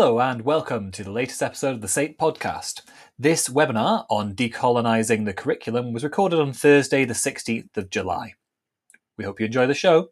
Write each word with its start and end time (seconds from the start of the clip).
Hello, 0.00 0.20
and 0.20 0.42
welcome 0.42 0.92
to 0.92 1.02
the 1.02 1.10
latest 1.10 1.42
episode 1.42 1.74
of 1.74 1.80
the 1.80 1.88
SAIT 1.88 2.20
podcast. 2.20 2.82
This 3.18 3.48
webinar 3.48 4.06
on 4.08 4.32
decolonising 4.32 5.24
the 5.24 5.32
curriculum 5.32 5.92
was 5.92 6.04
recorded 6.04 6.38
on 6.38 6.52
Thursday, 6.52 7.04
the 7.04 7.14
16th 7.14 7.76
of 7.76 7.90
July. 7.90 8.34
We 9.16 9.24
hope 9.24 9.40
you 9.40 9.46
enjoy 9.46 9.66
the 9.66 9.74
show. 9.74 10.10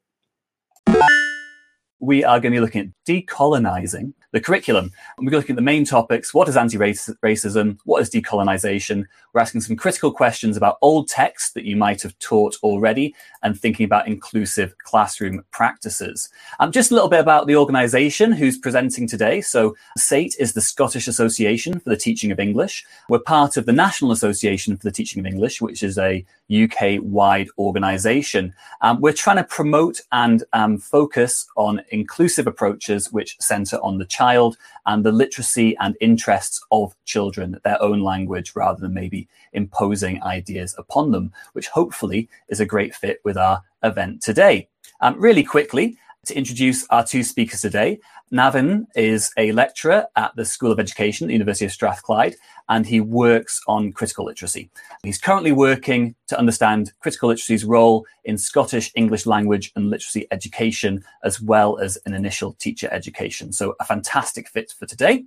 We 2.01 2.25
are 2.25 2.41
going 2.41 2.53
to 2.53 2.57
be 2.57 2.61
looking 2.61 2.81
at 2.81 3.07
decolonising 3.09 4.13
the 4.37 4.41
curriculum. 4.43 4.93
And 5.17 5.27
we're 5.27 5.37
looking 5.37 5.55
at 5.55 5.57
the 5.57 5.63
main 5.63 5.87
topics. 5.87 6.35
What 6.35 6.47
is 6.47 6.59
anti-racism? 6.59 7.79
What 7.85 8.03
is 8.03 8.11
decolonization? 8.11 9.07
We're 9.33 9.41
asking 9.41 9.63
some 9.63 9.77
critical 9.77 10.13
questions 10.13 10.59
about 10.59 10.77
old 10.83 11.09
texts 11.09 11.53
that 11.53 11.65
you 11.65 11.75
might 11.75 12.03
have 12.03 12.19
taught 12.19 12.59
already 12.63 13.15
and 13.43 13.59
thinking 13.59 13.85
about 13.85 14.07
inclusive 14.07 14.77
classroom 14.77 15.43
practices. 15.53 16.29
Um, 16.61 16.71
just 16.71 16.91
a 16.91 16.95
little 16.95 17.09
bit 17.09 17.21
about 17.21 17.47
the 17.47 17.57
organization 17.57 18.31
who's 18.31 18.59
presenting 18.59 19.09
today. 19.09 19.41
So 19.41 19.75
SAIT 19.97 20.37
is 20.39 20.53
the 20.53 20.61
Scottish 20.61 21.09
Association 21.09 21.81
for 21.81 21.89
the 21.89 21.97
Teaching 21.97 22.31
of 22.31 22.39
English. 22.39 22.85
We're 23.09 23.21
part 23.21 23.57
of 23.57 23.65
the 23.65 23.73
National 23.73 24.13
Association 24.13 24.77
for 24.77 24.83
the 24.83 24.93
Teaching 24.93 25.21
of 25.21 25.27
English, 25.27 25.63
which 25.63 25.83
is 25.83 25.97
a 25.97 26.23
UK-wide 26.51 27.49
organization. 27.59 28.55
Um, 28.81 29.01
we're 29.01 29.13
trying 29.13 29.37
to 29.37 29.45
promote 29.45 30.01
and 30.13 30.45
um, 30.53 30.79
focus 30.79 31.47
on 31.57 31.83
inclusive 31.91 32.47
approaches 32.47 33.13
which 33.13 33.37
center 33.41 33.77
on 33.83 33.99
the 33.99 34.05
child 34.05 34.57
and 34.87 35.05
the 35.05 35.13
literacy 35.13 35.77
and 35.81 35.97
interests 36.01 36.65
of 36.71 36.95
children, 37.05 37.59
their 37.65 37.81
own 37.83 38.01
language, 38.01 38.53
rather 38.55 38.81
than 38.81 38.95
maybe 38.95 39.29
imposing 39.53 40.23
ideas 40.23 40.75
upon 40.79 41.11
them, 41.11 41.33
which 41.53 41.69
hopefully 41.69 42.29
is 42.49 42.61
a 42.61 42.67
great 42.67 42.95
fit 42.95 43.21
with 43.25 43.37
our 43.37 43.63
event 43.83 44.23
today. 44.23 44.69
Um, 45.01 45.21
really 45.21 45.45
quickly, 45.45 45.99
to 46.27 46.37
introduce 46.37 46.87
our 46.91 47.05
two 47.05 47.23
speakers 47.23 47.61
today. 47.61 47.99
Navan 48.31 48.87
is 48.97 49.31
a 49.37 49.53
lecturer 49.53 50.07
at 50.17 50.35
the 50.35 50.45
School 50.45 50.73
of 50.73 50.81
Education 50.81 51.27
at 51.27 51.29
the 51.29 51.35
University 51.35 51.65
of 51.65 51.73
Strathclyde, 51.73 52.35
and 52.69 52.85
he 52.85 53.01
works 53.01 53.61
on 53.69 53.93
critical 53.93 54.25
literacy. 54.25 54.69
He's 55.05 55.19
currently 55.19 55.53
working 55.53 56.17
to 56.27 56.39
understand 56.39 56.93
critical 57.01 57.29
literacy's 57.29 57.65
role 57.65 58.05
in 58.25 58.37
Scottish 58.37 58.91
English 58.97 59.27
language 59.27 59.73
and 59.77 59.91
literacy 59.91 60.27
education, 60.33 61.05
as 61.23 61.41
well 61.41 61.79
as 61.79 61.97
an 62.05 62.15
initial 62.15 62.55
teacher 62.55 62.89
education. 62.91 63.53
So, 63.53 63.77
a 63.79 63.85
fantastic 63.85 64.49
fit 64.49 64.75
for 64.77 64.87
today. 64.87 65.25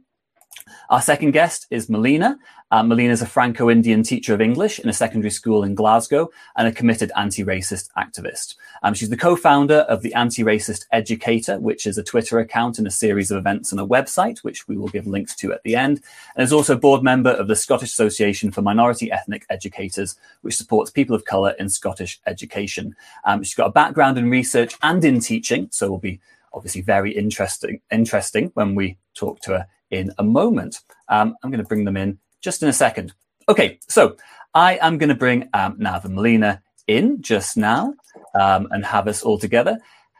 Our 0.90 1.02
second 1.02 1.32
guest 1.32 1.68
is 1.70 1.90
Melina. 1.90 2.38
Uh, 2.72 2.84
Melina 2.84 3.12
is 3.12 3.22
a 3.22 3.26
Franco-Indian 3.26 4.04
teacher 4.04 4.34
of 4.34 4.42
English 4.42 4.80
in 4.80 4.90
a 4.90 4.94
secondary 4.94 5.32
school 5.32 5.64
in 5.64 5.74
Glasgow 5.74 6.30
and 6.56 6.68
a 6.68 6.72
committed 6.72 7.12
anti-racist 7.16 7.90
activist. 7.98 8.56
Um, 8.84 8.94
she's 8.94 9.10
the 9.10 9.18
co-founder 9.18 9.80
of 9.90 10.04
the 10.04 10.14
Anti-Racist 10.14 10.86
Educator, 10.92 11.60
which 11.60 11.88
is 11.88 11.98
a 11.98 12.04
Twitter 12.04 12.38
account 12.40 12.78
and 12.78 12.86
a 12.86 12.92
series 12.92 13.32
of 13.32 13.40
events 13.40 13.72
and 13.72 13.82
a 13.82 13.86
website, 13.86 14.40
which 14.40 14.68
we 14.68 14.78
will 14.78 14.88
give 14.88 15.08
links 15.08 15.36
to 15.38 15.52
at 15.52 15.64
the 15.64 15.76
end. 15.76 16.02
And 16.36 16.44
is 16.44 16.54
also 16.54 16.76
a 16.76 16.80
board 16.80 17.02
member 17.02 17.32
of 17.32 17.48
the 17.48 17.56
Scottish 17.56 17.90
Association 17.90 18.52
for 18.52 18.62
Minority 18.62 19.12
Ethnic 19.12 19.46
Educators, 19.50 20.16
which 20.42 20.56
supports 20.56 20.92
people 20.92 21.16
of 21.16 21.26
colour 21.26 21.56
in 21.58 21.70
Scottish 21.70 22.20
education. 22.28 22.96
Um, 23.26 23.42
she's 23.42 23.56
got 23.56 23.68
a 23.68 23.72
background 23.72 24.20
in 24.20 24.30
research 24.30 24.76
and 24.84 25.04
in 25.04 25.22
teaching, 25.22 25.70
so 25.72 25.88
it 25.88 25.90
will 25.90 25.98
be 25.98 26.20
obviously 26.54 26.82
very 26.82 27.12
interesting 27.12 27.80
interesting 27.92 28.52
when 28.56 28.74
we 28.74 28.98
talk 29.14 29.40
to 29.40 29.52
her 29.52 29.68
in 29.91 30.11
a 30.17 30.23
moment. 30.23 30.79
Um, 31.07 31.35
I'm 31.44 31.51
going 31.51 31.63
to 31.63 31.67
bring 31.67 31.85
them 31.85 31.97
in 31.97 32.19
just 32.41 32.63
in 32.63 32.69
a 32.69 32.73
second. 32.73 33.13
Okay, 33.47 33.79
so 33.88 34.16
I 34.53 34.77
am 34.81 34.97
going 34.97 35.09
to 35.09 35.16
bring 35.16 35.50
um, 35.53 35.75
Nav 35.79 36.05
and 36.05 36.16
Melina 36.16 36.61
in 36.88 37.22
just 37.22 37.57
now 37.57 37.94
um, 38.39 38.67
and 38.72 38.85
have 38.85 39.07
us 39.07 39.23
all 39.23 39.38
together. 39.38 39.77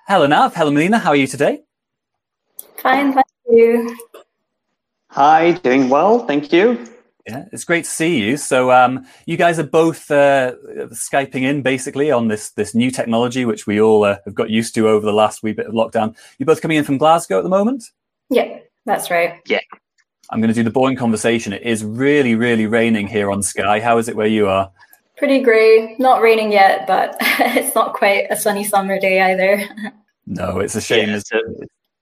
Hello, 0.08 0.26
Nav. 0.26 0.56
Hello, 0.56 0.72
Melina. 0.72 0.98
How 1.00 1.10
are 1.10 1.16
you 1.16 1.28
today? 1.28 1.64
Fine, 2.78 3.14
thank 3.14 3.26
you. 3.50 3.98
Hi, 5.10 5.52
doing 5.52 5.90
well, 5.90 6.26
thank 6.26 6.54
you. 6.54 6.86
Yeah, 7.28 7.46
it's 7.52 7.64
great 7.64 7.84
to 7.84 7.90
see 7.90 8.20
you. 8.20 8.38
So, 8.38 8.72
um, 8.72 9.06
you 9.26 9.38
guys 9.38 9.60
are 9.60 9.64
both 9.64 10.10
uh, 10.10 10.56
skyping 10.92 11.44
in 11.44 11.62
basically 11.62 12.10
on 12.10 12.28
this 12.28 12.52
this 12.52 12.74
new 12.74 12.90
technology, 12.90 13.46
which 13.46 13.68
we 13.68 13.80
all 13.82 14.04
uh, 14.04 14.18
have 14.26 14.34
got 14.34 14.50
used 14.50 14.74
to 14.76 14.88
over 14.88 15.06
the 15.06 15.14
last 15.14 15.44
wee 15.44 15.54
bit 15.54 15.68
of 15.68 15.74
lockdown. 15.74 16.16
You're 16.38 16.48
both 16.48 16.62
coming 16.62 16.78
in 16.78 16.84
from 16.84 16.98
Glasgow 16.98 17.38
at 17.38 17.44
the 17.44 17.50
moment. 17.50 17.84
Yeah. 18.30 18.60
That's 18.86 19.12
right. 19.12 19.40
Yeah. 19.46 19.60
I'm 20.32 20.42
going 20.42 20.50
to 20.50 20.54
do 20.54 20.64
the 20.64 20.72
boring 20.72 20.96
conversation. 20.96 21.54
It 21.54 21.64
is 21.64 21.84
really, 21.84 22.36
really 22.36 22.68
raining 22.68 23.08
here 23.08 23.32
on 23.32 23.42
Skye. 23.42 23.80
How 23.80 23.98
is 23.98 24.08
it 24.08 24.16
where 24.16 24.28
you 24.28 24.48
are? 24.48 24.72
Pretty 25.18 25.42
grey. 25.42 25.96
Not 25.98 26.22
raining 26.22 26.52
yet, 26.52 26.86
but 26.88 27.18
it's 27.22 27.76
not 27.76 27.94
quite 27.94 28.28
a 28.30 28.38
sunny 28.38 28.64
summer 28.64 29.00
day 29.00 29.22
either. 29.22 29.64
No, 30.32 30.60
it's 30.60 30.76
a 30.76 30.82
shame. 30.82 31.10
Yeah, 31.10 31.40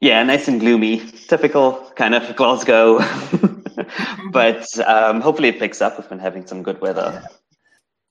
yeah 0.01 0.23
nice 0.23 0.49
and 0.49 0.59
gloomy. 0.59 0.99
Typical 1.29 1.89
kind 1.95 2.13
of 2.13 2.35
Glasgow. 2.35 2.99
but 4.31 4.67
um, 4.79 5.21
hopefully 5.21 5.47
it 5.47 5.59
picks 5.59 5.81
up. 5.81 5.97
We've 5.97 6.09
been 6.09 6.19
having 6.19 6.45
some 6.45 6.61
good 6.61 6.81
weather. 6.81 7.23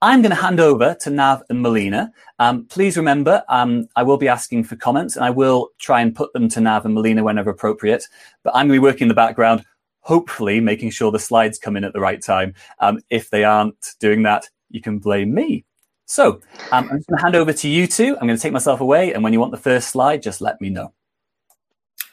I'm 0.02 0.20
going 0.20 0.30
to 0.30 0.40
hand 0.40 0.60
over 0.60 0.94
to 1.00 1.10
Nav 1.10 1.42
and 1.48 1.62
Melina. 1.62 2.12
Um, 2.38 2.66
please 2.66 2.96
remember, 2.96 3.42
um, 3.48 3.88
I 3.96 4.02
will 4.02 4.18
be 4.18 4.28
asking 4.28 4.64
for 4.64 4.76
comments 4.76 5.16
and 5.16 5.24
I 5.24 5.30
will 5.30 5.70
try 5.78 6.02
and 6.02 6.14
put 6.14 6.32
them 6.34 6.48
to 6.50 6.60
Nav 6.60 6.84
and 6.84 6.94
Melina 6.94 7.24
whenever 7.24 7.50
appropriate. 7.50 8.04
But 8.42 8.54
I'm 8.54 8.68
going 8.68 8.76
to 8.76 8.80
be 8.80 8.86
working 8.86 9.02
in 9.02 9.08
the 9.08 9.14
background, 9.14 9.64
hopefully 10.00 10.60
making 10.60 10.90
sure 10.90 11.10
the 11.10 11.18
slides 11.18 11.58
come 11.58 11.76
in 11.76 11.84
at 11.84 11.94
the 11.94 12.00
right 12.00 12.22
time. 12.22 12.54
Um, 12.78 13.00
if 13.08 13.30
they 13.30 13.44
aren't 13.44 13.94
doing 13.98 14.22
that, 14.24 14.48
you 14.70 14.82
can 14.82 14.98
blame 14.98 15.32
me. 15.32 15.64
So 16.04 16.40
um, 16.72 16.88
I'm 16.90 16.98
just 16.98 17.08
going 17.08 17.18
to 17.18 17.22
hand 17.22 17.34
over 17.34 17.52
to 17.54 17.68
you 17.68 17.86
two. 17.86 18.16
I'm 18.20 18.26
going 18.26 18.36
to 18.36 18.42
take 18.42 18.52
myself 18.52 18.80
away. 18.80 19.14
And 19.14 19.24
when 19.24 19.32
you 19.32 19.40
want 19.40 19.52
the 19.52 19.58
first 19.58 19.88
slide, 19.88 20.22
just 20.22 20.42
let 20.42 20.60
me 20.60 20.68
know. 20.68 20.92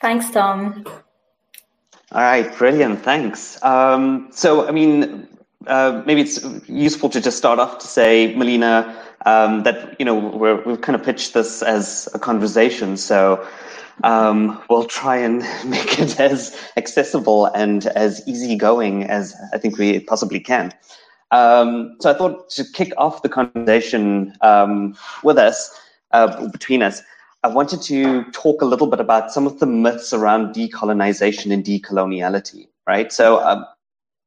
Thanks, 0.02 0.30
Tom. 0.32 0.86
All 2.14 2.22
right, 2.22 2.56
brilliant. 2.58 3.02
Thanks. 3.04 3.62
Um, 3.64 4.30
so, 4.32 4.68
I 4.68 4.72
mean, 4.72 5.28
uh, 5.68 6.04
maybe 6.06 6.22
it's 6.22 6.44
useful 6.68 7.10
to 7.10 7.22
just 7.22 7.38
start 7.38 7.60
off 7.60 7.80
to 7.80 7.88
say, 7.88 8.36
Melina, 8.36 8.96
um, 9.26 9.64
that 9.64 9.96
you 10.00 10.06
know 10.06 10.16
we 10.16 10.72
have 10.72 10.82
kind 10.82 10.96
of 10.96 11.04
pitched 11.04 11.34
this 11.34 11.62
as 11.62 12.10
a 12.14 12.20
conversation, 12.20 12.98
so 12.98 13.46
um, 14.04 14.62
we'll 14.70 14.86
try 14.86 15.18
and 15.18 15.40
make 15.66 16.00
it 16.00 16.20
as 16.20 16.58
accessible 16.78 17.46
and 17.48 17.88
as 17.88 18.22
easygoing 18.28 19.04
as 19.04 19.36
I 19.54 19.58
think 19.58 19.78
we 19.78 20.00
possibly 20.00 20.40
can. 20.40 20.74
Um, 21.32 21.96
so 22.00 22.12
I 22.12 22.14
thought 22.14 22.50
to 22.52 22.64
kick 22.74 22.94
off 22.98 23.24
the 23.24 23.30
conversation 23.30 24.34
um, 24.42 24.96
with 25.24 25.38
us, 25.38 25.80
uh, 26.12 26.48
between 26.50 26.84
us, 26.84 27.02
I 27.44 27.48
wanted 27.48 27.82
to 27.84 28.24
talk 28.32 28.62
a 28.62 28.66
little 28.66 28.88
bit 28.88 29.00
about 29.00 29.32
some 29.32 29.48
of 29.48 29.60
the 29.60 29.66
myths 29.66 30.14
around 30.14 30.54
decolonization 30.54 31.52
and 31.52 31.64
decoloniality. 31.64 32.68
Right. 32.86 33.12
So 33.12 33.40
um, 33.44 33.66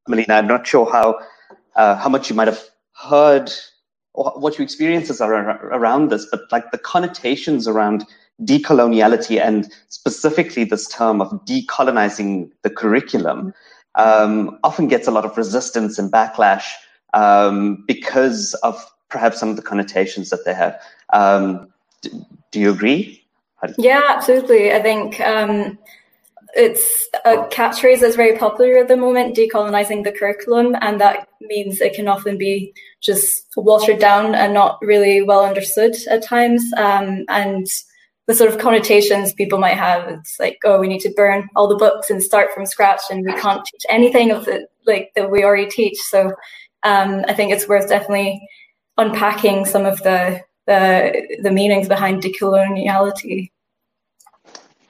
Melina, 0.08 0.34
I'm 0.34 0.46
not 0.46 0.66
sure 0.66 0.90
how 0.90 1.18
uh, 1.74 1.96
how 1.96 2.08
much 2.08 2.30
you 2.30 2.36
might 2.36 2.48
have 2.48 2.62
heard 2.92 3.52
or 4.14 4.32
what 4.36 4.58
your 4.58 4.64
experiences 4.64 5.20
are 5.20 5.34
around 5.72 6.10
this, 6.10 6.26
but 6.30 6.40
like 6.50 6.70
the 6.70 6.78
connotations 6.78 7.68
around 7.68 8.04
decoloniality 8.42 9.40
and 9.40 9.70
specifically 9.88 10.64
this 10.64 10.88
term 10.88 11.20
of 11.20 11.30
decolonizing 11.44 12.50
the 12.62 12.70
curriculum 12.70 13.52
um, 13.94 14.58
often 14.62 14.88
gets 14.88 15.06
a 15.06 15.10
lot 15.10 15.24
of 15.24 15.36
resistance 15.36 15.98
and 15.98 16.12
backlash 16.12 16.64
um, 17.14 17.84
because 17.86 18.54
of 18.62 18.84
perhaps 19.08 19.38
some 19.38 19.48
of 19.48 19.56
the 19.56 19.62
connotations 19.62 20.30
that 20.30 20.44
they 20.44 20.54
have. 20.54 20.78
Um, 21.12 21.68
do, 22.02 22.26
do 22.50 22.60
you 22.60 22.70
agree? 22.70 23.22
Yeah, 23.78 24.02
absolutely. 24.08 24.72
I 24.72 24.82
think 24.82 25.20
um, 25.20 25.78
it's 26.56 27.08
a 27.24 27.36
catchphrase 27.48 28.00
that's 28.00 28.16
very 28.16 28.36
popular 28.36 28.78
at 28.78 28.88
the 28.88 28.96
moment, 28.96 29.36
decolonizing 29.36 30.04
the 30.04 30.12
curriculum, 30.12 30.76
and 30.80 31.00
that 31.00 31.28
means 31.40 31.80
it 31.80 31.94
can 31.94 32.08
often 32.08 32.38
be 32.38 32.72
just 33.00 33.46
watered 33.56 33.98
down 33.98 34.34
and 34.34 34.54
not 34.54 34.78
really 34.82 35.22
well 35.22 35.44
understood 35.44 35.94
at 36.10 36.22
times. 36.22 36.62
Um, 36.76 37.24
and 37.28 37.66
the 38.26 38.34
sort 38.34 38.50
of 38.50 38.58
connotations 38.58 39.32
people 39.32 39.58
might 39.58 39.76
have, 39.76 40.08
it's 40.08 40.40
like, 40.40 40.58
oh, 40.64 40.80
we 40.80 40.88
need 40.88 41.00
to 41.02 41.14
burn 41.14 41.48
all 41.54 41.68
the 41.68 41.76
books 41.76 42.10
and 42.10 42.22
start 42.22 42.52
from 42.52 42.66
scratch, 42.66 43.02
and 43.10 43.24
we 43.24 43.32
can't 43.34 43.64
teach 43.64 43.82
anything 43.88 44.30
of 44.30 44.44
the 44.44 44.66
like 44.86 45.10
that 45.14 45.30
we 45.30 45.44
already 45.44 45.66
teach. 45.66 45.98
So 45.98 46.32
um, 46.82 47.24
I 47.28 47.34
think 47.34 47.52
it's 47.52 47.68
worth 47.68 47.88
definitely 47.88 48.40
unpacking 48.96 49.66
some 49.66 49.84
of 49.84 50.02
the 50.02 50.40
the, 50.66 51.38
the 51.42 51.52
meanings 51.52 51.86
behind 51.86 52.22
decoloniality. 52.22 53.50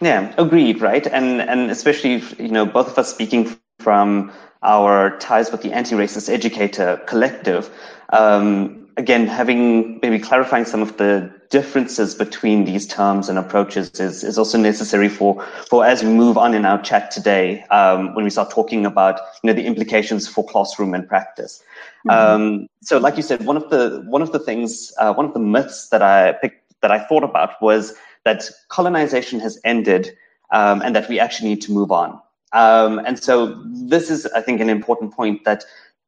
Yeah, 0.00 0.34
agreed, 0.36 0.80
right? 0.80 1.06
And 1.06 1.40
and 1.40 1.70
especially 1.70 2.22
you 2.38 2.50
know 2.50 2.66
both 2.66 2.88
of 2.88 2.98
us 2.98 3.08
speaking 3.08 3.56
from 3.78 4.32
our 4.62 5.16
ties 5.18 5.50
with 5.50 5.62
the 5.62 5.72
anti-racist 5.72 6.28
educator 6.28 7.00
collective. 7.06 7.70
Um, 8.10 8.86
again, 8.96 9.26
having 9.26 9.98
maybe 10.02 10.18
clarifying 10.18 10.64
some 10.64 10.82
of 10.82 10.96
the 10.96 11.30
differences 11.50 12.14
between 12.14 12.64
these 12.64 12.86
terms 12.86 13.28
and 13.28 13.38
approaches 13.38 13.90
is, 14.00 14.24
is 14.24 14.36
also 14.36 14.58
necessary 14.58 15.08
for, 15.08 15.42
for 15.70 15.84
as 15.84 16.02
we 16.02 16.10
move 16.10 16.36
on 16.36 16.54
in 16.54 16.64
our 16.64 16.80
chat 16.82 17.10
today, 17.10 17.62
um, 17.64 18.14
when 18.14 18.24
we 18.24 18.30
start 18.30 18.50
talking 18.50 18.84
about 18.84 19.20
you 19.42 19.48
know 19.48 19.54
the 19.54 19.64
implications 19.64 20.26
for 20.26 20.44
classroom 20.44 20.94
and 20.94 21.08
practice. 21.08 21.62
Mm-hmm. 22.06 22.10
Um, 22.10 22.68
so, 22.82 22.98
like 22.98 23.16
you 23.16 23.22
said, 23.22 23.44
one 23.44 23.56
of 23.56 23.70
the 23.70 24.04
one 24.06 24.22
of 24.22 24.32
the 24.32 24.38
things, 24.38 24.92
uh, 24.98 25.12
one 25.14 25.26
of 25.26 25.34
the 25.34 25.40
myths 25.40 25.88
that 25.88 26.02
I 26.02 26.32
picked 26.32 26.62
that 26.80 26.90
I 26.90 26.98
thought 26.98 27.24
about 27.24 27.60
was 27.62 27.94
that 28.26 28.50
colonization 28.68 29.40
has 29.40 29.58
ended 29.64 30.10
um, 30.50 30.82
and 30.82 30.94
that 30.94 31.08
we 31.08 31.18
actually 31.18 31.48
need 31.48 31.62
to 31.62 31.72
move 31.72 31.90
on. 31.90 32.20
Um, 32.52 33.00
and 33.06 33.18
so 33.18 33.62
this 33.90 34.10
is, 34.10 34.26
I 34.26 34.42
think, 34.42 34.60
an 34.60 34.68
important 34.68 35.14
point 35.14 35.44
that 35.44 35.64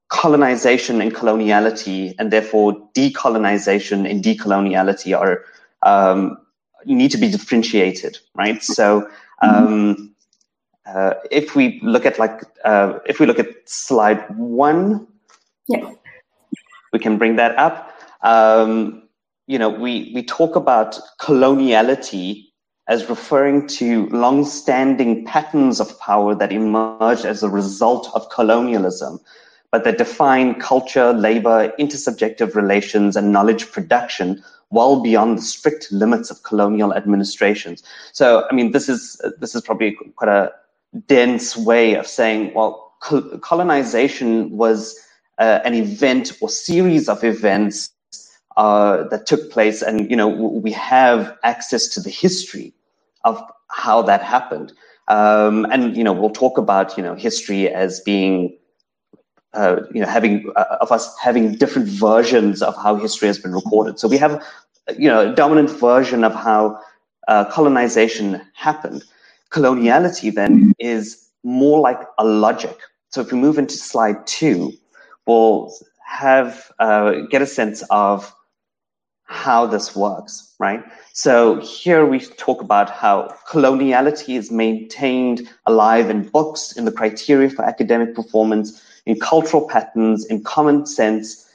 colonization 0.09 1.01
and 1.01 1.15
coloniality, 1.15 2.15
and 2.19 2.31
therefore 2.31 2.77
decolonization 2.95 4.09
and 4.11 4.23
decoloniality, 4.23 5.19
are 5.19 5.45
um, 5.83 6.37
need 6.85 7.11
to 7.13 7.19
be 7.19 7.31
differentiated, 7.31 8.19
right? 8.35 8.63
So. 8.63 9.09
Um, 9.41 10.15
uh, 10.95 11.15
if 11.31 11.55
we 11.55 11.81
look 11.83 12.07
at 12.07 12.19
like 12.19 12.43
uh, 12.65 12.99
if 13.07 13.21
we 13.21 13.27
look 13.27 13.39
at 13.39 13.49
slide 13.69 14.25
one, 14.39 15.07
yeah, 15.69 15.93
we 16.93 16.99
can 16.99 17.19
bring 17.19 17.37
that 17.37 17.57
up. 17.59 17.93
Um, 18.23 19.08
you 19.49 19.59
know, 19.59 19.71
we 19.71 20.13
we 20.15 20.23
talk 20.23 20.55
about 20.55 21.01
coloniality 21.19 22.45
as 22.87 23.09
referring 23.09 23.67
to 23.67 24.07
long-standing 24.09 25.25
patterns 25.25 25.81
of 25.81 25.99
power 25.99 26.35
that 26.35 26.53
emerge 26.53 27.25
as 27.25 27.43
a 27.43 27.49
result 27.49 28.11
of 28.15 28.29
colonialism, 28.31 29.19
but 29.73 29.85
that 29.85 29.99
define 29.99 30.59
culture, 30.61 31.13
labor, 31.13 31.73
intersubjective 31.79 32.55
relations, 32.55 33.17
and 33.17 33.33
knowledge 33.33 33.71
production 33.73 34.43
well 34.71 35.01
beyond 35.01 35.39
the 35.39 35.43
strict 35.43 35.91
limits 35.91 36.31
of 36.31 36.43
colonial 36.43 36.93
administrations. 36.93 37.83
So, 38.13 38.47
I 38.51 38.55
mean, 38.55 38.73
this 38.73 38.89
is 38.89 39.21
this 39.39 39.55
is 39.55 39.63
probably 39.63 39.97
quite 40.17 40.29
a 40.29 40.53
dense 41.07 41.57
way 41.57 41.95
of 41.95 42.07
saying, 42.07 42.53
well, 42.55 42.93
colonization 43.01 44.51
was 44.51 44.95
uh, 45.39 45.61
an 45.65 45.75
event 45.75 46.33
or 46.43 46.51
series 46.51 47.09
of 47.09 47.25
events 47.25 47.91
uh, 48.59 49.09
that 49.11 49.27
took 49.27 49.53
place, 49.53 49.83
and 49.83 50.11
you 50.11 50.17
know 50.17 50.29
we 50.29 50.73
have 50.73 51.39
access 51.45 51.89
to 51.91 52.01
the 52.03 52.11
history 52.11 52.75
of 53.25 53.43
how 53.71 54.03
that 54.03 54.23
happened. 54.23 54.75
Um, 55.09 55.67
and 55.73 55.97
you 55.97 56.05
know 56.05 56.13
we'll 56.15 56.31
talk 56.31 56.59
about 56.59 56.99
you 56.99 57.05
know 57.05 57.17
history 57.17 57.71
as 57.71 58.01
being 58.03 58.59
uh, 59.55 59.83
you 59.95 60.03
know 60.03 60.09
having 60.09 60.53
uh, 60.57 60.79
of 60.83 60.93
us 60.93 61.17
having 61.19 61.57
different 61.57 61.89
versions 61.89 62.63
of 62.63 62.77
how 62.77 62.97
history 62.97 63.29
has 63.29 63.39
been 63.41 63.55
recorded. 63.55 63.99
So 64.01 64.09
we 64.09 64.19
have 64.19 64.45
you 64.99 65.09
know 65.09 65.33
a 65.33 65.37
dominant 65.37 65.71
version 65.71 66.25
of 66.25 66.35
how 66.35 66.81
uh, 67.29 67.47
colonization 67.47 68.43
happened 68.55 69.05
coloniality 69.51 70.35
then 70.35 70.75
is 70.79 71.29
more 71.45 71.81
like 71.81 72.01
a 72.19 72.25
logic. 72.25 72.77
So 73.11 73.21
if 73.23 73.33
we 73.33 73.39
move 73.39 73.59
into 73.59 73.75
slide 73.77 74.27
two, 74.27 74.73
we'll 75.27 75.73
have 76.07 76.71
uh, 76.81 77.13
get 77.31 77.43
a 77.43 77.47
sense 77.47 77.83
of 77.91 78.33
how 79.29 79.67
this 79.67 79.95
works, 79.95 80.55
right? 80.59 80.83
So 81.13 81.61
here 81.61 82.07
we 82.07 82.21
talk 82.21 82.63
about 82.63 82.91
how 82.91 83.35
coloniality 83.49 84.37
is 84.37 84.51
maintained 84.51 85.49
alive 85.67 86.11
in 86.11 86.29
books, 86.29 86.73
in 86.73 86.87
the 86.87 86.93
criteria 86.93 87.51
for 87.51 87.65
academic 87.65 88.15
performance, 88.15 88.83
in 89.07 89.21
cultural 89.21 89.69
patterns, 89.69 90.25
in 90.27 90.43
common 90.43 90.87
sense, 90.87 91.47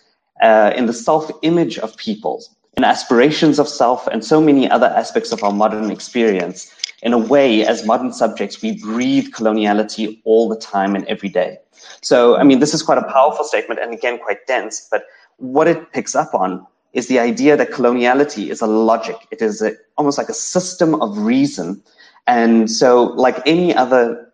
uh, 0.41 0.71
in 0.75 0.85
the 0.85 0.93
self-image 0.93 1.79
of 1.79 1.97
peoples, 1.97 2.49
in 2.77 2.83
aspirations 2.83 3.59
of 3.59 3.67
self, 3.67 4.07
and 4.07 4.23
so 4.23 4.39
many 4.39 4.69
other 4.69 4.87
aspects 4.87 5.31
of 5.31 5.43
our 5.43 5.51
modern 5.51 5.89
experience 5.89 6.71
in 7.03 7.11
a 7.11 7.17
way, 7.17 7.65
as 7.65 7.85
modern 7.85 8.13
subjects, 8.13 8.61
we 8.61 8.79
breathe 8.79 9.27
coloniality 9.33 10.21
all 10.23 10.47
the 10.47 10.55
time 10.55 10.95
and 10.95 11.05
every 11.07 11.27
day. 11.27 11.57
So, 12.01 12.37
I 12.37 12.43
mean, 12.43 12.59
this 12.59 12.73
is 12.73 12.81
quite 12.81 12.97
a 12.97 13.03
powerful 13.11 13.43
statement 13.43 13.81
and 13.81 13.93
again, 13.93 14.19
quite 14.19 14.47
dense, 14.47 14.87
but 14.89 15.03
what 15.37 15.67
it 15.67 15.91
picks 15.91 16.15
up 16.15 16.33
on 16.33 16.65
is 16.93 17.07
the 17.07 17.19
idea 17.19 17.57
that 17.57 17.71
coloniality 17.71 18.49
is 18.49 18.61
a 18.61 18.67
logic. 18.67 19.15
It 19.31 19.41
is 19.41 19.61
a, 19.61 19.73
almost 19.97 20.17
like 20.17 20.29
a 20.29 20.33
system 20.33 20.95
of 21.01 21.17
reason. 21.17 21.81
And 22.27 22.69
so, 22.71 23.05
like 23.15 23.41
any 23.45 23.75
other, 23.75 24.31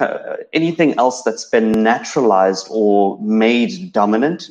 uh, 0.00 0.36
anything 0.52 0.98
else 0.98 1.22
that's 1.22 1.44
been 1.44 1.82
naturalized 1.82 2.66
or 2.70 3.18
made 3.20 3.92
dominant, 3.92 4.50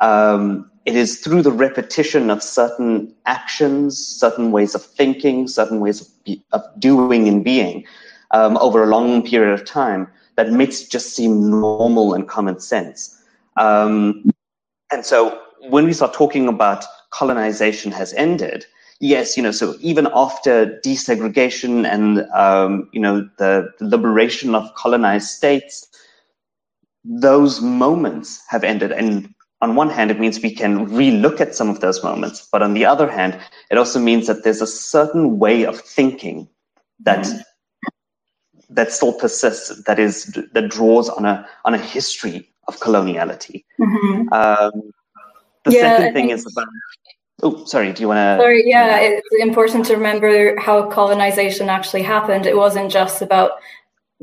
um, 0.00 0.70
it 0.84 0.96
is 0.96 1.20
through 1.20 1.42
the 1.42 1.52
repetition 1.52 2.30
of 2.30 2.42
certain 2.42 3.14
actions, 3.26 3.98
certain 3.98 4.50
ways 4.52 4.74
of 4.74 4.84
thinking, 4.84 5.46
certain 5.46 5.80
ways 5.80 6.00
of, 6.00 6.24
be, 6.24 6.42
of 6.52 6.62
doing 6.78 7.28
and 7.28 7.44
being 7.44 7.84
um, 8.32 8.56
over 8.58 8.82
a 8.82 8.86
long 8.86 9.22
period 9.22 9.52
of 9.52 9.64
time 9.64 10.08
that 10.36 10.50
makes 10.50 10.82
just 10.82 11.14
seem 11.14 11.50
normal 11.50 12.14
and 12.14 12.28
common 12.28 12.60
sense. 12.60 13.20
Um, 13.56 14.30
and 14.90 15.04
so 15.04 15.40
when 15.68 15.84
we 15.84 15.92
start 15.92 16.12
talking 16.14 16.48
about 16.48 16.84
colonization 17.10 17.92
has 17.92 18.12
ended, 18.14 18.66
yes, 19.00 19.36
you 19.36 19.42
know, 19.42 19.50
so 19.50 19.74
even 19.80 20.08
after 20.14 20.80
desegregation 20.84 21.86
and, 21.86 22.20
um, 22.32 22.88
you 22.92 23.00
know, 23.00 23.28
the, 23.38 23.68
liberation 23.80 24.54
of 24.54 24.74
colonized 24.74 25.28
states, 25.28 25.86
those 27.04 27.60
moments 27.60 28.42
have 28.48 28.64
ended. 28.64 28.92
And 28.92 29.34
on 29.60 29.74
one 29.74 29.90
hand, 29.90 30.10
it 30.10 30.20
means 30.20 30.40
we 30.40 30.54
can 30.54 30.86
relook 30.88 31.40
at 31.40 31.54
some 31.54 31.68
of 31.68 31.80
those 31.80 32.02
moments. 32.02 32.46
But 32.50 32.62
on 32.62 32.74
the 32.74 32.84
other 32.84 33.10
hand, 33.10 33.38
it 33.70 33.78
also 33.78 33.98
means 33.98 34.26
that 34.26 34.44
there's 34.44 34.60
a 34.60 34.66
certain 34.66 35.38
way 35.38 35.64
of 35.64 35.80
thinking 35.80 36.48
that 37.00 37.24
mm-hmm. 37.24 37.38
that 38.70 38.92
still 38.92 39.12
persists, 39.12 39.82
that 39.84 39.98
is 39.98 40.36
that 40.52 40.68
draws 40.68 41.08
on 41.08 41.24
a 41.24 41.48
on 41.64 41.74
a 41.74 41.78
history 41.78 42.48
of 42.66 42.78
coloniality. 42.80 43.64
Mm-hmm. 43.80 44.32
Um, 44.32 44.92
the 45.68 45.76
yeah, 45.76 45.96
second 45.96 46.14
thing 46.14 46.30
is 46.30 46.46
about. 46.46 46.68
Oh, 47.42 47.64
sorry. 47.66 47.92
Do 47.92 48.02
you 48.02 48.08
want 48.08 48.18
to? 48.18 48.42
Sorry. 48.42 48.62
Yeah, 48.66 48.98
it's 49.00 49.28
important 49.38 49.86
to 49.86 49.94
remember 49.94 50.58
how 50.58 50.88
colonization 50.90 51.68
actually 51.68 52.02
happened. 52.02 52.46
It 52.46 52.56
wasn't 52.56 52.90
just 52.90 53.22
about 53.22 53.52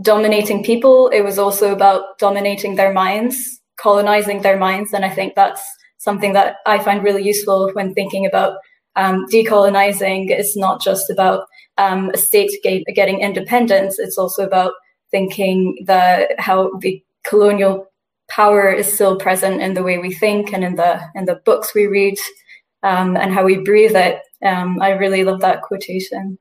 dominating 0.01 0.63
people; 0.63 1.07
it 1.09 1.21
was 1.21 1.39
also 1.39 1.74
about 1.74 2.18
dominating 2.18 2.75
their 2.75 2.92
minds 2.92 3.62
colonizing 3.77 4.42
their 4.42 4.57
minds. 4.57 4.94
And 4.94 5.06
I 5.06 5.09
think 5.09 5.36
that's 5.36 5.63
something 5.97 6.33
that 6.33 6.57
I 6.65 6.80
find 6.80 7.03
really 7.03 7.24
useful 7.24 7.71
when 7.74 7.94
thinking 7.94 8.25
about 8.25 8.57
um, 8.96 9.25
decolonizing. 9.27 10.29
It's 10.29 10.55
not 10.55 10.81
just 10.81 11.10
about 11.10 11.48
um, 11.77 12.12
a 12.13 12.17
state 12.17 12.51
getting 12.63 13.20
independence. 13.20 14.00
It's 14.00 14.17
also 14.17 14.46
about 14.46 14.74
thinking 15.12 15.84
that 15.86 16.31
how 16.39 16.72
the 16.79 17.03
colonial 17.24 17.88
power 18.29 18.72
is 18.72 18.91
still 18.91 19.17
present 19.17 19.62
in 19.62 19.74
the 19.74 19.84
way 19.84 19.98
we 19.98 20.13
think 20.13 20.53
and 20.53 20.63
in 20.63 20.75
the 20.75 21.01
in 21.15 21.25
the 21.25 21.41
books 21.46 21.74
we 21.74 21.88
read 21.88 22.17
um, 22.84 23.17
and 23.17 23.34
how 23.34 23.44
we 23.44 23.58
breathe 23.58 23.96
it. 23.96 24.22
Um, 24.44 24.82
I 24.82 24.91
really 24.91 25.24
love 25.24 25.41
that 25.41 25.62
quotation. 25.62 26.38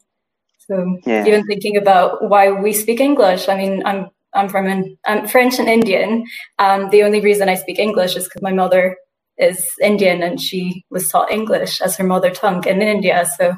So 0.66 0.98
yeah. 1.06 1.26
even 1.26 1.46
thinking 1.46 1.76
about 1.76 2.28
why 2.28 2.50
we 2.50 2.72
speak 2.72 3.00
English. 3.00 3.48
I 3.48 3.56
mean, 3.56 3.82
I'm 3.84 4.10
I'm 4.34 4.48
from 4.48 4.66
an, 4.66 4.98
I'm 5.06 5.28
French 5.28 5.58
and 5.58 5.68
Indian. 5.68 6.26
Um, 6.58 6.90
the 6.90 7.02
only 7.02 7.20
reason 7.20 7.48
I 7.48 7.54
speak 7.54 7.78
English 7.78 8.16
is 8.16 8.24
because 8.24 8.42
my 8.42 8.52
mother 8.52 8.96
is 9.38 9.72
Indian 9.80 10.22
and 10.22 10.40
she 10.40 10.84
was 10.90 11.08
taught 11.08 11.30
English 11.30 11.80
as 11.80 11.96
her 11.96 12.04
mother 12.04 12.30
tongue 12.30 12.66
in 12.66 12.82
India. 12.82 13.26
So 13.36 13.56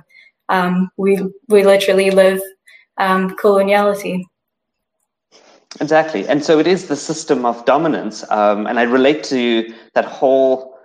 um, 0.48 0.90
we 0.96 1.22
we 1.48 1.64
literally 1.64 2.10
live 2.10 2.40
um, 2.98 3.36
coloniality. 3.36 4.22
Exactly, 5.80 6.26
and 6.26 6.42
so 6.42 6.58
it 6.58 6.66
is 6.66 6.88
the 6.88 6.96
system 6.96 7.44
of 7.44 7.64
dominance, 7.66 8.24
um, 8.30 8.66
and 8.66 8.78
I 8.78 8.84
relate 8.84 9.22
to 9.24 9.74
that 9.94 10.06
whole 10.06 10.78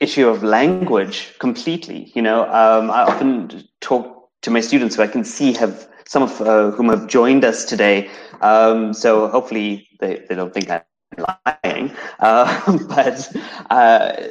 issue 0.00 0.28
of 0.28 0.42
language 0.44 1.34
completely. 1.38 2.12
You 2.14 2.22
know, 2.22 2.42
um, 2.44 2.90
I 2.90 3.02
often 3.02 3.64
talk 3.80 4.28
to 4.42 4.50
my 4.50 4.60
students 4.60 4.96
who 4.96 5.02
I 5.02 5.06
can 5.08 5.24
see 5.24 5.52
have 5.54 5.88
some 6.06 6.22
of 6.22 6.40
uh, 6.42 6.70
whom 6.70 6.88
have 6.90 7.06
joined 7.08 7.44
us 7.44 7.64
today. 7.64 8.10
Um, 8.40 8.92
so 8.92 9.28
hopefully 9.28 9.88
they, 10.00 10.24
they 10.28 10.34
don't 10.34 10.52
think 10.52 10.70
I'm 10.70 10.82
lying. 11.64 11.90
Uh, 12.20 12.78
but 12.88 13.34
uh, 13.70 13.74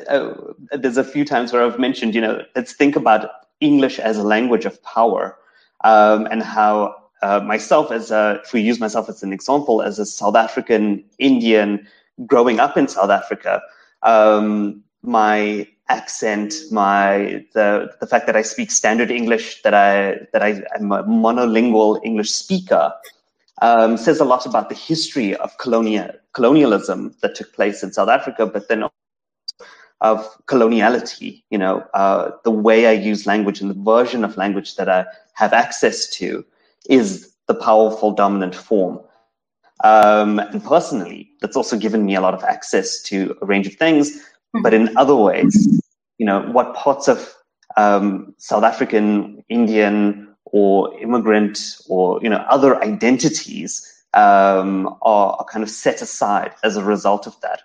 uh, 0.10 0.34
there's 0.72 0.98
a 0.98 1.04
few 1.04 1.26
times 1.26 1.52
where 1.52 1.64
I've 1.66 1.80
mentioned, 1.80 2.16
you 2.16 2.22
know, 2.22 2.44
let's 2.56 2.74
think 2.74 2.96
about 2.96 3.30
English 3.60 4.00
as 4.00 4.18
a 4.18 4.24
language 4.24 4.66
of 4.66 4.82
power 4.84 5.38
um, 5.84 6.28
and 6.32 6.44
how 6.44 6.96
uh, 7.24 7.40
myself, 7.40 7.90
as 7.92 8.12
a, 8.12 8.42
if 8.44 8.52
we 8.52 8.62
use 8.62 8.80
myself 8.80 9.08
as 9.08 9.24
an 9.24 9.32
example, 9.32 9.82
as 9.82 9.98
a 9.98 10.06
South 10.06 10.36
African 10.36 11.04
Indian 11.20 11.88
growing 12.28 12.60
up 12.60 12.78
in 12.78 12.88
South 12.88 13.10
Africa, 13.10 13.62
um, 14.04 14.84
my 15.04 15.66
accent, 15.88 16.54
my 16.70 17.44
the 17.54 17.90
the 18.02 18.08
fact 18.08 18.26
that 18.28 18.36
I 18.36 18.42
speak 18.42 18.72
standard 18.72 19.10
English, 19.10 19.62
that 19.64 19.74
I 19.74 20.28
that 20.34 20.44
I 20.44 20.64
am 20.76 20.92
a 20.92 21.04
monolingual 21.04 22.02
English 22.04 22.32
speaker, 22.32 22.94
um, 23.62 23.96
says 23.96 24.20
a 24.20 24.26
lot 24.26 24.46
about 24.46 24.68
the 24.68 24.76
history 24.76 25.36
of 25.38 25.58
colonial 25.60 26.10
colonialism 26.34 27.16
that 27.22 27.36
took 27.36 27.54
place 27.54 27.84
in 27.84 27.94
South 27.94 28.10
Africa, 28.10 28.46
but 28.46 28.68
then 28.68 28.84
of 30.02 30.28
coloniality. 30.48 31.42
You 31.50 31.58
know, 31.58 31.86
uh, 31.94 32.32
the 32.44 32.52
way 32.52 32.88
I 32.88 32.92
use 32.92 33.26
language 33.26 33.62
and 33.62 33.70
the 33.70 33.82
version 33.82 34.26
of 34.26 34.36
language 34.36 34.76
that 34.76 34.90
I 34.90 35.06
have 35.36 35.54
access 35.54 36.10
to 36.18 36.46
is 36.90 37.34
the 37.48 37.56
powerful 37.56 38.12
dominant 38.12 38.56
form. 38.56 39.00
Um, 39.84 40.40
and 40.40 40.64
personally, 40.64 41.30
that's 41.42 41.58
also 41.58 41.78
given 41.78 42.06
me 42.06 42.16
a 42.16 42.22
lot 42.22 42.34
of 42.34 42.44
access 42.44 43.02
to 43.04 43.36
a 43.42 43.46
range 43.46 43.68
of 43.68 43.74
things 43.74 44.20
but 44.62 44.74
in 44.74 44.96
other 44.98 45.16
ways, 45.16 45.82
you 46.20 46.26
know, 46.26 46.42
what 46.42 46.76
parts 46.76 47.08
of 47.08 47.34
um, 47.76 48.36
South 48.38 48.64
African, 48.64 49.44
Indian, 49.50 50.36
or 50.46 50.96
immigrant, 51.00 51.78
or 51.90 52.20
you 52.22 52.30
know, 52.30 52.46
other 52.50 52.82
identities 52.84 54.04
um, 54.14 54.88
are, 55.02 55.36
are, 55.38 55.46
kind 55.46 55.64
of 55.64 55.70
set 55.72 56.04
aside 56.04 56.52
as 56.64 56.78
a 56.78 56.84
result 56.84 57.26
of 57.26 57.40
that. 57.42 57.64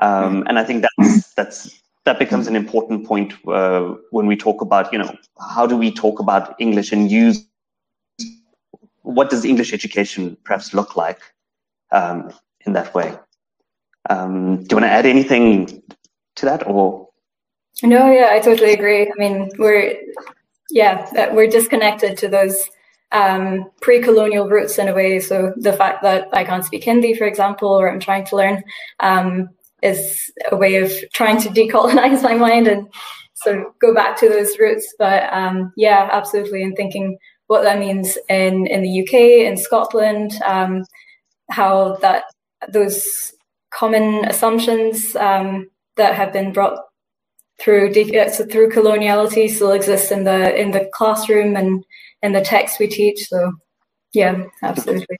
Um, 0.00 0.44
and 0.46 0.56
I 0.58 0.64
think 0.64 0.84
that's 0.96 1.34
that's 1.34 1.82
that 2.04 2.20
becomes 2.20 2.46
an 2.46 2.54
important 2.54 3.06
point 3.06 3.34
uh, 3.48 3.94
when 4.10 4.26
we 4.26 4.36
talk 4.36 4.60
about 4.60 4.92
you 4.92 4.98
know 5.00 5.12
how 5.52 5.66
do 5.66 5.76
we 5.76 5.90
talk 5.90 6.20
about 6.20 6.54
English 6.60 6.92
and 6.92 7.10
use 7.10 7.44
what 9.14 9.30
does 9.30 9.44
English 9.44 9.72
education 9.72 10.36
perhaps 10.44 10.74
look 10.74 10.96
like 10.96 11.20
um, 11.92 12.32
in 12.66 12.72
that 12.74 12.94
way. 12.94 13.14
Um, 14.08 14.56
do 14.56 14.66
you 14.70 14.76
want 14.76 14.84
to 14.84 14.90
add 14.90 15.06
anything 15.06 15.82
to 16.36 16.46
that 16.46 16.66
or? 16.66 17.08
No, 17.82 18.10
yeah, 18.10 18.28
I 18.30 18.40
totally 18.40 18.72
agree. 18.72 19.02
I 19.02 19.12
mean, 19.16 19.50
we're 19.58 19.94
yeah, 20.70 21.32
we're 21.32 21.48
disconnected 21.48 22.16
to 22.18 22.28
those 22.28 22.68
um, 23.12 23.70
pre-colonial 23.80 24.48
roots 24.48 24.78
in 24.78 24.88
a 24.88 24.94
way. 24.94 25.18
So 25.18 25.52
the 25.56 25.72
fact 25.72 26.02
that 26.02 26.28
I 26.32 26.44
can't 26.44 26.64
speak 26.64 26.84
Hindi, 26.84 27.14
for 27.14 27.26
example, 27.26 27.68
or 27.68 27.90
I'm 27.90 28.00
trying 28.00 28.24
to 28.26 28.36
learn, 28.36 28.62
um, 29.00 29.48
is 29.82 30.30
a 30.50 30.56
way 30.56 30.76
of 30.76 30.92
trying 31.12 31.40
to 31.40 31.48
decolonize 31.48 32.22
my 32.30 32.34
mind 32.34 32.68
and 32.68 32.86
sort 33.34 33.58
of 33.58 33.64
go 33.80 33.94
back 33.94 34.18
to 34.18 34.28
those 34.28 34.58
roots. 34.58 34.94
But 34.98 35.32
um, 35.32 35.72
yeah, 35.76 36.08
absolutely, 36.12 36.62
and 36.62 36.76
thinking 36.76 37.18
what 37.50 37.64
that 37.64 37.80
means 37.80 38.16
in 38.28 38.68
in 38.68 38.82
the 38.82 39.02
UK, 39.02 39.14
in 39.48 39.56
Scotland, 39.56 40.40
um, 40.46 40.84
how 41.50 41.96
that 41.96 42.22
those 42.68 43.32
common 43.70 44.24
assumptions 44.24 45.16
um, 45.16 45.68
that 45.96 46.14
have 46.14 46.32
been 46.32 46.52
brought 46.52 46.78
through 47.60 47.90
uh, 47.90 48.30
through 48.30 48.70
coloniality 48.70 49.50
still 49.50 49.72
exist 49.72 50.12
in 50.12 50.22
the 50.22 50.54
in 50.56 50.70
the 50.70 50.88
classroom 50.94 51.56
and 51.56 51.84
in 52.22 52.32
the 52.32 52.40
text 52.40 52.78
we 52.78 52.86
teach. 52.86 53.26
So, 53.26 53.52
yeah, 54.12 54.44
absolutely. 54.62 55.16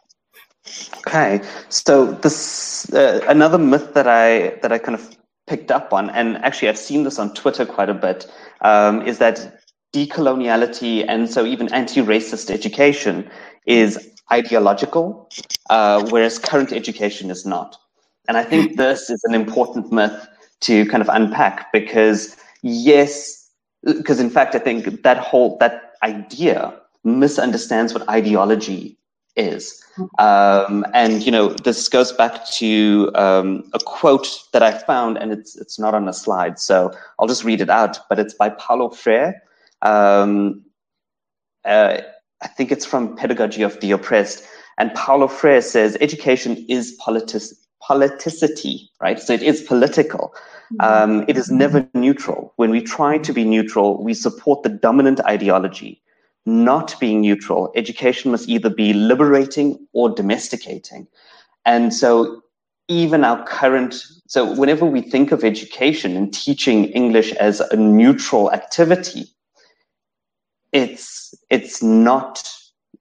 Okay, 0.99 1.41
so 1.69 2.13
this 2.13 2.93
uh, 2.95 3.25
another 3.27 3.59
myth 3.59 3.93
that 3.95 4.07
I 4.07 4.51
that 4.63 4.71
I 4.71 4.79
kind 4.79 4.95
of 4.95 5.17
picked 5.49 5.73
up 5.73 5.93
on, 5.93 6.11
and 6.11 6.37
actually 6.45 6.69
I've 6.69 6.79
seen 6.79 7.03
this 7.03 7.19
on 7.19 7.35
Twitter 7.35 7.67
quite 7.67 7.91
a 7.91 7.95
bit, 7.95 8.31
um, 8.61 9.03
is 9.03 9.19
that 9.19 9.60
decoloniality 9.93 11.05
and 11.09 11.31
so 11.31 11.45
even 11.45 11.73
anti-racist 11.73 12.51
education 12.51 13.29
is 13.67 14.11
ideological, 14.33 15.29
uh, 15.71 16.07
whereas 16.11 16.39
current 16.39 16.73
education 16.73 17.31
is 17.31 17.45
not. 17.45 17.77
And 18.29 18.37
I 18.37 18.45
think 18.45 18.77
this 18.77 19.11
is 19.11 19.23
an 19.25 19.35
important 19.35 19.91
myth 19.93 20.29
to 20.61 20.87
kind 20.87 21.03
of 21.03 21.09
unpack 21.09 21.73
because 21.73 22.37
yes, 22.63 23.51
because 23.83 24.21
in 24.21 24.31
fact 24.31 24.55
I 24.55 24.59
think 24.59 25.03
that 25.03 25.19
whole 25.19 25.57
that 25.59 25.95
idea 26.03 26.75
misunderstands 27.03 27.93
what 27.93 28.09
ideology 28.09 28.97
is. 29.37 29.83
Um, 30.19 30.85
and 30.95 31.25
you 31.25 31.33
know, 31.33 31.49
this 31.49 31.89
goes 31.89 32.13
back 32.13 32.47
to 32.53 33.11
um, 33.15 33.69
a 33.73 33.79
quote 33.79 34.29
that 34.53 34.63
I 34.63 34.79
found, 34.79 35.19
and 35.19 35.33
it's 35.33 35.57
it's 35.57 35.79
not 35.79 35.95
on 35.95 36.09
a 36.09 36.13
slide, 36.13 36.59
so 36.59 36.93
I'll 37.19 37.27
just 37.27 37.45
read 37.45 37.61
it 37.61 37.71
out. 37.71 37.99
But 38.09 38.19
it's 38.19 38.35
by 38.35 38.51
Paulo 38.51 38.91
Freire. 38.91 39.43
Um, 39.83 40.65
uh, 41.65 41.99
I 42.43 42.49
think 42.49 42.73
it's 42.73 42.87
from 42.87 43.17
Pedagogy 43.17 43.63
of 43.63 43.79
the 43.81 43.93
Oppressed. 43.93 44.47
And 44.79 44.95
Paulo 44.95 45.29
Freire 45.29 45.61
says 45.61 45.97
education 46.01 46.65
is 46.69 46.93
politic- 46.93 47.57
politicity, 47.83 48.89
right? 49.01 49.21
So 49.21 49.33
it 49.35 49.43
is 49.43 49.63
political. 49.63 50.35
Mm-hmm. 50.73 51.11
Um, 51.11 51.25
it 51.29 51.37
is 51.37 51.51
never 51.51 51.87
neutral. 51.95 52.53
When 52.57 52.71
we 52.71 52.81
try 52.81 53.19
to 53.19 53.33
be 53.33 53.45
neutral, 53.45 54.03
we 54.03 54.15
support 54.15 54.63
the 54.63 54.69
dominant 54.69 55.21
ideology 55.27 56.01
not 56.47 56.99
being 57.01 57.21
neutral. 57.21 57.73
Education 57.77 58.31
must 58.31 58.49
either 58.49 58.71
be 58.71 58.93
liberating 58.93 59.87
or 59.93 60.09
domesticating. 60.11 61.07
And 61.65 61.93
so, 61.93 62.43
even 62.89 63.25
our 63.25 63.45
current, 63.45 63.95
so 64.27 64.53
whenever 64.55 64.85
we 64.85 65.01
think 65.01 65.31
of 65.31 65.45
education 65.45 66.17
and 66.17 66.33
teaching 66.33 66.87
English 66.87 67.33
as 67.35 67.61
a 67.61 67.77
neutral 67.77 68.51
activity, 68.53 69.27
it's, 70.73 71.35
it's 71.51 71.83
not, 71.83 72.49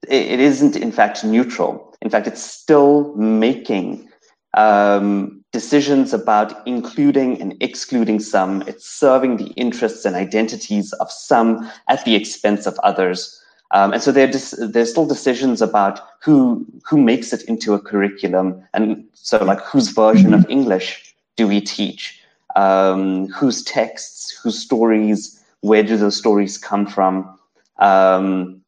it 0.07 0.39
isn't 0.39 0.75
in 0.75 0.91
fact 0.91 1.23
neutral. 1.23 1.95
In 2.01 2.09
fact, 2.09 2.27
it's 2.27 2.41
still 2.41 3.13
making 3.15 4.09
um, 4.55 5.43
decisions 5.51 6.13
about 6.13 6.65
including 6.67 7.41
and 7.41 7.55
excluding 7.59 8.19
some. 8.19 8.61
It's 8.63 8.89
serving 8.89 9.38
the 9.38 9.49
interests 9.51 10.05
and 10.05 10.15
identities 10.15 10.93
of 10.93 11.11
some 11.11 11.69
at 11.88 12.03
the 12.05 12.15
expense 12.15 12.65
of 12.65 12.79
others. 12.79 13.35
Um, 13.71 13.93
and 13.93 14.01
so 14.01 14.11
there 14.11 14.27
there's 14.27 14.89
still 14.89 15.05
decisions 15.05 15.61
about 15.61 15.99
who 16.23 16.65
who 16.83 16.97
makes 16.97 17.33
it 17.33 17.43
into 17.43 17.73
a 17.75 17.79
curriculum, 17.79 18.63
and 18.73 19.05
so 19.13 19.43
like 19.43 19.61
whose 19.61 19.89
version 19.89 20.33
of 20.33 20.49
English 20.49 21.13
do 21.35 21.47
we 21.47 21.61
teach, 21.61 22.19
um, 22.55 23.27
whose 23.27 23.63
texts, 23.63 24.31
whose 24.41 24.57
stories, 24.57 25.39
where 25.61 25.83
do 25.83 25.97
those 25.97 26.17
stories 26.17 26.57
come 26.57 26.88
from, 26.88 27.38
um, 27.79 28.62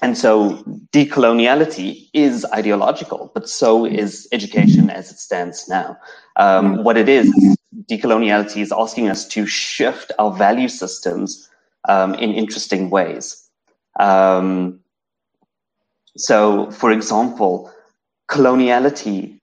and 0.00 0.16
so 0.18 0.62
decoloniality 0.92 2.08
is 2.12 2.44
ideological, 2.52 3.30
but 3.34 3.48
so 3.48 3.84
is 3.84 4.26
education 4.32 4.90
as 4.90 5.10
it 5.12 5.18
stands 5.18 5.68
now. 5.68 5.96
Um, 6.36 6.82
what 6.82 6.96
it 6.96 7.08
is, 7.08 7.30
decoloniality 7.90 8.62
is 8.62 8.72
asking 8.72 9.08
us 9.08 9.28
to 9.28 9.46
shift 9.46 10.10
our 10.18 10.32
value 10.32 10.68
systems 10.68 11.48
um, 11.88 12.14
in 12.14 12.32
interesting 12.32 12.90
ways. 12.90 13.48
Um, 14.00 14.80
so, 16.16 16.70
for 16.70 16.90
example, 16.90 17.70
coloniality 18.30 19.38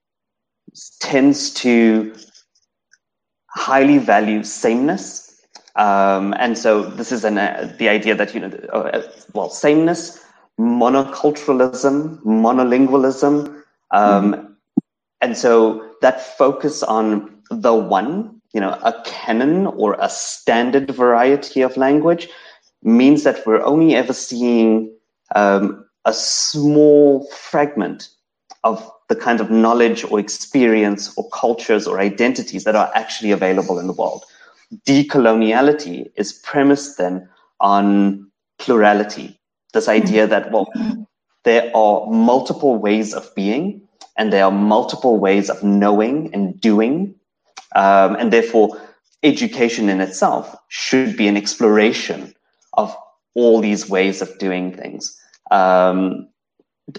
tends 0.99 1.53
to 1.55 2.15
highly 3.49 3.97
value 3.97 4.43
sameness. 4.43 5.28
Um, 5.79 6.35
and 6.37 6.57
so 6.57 6.83
this 6.83 7.09
is 7.11 7.23
an, 7.23 7.37
uh, 7.37 7.73
the 7.79 7.87
idea 7.87 8.13
that, 8.13 8.35
you 8.35 8.41
know, 8.41 8.49
uh, 8.73 9.01
well, 9.33 9.49
sameness, 9.49 10.21
monoculturalism, 10.59 12.21
monolingualism. 12.23 13.63
Um, 13.91 14.33
mm-hmm. 14.33 14.45
And 15.21 15.37
so 15.37 15.89
that 16.01 16.37
focus 16.37 16.83
on 16.83 17.33
the 17.49 17.73
one, 17.73 18.41
you 18.53 18.59
know, 18.59 18.77
a 18.83 18.93
canon 19.05 19.67
or 19.67 19.95
a 20.01 20.09
standard 20.09 20.91
variety 20.91 21.61
of 21.61 21.77
language 21.77 22.27
means 22.83 23.23
that 23.23 23.45
we're 23.47 23.63
only 23.63 23.95
ever 23.95 24.13
seeing 24.13 24.91
um, 25.35 25.85
a 26.03 26.13
small 26.13 27.25
fragment 27.27 28.09
of 28.65 28.91
the 29.07 29.15
kind 29.15 29.39
of 29.39 29.49
knowledge 29.49 30.03
or 30.03 30.19
experience 30.19 31.13
or 31.15 31.29
cultures 31.29 31.87
or 31.87 32.01
identities 32.01 32.65
that 32.65 32.75
are 32.75 32.91
actually 32.95 33.31
available 33.31 33.79
in 33.79 33.87
the 33.87 33.93
world. 33.93 34.25
Decoloniality 34.87 36.11
is 36.15 36.33
premised 36.33 36.97
then 36.97 37.27
on 37.59 38.29
plurality, 38.59 39.39
this 39.73 39.87
idea 39.87 40.27
that, 40.27 40.51
well, 40.51 40.71
there 41.43 41.71
are 41.75 42.05
multiple 42.07 42.75
ways 42.75 43.13
of 43.13 43.33
being 43.35 43.81
and 44.17 44.31
there 44.33 44.43
are 44.43 44.51
multiple 44.51 45.17
ways 45.17 45.49
of 45.49 45.63
knowing 45.63 46.29
and 46.33 46.59
doing. 46.59 47.15
Um, 47.75 48.15
and 48.15 48.33
therefore, 48.33 48.79
education 49.23 49.89
in 49.89 50.01
itself 50.01 50.55
should 50.67 51.15
be 51.15 51.27
an 51.27 51.37
exploration 51.37 52.33
of 52.73 52.95
all 53.33 53.61
these 53.61 53.89
ways 53.89 54.21
of 54.21 54.37
doing 54.37 54.75
things. 54.75 55.17
Um, 55.51 56.27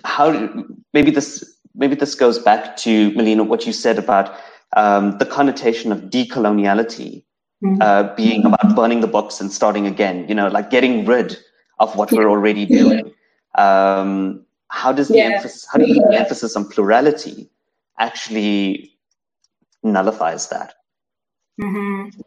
how 0.04 0.48
maybe 0.92 1.10
this 1.10 1.44
maybe 1.74 1.94
this 1.94 2.14
goes 2.14 2.38
back 2.38 2.76
to 2.78 3.12
Melina 3.12 3.44
what 3.44 3.66
you 3.66 3.72
said 3.72 3.98
about 3.98 4.36
um, 4.76 5.18
the 5.18 5.26
connotation 5.26 5.92
of 5.92 6.02
decoloniality 6.02 7.24
mm-hmm. 7.62 7.80
uh, 7.80 8.14
being 8.14 8.44
about 8.44 8.74
burning 8.74 9.00
the 9.00 9.06
books 9.06 9.40
and 9.40 9.52
starting 9.52 9.86
again. 9.86 10.26
You 10.28 10.34
know, 10.34 10.48
like 10.48 10.70
getting 10.70 11.04
rid 11.04 11.38
of 11.78 11.94
what 11.96 12.12
we're 12.12 12.28
already 12.28 12.66
doing. 12.66 13.12
Um, 13.56 14.44
how 14.68 14.92
does 14.92 15.08
the 15.08 15.16
yeah. 15.16 15.24
emphasis 15.24 15.66
how 15.70 15.78
do 15.78 15.88
you, 15.88 15.94
the 15.94 16.16
emphasis 16.16 16.54
on 16.54 16.68
plurality 16.68 17.50
actually 17.98 18.96
nullifies 19.82 20.48
that? 20.48 20.74
Mm-hmm. 21.60 22.20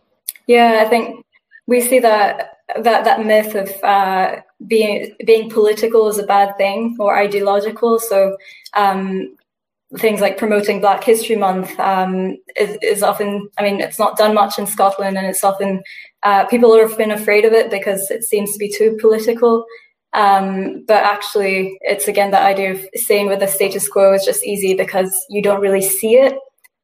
Yeah, 0.48 0.84
I 0.86 0.90
think 0.90 1.26
we 1.68 1.82
see 1.82 2.00
that 2.00 2.58
that 2.82 3.04
that 3.06 3.26
myth 3.26 3.56
of 3.56 3.70
uh, 3.84 4.42
being 4.68 5.16
being 5.26 5.50
political 5.50 6.08
is 6.10 6.20
a 6.20 6.24
bad 6.24 6.58
thing 6.58 6.96
or 7.00 7.18
ideological. 7.18 8.00
So 8.00 8.38
um, 8.74 9.36
things 9.98 10.22
like 10.22 10.38
promoting 10.38 10.82
Black 10.82 11.04
History 11.04 11.36
Month 11.36 11.80
um, 11.80 12.38
is, 12.60 12.78
is, 12.82 13.04
often, 13.04 13.50
I 13.58 13.64
mean, 13.64 13.80
it's 13.80 14.00
not 14.00 14.18
done 14.18 14.34
much 14.34 14.58
in 14.58 14.66
Scotland, 14.66 15.18
and 15.18 15.28
it's 15.28 15.44
often 15.44 15.82
uh, 16.24 16.46
people 16.46 16.76
have 16.78 16.98
been 16.98 17.12
afraid 17.12 17.46
of 17.46 17.54
it 17.54 17.70
because 17.70 18.10
it 18.10 18.24
seems 18.24 18.52
to 18.54 18.60
be 18.60 18.72
too 18.72 18.98
political. 19.00 19.66
Um, 20.14 20.84
but 20.88 21.04
actually, 21.04 21.78
it's 21.82 22.08
again 22.08 22.32
that 22.32 22.46
idea 22.46 22.72
of 22.72 22.88
staying 22.96 23.28
with 23.28 23.40
the 23.40 23.48
status 23.48 23.88
quo 23.88 24.14
is 24.14 24.26
just 24.26 24.46
easy 24.46 24.76
because 24.76 25.14
you 25.30 25.42
don't 25.42 25.62
really 25.62 25.82
see 25.82 26.16
it. 26.16 26.36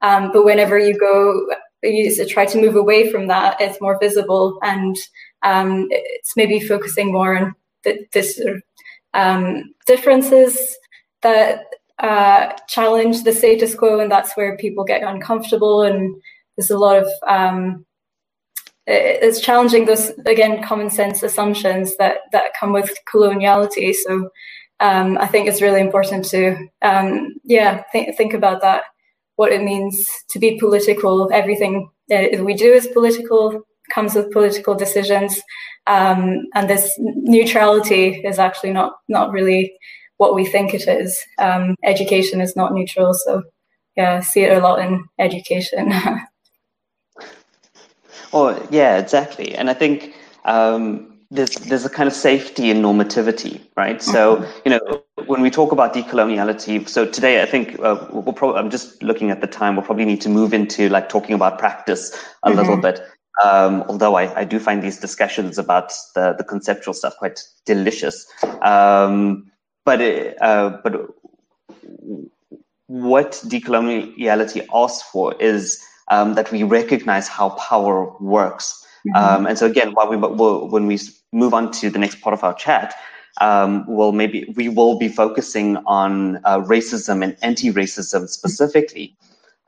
Um, 0.02 0.32
but 0.34 0.46
whenever 0.46 0.80
you 0.80 0.98
go, 0.98 1.48
you 1.84 2.26
try 2.26 2.46
to 2.46 2.60
move 2.60 2.76
away 2.76 3.12
from 3.12 3.28
that, 3.28 3.60
it's 3.62 3.82
more 3.82 4.00
visible 4.00 4.58
and 4.64 4.96
um, 5.44 5.88
it's 5.90 6.36
maybe 6.36 6.60
focusing 6.60 7.12
more 7.12 7.38
on 7.38 7.56
the, 7.84 8.62
um, 9.14 9.74
differences 9.86 10.78
that 11.22 11.66
uh, 12.00 12.54
challenge 12.68 13.24
the 13.24 13.34
status 13.34 13.76
quo, 13.76 14.00
and 14.00 14.12
that's 14.12 14.36
where 14.36 14.58
people 14.58 14.84
get 14.84 15.04
uncomfortable. 15.04 15.84
And 15.84 16.16
there's 16.56 16.70
a 16.70 16.78
lot 16.78 16.98
of 16.98 17.08
um, 17.28 17.86
it's 18.88 19.40
challenging 19.40 19.86
those 19.86 20.12
again 20.26 20.64
common 20.64 20.90
sense 20.90 21.22
assumptions 21.22 21.96
that 21.98 22.20
that 22.32 22.54
come 22.60 22.74
with 22.74 22.98
coloniality. 23.14 23.94
So 23.94 24.30
um, 24.80 25.18
I 25.20 25.28
think 25.28 25.48
it's 25.48 25.62
really 25.62 25.82
important 25.82 26.26
to 26.30 26.56
um, 26.82 27.36
yeah 27.44 27.84
think 27.92 28.16
think 28.18 28.34
about 28.34 28.62
that, 28.62 28.84
what 29.36 29.52
it 29.52 29.62
means 29.62 30.08
to 30.30 30.40
be 30.40 30.60
political. 30.60 31.30
Everything 31.32 31.90
that 32.08 32.44
we 32.44 32.56
do 32.56 32.74
is 32.74 32.88
political, 32.88 33.62
comes 33.94 34.16
with 34.16 34.32
political 34.32 34.74
decisions, 34.74 35.40
um, 35.86 36.48
and 36.56 36.70
this 36.70 36.92
neutrality 36.98 38.22
is 38.26 38.40
actually 38.40 38.72
not 38.72 38.94
not 39.08 39.32
really 39.32 39.74
what 40.20 40.36
we 40.36 40.46
think 40.46 40.74
it 40.74 40.88
is. 40.88 41.18
Um, 41.40 41.76
education 41.84 42.42
is 42.42 42.56
not 42.56 42.74
neutral, 42.74 43.14
so 43.14 43.42
yeah, 43.96 44.18
I 44.18 44.20
see 44.20 44.42
it 44.42 44.56
a 44.56 44.62
lot 44.62 44.80
in 44.80 45.06
education. 45.18 45.92
oh 48.34 48.68
yeah, 48.70 48.98
exactly, 48.98 49.56
and 49.56 49.70
I 49.70 49.74
think 49.74 50.14
um, 50.46 51.18
there's 51.32 51.56
there's 51.56 51.86
a 51.86 51.90
kind 51.90 52.08
of 52.08 52.14
safety 52.14 52.70
in 52.70 52.82
normativity, 52.82 53.62
right? 53.78 54.02
So 54.02 54.38
mm-hmm. 54.38 54.60
you 54.66 54.72
know 54.72 55.04
when 55.26 55.42
we 55.42 55.50
talk 55.50 55.72
about 55.72 55.94
decoloniality, 55.94 56.88
so 56.88 57.06
today 57.06 57.42
I 57.42 57.46
think 57.46 57.80
uh, 57.80 58.06
we'll 58.12 58.34
probably 58.34 58.60
I'm 58.60 58.70
just 58.70 59.02
looking 59.02 59.32
at 59.32 59.40
the 59.40 59.48
time. 59.48 59.78
We'll 59.78 59.86
probably 59.86 60.06
need 60.06 60.22
to 60.22 60.30
move 60.30 60.54
into 60.54 60.90
like 60.90 61.08
talking 61.08 61.34
about 61.34 61.60
practice 61.60 62.14
a 62.44 62.50
mm-hmm. 62.50 62.58
little 62.58 62.78
bit. 62.78 63.02
Um, 63.42 63.86
although 63.88 64.16
I, 64.16 64.42
I, 64.42 64.44
do 64.44 64.60
find 64.60 64.84
these 64.84 65.00
discussions 65.00 65.58
about 65.58 65.94
the, 66.14 66.36
the 66.38 66.44
conceptual 66.44 66.94
stuff 66.94 67.16
quite 67.16 67.42
delicious. 67.66 68.28
Um, 68.64 69.49
but 69.90 70.02
uh, 70.42 70.70
but 70.84 70.94
what 72.86 73.32
decoloniality 73.48 74.64
asks 74.72 75.10
for 75.10 75.34
is 75.42 75.84
um, 76.10 76.36
that 76.36 76.52
we 76.52 76.62
recognize 76.62 77.28
how 77.28 77.50
power 77.50 78.14
works. 78.20 78.86
Mm-hmm. 79.08 79.18
Um, 79.18 79.48
and 79.48 79.58
so 79.58 79.66
again, 79.66 79.94
while 79.96 80.08
we 80.08 80.16
will, 80.16 80.68
when 80.70 80.86
we 80.86 81.00
move 81.32 81.56
on 81.56 81.72
to 81.80 81.90
the 81.90 81.98
next 81.98 82.22
part 82.22 82.34
of 82.36 82.44
our 82.44 82.54
chat, 82.54 82.94
um, 83.42 83.84
well, 83.88 84.12
maybe 84.12 84.54
we 84.56 84.70
will 84.70 85.00
be 85.00 85.08
focusing 85.08 85.78
on 85.88 86.38
uh, 86.46 86.60
racism 86.62 87.24
and 87.24 87.36
anti-racism 87.42 88.30
specifically. 88.30 89.16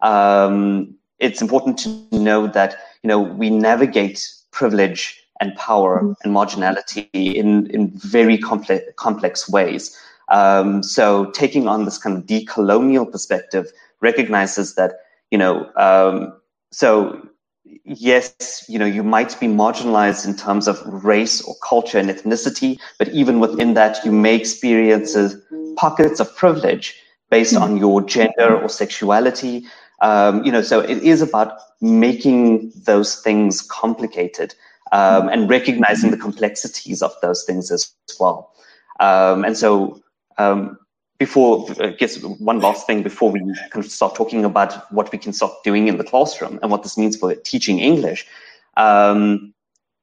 Um, 0.01 0.93
it's 1.17 1.41
important 1.41 1.79
to 1.79 1.89
know 2.11 2.45
that 2.45 2.75
you 3.01 3.07
know 3.07 3.19
we 3.19 3.49
navigate 3.49 4.19
privilege 4.51 5.17
and 5.41 5.55
power 5.55 6.01
mm-hmm. 6.03 6.13
and 6.23 6.35
marginality 6.35 7.09
in, 7.13 7.69
in 7.71 7.89
very 7.95 8.37
complex, 8.37 8.83
complex 8.95 9.49
ways. 9.49 9.97
Um, 10.31 10.81
so 10.81 11.25
taking 11.31 11.67
on 11.67 11.85
this 11.85 11.97
kind 11.97 12.17
of 12.17 12.25
decolonial 12.25 13.11
perspective 13.11 13.71
recognizes 13.99 14.75
that, 14.75 14.93
you 15.29 15.37
know, 15.37 15.69
um, 15.75 16.33
so 16.71 17.21
yes, 17.83 18.65
you 18.67 18.79
know, 18.79 18.85
you 18.85 19.03
might 19.03 19.39
be 19.39 19.47
marginalized 19.47 20.25
in 20.25 20.35
terms 20.35 20.67
of 20.67 20.81
race 20.85 21.41
or 21.43 21.55
culture 21.67 21.97
and 21.97 22.09
ethnicity, 22.09 22.79
but 22.97 23.09
even 23.09 23.39
within 23.39 23.73
that, 23.75 24.03
you 24.05 24.11
may 24.11 24.35
experience 24.35 25.15
pockets 25.75 26.19
of 26.19 26.35
privilege 26.35 26.95
based 27.29 27.55
on 27.55 27.77
your 27.77 28.01
gender 28.01 28.61
or 28.61 28.69
sexuality. 28.69 29.65
Um, 30.01 30.43
you 30.43 30.51
know, 30.51 30.61
so 30.61 30.79
it 30.79 30.97
is 31.03 31.21
about 31.21 31.59
making 31.81 32.71
those 32.85 33.21
things 33.21 33.61
complicated 33.61 34.55
um, 34.91 35.29
and 35.29 35.49
recognizing 35.49 36.11
the 36.11 36.17
complexities 36.17 37.01
of 37.01 37.13
those 37.21 37.43
things 37.43 37.71
as 37.71 37.93
well. 38.19 38.53
Um, 38.99 39.45
and 39.45 39.57
so, 39.57 40.01
um, 40.41 40.77
before, 41.19 41.67
I 41.79 41.89
guess 41.89 42.17
one 42.23 42.59
last 42.59 42.87
thing 42.87 43.03
before 43.03 43.31
we 43.31 43.41
of 43.85 43.91
start 43.91 44.15
talking 44.15 44.43
about 44.43 44.91
what 44.91 45.11
we 45.11 45.19
can 45.19 45.33
start 45.33 45.51
doing 45.63 45.87
in 45.87 45.97
the 45.97 46.03
classroom 46.03 46.57
and 46.61 46.71
what 46.71 46.81
this 46.81 46.97
means 46.97 47.15
for 47.15 47.35
teaching 47.35 47.79
English, 47.79 48.25
um, 48.77 49.53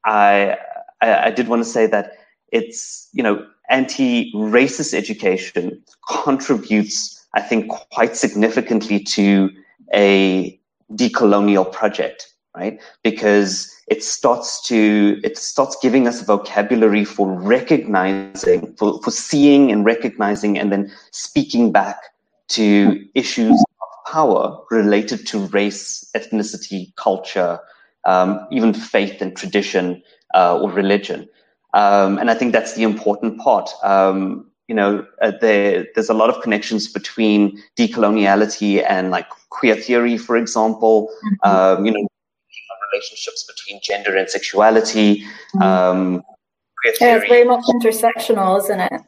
I, 0.05 0.57
I, 1.01 1.27
I 1.27 1.31
did 1.31 1.49
want 1.49 1.65
to 1.65 1.69
say 1.69 1.87
that 1.87 2.13
it's 2.53 3.09
you 3.13 3.23
know 3.23 3.45
anti-racist 3.69 4.95
education 4.95 5.83
contributes, 6.09 7.27
I 7.35 7.41
think, 7.41 7.69
quite 7.69 8.17
significantly 8.17 9.01
to 9.01 9.51
a 9.93 10.59
decolonial 10.93 11.71
project, 11.71 12.33
right? 12.59 12.81
Because 13.03 13.79
it 13.89 14.05
starts 14.05 14.61
to 14.69 15.21
it 15.25 15.37
starts 15.39 15.77
giving 15.81 16.07
us 16.07 16.21
a 16.21 16.25
vocabulary 16.25 17.05
for 17.05 17.29
recognizing 17.41 18.75
for, 18.77 19.01
for 19.03 19.11
seeing 19.11 19.73
and 19.73 19.85
recognizing 19.85 20.59
and 20.59 20.71
then 20.73 20.93
speaking 21.11 21.73
back 21.73 21.97
to 22.49 23.03
issues 23.15 23.59
of 23.83 24.13
power 24.13 24.59
related 24.71 25.27
to 25.27 25.47
race 25.49 26.09
ethnicity 26.17 26.95
culture 26.97 27.59
um, 28.05 28.47
even 28.51 28.73
faith 28.73 29.21
and 29.21 29.37
tradition 29.37 30.03
uh, 30.35 30.59
or 30.59 30.71
religion 30.71 31.29
um, 31.75 32.19
and 32.19 32.31
i 32.31 32.35
think 32.35 32.53
that's 32.53 32.75
the 32.75 32.83
important 32.83 33.39
part 33.41 33.71
um, 33.83 34.47
you 34.69 34.75
know 34.75 35.05
uh, 35.23 35.33
there, 35.41 35.87
there's 35.95 36.11
a 36.11 36.15
lot 36.15 36.29
of 36.29 36.43
connections 36.43 36.93
between 36.93 37.59
decoloniality 37.77 38.85
and 38.87 39.11
like 39.11 39.29
queer 39.49 39.75
theory 39.75 40.19
for 40.19 40.37
example 40.37 41.09
mm-hmm. 41.25 41.51
Um, 41.51 41.87
you 41.87 41.93
know 41.93 42.09
relationships 42.93 43.45
between 43.45 43.81
gender 43.83 44.17
and 44.17 44.29
sexuality. 44.29 45.23
Mm-hmm. 45.57 45.63
Um, 45.63 46.23
yeah, 46.85 47.17
it's 47.17 47.29
very 47.29 47.45
much 47.45 47.65
intersectional, 47.65 48.59
isn't 48.59 48.81
it? 48.81 49.03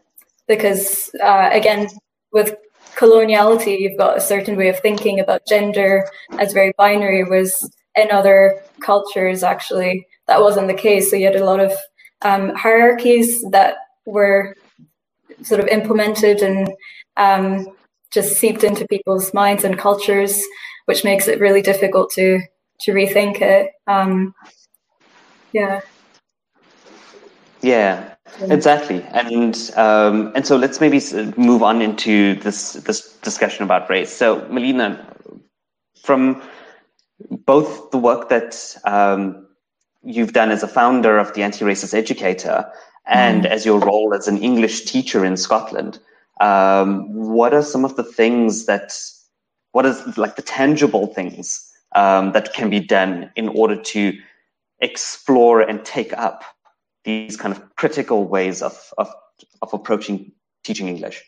Because 0.47 1.11
uh, 1.23 1.51
again, 1.53 1.89
with 2.33 2.55
coloniality, 2.97 3.79
you've 3.79 3.99
got 3.99 4.17
a 4.17 4.21
certain 4.21 4.57
way 4.57 4.69
of 4.69 4.79
thinking 4.81 5.21
about 5.21 5.47
gender 5.47 6.07
as 6.39 6.53
very 6.53 6.73
binary. 6.77 7.25
Was 7.25 7.71
in 7.97 8.11
other 8.11 8.63
cultures 8.81 9.43
actually 9.43 10.07
that 10.31 10.41
wasn't 10.41 10.69
the 10.69 10.75
case. 10.75 11.11
So 11.11 11.17
you 11.17 11.27
had 11.27 11.37
a 11.37 11.45
lot 11.45 11.59
of 11.61 11.73
um, 12.23 12.55
hierarchies 12.55 13.45
that 13.51 13.77
were 14.07 14.57
sort 15.43 15.61
of 15.61 15.67
implemented 15.67 16.41
and 16.41 16.71
um, 17.17 17.67
just 18.13 18.39
seeped 18.39 18.63
into 18.63 18.87
people's 18.87 19.35
minds 19.35 19.65
and 19.65 19.77
cultures, 19.77 20.41
which 20.87 21.03
makes 21.03 21.27
it 21.27 21.41
really 21.41 21.63
difficult 21.63 22.11
to 22.13 22.41
to 22.83 22.93
rethink 22.93 23.41
it. 23.41 23.73
Um, 23.87 24.35
yeah. 25.53 25.81
Yeah, 27.63 28.15
exactly. 28.41 29.03
And 29.13 29.71
um, 29.77 30.33
and 30.35 30.47
so 30.47 30.57
let's 30.57 30.81
maybe 30.81 31.01
move 31.37 31.63
on 31.63 31.83
into 31.83 32.37
this 32.37 32.73
this 32.73 33.17
discussion 33.19 33.65
about 33.65 33.91
race. 33.91 34.11
So, 34.11 34.47
Melina, 34.49 35.07
from 36.03 36.43
both 37.31 37.91
the 37.91 37.99
work 37.99 38.29
that 38.31 38.77
um, 38.85 39.47
you've 40.03 40.33
done 40.33 40.51
as 40.51 40.63
a 40.63 40.69
founder 40.69 41.19
of 41.19 41.35
the 41.35 41.43
Anti-Racist 41.43 41.93
Educator 41.93 42.71
and 43.07 43.45
mm. 43.45 43.49
as 43.49 43.67
your 43.67 43.79
role 43.81 44.15
as 44.15 44.27
an 44.27 44.39
English 44.39 44.87
teacher 44.87 45.25
in 45.25 45.37
Scotland, 45.37 45.99
um, 46.41 47.13
what 47.13 47.53
are 47.53 47.63
some 47.63 47.85
of 47.85 47.97
the 47.97 48.05
things 48.05 48.65
that, 48.67 48.99
what 49.73 49.85
is 49.85 50.17
like 50.17 50.37
the 50.37 50.43
tangible 50.43 51.09
things 51.09 51.70
um, 51.95 52.33
that 52.33 52.53
can 52.55 52.71
be 52.71 52.81
done 52.81 53.31
in 53.37 53.49
order 53.49 53.77
to 53.77 54.19
explore 54.81 55.61
and 55.61 55.85
take 55.85 56.13
up 56.15 56.45
these 57.05 57.37
kind 57.37 57.55
of 57.55 57.75
critical 57.77 58.27
ways 58.27 58.63
of, 58.63 58.93
of, 58.99 59.09
of 59.63 59.73
approaching 59.73 60.33
teaching 60.65 60.89
English? 60.89 61.23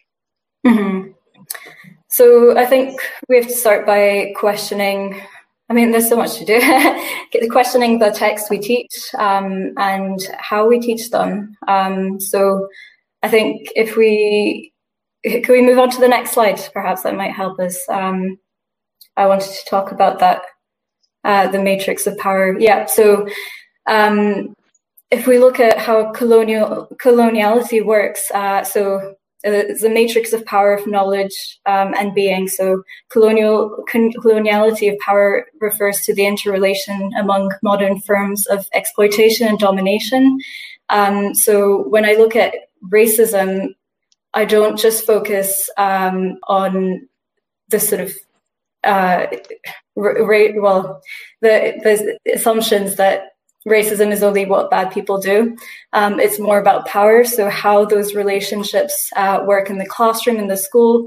Mm-hmm. 0.66 1.10
So 2.08 2.56
I 2.58 2.66
think 2.66 3.00
we 3.28 3.36
have 3.36 3.46
to 3.46 3.54
start 3.54 3.86
by 3.86 4.32
questioning. 4.36 5.20
I 5.70 5.74
mean, 5.74 5.90
there's 5.90 6.08
so 6.08 6.16
much 6.16 6.36
to 6.38 6.44
do. 6.44 6.60
questioning 7.50 7.98
the 7.98 8.10
text 8.10 8.50
we 8.50 8.58
teach 8.58 9.14
um, 9.18 9.72
and 9.78 10.20
how 10.38 10.66
we 10.66 10.80
teach 10.80 11.10
them. 11.10 11.56
Um, 11.68 12.20
so 12.20 12.68
I 13.22 13.28
think 13.28 13.68
if 13.76 13.96
we 13.96 14.72
can 15.24 15.44
we 15.48 15.62
move 15.62 15.78
on 15.78 15.90
to 15.90 16.00
the 16.00 16.08
next 16.08 16.32
slide, 16.32 16.60
perhaps 16.72 17.02
that 17.02 17.14
might 17.14 17.32
help 17.32 17.58
us. 17.60 17.78
Um, 17.88 18.38
I 19.16 19.26
wanted 19.26 19.50
to 19.50 19.64
talk 19.68 19.92
about 19.92 20.18
that, 20.18 20.42
uh, 21.24 21.48
the 21.48 21.62
matrix 21.62 22.06
of 22.06 22.16
power. 22.18 22.58
Yeah. 22.58 22.86
So 22.86 23.28
um, 23.86 24.54
if 25.10 25.26
we 25.26 25.38
look 25.38 25.60
at 25.60 25.78
how 25.78 26.10
colonial 26.12 26.88
coloniality 27.02 27.84
works, 27.84 28.30
uh, 28.34 28.64
so 28.64 29.14
it's 29.44 29.82
a 29.82 29.88
matrix 29.88 30.32
of 30.32 30.44
power, 30.46 30.72
of 30.74 30.86
knowledge, 30.86 31.58
um, 31.66 31.94
and 31.94 32.14
being. 32.14 32.48
So 32.48 32.82
colonial 33.10 33.84
con- 33.88 34.12
coloniality 34.12 34.92
of 34.92 34.98
power 35.00 35.46
refers 35.60 36.00
to 36.02 36.14
the 36.14 36.26
interrelation 36.26 37.10
among 37.18 37.52
modern 37.62 38.00
forms 38.00 38.46
of 38.46 38.66
exploitation 38.72 39.48
and 39.48 39.58
domination. 39.58 40.38
Um, 40.90 41.34
so 41.34 41.88
when 41.88 42.04
I 42.04 42.12
look 42.12 42.36
at 42.36 42.54
racism, 42.88 43.74
I 44.34 44.44
don't 44.44 44.78
just 44.78 45.04
focus 45.04 45.68
um, 45.76 46.38
on 46.48 47.08
the 47.68 47.80
sort 47.80 48.00
of 48.00 48.14
uh, 48.84 49.26
ra- 49.96 50.48
well, 50.56 51.00
the, 51.40 51.78
the 51.82 52.32
assumptions 52.34 52.96
that 52.96 53.28
racism 53.66 54.10
is 54.10 54.22
only 54.22 54.44
what 54.44 54.70
bad 54.70 54.92
people 54.92 55.18
do. 55.20 55.56
Um, 55.92 56.18
it's 56.18 56.38
more 56.38 56.58
about 56.58 56.86
power. 56.86 57.24
So 57.24 57.48
how 57.48 57.84
those 57.84 58.14
relationships 58.14 59.10
uh, 59.16 59.44
work 59.46 59.70
in 59.70 59.78
the 59.78 59.86
classroom, 59.86 60.36
in 60.36 60.48
the 60.48 60.56
school, 60.56 61.06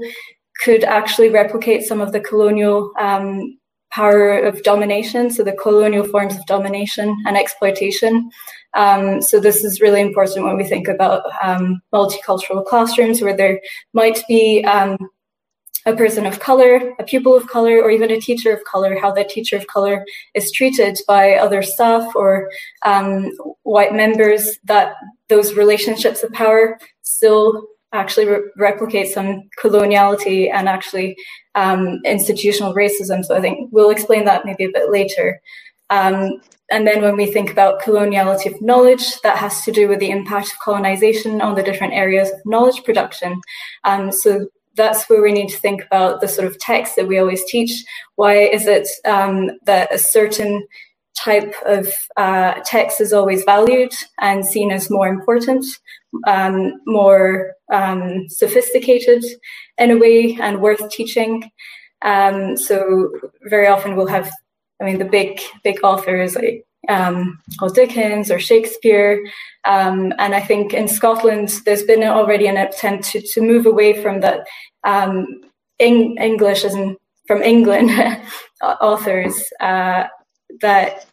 could 0.64 0.84
actually 0.84 1.28
replicate 1.28 1.82
some 1.82 2.00
of 2.00 2.12
the 2.12 2.20
colonial 2.20 2.92
um, 2.98 3.58
power 3.90 4.38
of 4.38 4.62
domination, 4.62 5.30
so 5.30 5.42
the 5.42 5.52
colonial 5.52 6.04
forms 6.04 6.34
of 6.34 6.44
domination 6.46 7.16
and 7.26 7.36
exploitation. 7.36 8.30
Um, 8.74 9.22
so 9.22 9.40
this 9.40 9.64
is 9.64 9.80
really 9.80 10.00
important 10.00 10.44
when 10.44 10.56
we 10.56 10.64
think 10.64 10.88
about 10.88 11.22
um, 11.42 11.80
multicultural 11.94 12.64
classrooms 12.64 13.22
where 13.22 13.36
there 13.36 13.60
might 13.94 14.22
be 14.28 14.64
um, 14.64 14.98
a 15.86 15.94
person 15.94 16.26
of 16.26 16.40
color, 16.40 16.94
a 16.98 17.04
pupil 17.04 17.34
of 17.34 17.46
color, 17.46 17.80
or 17.80 17.90
even 17.90 18.10
a 18.10 18.20
teacher 18.20 18.52
of 18.52 18.62
color, 18.64 18.98
how 18.98 19.12
that 19.12 19.28
teacher 19.28 19.56
of 19.56 19.66
color 19.68 20.04
is 20.34 20.50
treated 20.50 20.98
by 21.06 21.34
other 21.34 21.62
staff 21.62 22.14
or 22.16 22.50
um, 22.84 23.30
white 23.62 23.94
members, 23.94 24.58
that 24.64 24.94
those 25.28 25.54
relationships 25.54 26.22
of 26.22 26.32
power 26.32 26.78
still 27.02 27.66
actually 27.92 28.26
re- 28.26 28.50
replicate 28.56 29.08
some 29.08 29.48
coloniality 29.62 30.52
and 30.52 30.68
actually 30.68 31.16
um, 31.54 32.00
institutional 32.04 32.74
racism. 32.74 33.24
So 33.24 33.36
I 33.36 33.40
think 33.40 33.70
we'll 33.72 33.90
explain 33.90 34.24
that 34.24 34.44
maybe 34.44 34.64
a 34.64 34.72
bit 34.72 34.90
later. 34.90 35.40
Um, 35.88 36.40
and 36.68 36.84
then 36.84 37.00
when 37.00 37.16
we 37.16 37.26
think 37.26 37.50
about 37.52 37.80
coloniality 37.80 38.52
of 38.52 38.60
knowledge, 38.60 39.20
that 39.20 39.38
has 39.38 39.62
to 39.64 39.70
do 39.70 39.86
with 39.88 40.00
the 40.00 40.10
impact 40.10 40.48
of 40.48 40.58
colonization 40.58 41.40
on 41.40 41.54
the 41.54 41.62
different 41.62 41.94
areas 41.94 42.28
of 42.30 42.40
knowledge 42.44 42.82
production. 42.82 43.40
Um, 43.84 44.10
so 44.10 44.48
that's 44.76 45.08
where 45.08 45.22
we 45.22 45.32
need 45.32 45.48
to 45.48 45.58
think 45.58 45.84
about 45.84 46.20
the 46.20 46.28
sort 46.28 46.46
of 46.46 46.58
text 46.58 46.96
that 46.96 47.08
we 47.08 47.18
always 47.18 47.44
teach. 47.44 47.84
Why 48.16 48.34
is 48.34 48.66
it 48.66 48.88
um, 49.04 49.50
that 49.64 49.92
a 49.92 49.98
certain 49.98 50.66
type 51.16 51.54
of 51.64 51.88
uh, 52.16 52.60
text 52.64 53.00
is 53.00 53.12
always 53.12 53.42
valued 53.44 53.92
and 54.20 54.44
seen 54.44 54.70
as 54.70 54.90
more 54.90 55.08
important, 55.08 55.64
um, 56.26 56.74
more 56.86 57.54
um, 57.72 58.28
sophisticated 58.28 59.24
in 59.78 59.90
a 59.90 59.96
way, 59.96 60.36
and 60.40 60.60
worth 60.60 60.88
teaching? 60.90 61.50
Um, 62.02 62.56
so 62.56 63.10
very 63.48 63.66
often 63.66 63.96
we'll 63.96 64.06
have, 64.06 64.30
I 64.80 64.84
mean, 64.84 64.98
the 64.98 65.06
big 65.06 65.40
big 65.64 65.78
authors 65.82 66.36
like 66.36 66.65
um, 66.88 67.38
or 67.60 67.70
Dickens 67.70 68.30
or 68.30 68.38
Shakespeare. 68.38 69.24
Um, 69.64 70.12
and 70.18 70.34
I 70.34 70.40
think 70.40 70.74
in 70.74 70.88
Scotland, 70.88 71.60
there's 71.64 71.82
been 71.82 72.02
already 72.02 72.46
an 72.46 72.56
attempt 72.56 73.04
to, 73.10 73.20
to 73.20 73.40
move 73.40 73.66
away 73.66 74.00
from 74.02 74.20
that 74.20 74.46
um, 74.84 75.26
English 75.78 76.64
as 76.64 76.74
in 76.74 76.96
from 77.26 77.42
England 77.42 77.90
authors 78.62 79.34
uh, 79.60 80.04
that 80.60 81.06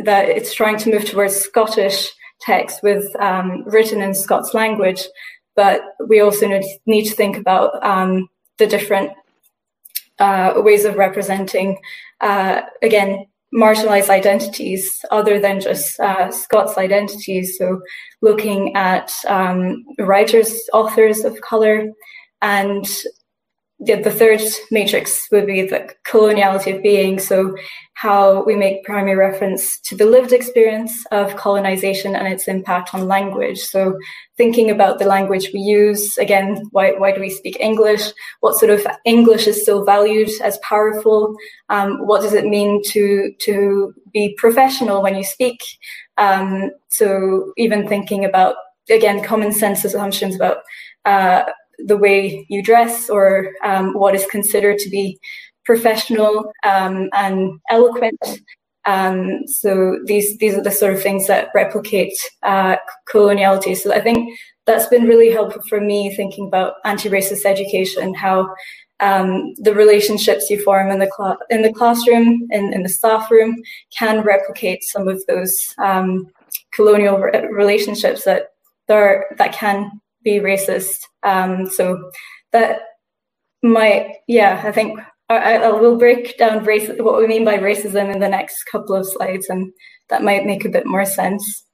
that 0.00 0.28
it's 0.28 0.54
trying 0.54 0.78
to 0.78 0.90
move 0.90 1.04
towards 1.04 1.36
Scottish 1.36 2.12
text 2.40 2.82
with 2.82 3.04
um, 3.20 3.64
written 3.66 4.02
in 4.02 4.14
Scots 4.14 4.54
language. 4.54 5.04
But 5.54 5.82
we 6.06 6.20
also 6.20 6.60
need 6.86 7.04
to 7.04 7.14
think 7.14 7.36
about 7.36 7.82
um, 7.84 8.28
the 8.58 8.66
different 8.66 9.10
uh, 10.18 10.54
ways 10.56 10.84
of 10.84 10.96
representing, 10.96 11.78
uh, 12.20 12.62
again, 12.82 13.26
marginalized 13.54 14.10
identities 14.10 15.04
other 15.10 15.38
than 15.40 15.60
just 15.60 15.98
uh, 16.00 16.30
Scots 16.30 16.76
identities. 16.78 17.56
So, 17.58 17.80
looking 18.22 18.74
at 18.76 19.12
um, 19.28 19.84
writers, 19.98 20.52
authors 20.72 21.24
of 21.24 21.40
color, 21.40 21.90
and 22.42 22.86
the, 23.78 23.96
the 23.96 24.10
third 24.10 24.40
matrix 24.70 25.28
would 25.30 25.46
be 25.46 25.62
the 25.62 25.94
coloniality 26.06 26.74
of 26.74 26.82
being. 26.82 27.18
So, 27.18 27.54
how 27.92 28.44
we 28.44 28.56
make 28.56 28.84
primary 28.84 29.16
reference 29.16 29.78
to 29.80 29.96
the 29.96 30.04
lived 30.04 30.32
experience 30.32 31.04
of 31.12 31.36
colonization 31.36 32.14
and 32.14 32.28
its 32.28 32.46
impact 32.48 32.94
on 32.94 33.06
language. 33.06 33.60
So, 33.60 33.98
thinking 34.38 34.70
about 34.70 34.98
the 34.98 35.04
language 35.04 35.50
we 35.52 35.60
use 35.60 36.16
again, 36.16 36.62
why, 36.70 36.92
why 36.92 37.12
do 37.12 37.20
we 37.20 37.28
speak 37.28 37.58
English? 37.60 38.12
What 38.40 38.56
sort 38.56 38.70
of 38.70 38.86
English 39.04 39.46
is 39.46 39.60
still 39.60 39.84
valued 39.84 40.30
as 40.42 40.58
powerful? 40.58 41.36
Um, 41.68 42.06
what 42.06 42.22
does 42.22 42.32
it 42.32 42.46
mean 42.46 42.82
to, 42.84 43.32
to 43.40 43.94
be 44.12 44.34
professional 44.38 45.02
when 45.02 45.16
you 45.16 45.24
speak? 45.24 45.60
Um, 46.16 46.70
so, 46.88 47.52
even 47.58 47.86
thinking 47.86 48.24
about 48.24 48.56
again 48.88 49.22
common 49.22 49.52
sense 49.52 49.84
assumptions 49.84 50.36
about 50.36 50.58
uh, 51.04 51.44
the 51.78 51.96
way 51.96 52.46
you 52.48 52.62
dress 52.62 53.10
or 53.10 53.50
um, 53.64 53.92
what 53.94 54.14
is 54.14 54.26
considered 54.26 54.78
to 54.78 54.90
be 54.90 55.18
professional 55.64 56.50
um, 56.64 57.08
and 57.12 57.58
eloquent. 57.70 58.20
Um, 58.86 59.40
so 59.46 59.98
these 60.06 60.38
these 60.38 60.54
are 60.54 60.62
the 60.62 60.70
sort 60.70 60.94
of 60.94 61.02
things 61.02 61.26
that 61.26 61.48
replicate 61.54 62.14
uh, 62.44 62.76
coloniality. 63.12 63.76
So 63.76 63.92
I 63.92 64.00
think 64.00 64.38
that's 64.64 64.86
been 64.86 65.04
really 65.04 65.30
helpful 65.30 65.62
for 65.68 65.80
me 65.80 66.14
thinking 66.14 66.46
about 66.46 66.74
anti-racist 66.84 67.44
education, 67.44 68.14
how 68.14 68.48
um, 69.00 69.54
the 69.56 69.74
relationships 69.74 70.48
you 70.48 70.62
form 70.62 70.90
in 70.90 71.00
the 71.00 71.10
cl- 71.16 71.38
in 71.50 71.62
the 71.62 71.72
classroom, 71.72 72.46
in, 72.50 72.72
in 72.72 72.82
the 72.82 72.88
staff 72.88 73.30
room, 73.30 73.56
can 73.98 74.22
replicate 74.22 74.82
some 74.84 75.08
of 75.08 75.20
those 75.26 75.54
um, 75.78 76.26
colonial 76.72 77.18
re- 77.18 77.46
relationships 77.50 78.24
that 78.24 78.48
that 78.88 79.52
can 79.52 79.90
be 80.26 80.40
racist. 80.40 80.98
Um, 81.22 81.66
so 81.66 82.10
that 82.52 82.80
might, 83.62 84.16
yeah, 84.26 84.60
I 84.64 84.72
think 84.72 84.98
I, 85.28 85.56
I 85.56 85.70
will 85.70 85.96
break 85.96 86.36
down 86.36 86.64
race, 86.64 86.90
what 86.98 87.18
we 87.18 87.26
mean 87.26 87.44
by 87.44 87.58
racism 87.58 88.12
in 88.12 88.20
the 88.20 88.28
next 88.28 88.64
couple 88.64 88.94
of 88.94 89.06
slides, 89.06 89.48
and 89.48 89.72
that 90.10 90.22
might 90.22 90.44
make 90.44 90.64
a 90.64 90.68
bit 90.68 90.86
more 90.86 91.06
sense. 91.06 91.64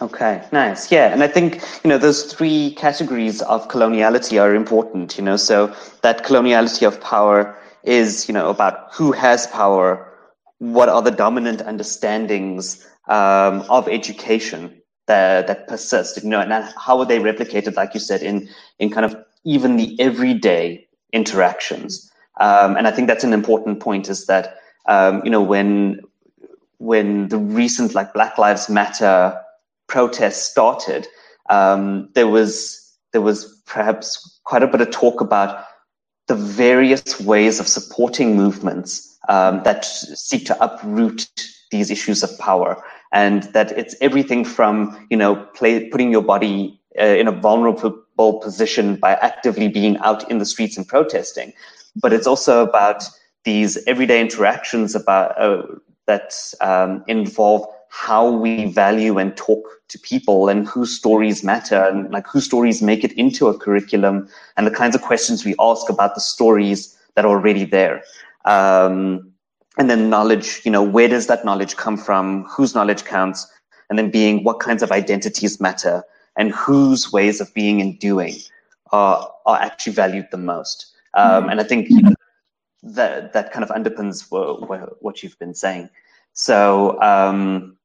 Okay, 0.00 0.42
nice. 0.52 0.90
Yeah, 0.90 1.12
and 1.12 1.22
I 1.22 1.28
think 1.28 1.62
you 1.82 1.88
know 1.88 1.98
those 1.98 2.32
three 2.32 2.74
categories 2.74 3.42
of 3.42 3.68
coloniality 3.68 4.40
are 4.40 4.54
important. 4.54 5.16
You 5.16 5.24
know, 5.24 5.36
so 5.36 5.74
that 6.02 6.24
coloniality 6.24 6.86
of 6.86 7.00
power 7.00 7.56
is 7.84 8.28
you 8.28 8.34
know 8.34 8.50
about 8.50 8.92
who 8.92 9.12
has 9.12 9.46
power, 9.46 9.86
what 10.58 10.88
are 10.88 11.02
the 11.02 11.10
dominant 11.10 11.62
understandings 11.62 12.84
um, 13.08 13.62
of 13.70 13.88
education, 13.88 14.82
that 15.06 15.46
that 15.46 15.68
persist 15.68 16.22
you 16.22 16.28
know 16.28 16.40
and 16.40 16.52
how 16.76 16.98
are 16.98 17.06
they 17.06 17.18
replicated 17.18 17.76
like 17.76 17.94
you 17.94 18.00
said 18.00 18.22
in 18.22 18.48
in 18.78 18.90
kind 18.90 19.04
of 19.04 19.16
even 19.44 19.76
the 19.76 19.98
everyday 20.00 20.86
interactions? 21.12 22.10
Um, 22.40 22.76
and 22.76 22.88
i 22.88 22.90
think 22.90 23.06
that's 23.06 23.22
an 23.22 23.32
important 23.32 23.78
point 23.80 24.08
is 24.08 24.26
that 24.26 24.58
um, 24.86 25.22
you 25.24 25.30
know 25.30 25.42
when 25.42 26.00
when 26.78 27.28
the 27.28 27.38
recent 27.38 27.94
like 27.94 28.12
black 28.12 28.38
lives 28.38 28.68
matter 28.68 29.40
protests 29.86 30.42
started 30.42 31.06
um, 31.50 32.08
there 32.14 32.26
was 32.26 32.80
there 33.12 33.20
was 33.20 33.62
perhaps 33.66 34.40
quite 34.44 34.62
a 34.62 34.66
bit 34.66 34.80
of 34.80 34.90
talk 34.90 35.20
about 35.20 35.64
the 36.26 36.34
various 36.34 37.20
ways 37.20 37.60
of 37.60 37.68
supporting 37.68 38.36
movements 38.36 39.18
um, 39.28 39.62
that 39.62 39.84
seek 39.84 40.46
to 40.46 40.64
uproot 40.64 41.28
these 41.70 41.90
issues 41.90 42.22
of 42.22 42.36
power 42.38 42.82
and 43.14 43.44
that 43.54 43.70
it's 43.78 43.94
everything 44.02 44.44
from 44.44 45.06
you 45.08 45.16
know 45.16 45.36
play, 45.54 45.88
putting 45.88 46.10
your 46.10 46.22
body 46.22 46.78
uh, 47.00 47.04
in 47.04 47.26
a 47.26 47.32
vulnerable 47.32 48.40
position 48.40 48.96
by 48.96 49.14
actively 49.14 49.68
being 49.68 49.96
out 49.98 50.28
in 50.30 50.38
the 50.38 50.44
streets 50.44 50.76
and 50.76 50.86
protesting. 50.86 51.52
But 51.96 52.12
it's 52.12 52.26
also 52.26 52.62
about 52.62 53.04
these 53.44 53.78
everyday 53.86 54.20
interactions 54.20 54.94
about 54.94 55.40
uh, 55.40 55.62
that 56.06 56.34
um, 56.60 57.02
involve 57.06 57.66
how 57.88 58.28
we 58.28 58.66
value 58.66 59.18
and 59.18 59.36
talk 59.36 59.62
to 59.88 59.98
people 60.00 60.48
and 60.48 60.66
whose 60.66 60.94
stories 60.94 61.44
matter 61.44 61.80
and 61.84 62.10
like 62.10 62.26
whose 62.26 62.44
stories 62.44 62.82
make 62.82 63.04
it 63.04 63.12
into 63.12 63.46
a 63.46 63.56
curriculum 63.56 64.28
and 64.56 64.66
the 64.66 64.70
kinds 64.70 64.96
of 64.96 65.02
questions 65.02 65.44
we 65.44 65.54
ask 65.60 65.88
about 65.88 66.16
the 66.16 66.20
stories 66.20 66.98
that 67.14 67.24
are 67.24 67.30
already 67.30 67.64
there. 67.64 68.02
Um, 68.44 69.32
and 69.78 69.90
then 69.90 70.08
knowledge 70.08 70.60
you 70.64 70.70
know 70.70 70.82
where 70.82 71.08
does 71.08 71.26
that 71.26 71.44
knowledge 71.44 71.76
come 71.76 71.96
from? 71.96 72.44
Whose 72.44 72.74
knowledge 72.74 73.04
counts? 73.04 73.46
And 73.90 73.98
then 73.98 74.10
being 74.10 74.44
what 74.44 74.60
kinds 74.60 74.82
of 74.82 74.90
identities 74.90 75.60
matter? 75.60 76.02
And 76.36 76.52
whose 76.52 77.12
ways 77.12 77.40
of 77.40 77.52
being 77.54 77.80
and 77.80 77.98
doing 77.98 78.34
are 78.92 79.30
are 79.46 79.60
actually 79.60 79.92
valued 79.92 80.28
the 80.30 80.38
most? 80.38 80.86
Um, 81.14 81.42
mm-hmm. 81.42 81.50
and 81.50 81.60
i 81.60 81.64
think 81.64 81.88
you 81.90 82.02
know, 82.02 82.14
that 82.82 83.32
that 83.32 83.52
kind 83.52 83.62
of 83.62 83.70
underpins 83.70 84.30
what, 84.30 85.02
what 85.02 85.22
you've 85.22 85.38
been 85.38 85.54
saying. 85.54 85.88
So 86.32 87.00
um, 87.00 87.76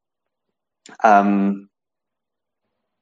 um, 1.04 1.70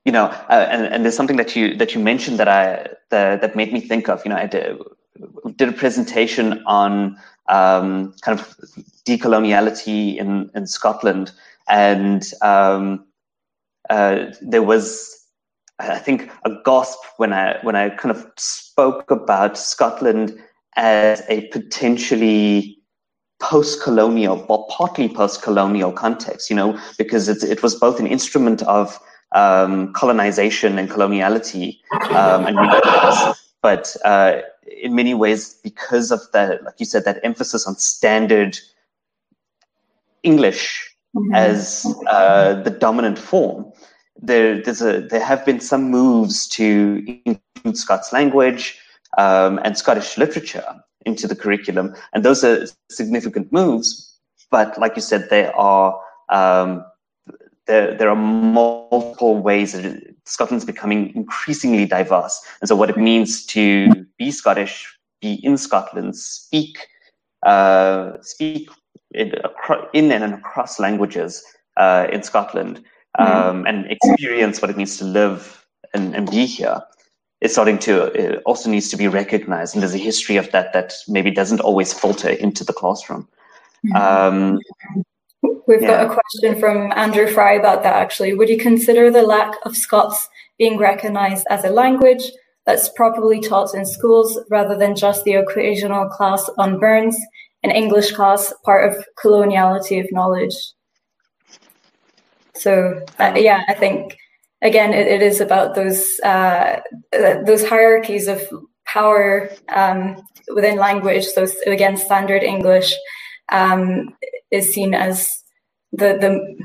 you 0.08 0.12
know 0.13 0.26
uh, 0.50 0.67
and, 0.69 0.86
and 0.93 1.04
there's 1.04 1.15
something 1.15 1.38
that 1.38 1.56
you 1.56 1.76
that 1.76 1.93
you 1.93 2.00
mentioned 2.02 2.39
that 2.39 2.47
i 2.47 2.88
that, 3.10 3.41
that 3.41 3.56
made 3.56 3.73
me 3.73 3.82
think 3.82 4.08
of 4.08 4.23
you 4.23 4.30
know 4.30 4.38
i 4.38 4.47
did, 4.47 4.78
did 5.56 5.69
a 5.69 5.73
presentation 5.73 6.63
on 6.65 7.17
um, 7.49 8.13
kind 8.21 8.39
of 8.39 8.56
decoloniality 9.06 10.17
in, 10.17 10.49
in 10.53 10.67
Scotland. 10.67 11.32
And 11.69 12.23
um, 12.41 13.06
uh, 13.89 14.25
there 14.41 14.63
was, 14.63 15.25
I 15.80 15.99
think, 15.99 16.30
a 16.45 16.51
gasp 16.65 16.99
when 17.17 17.34
I 17.34 17.58
when 17.62 17.75
I 17.75 17.89
kind 17.89 18.15
of 18.15 18.25
spoke 18.38 19.12
about 19.12 19.58
Scotland 19.58 20.38
as 20.75 21.23
a 21.30 21.41
potentially 21.47 22.77
post-colonial 23.39 24.45
or 24.49 24.65
partly 24.69 25.10
post-colonial 25.10 25.91
context. 25.91 26.49
You 26.49 26.56
know, 26.56 26.80
because 26.97 27.30
it, 27.30 27.43
it 27.43 27.63
was 27.63 27.75
both 27.75 27.99
an 27.99 28.08
instrument 28.08 28.62
of 28.63 28.99
um, 29.34 29.93
colonization 29.93 30.80
and 30.80 30.89
coloniality, 30.89 31.80
um, 32.12 32.45
and 32.47 32.58
but 33.67 33.97
uh, 34.06 34.43
in 34.82 34.95
many 34.95 35.13
ways, 35.13 35.60
because 35.62 36.10
of 36.10 36.21
that, 36.32 36.63
like 36.63 36.80
you 36.80 36.86
said, 36.86 37.03
that 37.03 37.19
emphasis 37.21 37.67
on 37.67 37.75
standard 37.75 38.58
English 40.23 40.95
mm-hmm. 41.13 41.36
as 41.36 41.86
uh, 42.08 42.53
the 42.63 42.69
dominant 42.69 43.19
form, 43.19 43.69
there, 44.21 44.62
there's 44.62 44.82
a, 44.82 45.01
there 45.01 45.21
have 45.32 45.45
been 45.45 45.60
some 45.60 45.91
moves 45.91 46.47
to 46.47 47.03
include 47.25 47.77
Scots 47.77 48.13
language 48.13 48.80
um, 49.17 49.60
and 49.65 49.77
Scottish 49.77 50.17
literature 50.17 50.63
into 51.06 51.27
the 51.27 51.36
curriculum, 51.36 51.93
and 52.13 52.23
those 52.23 52.45
are 52.45 52.67
significant 52.89 53.51
moves. 53.51 54.17
But 54.49 54.80
like 54.80 54.95
you 54.95 55.01
said, 55.01 55.30
they 55.30 55.47
are 55.47 55.99
um, 56.30 56.86
there, 57.67 57.93
there 57.93 58.10
are 58.10 58.15
multiple 58.15 59.38
ways 59.38 59.73
that 59.73 60.15
Scotland's 60.25 60.65
becoming 60.65 61.13
increasingly 61.15 61.86
diverse. 61.86 62.41
And 62.62 62.67
so 62.67 62.75
what 62.75 62.89
it 62.89 62.97
means 62.97 63.45
to 63.47 64.06
be 64.17 64.32
Scottish, 64.32 64.97
be 65.21 65.34
in 65.43 65.58
Scotland, 65.58 66.15
speak, 66.15 66.88
uh, 67.45 68.13
speak 68.21 68.69
in, 69.13 69.34
in, 69.93 70.12
and 70.12 70.34
across 70.34 70.80
languages 70.80 71.43
uh, 71.77 72.08
in 72.12 72.23
Scotland, 72.23 72.84
mm-hmm. 73.19 73.32
um, 73.32 73.63
mm. 73.63 73.69
and 73.69 73.91
experience 73.91 74.62
what 74.62 74.71
it 74.71 74.77
means 74.77 74.97
to 74.97 75.06
live 75.06 75.65
and, 75.93 76.15
and 76.15 76.30
be 76.32 76.45
here 76.45 76.82
is 77.41 77.51
starting 77.51 77.77
to 77.77 78.06
it 78.13 78.41
also 78.45 78.69
needs 78.69 78.89
to 78.89 78.97
be 78.97 79.08
recognized 79.08 79.75
and 79.75 79.82
there's 79.82 79.93
a 79.93 79.99
history 79.99 80.38
of 80.38 80.51
that 80.51 80.73
that 80.73 80.93
maybe 81.08 81.30
doesn't 81.30 81.62
always 81.62 81.93
filter 81.93 82.30
into 82.30 82.63
the 82.63 82.73
classroom 82.73 83.27
mm-hmm. 83.86 83.95
um, 83.95 84.60
We've 85.41 85.82
yeah. 85.82 86.06
got 86.06 86.12
a 86.12 86.19
question 86.19 86.60
from 86.60 86.91
Andrew 86.95 87.28
Fry 87.28 87.54
about 87.54 87.84
that 87.84 87.95
actually. 87.95 88.34
Would 88.34 88.50
you 88.50 88.58
consider 88.58 89.12
the 89.12 89.21
lack 89.21 89.54
of 89.63 89.76
Scots 89.76 90.30
being 90.58 90.78
recognised 90.78 91.45
as 91.50 91.63
a 91.63 91.69
language 91.69 92.23
that's 92.65 92.89
properly 92.89 93.39
taught 93.39 93.76
in 93.76 93.86
schools 93.86 94.39
rather 94.50 94.78
than 94.78 94.95
just 94.95 95.23
the 95.23 95.34
occasional 95.34 96.08
class 96.10 96.50
on 96.58 96.80
Burns, 96.80 97.17
an 97.63 97.71
English 97.71 98.12
class 98.13 98.54
part 98.65 98.91
of 98.91 99.06
coloniality 99.23 100.04
of 100.04 100.12
knowledge? 100.12 100.56
So 102.56 103.06
uh, 103.19 103.34
yeah, 103.36 103.63
I 103.67 103.73
think 103.73 104.17
again 104.62 104.93
it, 104.93 105.08
it 105.08 105.21
is 105.21 105.39
about 105.39 105.76
those 105.76 106.19
uh, 106.21 106.80
those 107.12 107.67
hierarchies 107.67 108.28
of 108.28 108.41
power 108.86 109.52
um, 109.69 110.15
within 110.56 110.78
language. 110.78 111.26
So 111.26 111.45
again, 111.67 111.97
standard 111.97 112.41
English 112.41 112.95
um, 113.52 114.15
is 114.51 114.73
seen 114.73 114.93
as 114.93 115.29
the 115.91 116.17
the 116.19 116.57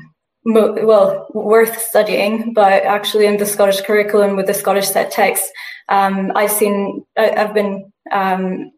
well 0.45 1.27
worth 1.33 1.79
studying, 1.79 2.53
but 2.53 2.83
actually 2.83 3.25
in 3.25 3.37
the 3.37 3.45
Scottish 3.45 3.81
curriculum 3.81 4.35
with 4.35 4.47
the 4.47 4.53
Scottish 4.53 4.89
set 4.89 5.11
text, 5.11 5.45
um, 5.89 6.31
I've 6.35 6.51
seen 6.51 7.05
I, 7.17 7.27
have 7.39 7.53
been 7.53 7.91
um, 8.11 8.71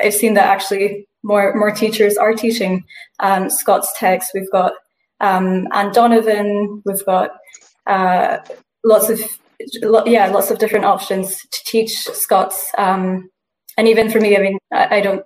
I've 0.00 0.14
seen 0.14 0.34
that 0.34 0.46
actually 0.46 1.06
more 1.22 1.54
more 1.54 1.70
teachers 1.70 2.16
are 2.16 2.34
teaching 2.34 2.84
um, 3.20 3.50
Scots 3.50 3.92
text. 3.96 4.30
We've 4.34 4.50
got 4.50 4.72
um, 5.20 5.68
Anne 5.72 5.92
Donovan. 5.92 6.82
We've 6.84 7.04
got 7.06 7.30
uh, 7.86 8.38
lots 8.84 9.08
of 9.08 9.20
yeah 10.06 10.26
lots 10.28 10.50
of 10.50 10.58
different 10.58 10.84
options 10.84 11.40
to 11.40 11.60
teach 11.64 12.04
Scots. 12.04 12.70
Um, 12.78 13.30
and 13.78 13.88
even 13.88 14.10
for 14.10 14.20
me, 14.20 14.36
I 14.36 14.40
mean, 14.40 14.58
I, 14.72 14.96
I 14.96 15.00
don't 15.00 15.24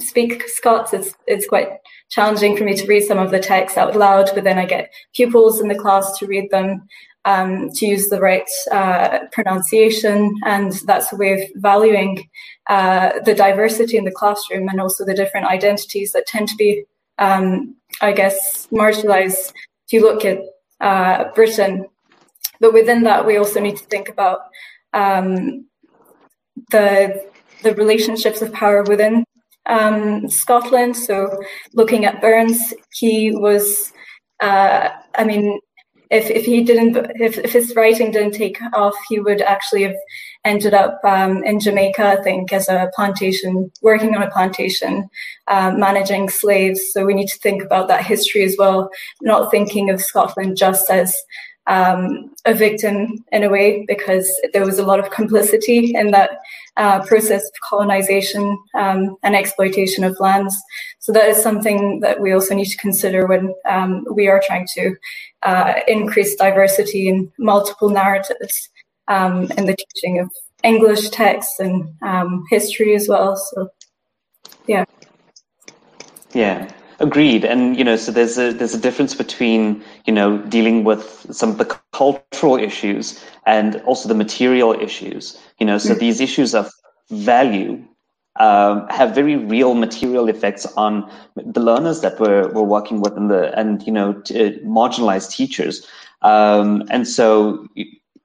speak 0.00 0.48
Scots. 0.48 0.92
It's 0.92 1.14
it's 1.26 1.46
quite 1.46 1.68
challenging 2.10 2.56
for 2.56 2.64
me 2.64 2.74
to 2.74 2.86
read 2.86 3.02
some 3.02 3.18
of 3.18 3.30
the 3.30 3.40
texts 3.40 3.78
out 3.78 3.96
loud, 3.96 4.30
but 4.34 4.44
then 4.44 4.58
I 4.58 4.66
get 4.66 4.90
pupils 5.14 5.60
in 5.60 5.68
the 5.68 5.78
class 5.78 6.18
to 6.18 6.26
read 6.26 6.50
them, 6.50 6.88
um, 7.24 7.70
to 7.72 7.86
use 7.86 8.08
the 8.08 8.20
right 8.20 8.48
uh, 8.70 9.20
pronunciation, 9.32 10.34
and 10.44 10.72
that's 10.86 11.12
a 11.12 11.16
way 11.16 11.42
of 11.42 11.48
valuing 11.56 12.28
uh, 12.68 13.20
the 13.24 13.34
diversity 13.34 13.96
in 13.96 14.04
the 14.04 14.10
classroom 14.10 14.68
and 14.68 14.80
also 14.80 15.04
the 15.04 15.14
different 15.14 15.46
identities 15.46 16.12
that 16.12 16.26
tend 16.26 16.48
to 16.48 16.56
be, 16.56 16.84
um, 17.18 17.74
I 18.00 18.12
guess, 18.12 18.66
marginalized. 18.72 19.52
If 19.86 19.92
you 19.92 20.02
look 20.02 20.24
at 20.24 20.40
uh, 20.80 21.32
Britain, 21.34 21.86
but 22.60 22.72
within 22.72 23.02
that, 23.02 23.26
we 23.26 23.36
also 23.36 23.60
need 23.60 23.76
to 23.76 23.84
think 23.84 24.08
about 24.08 24.40
um, 24.92 25.66
the 26.70 27.28
the 27.62 27.74
relationships 27.74 28.40
of 28.40 28.52
power 28.52 28.84
within 28.84 29.24
um, 29.68 30.28
Scotland. 30.28 30.96
So 30.96 31.40
looking 31.74 32.04
at 32.04 32.20
Burns, 32.20 32.74
he 32.92 33.32
was, 33.34 33.92
uh, 34.40 34.88
I 35.14 35.24
mean, 35.24 35.60
if, 36.10 36.30
if 36.30 36.46
he 36.46 36.64
didn't, 36.64 36.96
if, 37.20 37.36
if 37.36 37.52
his 37.52 37.74
writing 37.76 38.10
didn't 38.10 38.32
take 38.32 38.58
off, 38.72 38.94
he 39.08 39.20
would 39.20 39.42
actually 39.42 39.82
have 39.82 39.96
ended 40.44 40.72
up 40.72 41.00
um, 41.04 41.44
in 41.44 41.60
Jamaica, 41.60 42.02
I 42.02 42.22
think, 42.22 42.50
as 42.52 42.68
a 42.68 42.90
plantation, 42.94 43.70
working 43.82 44.16
on 44.16 44.22
a 44.22 44.30
plantation, 44.30 45.10
um, 45.48 45.78
managing 45.78 46.30
slaves. 46.30 46.80
So 46.92 47.04
we 47.04 47.12
need 47.12 47.28
to 47.28 47.38
think 47.40 47.62
about 47.62 47.88
that 47.88 48.06
history 48.06 48.42
as 48.42 48.56
well, 48.58 48.88
not 49.20 49.50
thinking 49.50 49.90
of 49.90 50.00
Scotland 50.00 50.56
just 50.56 50.88
as 50.88 51.14
um, 51.68 52.34
a 52.46 52.54
victim 52.54 53.24
in 53.30 53.44
a 53.44 53.50
way 53.50 53.84
because 53.86 54.28
there 54.52 54.64
was 54.64 54.78
a 54.78 54.84
lot 54.84 54.98
of 54.98 55.10
complicity 55.10 55.92
in 55.94 56.10
that 56.10 56.30
uh, 56.76 57.04
process 57.04 57.44
of 57.44 57.52
colonization 57.68 58.58
um, 58.74 59.16
and 59.22 59.36
exploitation 59.36 60.02
of 60.02 60.18
lands. 60.18 60.56
So 60.98 61.12
that 61.12 61.28
is 61.28 61.42
something 61.42 62.00
that 62.00 62.20
we 62.20 62.32
also 62.32 62.54
need 62.54 62.66
to 62.70 62.76
consider 62.78 63.26
when 63.26 63.54
um, 63.68 64.06
we 64.12 64.28
are 64.28 64.42
trying 64.44 64.66
to 64.74 64.96
uh, 65.42 65.74
increase 65.86 66.34
diversity 66.34 67.08
in 67.08 67.30
multiple 67.38 67.90
narratives 67.90 68.70
um, 69.08 69.50
in 69.52 69.66
the 69.66 69.76
teaching 69.76 70.18
of 70.20 70.30
English 70.64 71.10
texts 71.10 71.60
and 71.60 71.88
um, 72.02 72.44
history 72.50 72.94
as 72.94 73.08
well. 73.08 73.36
So, 73.36 73.68
yeah. 74.66 74.84
Yeah. 76.32 76.70
Agreed, 77.00 77.44
and 77.44 77.78
you 77.78 77.84
know, 77.84 77.96
so 77.96 78.10
there's 78.10 78.38
a 78.38 78.52
there's 78.52 78.74
a 78.74 78.80
difference 78.80 79.14
between 79.14 79.84
you 80.04 80.12
know 80.12 80.38
dealing 80.38 80.82
with 80.82 81.26
some 81.30 81.50
of 81.50 81.58
the 81.58 81.78
cultural 81.92 82.56
issues 82.56 83.24
and 83.46 83.76
also 83.82 84.08
the 84.08 84.16
material 84.16 84.72
issues. 84.72 85.40
You 85.60 85.66
know, 85.66 85.78
so 85.78 85.94
mm. 85.94 85.98
these 86.00 86.20
issues 86.20 86.56
of 86.56 86.68
value 87.10 87.84
um, 88.40 88.86
have 88.88 89.14
very 89.14 89.36
real 89.36 89.74
material 89.74 90.28
effects 90.28 90.66
on 90.76 91.08
the 91.36 91.60
learners 91.60 92.00
that 92.00 92.18
we're 92.18 92.48
we're 92.52 92.62
working 92.62 93.00
with, 93.00 93.16
and 93.16 93.30
the 93.30 93.56
and 93.58 93.86
you 93.86 93.92
know 93.92 94.14
t- 94.14 94.58
marginalized 94.64 95.30
teachers. 95.30 95.86
Um, 96.22 96.82
and 96.90 97.06
so, 97.06 97.66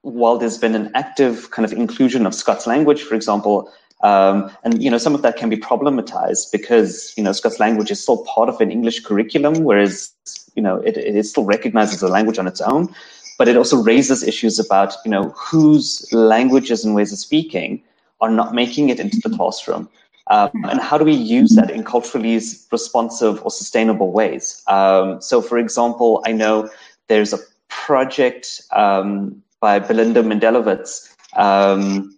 while 0.01 0.37
there's 0.37 0.57
been 0.57 0.73
an 0.73 0.91
active 0.95 1.51
kind 1.51 1.63
of 1.63 1.73
inclusion 1.73 2.25
of 2.25 2.33
Scots 2.33 2.65
language, 2.65 3.03
for 3.03 3.13
example, 3.13 3.71
um, 4.03 4.51
and 4.63 4.83
you 4.83 4.91
know, 4.91 4.97
some 4.97 5.15
of 5.15 5.21
that 5.21 5.37
can 5.37 5.49
be 5.49 5.55
problematized 5.55 6.51
because 6.51 7.13
you 7.17 7.23
know 7.23 7.31
Scots 7.31 7.59
language 7.59 7.89
is 7.89 8.01
still 8.01 8.23
part 8.25 8.49
of 8.49 8.59
an 8.59 8.69
English 8.69 8.99
curriculum, 9.03 9.63
whereas 9.63 10.11
you 10.55 10.61
know 10.61 10.77
it, 10.77 10.97
it 10.97 11.15
is 11.15 11.29
still 11.29 11.45
recognized 11.45 11.93
as 11.93 12.03
a 12.03 12.09
language 12.09 12.37
on 12.37 12.45
its 12.45 12.61
own. 12.61 12.93
But 13.37 13.47
it 13.47 13.57
also 13.57 13.81
raises 13.81 14.21
issues 14.21 14.59
about 14.59 14.95
you 15.05 15.11
know 15.11 15.29
whose 15.29 16.05
languages 16.11 16.83
and 16.83 16.93
ways 16.93 17.13
of 17.13 17.17
speaking 17.17 17.81
are 18.19 18.29
not 18.29 18.53
making 18.53 18.89
it 18.89 18.99
into 18.99 19.17
the 19.27 19.35
classroom. 19.35 19.89
Um, 20.27 20.51
and 20.69 20.79
how 20.79 20.97
do 20.97 21.03
we 21.03 21.13
use 21.13 21.51
that 21.55 21.69
in 21.69 21.83
culturally 21.83 22.39
responsive 22.71 23.43
or 23.43 23.51
sustainable 23.51 24.11
ways? 24.11 24.63
Um, 24.67 25.21
so, 25.21 25.41
for 25.41 25.57
example, 25.57 26.23
I 26.25 26.31
know 26.31 26.69
there's 27.07 27.33
a 27.33 27.39
project 27.67 28.61
um, 28.71 29.43
by 29.59 29.79
Belinda 29.79 30.23
Mendelowitz 30.23 31.13
um, 31.35 32.12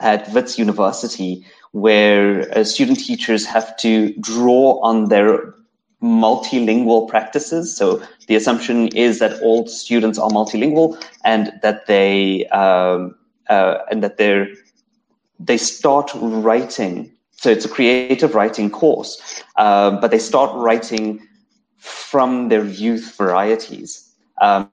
at 0.00 0.32
Wits 0.32 0.58
University, 0.58 1.44
where 1.72 2.50
uh, 2.56 2.64
student 2.64 2.98
teachers 2.98 3.44
have 3.46 3.76
to 3.78 4.14
draw 4.20 4.80
on 4.82 5.08
their 5.08 5.54
multilingual 6.02 7.08
practices. 7.08 7.76
So 7.76 8.02
the 8.28 8.36
assumption 8.36 8.88
is 8.88 9.18
that 9.18 9.40
all 9.42 9.66
students 9.66 10.18
are 10.18 10.30
multilingual 10.30 11.02
and 11.24 11.52
that 11.62 11.86
they 11.86 12.46
um, 12.48 13.16
uh, 13.48 13.78
and 13.90 14.02
that 14.02 14.16
they're 14.18 14.48
they 15.40 15.56
start 15.56 16.10
writing. 16.14 17.12
So 17.32 17.50
it's 17.50 17.64
a 17.64 17.68
creative 17.68 18.34
writing 18.34 18.70
course, 18.70 19.42
uh, 19.56 19.92
but 20.00 20.10
they 20.10 20.18
start 20.18 20.50
writing 20.54 21.26
from 21.76 22.48
their 22.48 22.64
youth 22.64 23.14
varieties. 23.16 24.12
Um, 24.40 24.70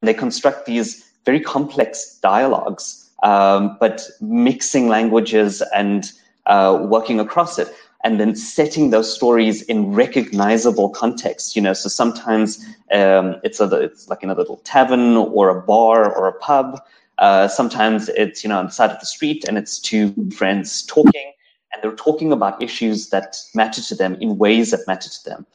they 0.00 0.14
construct 0.14 0.66
these 0.66 1.04
very 1.24 1.40
complex 1.40 2.18
dialogues 2.20 3.03
um, 3.24 3.76
but 3.80 4.08
mixing 4.20 4.88
languages 4.88 5.62
and 5.74 6.12
uh, 6.46 6.78
working 6.88 7.18
across 7.18 7.58
it 7.58 7.68
and 8.04 8.20
then 8.20 8.36
setting 8.36 8.90
those 8.90 9.12
stories 9.12 9.62
in 9.62 9.92
recognizable 9.92 10.90
context 10.90 11.56
you 11.56 11.62
know 11.62 11.72
so 11.72 11.88
sometimes 11.88 12.64
um, 12.92 13.36
it's 13.42 13.60
a 13.60 13.64
it's 13.80 14.08
like 14.08 14.22
in 14.22 14.30
a 14.30 14.34
little 14.34 14.58
tavern 14.58 15.16
or 15.16 15.48
a 15.48 15.60
bar 15.62 16.14
or 16.14 16.28
a 16.28 16.32
pub 16.32 16.80
uh, 17.18 17.48
sometimes 17.48 18.08
it's 18.10 18.44
you 18.44 18.48
know 18.48 18.58
on 18.58 18.66
the 18.66 18.72
side 18.72 18.90
of 18.90 19.00
the 19.00 19.06
street 19.06 19.44
and 19.48 19.58
it's 19.58 19.78
two 19.78 20.14
friends 20.30 20.82
talking 20.82 21.32
and 21.72 21.82
they're 21.82 21.96
talking 21.96 22.32
about 22.32 22.62
issues 22.62 23.10
that 23.10 23.36
matter 23.54 23.82
to 23.82 23.94
them 23.94 24.16
in 24.20 24.38
ways 24.38 24.70
that 24.70 24.86
matter 24.86 25.10
to 25.10 25.24
them. 25.24 25.46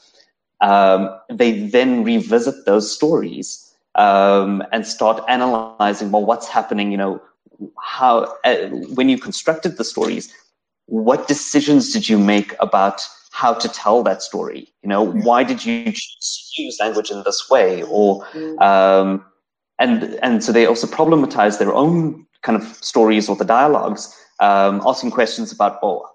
Um, 0.61 1.17
they 1.29 1.67
then 1.67 2.03
revisit 2.03 2.65
those 2.65 2.93
stories 2.93 3.73
um, 3.95 4.61
and 4.73 4.85
start 4.85 5.23
analyzing 5.29 6.11
well 6.11 6.25
what's 6.25 6.47
happening 6.47 6.91
you 6.91 6.97
know 6.97 7.21
how 7.81 8.35
uh, 8.43 8.67
when 8.95 9.09
you 9.09 9.17
constructed 9.17 9.77
the 9.77 9.83
stories, 9.83 10.33
what 10.85 11.27
decisions 11.27 11.93
did 11.93 12.09
you 12.09 12.17
make 12.17 12.55
about 12.59 13.07
how 13.31 13.53
to 13.53 13.69
tell 13.69 14.03
that 14.03 14.21
story? 14.21 14.67
You 14.81 14.89
know, 14.89 15.03
why 15.03 15.43
did 15.43 15.63
you 15.65 15.93
use 16.57 16.77
language 16.79 17.11
in 17.11 17.23
this 17.23 17.49
way, 17.49 17.83
or 17.83 18.25
um, 18.61 19.23
and 19.77 20.15
and 20.21 20.43
so 20.43 20.51
they 20.51 20.65
also 20.65 20.87
problematize 20.87 21.59
their 21.59 21.73
own 21.73 22.25
kind 22.41 22.61
of 22.61 22.63
stories 22.83 23.29
or 23.29 23.35
the 23.35 23.45
dialogues, 23.45 24.15
um, 24.39 24.81
asking 24.85 25.11
questions 25.11 25.51
about, 25.51 25.79
oh, 25.83 26.05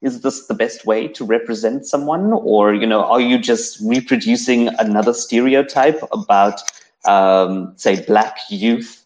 is 0.00 0.22
this 0.22 0.46
the 0.46 0.54
best 0.54 0.86
way 0.86 1.08
to 1.08 1.24
represent 1.24 1.86
someone, 1.86 2.32
or 2.32 2.74
you 2.74 2.86
know, 2.86 3.04
are 3.04 3.20
you 3.20 3.38
just 3.38 3.78
reproducing 3.80 4.68
another 4.78 5.12
stereotype 5.12 6.00
about, 6.12 6.62
um, 7.04 7.72
say, 7.76 8.02
black 8.04 8.38
youth, 8.48 9.01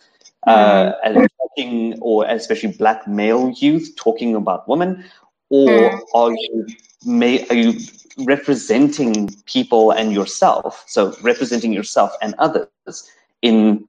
uh, 0.46 0.92
mm. 1.04 1.28
talking, 1.38 1.98
or 2.00 2.26
especially 2.26 2.72
black 2.72 3.06
male 3.06 3.50
youth 3.50 3.94
talking 3.96 4.34
about 4.34 4.68
women, 4.68 5.04
or 5.50 5.68
mm. 5.68 6.00
are 6.14 6.32
you 6.32 6.66
may 7.04 7.46
are 7.48 7.54
you 7.54 7.78
representing 8.18 9.30
people 9.46 9.90
and 9.90 10.12
yourself? 10.12 10.84
So 10.86 11.14
representing 11.22 11.72
yourself 11.72 12.12
and 12.22 12.34
others 12.38 13.10
in 13.42 13.86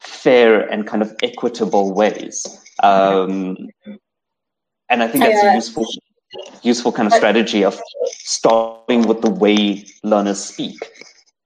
fair 0.00 0.68
and 0.70 0.86
kind 0.86 1.02
of 1.02 1.14
equitable 1.22 1.92
ways. 1.92 2.46
Um, 2.82 3.68
and 4.88 5.02
I 5.02 5.08
think 5.08 5.24
that's 5.24 5.42
yeah. 5.42 5.52
a 5.52 5.54
useful, 5.54 5.86
useful 6.62 6.92
kind 6.92 7.06
of 7.06 7.12
strategy 7.12 7.64
of 7.64 7.80
starting 8.08 9.06
with 9.06 9.20
the 9.20 9.30
way 9.30 9.86
learners 10.02 10.42
speak 10.42 10.76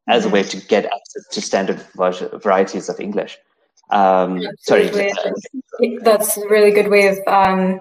as 0.09 0.24
a 0.24 0.29
way 0.29 0.42
to 0.42 0.57
get 0.66 0.85
access 0.87 1.29
to 1.31 1.40
standard 1.40 1.85
varieties 1.94 2.88
of 2.88 3.00
English. 3.00 3.38
Um, 3.90 4.42
sorry. 4.61 4.90
That's 6.03 6.37
a 6.37 6.49
really 6.49 6.70
good 6.70 6.88
way 6.88 7.09
of 7.09 7.18
um, 7.27 7.81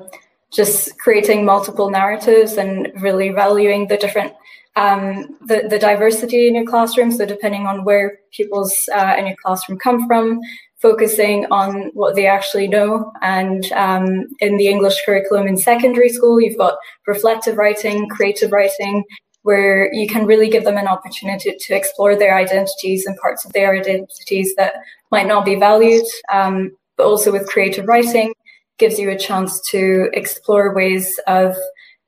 just 0.52 0.98
creating 1.00 1.46
multiple 1.46 1.90
narratives 1.90 2.54
and 2.54 2.92
really 3.02 3.30
valuing 3.30 3.88
the 3.88 3.98
different 3.98 4.34
um, 4.76 5.38
the, 5.46 5.68
the 5.70 5.78
diversity 5.78 6.48
in 6.48 6.56
your 6.56 6.66
classroom. 6.66 7.12
So 7.12 7.26
depending 7.26 7.68
on 7.68 7.84
where 7.84 8.20
pupils 8.32 8.90
uh, 8.94 9.16
in 9.18 9.28
your 9.28 9.36
classroom 9.44 9.78
come 9.78 10.08
from, 10.08 10.40
focusing 10.82 11.46
on 11.50 11.92
what 11.94 12.16
they 12.16 12.28
actually 12.28 12.68
know. 12.68 13.12
And 13.22 13.72
um, 13.72 14.28
in 14.40 14.58
the 14.58 14.68
English 14.68 15.02
curriculum 15.06 15.48
in 15.48 15.58
secondary 15.58 16.10
school, 16.10 16.42
you've 16.42 16.58
got 16.58 16.78
reflective 17.08 17.58
writing, 17.58 18.10
creative 18.10 18.52
writing, 18.52 19.04
where 19.44 19.94
you 19.94 20.08
can 20.08 20.26
really 20.26 20.50
give 20.50 20.64
them 20.64 20.78
an 20.78 20.88
opportunity 20.88 21.56
to 21.58 21.76
explore 21.76 22.16
their 22.16 22.36
identities 22.36 23.06
and 23.06 23.18
parts 23.18 23.46
of 23.46 23.54
their 23.54 23.76
identities 23.76 24.54
that 24.56 24.74
might 25.12 25.28
not 25.28 25.46
be 25.46 25.56
valued. 25.56 26.06
Um, 26.32 26.72
but 26.98 27.06
also 27.06 27.32
with 27.32 27.48
creative 27.48 27.88
writing, 27.88 28.34
gives 28.78 29.00
you 29.00 29.10
a 29.10 29.18
chance 29.18 29.62
to 29.70 30.10
explore 30.14 30.74
ways 30.74 31.20
of 31.28 31.56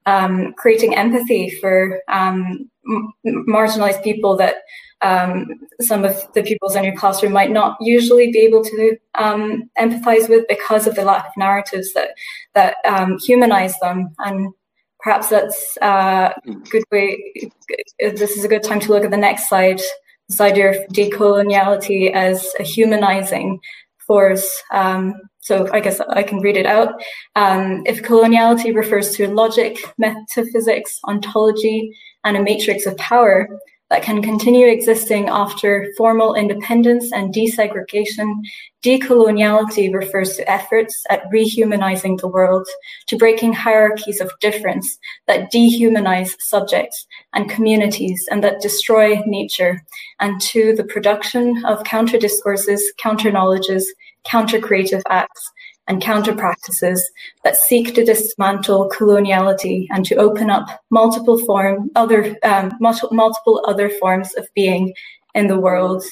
um, 0.06 0.54
creating 0.54 0.96
empathy 0.96 1.50
for 1.50 2.02
um, 2.08 2.70
m- 2.88 3.14
marginalized 3.26 4.04
people 4.04 4.36
that 4.38 4.58
um, 5.02 5.48
some 5.82 6.06
of 6.06 6.22
the 6.34 6.44
pupils 6.44 6.76
in 6.76 6.84
your 6.84 6.96
classroom 6.96 7.34
might 7.34 7.52
not 7.52 7.78
usually 7.82 8.32
be 8.32 8.40
able 8.40 8.64
to 8.64 8.98
um, 9.16 9.70
empathize 9.78 10.30
with 10.30 10.48
because 10.48 10.88
of 10.88 10.96
the 10.96 11.04
lack 11.04 11.26
of 11.26 11.32
narratives 11.38 11.94
that 11.94 12.10
that 12.54 12.78
um, 12.86 13.18
humanize 13.20 13.78
them 13.80 14.16
and 14.20 14.54
perhaps 15.06 15.30
that's 15.30 15.78
uh, 15.84 16.34
a 16.48 16.52
good 16.72 16.84
way 16.92 17.18
this 18.00 18.32
is 18.32 18.44
a 18.44 18.48
good 18.48 18.64
time 18.64 18.80
to 18.80 18.92
look 18.92 19.06
at 19.06 19.12
the 19.12 19.18
next 19.18 19.48
slide 19.48 19.80
this 20.28 20.42
idea 20.42 20.72
of 20.72 20.88
decoloniality 20.88 22.12
as 22.12 22.52
a 22.60 22.64
humanizing 22.64 23.60
force 24.08 24.64
um, 24.72 25.14
so 25.46 25.70
I 25.72 25.80
guess 25.80 26.00
I 26.00 26.24
can 26.24 26.40
read 26.40 26.58
it 26.58 26.66
out. 26.66 27.00
Um, 27.36 27.84
if 27.86 28.02
coloniality 28.02 28.76
refers 28.76 29.16
to 29.16 29.28
logic, 29.28 29.78
metaphysics, 30.00 31.00
ontology, 31.04 31.96
and 32.24 32.36
a 32.36 32.42
matrix 32.42 32.88
of 32.88 32.98
power 32.98 33.48
that 33.90 34.02
can 34.02 34.22
continue 34.22 34.68
existing 34.68 35.30
after 35.30 35.92
formal 35.96 36.34
independence 36.34 37.12
and 37.12 37.34
desegregation, 37.34 38.34
decoloniality 38.84 39.94
refers 39.94 40.36
to 40.36 40.50
efforts 40.50 41.04
at 41.10 41.24
rehumanizing 41.32 42.20
the 42.20 42.28
world, 42.28 42.68
to 43.08 43.18
breaking 43.18 43.54
hierarchies 43.54 44.20
of 44.20 44.32
difference 44.42 44.98
that 45.28 45.52
dehumanize 45.52 46.36
subjects 46.40 47.06
and 47.34 47.50
communities 47.50 48.28
and 48.32 48.44
that 48.44 48.62
destroy 48.62 49.22
nature, 49.26 49.84
and 50.20 50.42
to 50.42 50.76
the 50.76 50.84
production 50.84 51.64
of 51.66 51.84
counter 51.84 52.18
discourses, 52.18 52.84
counter 52.98 53.32
knowledges, 53.32 53.94
counter 54.26 54.60
creative 54.60 55.04
acts, 55.10 55.52
and 55.88 56.02
counter 56.02 56.34
practices 56.34 57.12
that 57.44 57.56
seek 57.56 57.94
to 57.96 58.04
dismantle 58.04 58.90
coloniality 58.90 59.88
and 59.92 60.06
to 60.06 60.16
open 60.16 60.50
up 60.50 60.84
multiple 60.90 61.38
form 61.46 61.90
other 61.96 62.36
um, 62.44 62.72
multiple 62.82 63.64
other 63.68 63.90
forms 63.90 64.34
of 64.36 64.48
being 64.56 64.94
in 65.34 65.48
the 65.48 65.60
world. 65.60 66.04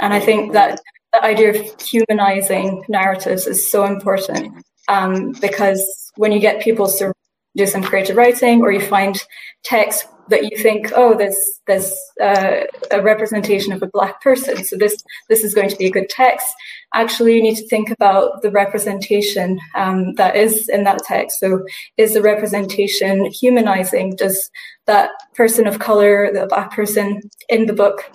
And 0.00 0.12
I 0.12 0.20
think 0.20 0.52
that 0.52 0.80
the 1.12 1.24
idea 1.24 1.50
of 1.50 1.80
humanizing 1.80 2.84
narratives 2.88 3.46
is 3.46 3.70
so 3.70 3.84
important 3.84 4.64
um, 4.88 5.32
because 5.40 6.10
when 6.16 6.32
you 6.32 6.40
get 6.40 6.62
people 6.62 6.88
to 6.88 7.12
do 7.56 7.66
some 7.66 7.82
creative 7.82 8.16
writing 8.16 8.62
or 8.62 8.72
you 8.72 8.80
find 8.80 9.22
text 9.62 10.06
that 10.28 10.50
you 10.50 10.56
think, 10.56 10.90
oh, 10.94 11.16
there's 11.16 11.36
there's 11.66 11.92
uh, 12.20 12.62
a 12.90 13.02
representation 13.02 13.72
of 13.72 13.82
a 13.82 13.90
black 13.92 14.20
person, 14.20 14.64
so 14.64 14.76
this 14.76 15.02
this 15.28 15.44
is 15.44 15.54
going 15.54 15.68
to 15.68 15.76
be 15.76 15.86
a 15.86 15.90
good 15.90 16.08
text. 16.08 16.46
Actually, 16.94 17.36
you 17.36 17.42
need 17.42 17.56
to 17.56 17.68
think 17.68 17.90
about 17.90 18.42
the 18.42 18.50
representation 18.50 19.58
um, 19.74 20.14
that 20.14 20.36
is 20.36 20.68
in 20.68 20.84
that 20.84 21.04
text. 21.04 21.38
So, 21.40 21.62
is 21.96 22.14
the 22.14 22.22
representation 22.22 23.26
humanizing? 23.26 24.16
Does 24.16 24.50
that 24.86 25.10
person 25.34 25.66
of 25.66 25.78
color, 25.78 26.30
the 26.32 26.46
black 26.46 26.72
person 26.72 27.20
in 27.48 27.66
the 27.66 27.72
book, 27.72 28.10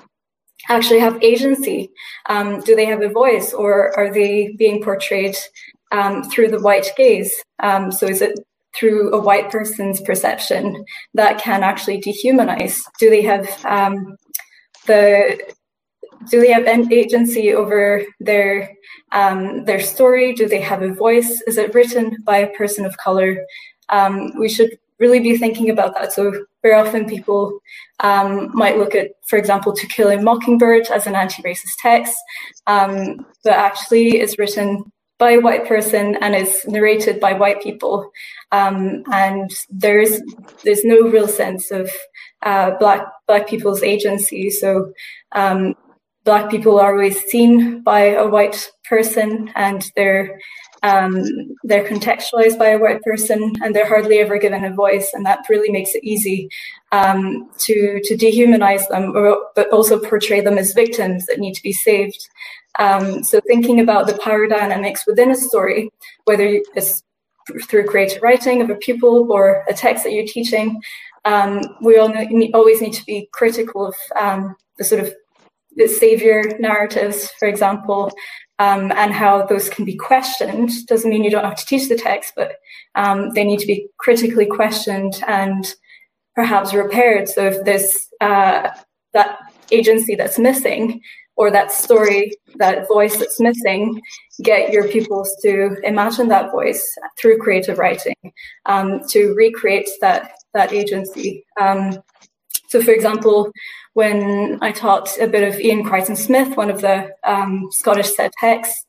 actually 0.69 0.99
have 0.99 1.21
agency? 1.23 1.89
Um, 2.27 2.61
do 2.61 2.75
they 2.75 2.85
have 2.85 3.01
a 3.01 3.09
voice, 3.09 3.53
or 3.53 3.97
are 3.97 4.11
they 4.11 4.55
being 4.57 4.83
portrayed 4.83 5.35
um, 5.91 6.23
through 6.23 6.49
the 6.49 6.61
white 6.61 6.91
gaze? 6.97 7.33
Um, 7.59 7.91
so, 7.91 8.07
is 8.07 8.21
it 8.21 8.39
through 8.77 9.13
a 9.13 9.19
white 9.19 9.49
person's 9.49 10.01
perception 10.01 10.85
that 11.13 11.39
can 11.39 11.63
actually 11.63 12.01
dehumanize? 12.01 12.81
Do 12.99 13.09
they 13.09 13.21
have 13.21 13.47
um, 13.65 14.15
the 14.85 15.39
do 16.29 16.41
they 16.41 16.51
have 16.51 16.67
agency 16.91 17.53
over 17.53 18.03
their 18.19 18.69
um, 19.11 19.65
their 19.65 19.79
story? 19.79 20.33
Do 20.33 20.47
they 20.47 20.61
have 20.61 20.81
a 20.81 20.93
voice? 20.93 21.41
Is 21.47 21.57
it 21.57 21.73
written 21.73 22.17
by 22.25 22.37
a 22.37 22.53
person 22.55 22.85
of 22.85 22.97
color? 22.97 23.45
Um, 23.89 24.31
we 24.37 24.49
should 24.49 24.77
really 24.99 25.19
be 25.19 25.37
thinking 25.37 25.69
about 25.69 25.93
that. 25.95 26.11
So 26.11 26.33
very 26.63 26.75
often 26.75 27.05
people 27.07 27.59
um, 27.99 28.49
might 28.53 28.77
look 28.77 28.95
at, 28.95 29.11
for 29.27 29.37
example, 29.37 29.73
To 29.73 29.87
Kill 29.87 30.09
a 30.09 30.21
Mockingbird 30.21 30.87
as 30.87 31.05
an 31.05 31.15
anti-racist 31.15 31.75
text, 31.79 32.15
um, 32.65 33.25
but 33.43 33.53
actually 33.53 34.19
it's 34.19 34.39
written 34.39 34.91
by 35.19 35.31
a 35.31 35.39
white 35.39 35.67
person 35.67 36.15
and 36.21 36.35
is 36.35 36.65
narrated 36.67 37.19
by 37.19 37.33
white 37.33 37.61
people. 37.61 38.09
Um, 38.51 39.03
and 39.11 39.51
there's 39.69 40.21
there's 40.63 40.83
no 40.83 41.01
real 41.01 41.27
sense 41.27 41.71
of 41.71 41.89
uh, 42.43 42.71
black 42.79 43.05
black 43.27 43.47
people's 43.47 43.83
agency. 43.83 44.49
So 44.49 44.93
um, 45.33 45.75
black 46.23 46.49
people 46.49 46.79
are 46.79 46.91
always 46.91 47.21
seen 47.25 47.81
by 47.81 48.01
a 48.01 48.27
white 48.27 48.71
person, 48.87 49.51
and 49.55 49.91
they're 49.95 50.39
um, 50.83 51.23
they're 51.63 51.87
contextualized 51.87 52.57
by 52.57 52.69
a 52.69 52.79
white 52.79 53.01
person, 53.01 53.53
and 53.63 53.75
they're 53.75 53.87
hardly 53.87 54.19
ever 54.19 54.37
given 54.37 54.63
a 54.63 54.73
voice, 54.73 55.09
and 55.13 55.25
that 55.25 55.45
really 55.49 55.71
makes 55.71 55.95
it 55.95 56.03
easy 56.03 56.49
um, 56.91 57.49
to 57.59 57.99
to 58.03 58.15
dehumanize 58.15 58.87
them, 58.89 59.15
or, 59.15 59.37
but 59.55 59.69
also 59.71 59.99
portray 59.99 60.41
them 60.41 60.57
as 60.57 60.73
victims 60.73 61.25
that 61.25 61.39
need 61.39 61.53
to 61.53 61.63
be 61.63 61.73
saved. 61.73 62.29
Um, 62.79 63.23
so 63.23 63.41
thinking 63.47 63.79
about 63.79 64.07
the 64.07 64.17
power 64.19 64.47
dynamics 64.47 65.05
within 65.07 65.31
a 65.31 65.35
story, 65.35 65.89
whether 66.25 66.61
it's 66.75 67.03
through 67.67 67.85
creative 67.85 68.21
writing 68.21 68.61
of 68.61 68.69
a 68.69 68.75
pupil 68.75 69.31
or 69.31 69.63
a 69.69 69.73
text 69.73 70.03
that 70.03 70.13
you're 70.13 70.25
teaching, 70.25 70.81
um, 71.25 71.61
we 71.81 71.97
all 71.97 72.09
need, 72.09 72.51
always 72.53 72.81
need 72.81 72.93
to 72.93 73.05
be 73.05 73.29
critical 73.33 73.87
of 73.87 73.95
um, 74.15 74.55
the 74.77 74.83
sort 74.83 75.01
of 75.01 75.13
the 75.75 75.87
savior 75.87 76.43
narratives, 76.59 77.29
for 77.39 77.47
example, 77.47 78.11
um, 78.59 78.91
and 78.93 79.13
how 79.13 79.45
those 79.45 79.69
can 79.69 79.85
be 79.85 79.95
questioned. 79.95 80.71
Doesn't 80.87 81.09
mean 81.09 81.23
you 81.23 81.29
don't 81.29 81.43
have 81.45 81.55
to 81.55 81.65
teach 81.65 81.87
the 81.87 81.95
text, 81.95 82.33
but 82.35 82.55
um, 82.95 83.31
they 83.31 83.43
need 83.43 83.59
to 83.59 83.67
be 83.67 83.87
critically 83.97 84.47
questioned 84.47 85.23
and 85.27 85.75
perhaps 86.35 86.73
repaired. 86.73 87.29
So 87.29 87.45
if 87.45 87.63
there's 87.63 87.91
uh, 88.21 88.69
that 89.13 89.37
agency 89.71 90.15
that's 90.15 90.39
missing, 90.39 91.01
or 91.37 91.51
that 91.51 91.71
story, 91.71 92.33
that 92.55 92.87
voice 92.87 93.17
that's 93.17 93.39
missing, 93.39 94.01
get 94.41 94.71
your 94.71 94.87
pupils 94.87 95.33
to 95.43 95.77
imagine 95.83 96.27
that 96.27 96.51
voice 96.51 96.83
through 97.17 97.37
creative 97.37 97.77
writing, 97.77 98.15
um, 98.65 99.01
to 99.07 99.33
recreate 99.35 99.89
that 100.01 100.31
that 100.53 100.73
agency. 100.73 101.45
Um, 101.61 102.01
so, 102.69 102.81
for 102.81 102.91
example, 102.91 103.51
when 103.93 104.57
I 104.61 104.71
taught 104.71 105.17
a 105.21 105.27
bit 105.27 105.47
of 105.47 105.55
Iain 105.55 105.83
Crichton 105.83 106.15
Smith, 106.15 106.57
one 106.57 106.69
of 106.69 106.81
the 106.81 107.09
um, 107.23 107.69
Scottish 107.71 108.13
set 108.13 108.33
texts, 108.39 108.85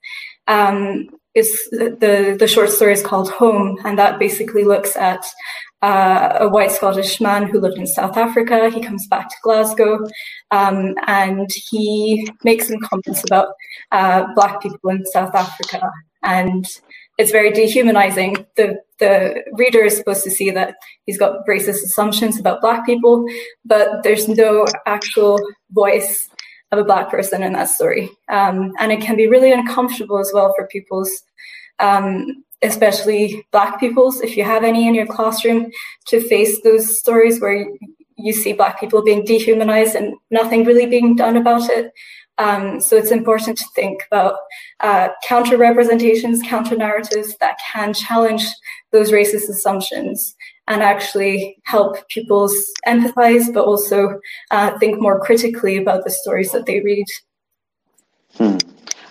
um, 0.48 1.08
is 1.34 1.68
the 1.70 2.36
the 2.38 2.48
short 2.48 2.70
story 2.70 2.94
is 2.94 3.02
called 3.02 3.30
Home, 3.30 3.78
and 3.84 3.98
that 3.98 4.18
basically 4.18 4.64
looks 4.64 4.96
at 4.96 5.24
uh, 5.82 6.38
a 6.40 6.48
white 6.48 6.72
Scottish 6.72 7.20
man 7.20 7.46
who 7.46 7.60
lived 7.60 7.78
in 7.78 7.86
South 7.86 8.16
Africa. 8.16 8.70
He 8.70 8.80
comes 8.80 9.06
back 9.06 9.28
to 9.28 9.36
Glasgow, 9.42 10.06
um, 10.50 10.94
and 11.06 11.50
he 11.52 12.28
makes 12.44 12.68
some 12.68 12.80
comments 12.80 13.24
about 13.24 13.48
uh, 13.92 14.26
black 14.34 14.60
people 14.60 14.90
in 14.90 15.04
South 15.06 15.34
Africa, 15.34 15.90
and 16.22 16.66
it's 17.18 17.32
very 17.32 17.50
dehumanizing. 17.50 18.46
The 18.56 18.80
the 18.98 19.44
reader 19.52 19.84
is 19.84 19.96
supposed 19.96 20.24
to 20.24 20.30
see 20.30 20.50
that 20.50 20.74
he's 21.06 21.18
got 21.18 21.46
racist 21.46 21.84
assumptions 21.84 22.38
about 22.38 22.60
black 22.60 22.84
people, 22.84 23.24
but 23.64 24.02
there's 24.02 24.26
no 24.28 24.66
actual 24.86 25.38
voice 25.70 26.28
of 26.72 26.78
a 26.78 26.84
black 26.84 27.10
person 27.10 27.42
in 27.42 27.52
that 27.52 27.68
story. 27.68 28.10
Um, 28.28 28.72
and 28.78 28.92
it 28.92 29.00
can 29.00 29.16
be 29.16 29.28
really 29.28 29.52
uncomfortable 29.52 30.18
as 30.18 30.30
well 30.34 30.52
for 30.56 30.66
people's, 30.66 31.22
um, 31.78 32.44
especially 32.62 33.46
black 33.52 33.78
people's, 33.78 34.20
if 34.20 34.36
you 34.36 34.44
have 34.44 34.64
any 34.64 34.88
in 34.88 34.94
your 34.94 35.06
classroom, 35.06 35.70
to 36.06 36.20
face 36.28 36.60
those 36.62 36.98
stories 36.98 37.40
where 37.40 37.68
you 38.16 38.32
see 38.32 38.52
black 38.52 38.80
people 38.80 39.02
being 39.02 39.24
dehumanized 39.24 39.94
and 39.94 40.14
nothing 40.30 40.64
really 40.64 40.86
being 40.86 41.14
done 41.14 41.36
about 41.36 41.68
it. 41.70 41.92
Um, 42.38 42.80
so 42.80 42.96
it's 42.96 43.10
important 43.10 43.58
to 43.58 43.64
think 43.74 44.04
about 44.10 44.36
uh, 44.80 45.08
counter 45.26 45.56
representations, 45.56 46.40
counter 46.42 46.76
narratives 46.76 47.36
that 47.38 47.58
can 47.72 47.92
challenge 47.92 48.46
those 48.92 49.10
racist 49.10 49.48
assumptions 49.48 50.36
and 50.68 50.82
actually 50.82 51.58
help 51.64 52.06
pupils 52.08 52.54
empathize, 52.86 53.52
but 53.52 53.64
also 53.64 54.20
uh, 54.50 54.78
think 54.78 55.00
more 55.00 55.18
critically 55.18 55.78
about 55.78 56.04
the 56.04 56.10
stories 56.10 56.52
that 56.52 56.66
they 56.66 56.80
read. 56.80 57.06
Hmm. 58.36 58.58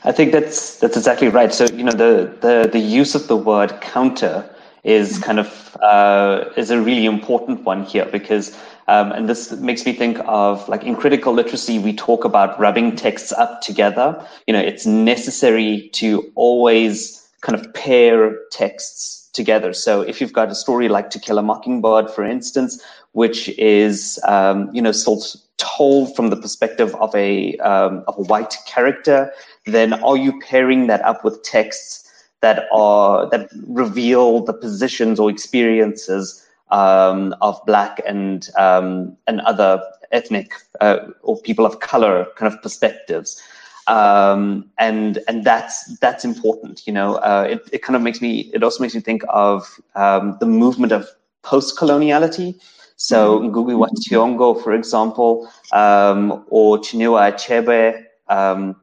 I 0.07 0.13
think 0.13 0.31
that's 0.31 0.77
that's 0.77 0.95
exactly 0.95 1.27
right. 1.27 1.53
So 1.53 1.65
you 1.65 1.83
know 1.83 1.91
the 1.91 2.33
the 2.39 2.69
the 2.71 2.79
use 2.79 3.13
of 3.13 3.27
the 3.27 3.35
word 3.35 3.81
counter 3.81 4.49
is 4.85 5.13
mm-hmm. 5.13 5.23
kind 5.23 5.39
of 5.39 5.77
uh, 5.81 6.45
is 6.55 6.71
a 6.71 6.79
really 6.81 7.05
important 7.05 7.65
one 7.65 7.83
here 7.83 8.05
because 8.05 8.57
um, 8.87 9.11
and 9.11 9.27
this 9.27 9.51
makes 9.51 9.85
me 9.85 9.91
think 9.91 10.19
of 10.25 10.67
like 10.69 10.85
in 10.85 10.95
critical 10.95 11.33
literacy 11.33 11.77
we 11.77 11.93
talk 11.93 12.23
about 12.23 12.57
rubbing 12.57 12.95
texts 12.95 13.33
up 13.33 13.59
together. 13.61 14.25
You 14.47 14.53
know, 14.53 14.61
it's 14.61 14.85
necessary 14.85 15.89
to 15.95 16.31
always 16.35 17.27
kind 17.41 17.59
of 17.59 17.73
pair 17.73 18.33
texts 18.49 19.29
together. 19.33 19.73
So 19.73 20.01
if 20.01 20.21
you've 20.21 20.31
got 20.31 20.49
a 20.49 20.55
story 20.55 20.87
like 20.87 21.09
To 21.09 21.19
Kill 21.19 21.37
a 21.37 21.43
Mockingbird, 21.43 22.09
for 22.11 22.23
instance, 22.23 22.81
which 23.11 23.49
is 23.59 24.21
um, 24.25 24.73
you 24.73 24.81
know 24.81 24.93
still 24.93 25.21
told 25.57 26.15
from 26.15 26.29
the 26.29 26.35
perspective 26.35 26.95
of 26.95 27.13
a 27.15 27.57
um, 27.57 28.03
of 28.07 28.17
a 28.17 28.21
white 28.21 28.55
character, 28.65 29.31
then 29.67 29.93
are 30.03 30.17
you 30.17 30.39
pairing 30.39 30.87
that 30.87 31.01
up 31.01 31.23
with 31.23 31.41
texts 31.43 32.09
that 32.41 32.67
are 32.71 33.29
that 33.29 33.49
reveal 33.67 34.43
the 34.43 34.53
positions 34.53 35.19
or 35.19 35.29
experiences 35.29 36.45
um, 36.69 37.35
of 37.41 37.59
black 37.65 38.01
and 38.05 38.49
um, 38.57 39.15
and 39.27 39.41
other 39.41 39.81
ethnic 40.11 40.53
uh, 40.81 40.99
or 41.21 41.41
people 41.41 41.65
of 41.65 41.79
color 41.79 42.27
kind 42.35 42.53
of 42.53 42.61
perspectives? 42.61 43.41
um, 43.87 44.69
and 44.77 45.19
and 45.27 45.43
that's 45.43 45.97
that's 45.99 46.25
important. 46.25 46.85
You 46.85 46.93
know, 46.93 47.15
uh, 47.15 47.47
it 47.49 47.69
it 47.71 47.81
kind 47.81 47.95
of 47.95 48.01
makes 48.01 48.21
me. 48.21 48.51
It 48.53 48.63
also 48.63 48.81
makes 48.81 48.93
me 48.93 49.01
think 49.01 49.23
of 49.29 49.79
um, 49.95 50.37
the 50.39 50.45
movement 50.45 50.91
of 50.91 51.07
post-coloniality. 51.43 52.59
So 52.97 53.39
mm-hmm. 53.39 53.55
Ngugi 53.55 53.77
wa 53.77 53.87
Thiong'o, 53.87 54.61
for 54.61 54.73
example, 54.73 55.49
um, 55.71 56.43
or 56.49 56.77
Chinua 56.79 57.31
Achebe, 57.31 58.03
um, 58.27 58.75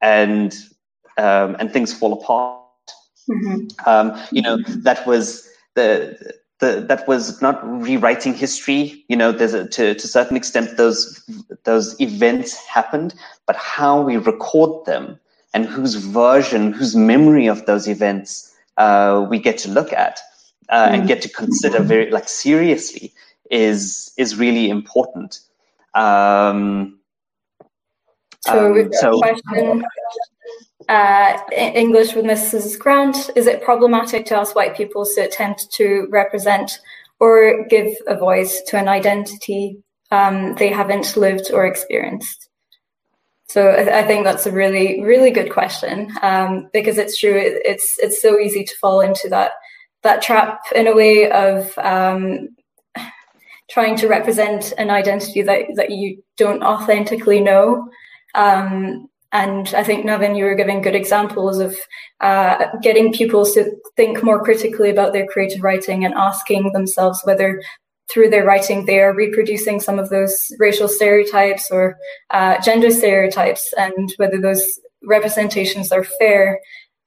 and 0.00 0.56
um, 1.16 1.56
and 1.58 1.72
things 1.72 1.92
fall 1.92 2.12
apart. 2.12 2.56
Mm-hmm. 3.30 3.88
Um, 3.88 4.20
you 4.32 4.42
know, 4.42 4.58
that 4.66 5.06
was 5.06 5.48
the 5.74 6.34
the, 6.60 6.84
that 6.88 7.06
was 7.06 7.40
not 7.40 7.64
rewriting 7.64 8.34
history. 8.34 9.04
You 9.08 9.16
know, 9.16 9.32
there's 9.32 9.54
a, 9.54 9.68
to 9.68 9.94
to 9.94 10.04
a 10.04 10.08
certain 10.08 10.36
extent 10.36 10.76
those 10.76 11.22
those 11.64 12.00
events 12.00 12.54
happened, 12.66 13.14
but 13.46 13.56
how 13.56 14.00
we 14.00 14.16
record 14.16 14.86
them 14.86 15.18
and 15.54 15.66
whose 15.66 15.94
version, 15.94 16.72
whose 16.72 16.94
memory 16.96 17.46
of 17.46 17.66
those 17.66 17.88
events 17.88 18.54
uh, 18.76 19.26
we 19.28 19.38
get 19.38 19.58
to 19.58 19.70
look 19.70 19.92
at 19.92 20.20
uh, 20.68 20.86
mm-hmm. 20.86 20.94
and 20.94 21.08
get 21.08 21.22
to 21.22 21.28
consider 21.28 21.80
very 21.80 22.10
like 22.10 22.28
seriously 22.28 23.12
is 23.50 24.12
is 24.16 24.36
really 24.36 24.70
important. 24.70 25.40
Um, 25.94 26.98
so, 28.40 28.80
um, 28.80 28.92
so 28.92 29.18
question 29.18 29.84
uh, 30.88 31.38
English 31.52 32.14
with 32.14 32.24
Mrs. 32.24 32.78
Grant, 32.78 33.30
is 33.36 33.46
it 33.46 33.62
problematic 33.62 34.24
to 34.26 34.36
ask 34.36 34.54
white 34.54 34.76
people 34.76 35.04
to 35.04 35.20
attempt 35.20 35.70
to 35.72 36.06
represent 36.10 36.80
or 37.20 37.66
give 37.68 37.88
a 38.06 38.16
voice 38.16 38.62
to 38.68 38.78
an 38.78 38.88
identity 38.88 39.76
um, 40.10 40.54
they 40.54 40.68
haven't 40.68 41.16
lived 41.16 41.50
or 41.52 41.66
experienced? 41.66 42.48
So 43.48 43.68
I, 43.68 44.00
I, 44.00 44.06
think 44.06 44.24
that's 44.24 44.46
a 44.46 44.52
really, 44.52 45.02
really 45.02 45.30
good 45.30 45.50
question 45.50 46.10
um, 46.22 46.68
because 46.72 46.98
it's 46.98 47.18
true. 47.18 47.34
It, 47.34 47.62
it's 47.64 47.98
it's 47.98 48.20
so 48.20 48.38
easy 48.38 48.62
to 48.62 48.76
fall 48.76 49.00
into 49.00 49.28
that 49.30 49.52
that 50.02 50.22
trap 50.22 50.60
in 50.74 50.86
a 50.86 50.94
way 50.94 51.30
of 51.30 51.76
um, 51.78 52.50
trying 53.70 53.96
to 53.96 54.08
represent 54.08 54.74
an 54.76 54.90
identity 54.90 55.40
that 55.42 55.64
that 55.76 55.90
you 55.90 56.22
don't 56.36 56.62
authentically 56.62 57.40
know. 57.40 57.88
Um, 58.34 59.08
and 59.32 59.74
I 59.74 59.84
think, 59.84 60.04
Navan, 60.04 60.36
you 60.36 60.44
were 60.44 60.54
giving 60.54 60.80
good 60.80 60.94
examples 60.94 61.58
of 61.58 61.76
uh, 62.20 62.66
getting 62.82 63.12
pupils 63.12 63.52
to 63.54 63.70
think 63.94 64.22
more 64.22 64.42
critically 64.42 64.90
about 64.90 65.12
their 65.12 65.26
creative 65.26 65.62
writing 65.62 66.04
and 66.04 66.14
asking 66.14 66.72
themselves 66.72 67.20
whether 67.24 67.60
through 68.10 68.30
their 68.30 68.44
writing 68.44 68.86
they 68.86 69.00
are 69.00 69.14
reproducing 69.14 69.80
some 69.80 69.98
of 69.98 70.08
those 70.08 70.50
racial 70.58 70.88
stereotypes 70.88 71.70
or 71.70 71.98
uh, 72.30 72.58
gender 72.62 72.90
stereotypes 72.90 73.70
and 73.76 74.14
whether 74.16 74.40
those 74.40 74.64
representations 75.04 75.92
are 75.92 76.04
fair. 76.04 76.58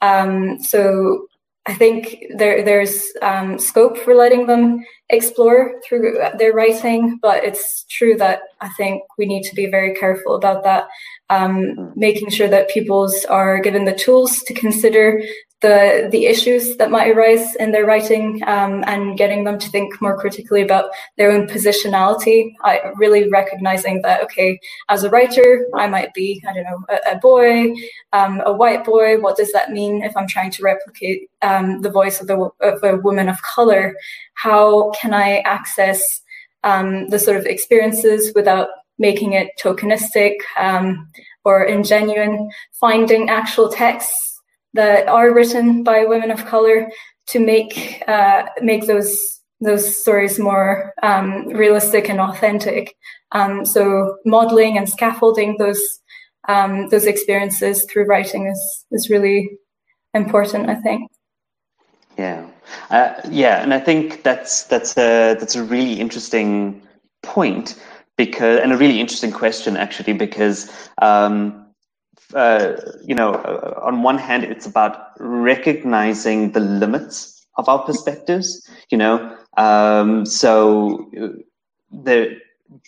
Um, 0.02 0.62
so 0.62 1.26
I 1.68 1.76
think 1.76 2.26
there 2.36 2.64
there's 2.64 3.04
um, 3.22 3.60
scope 3.60 3.98
for 3.98 4.16
letting 4.16 4.48
them 4.48 4.84
explore 5.10 5.80
through 5.88 6.18
their 6.40 6.54
writing, 6.54 7.20
but 7.22 7.44
it's 7.44 7.86
true 7.90 8.18
that 8.18 8.42
I 8.62 8.70
think 8.70 9.04
we 9.18 9.28
need 9.28 9.44
to 9.44 9.56
be 9.56 9.68
very 9.68 9.94
careful 9.94 10.36
about 10.36 10.64
that 10.64 10.88
um, 11.30 11.94
making 11.96 12.32
sure 12.32 12.48
that 12.48 12.70
pupils 12.70 13.26
are 13.26 13.60
given 13.60 13.86
the 13.86 13.94
tools 13.94 14.40
to 14.40 14.54
consider 14.56 15.22
the 15.62 16.10
the 16.12 16.26
issues 16.26 16.76
that 16.78 16.92
might 16.92 17.12
arise 17.12 17.56
in 17.56 17.72
their 17.72 17.86
writing 17.86 18.42
um, 18.48 18.84
and 18.88 19.18
getting 19.18 19.44
them 19.44 19.60
to 19.60 19.70
think 19.70 20.02
more 20.02 20.18
critically 20.18 20.62
about 20.62 20.90
their 21.18 21.32
own 21.32 21.48
positionality. 21.48 22.54
I 22.64 22.82
really 22.96 23.30
recognizing 23.30 24.02
that 24.02 24.24
okay, 24.24 24.60
as 24.90 25.04
a 25.04 25.10
writer, 25.10 25.68
I 25.76 25.88
might 25.88 26.14
be 26.14 26.44
I 26.48 26.54
don't 26.54 26.64
know 26.64 26.84
a, 26.90 27.16
a 27.16 27.20
boy, 27.20 27.74
um, 28.12 28.42
a 28.46 28.52
white 28.52 28.84
boy. 28.84 29.20
What 29.20 29.38
does 29.38 29.52
that 29.52 29.72
mean 29.72 30.02
if 30.02 30.18
I'm 30.18 30.28
trying 30.28 30.52
to 30.52 30.64
replicate 30.64 31.30
um, 31.42 31.82
the 31.82 31.92
voice 31.92 32.20
of 32.20 32.28
the 32.28 32.50
of 32.62 32.84
a 32.84 32.98
woman 32.98 33.30
of 33.30 33.42
color? 33.44 33.96
How 34.34 34.92
can 34.92 35.14
I 35.14 35.40
access 35.40 36.04
um, 36.64 37.08
the 37.10 37.20
sort 37.20 37.38
of 37.38 37.46
experiences 37.46 38.32
without 38.36 38.70
making 38.98 39.34
it 39.34 39.50
tokenistic 39.62 40.36
um, 40.58 41.08
or 41.44 41.68
ingenuine, 41.68 42.50
finding 42.80 43.30
actual 43.30 43.70
texts 43.70 44.31
that 44.74 45.08
are 45.08 45.34
written 45.34 45.84
by 45.84 46.06
women 46.06 46.32
of 46.32 46.46
color 46.46 46.90
to 47.28 47.40
make 47.40 48.04
uh, 48.08 48.44
make 48.62 48.88
those 48.88 49.16
those 49.60 49.96
stories 49.96 50.40
more 50.40 50.94
um, 51.04 51.48
realistic 51.50 52.10
and 52.10 52.20
authentic. 52.20 52.96
Um, 53.32 53.66
so 53.66 54.18
modeling 54.26 54.78
and 54.78 54.90
scaffolding 54.90 55.58
those 55.58 55.82
um, 56.48 56.90
those 56.90 57.06
experiences 57.06 57.86
through 57.86 58.06
writing 58.06 58.48
is 58.48 58.86
is 58.92 59.10
really 59.10 59.50
important. 60.14 60.70
I 60.70 60.76
think. 60.76 61.10
Yeah, 62.18 62.46
uh, 62.90 63.14
yeah, 63.30 63.62
and 63.64 63.74
I 63.74 63.80
think 63.80 64.24
that's 64.24 64.64
that's 64.64 64.98
a 64.98 65.36
that's 65.40 65.56
a 65.56 65.64
really 65.64 66.00
interesting 66.00 66.82
point 67.24 67.80
because 68.18 68.60
and 68.60 68.74
a 68.74 68.78
really 68.78 69.00
interesting 69.00 69.32
question 69.32 69.78
actually 69.78 70.14
because 70.14 70.72
um, 71.02 71.61
uh, 72.36 72.76
you 73.04 73.16
know 73.16 73.34
uh, 73.34 73.80
on 73.84 74.04
one 74.04 74.18
hand 74.18 74.44
it's 74.44 74.66
about 74.66 75.12
recognizing 75.20 76.52
the 76.52 76.60
limits 76.60 77.46
of 77.58 77.68
our 77.70 77.80
perspectives 77.80 78.70
you 78.90 78.98
know 78.98 79.36
um, 79.58 80.26
so 80.26 81.10
uh, 81.22 81.28
the 81.92 82.38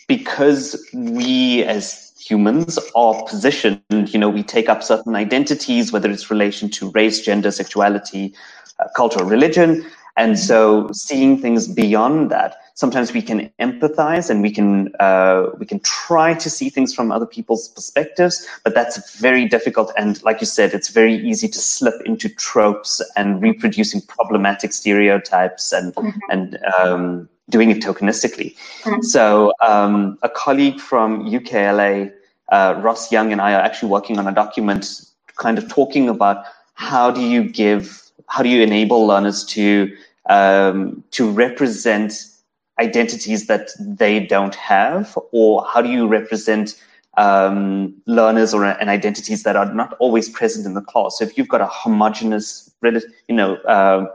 because 0.08 0.86
we 0.94 1.64
as 1.64 2.14
humans 2.20 2.80
are 2.96 3.24
positioned 3.26 3.90
you 3.90 4.20
know 4.20 4.30
we 4.30 4.44
take 4.44 4.70
up 4.70 4.82
certain 4.84 5.16
identities 5.16 5.92
whether 5.92 6.10
it's 6.10 6.30
relation 6.32 6.70
to 6.70 6.90
race 6.92 7.20
gender 7.22 7.52
sexuality 7.52 8.34
uh, 8.80 8.86
culture 8.96 9.24
religion 9.24 9.86
and 10.16 10.40
so 10.40 10.90
seeing 10.94 11.38
things 11.38 11.68
beyond 11.68 12.32
that 12.32 12.56
sometimes 12.76 13.14
we 13.14 13.22
can 13.22 13.52
empathize 13.60 14.30
and 14.30 14.42
we 14.42 14.52
can 14.52 14.94
uh, 15.00 15.48
we 15.58 15.66
can 15.66 15.80
try 15.82 16.34
to 16.34 16.50
see 16.50 16.70
things 16.70 16.94
from 16.94 17.12
other 17.12 17.26
people's 17.26 17.68
perspectives, 17.70 18.48
but 18.64 18.74
that's 18.74 19.20
very 19.20 19.48
difficult. 19.48 19.92
And 19.98 20.22
like 20.24 20.42
you 20.42 20.48
said, 20.48 20.74
it's 20.74 20.90
very 20.90 21.16
easy 21.16 21.48
to 21.48 21.60
slip 21.60 22.02
into 22.06 22.30
tropes 22.30 23.02
and 23.16 23.42
reproducing 23.42 24.02
problematic 24.02 24.74
stereotypes 24.74 25.72
and 25.72 25.94
mm-hmm. 25.96 26.20
and 26.30 26.60
um, 26.80 27.30
doing 27.50 27.70
it 27.70 27.82
tokenistically. 27.82 28.56
Mm-hmm. 28.84 29.02
So 29.02 29.54
um, 29.62 30.18
a 30.22 30.30
colleague 30.30 30.80
from 30.80 31.30
UKLA, 31.30 32.12
uh, 32.52 32.80
Ross 32.82 33.12
Young, 33.12 33.32
and 33.32 33.42
I 33.42 33.54
are 33.54 33.62
actually 33.62 33.90
working 33.90 34.18
on 34.18 34.28
a 34.28 34.32
document, 34.32 35.02
kind 35.38 35.58
of 35.58 35.68
talking 35.70 36.10
about 36.10 36.46
how 36.76 37.12
do 37.12 37.22
you 37.22 37.44
give, 37.44 38.02
how 38.28 38.42
do 38.42 38.50
you 38.50 38.64
enable 38.64 39.06
learners 39.06 39.44
to 39.46 39.96
um, 40.30 41.04
to 41.12 41.30
represent 41.30 42.33
identities 42.80 43.48
that 43.48 43.70
they 43.80 44.20
don't 44.20 44.56
have, 44.56 45.18
or 45.32 45.66
how 45.66 45.82
do 45.82 45.90
you 45.90 46.08
represent 46.08 46.82
um, 47.18 47.94
learners 48.08 48.54
or 48.54 48.66
and 48.66 48.90
identities 48.90 49.44
that 49.44 49.56
are 49.56 49.72
not 49.74 49.94
always 50.00 50.30
present 50.30 50.66
in 50.66 50.74
the 50.74 50.82
class? 50.82 51.18
So 51.18 51.24
if 51.24 51.38
you've 51.38 51.48
got 51.48 51.62
a 51.62 51.68
homogenous, 51.68 52.72
you 52.82 53.36
know, 53.36 53.56
uh, 53.58 54.08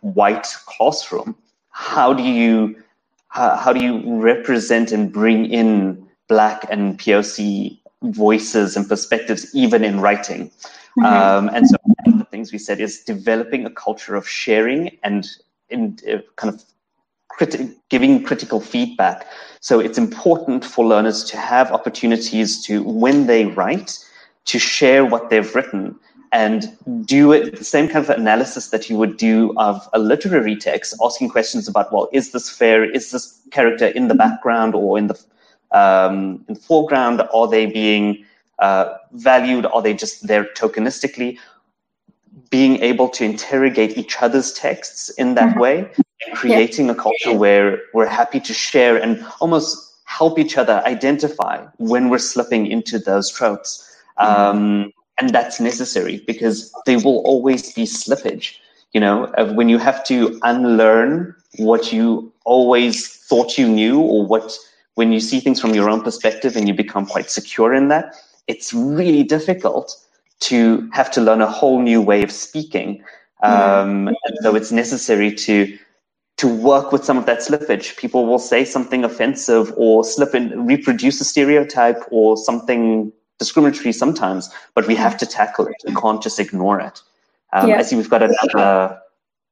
white 0.00 0.46
classroom, 0.66 1.36
how 1.70 2.12
do 2.12 2.22
you 2.22 2.76
how, 3.28 3.56
how 3.56 3.72
do 3.72 3.82
you 3.82 4.20
represent 4.20 4.92
and 4.92 5.12
bring 5.12 5.46
in 5.46 6.06
black 6.28 6.66
and 6.70 6.98
POC 6.98 7.78
voices 8.02 8.76
and 8.76 8.88
perspectives 8.88 9.54
even 9.54 9.84
in 9.84 10.00
writing? 10.00 10.50
Mm-hmm. 10.98 11.04
Um, 11.04 11.50
and 11.54 11.66
so 11.66 11.76
one 11.82 12.14
of 12.14 12.18
the 12.18 12.26
things 12.26 12.52
we 12.52 12.58
said 12.58 12.80
is 12.80 13.02
developing 13.04 13.64
a 13.64 13.70
culture 13.70 14.14
of 14.14 14.28
sharing 14.28 14.98
and 15.02 15.26
in 15.70 15.98
uh, 16.06 16.18
kind 16.36 16.52
of 16.54 16.62
criti- 17.38 17.74
giving 17.88 18.22
critical 18.22 18.60
feedback. 18.60 19.26
So 19.60 19.80
it's 19.80 19.98
important 19.98 20.64
for 20.64 20.84
learners 20.84 21.24
to 21.24 21.36
have 21.36 21.70
opportunities 21.72 22.62
to, 22.64 22.82
when 22.82 23.26
they 23.26 23.46
write, 23.46 23.98
to 24.46 24.58
share 24.58 25.04
what 25.04 25.30
they've 25.30 25.54
written 25.54 25.96
and 26.32 26.76
do 27.04 27.30
it 27.30 27.58
the 27.58 27.64
same 27.64 27.88
kind 27.88 28.04
of 28.04 28.10
analysis 28.10 28.70
that 28.70 28.88
you 28.88 28.96
would 28.96 29.18
do 29.18 29.52
of 29.58 29.86
a 29.92 29.98
literary 29.98 30.56
text, 30.56 30.94
asking 31.04 31.28
questions 31.28 31.68
about, 31.68 31.92
well, 31.92 32.08
is 32.12 32.32
this 32.32 32.48
fair? 32.48 32.90
Is 32.90 33.10
this 33.10 33.38
character 33.50 33.86
in 33.88 34.08
the 34.08 34.14
background 34.14 34.74
or 34.74 34.96
in 34.96 35.08
the 35.08 35.24
um, 35.72 36.42
in 36.48 36.54
the 36.54 36.60
foreground? 36.60 37.22
Are 37.34 37.46
they 37.46 37.66
being 37.66 38.24
uh, 38.58 38.94
valued? 39.12 39.66
Are 39.66 39.82
they 39.82 39.92
just 39.92 40.26
there 40.26 40.44
tokenistically? 40.56 41.38
Being 42.48 42.78
able 42.78 43.10
to 43.10 43.24
interrogate 43.24 43.98
each 43.98 44.16
other's 44.22 44.54
texts 44.54 45.10
in 45.10 45.34
that 45.34 45.50
mm-hmm. 45.50 45.60
way, 45.60 45.90
and 46.26 46.36
creating 46.36 46.86
yeah. 46.86 46.92
a 46.92 46.94
culture 46.94 47.32
where 47.32 47.80
we're 47.94 48.06
happy 48.06 48.40
to 48.40 48.52
share 48.52 48.96
and 48.96 49.24
almost 49.40 49.94
help 50.04 50.38
each 50.38 50.58
other 50.58 50.82
identify 50.84 51.64
when 51.78 52.08
we're 52.08 52.18
slipping 52.18 52.66
into 52.66 52.98
those 52.98 53.30
tropes. 53.30 53.88
Mm-hmm. 54.18 54.40
Um, 54.40 54.92
and 55.20 55.30
that's 55.30 55.60
necessary 55.60 56.22
because 56.26 56.72
there 56.86 56.98
will 56.98 57.18
always 57.24 57.72
be 57.72 57.84
slippage 57.84 58.56
you 58.92 59.00
know 59.00 59.26
when 59.54 59.68
you 59.68 59.78
have 59.78 60.04
to 60.04 60.38
unlearn 60.42 61.34
what 61.58 61.92
you 61.92 62.32
always 62.44 63.08
thought 63.08 63.58
you 63.58 63.68
knew 63.68 64.00
or 64.00 64.26
what 64.26 64.56
when 64.94 65.12
you 65.12 65.20
see 65.20 65.40
things 65.40 65.60
from 65.60 65.74
your 65.74 65.88
own 65.88 66.02
perspective 66.02 66.56
and 66.56 66.68
you 66.68 66.74
become 66.74 67.06
quite 67.06 67.30
secure 67.30 67.72
in 67.74 67.88
that 67.88 68.14
it's 68.46 68.72
really 68.72 69.22
difficult 69.22 69.96
to 70.40 70.88
have 70.92 71.10
to 71.10 71.20
learn 71.20 71.40
a 71.40 71.50
whole 71.50 71.80
new 71.80 72.00
way 72.00 72.22
of 72.22 72.30
speaking 72.30 73.02
um, 73.42 74.08
and 74.08 74.36
so 74.42 74.54
it's 74.54 74.70
necessary 74.70 75.34
to 75.34 75.76
to 76.42 76.48
work 76.48 76.90
with 76.90 77.04
some 77.04 77.16
of 77.16 77.24
that 77.24 77.38
slippage 77.38 77.96
people 77.96 78.26
will 78.26 78.40
say 78.40 78.64
something 78.64 79.04
offensive 79.04 79.72
or 79.76 80.02
slip 80.02 80.34
and 80.34 80.66
reproduce 80.66 81.20
a 81.20 81.24
stereotype 81.24 82.02
or 82.10 82.36
something 82.36 83.12
discriminatory 83.38 83.92
sometimes, 83.92 84.50
but 84.74 84.88
we 84.88 84.96
have 84.96 85.16
to 85.16 85.24
tackle 85.24 85.68
it. 85.68 85.76
We 85.86 85.94
can't 85.94 86.20
just 86.20 86.40
ignore 86.40 86.80
it. 86.80 87.00
Um, 87.52 87.68
yeah. 87.68 87.78
I 87.78 87.82
see 87.82 87.94
we've 87.94 88.10
got 88.10 88.24
another. 88.24 88.98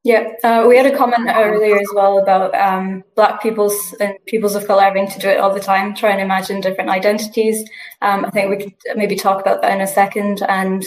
Yeah, 0.03 0.33
uh, 0.43 0.65
we 0.67 0.77
had 0.77 0.87
a 0.87 0.97
comment 0.97 1.29
earlier 1.33 1.79
as 1.79 1.89
well 1.95 2.19
about 2.19 2.53
um, 2.57 3.05
Black 3.15 3.41
peoples 3.41 3.95
and 4.01 4.15
peoples 4.27 4.57
of 4.57 4.67
color 4.67 4.83
having 4.83 5.07
to 5.07 5.19
do 5.21 5.29
it 5.29 5.39
all 5.39 5.55
the 5.55 5.61
time, 5.61 5.95
try 5.95 6.11
and 6.11 6.21
imagine 6.21 6.61
different 6.61 6.91
identities. 6.91 7.63
Um, 8.03 8.25
I 8.25 8.31
think 8.31 8.51
we 8.51 8.57
could 8.65 8.75
maybe 8.97 9.15
talk 9.15 9.41
about 9.41 9.63
that 9.63 9.73
in 9.73 9.81
a 9.81 9.87
second. 9.87 10.43
And 10.49 10.85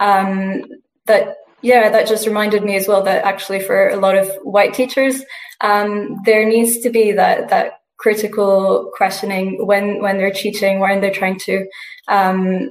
um, 0.00 0.64
that, 1.04 1.36
yeah, 1.64 1.88
that 1.88 2.06
just 2.06 2.26
reminded 2.26 2.62
me 2.62 2.76
as 2.76 2.86
well 2.86 3.02
that 3.04 3.24
actually 3.24 3.58
for 3.58 3.88
a 3.88 3.96
lot 3.96 4.18
of 4.18 4.28
white 4.42 4.74
teachers, 4.74 5.24
um, 5.62 6.20
there 6.26 6.46
needs 6.46 6.80
to 6.80 6.90
be 6.90 7.10
that 7.12 7.48
that 7.48 7.80
critical 7.96 8.92
questioning 8.94 9.66
when 9.66 10.02
when 10.02 10.18
they're 10.18 10.30
teaching, 10.30 10.78
when 10.78 11.00
they're 11.00 11.10
trying 11.10 11.38
to 11.38 11.66
um, 12.08 12.68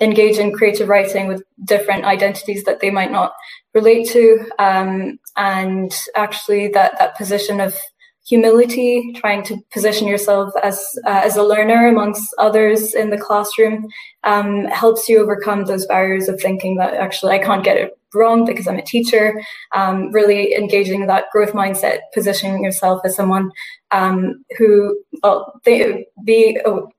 engage 0.00 0.38
in 0.38 0.52
creative 0.52 0.88
writing 0.88 1.28
with 1.28 1.44
different 1.64 2.04
identities 2.04 2.64
that 2.64 2.80
they 2.80 2.90
might 2.90 3.12
not 3.12 3.34
relate 3.72 4.08
to, 4.08 4.50
um, 4.58 5.16
and 5.36 5.94
actually 6.16 6.66
that 6.66 6.98
that 6.98 7.16
position 7.16 7.60
of 7.60 7.78
humility, 8.24 9.12
trying 9.16 9.42
to 9.44 9.56
position 9.72 10.06
yourself 10.06 10.52
as 10.62 10.84
uh, 11.06 11.22
as 11.24 11.36
a 11.36 11.42
learner 11.42 11.88
amongst 11.88 12.34
others 12.38 12.94
in 12.94 13.10
the 13.10 13.18
classroom, 13.18 13.88
um, 14.24 14.66
helps 14.66 15.08
you 15.08 15.20
overcome 15.20 15.64
those 15.64 15.86
barriers 15.86 16.28
of 16.28 16.40
thinking 16.40 16.76
that 16.76 16.94
actually 16.94 17.34
I 17.34 17.38
can't 17.38 17.64
get 17.64 17.76
it 17.76 17.98
wrong 18.14 18.44
because 18.44 18.66
I'm 18.68 18.78
a 18.78 18.82
teacher. 18.82 19.40
Um, 19.72 20.12
really 20.12 20.54
engaging 20.54 21.06
that 21.06 21.30
growth 21.32 21.52
mindset, 21.52 22.00
positioning 22.14 22.62
yourself 22.62 23.00
as 23.04 23.16
someone 23.16 23.50
um, 23.90 24.44
who 24.58 24.98
well, 25.22 25.60
they, 25.64 26.06
be 26.24 26.60
oh, 26.64 26.90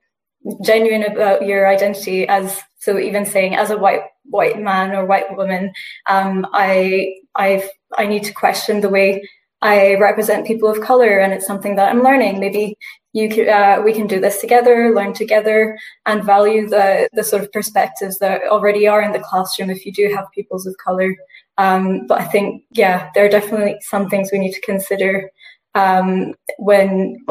genuine 0.62 1.04
about 1.04 1.46
your 1.46 1.68
identity. 1.68 2.28
As 2.28 2.60
so, 2.78 2.98
even 2.98 3.24
saying 3.24 3.54
as 3.54 3.70
a 3.70 3.78
white 3.78 4.02
white 4.24 4.60
man 4.60 4.94
or 4.94 5.06
white 5.06 5.34
woman, 5.36 5.72
um, 6.06 6.46
I 6.52 7.14
I 7.34 7.68
I 7.96 8.06
need 8.06 8.24
to 8.24 8.32
question 8.32 8.80
the 8.80 8.90
way 8.90 9.22
I 9.64 9.94
represent 9.94 10.46
people 10.46 10.70
of 10.70 10.82
color, 10.82 11.18
and 11.18 11.32
it's 11.32 11.46
something 11.46 11.74
that 11.76 11.88
I'm 11.88 12.02
learning. 12.02 12.38
Maybe 12.38 12.76
you 13.14 13.28
uh, 13.46 13.80
we 13.82 13.94
can 13.94 14.06
do 14.06 14.20
this 14.20 14.40
together, 14.40 14.94
learn 14.94 15.14
together, 15.14 15.78
and 16.04 16.22
value 16.22 16.68
the 16.68 17.08
the 17.14 17.24
sort 17.24 17.42
of 17.42 17.50
perspectives 17.50 18.18
that 18.18 18.42
already 18.42 18.86
are 18.86 19.02
in 19.02 19.12
the 19.12 19.20
classroom. 19.20 19.70
If 19.70 19.86
you 19.86 19.92
do 19.92 20.12
have 20.14 20.26
peoples 20.34 20.66
of 20.66 20.76
color, 20.76 21.16
um, 21.56 22.06
but 22.06 22.20
I 22.20 22.26
think 22.26 22.62
yeah, 22.72 23.08
there 23.14 23.24
are 23.24 23.30
definitely 23.30 23.76
some 23.80 24.10
things 24.10 24.28
we 24.30 24.38
need 24.38 24.52
to 24.52 24.60
consider 24.60 25.30
um, 25.74 26.34
when 26.58 27.24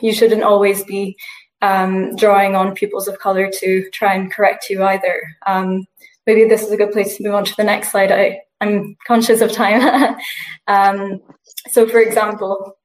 you 0.00 0.14
shouldn't 0.14 0.44
always 0.44 0.82
be 0.84 1.16
um, 1.60 2.16
drawing 2.16 2.54
on 2.54 2.74
pupils 2.74 3.08
of 3.08 3.18
color 3.18 3.50
to 3.60 3.90
try 3.90 4.14
and 4.14 4.32
correct 4.32 4.70
you 4.70 4.82
either. 4.84 5.20
Um, 5.46 5.84
maybe 6.26 6.48
this 6.48 6.62
is 6.62 6.72
a 6.72 6.78
good 6.78 6.92
place 6.92 7.16
to 7.16 7.24
move 7.24 7.34
on 7.34 7.44
to 7.44 7.56
the 7.56 7.64
next 7.64 7.90
slide. 7.90 8.10
I, 8.10 8.40
I'm 8.60 8.96
conscious 9.06 9.42
of 9.42 9.52
time. 9.52 10.16
Um, 10.68 11.22
so, 11.70 11.86
for 11.88 12.00
example, 12.00 12.76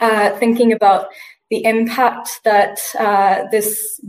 uh, 0.00 0.30
thinking 0.38 0.72
about 0.72 1.08
the 1.50 1.64
impact 1.64 2.40
that 2.44 2.78
uh, 2.98 3.42
this 3.50 4.00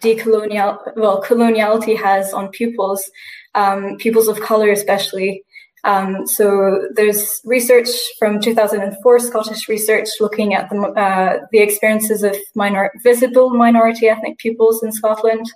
decolonial, 0.00 0.78
well, 0.96 1.22
coloniality 1.22 1.98
has 1.98 2.32
on 2.34 2.48
pupils, 2.48 3.10
um, 3.54 3.96
pupils 3.98 4.28
of 4.28 4.40
color 4.40 4.70
especially. 4.70 5.42
Um, 5.84 6.26
so 6.26 6.88
there's 6.94 7.40
research 7.44 7.88
from 8.18 8.40
2004, 8.40 9.18
Scottish 9.18 9.68
research 9.68 10.08
looking 10.20 10.54
at 10.54 10.68
the, 10.70 10.76
uh, 10.76 11.46
the 11.52 11.58
experiences 11.58 12.22
of 12.22 12.36
minor, 12.54 12.90
visible 13.02 13.50
minority 13.50 14.08
ethnic 14.08 14.38
pupils 14.38 14.82
in 14.82 14.92
Scotland. 14.92 15.46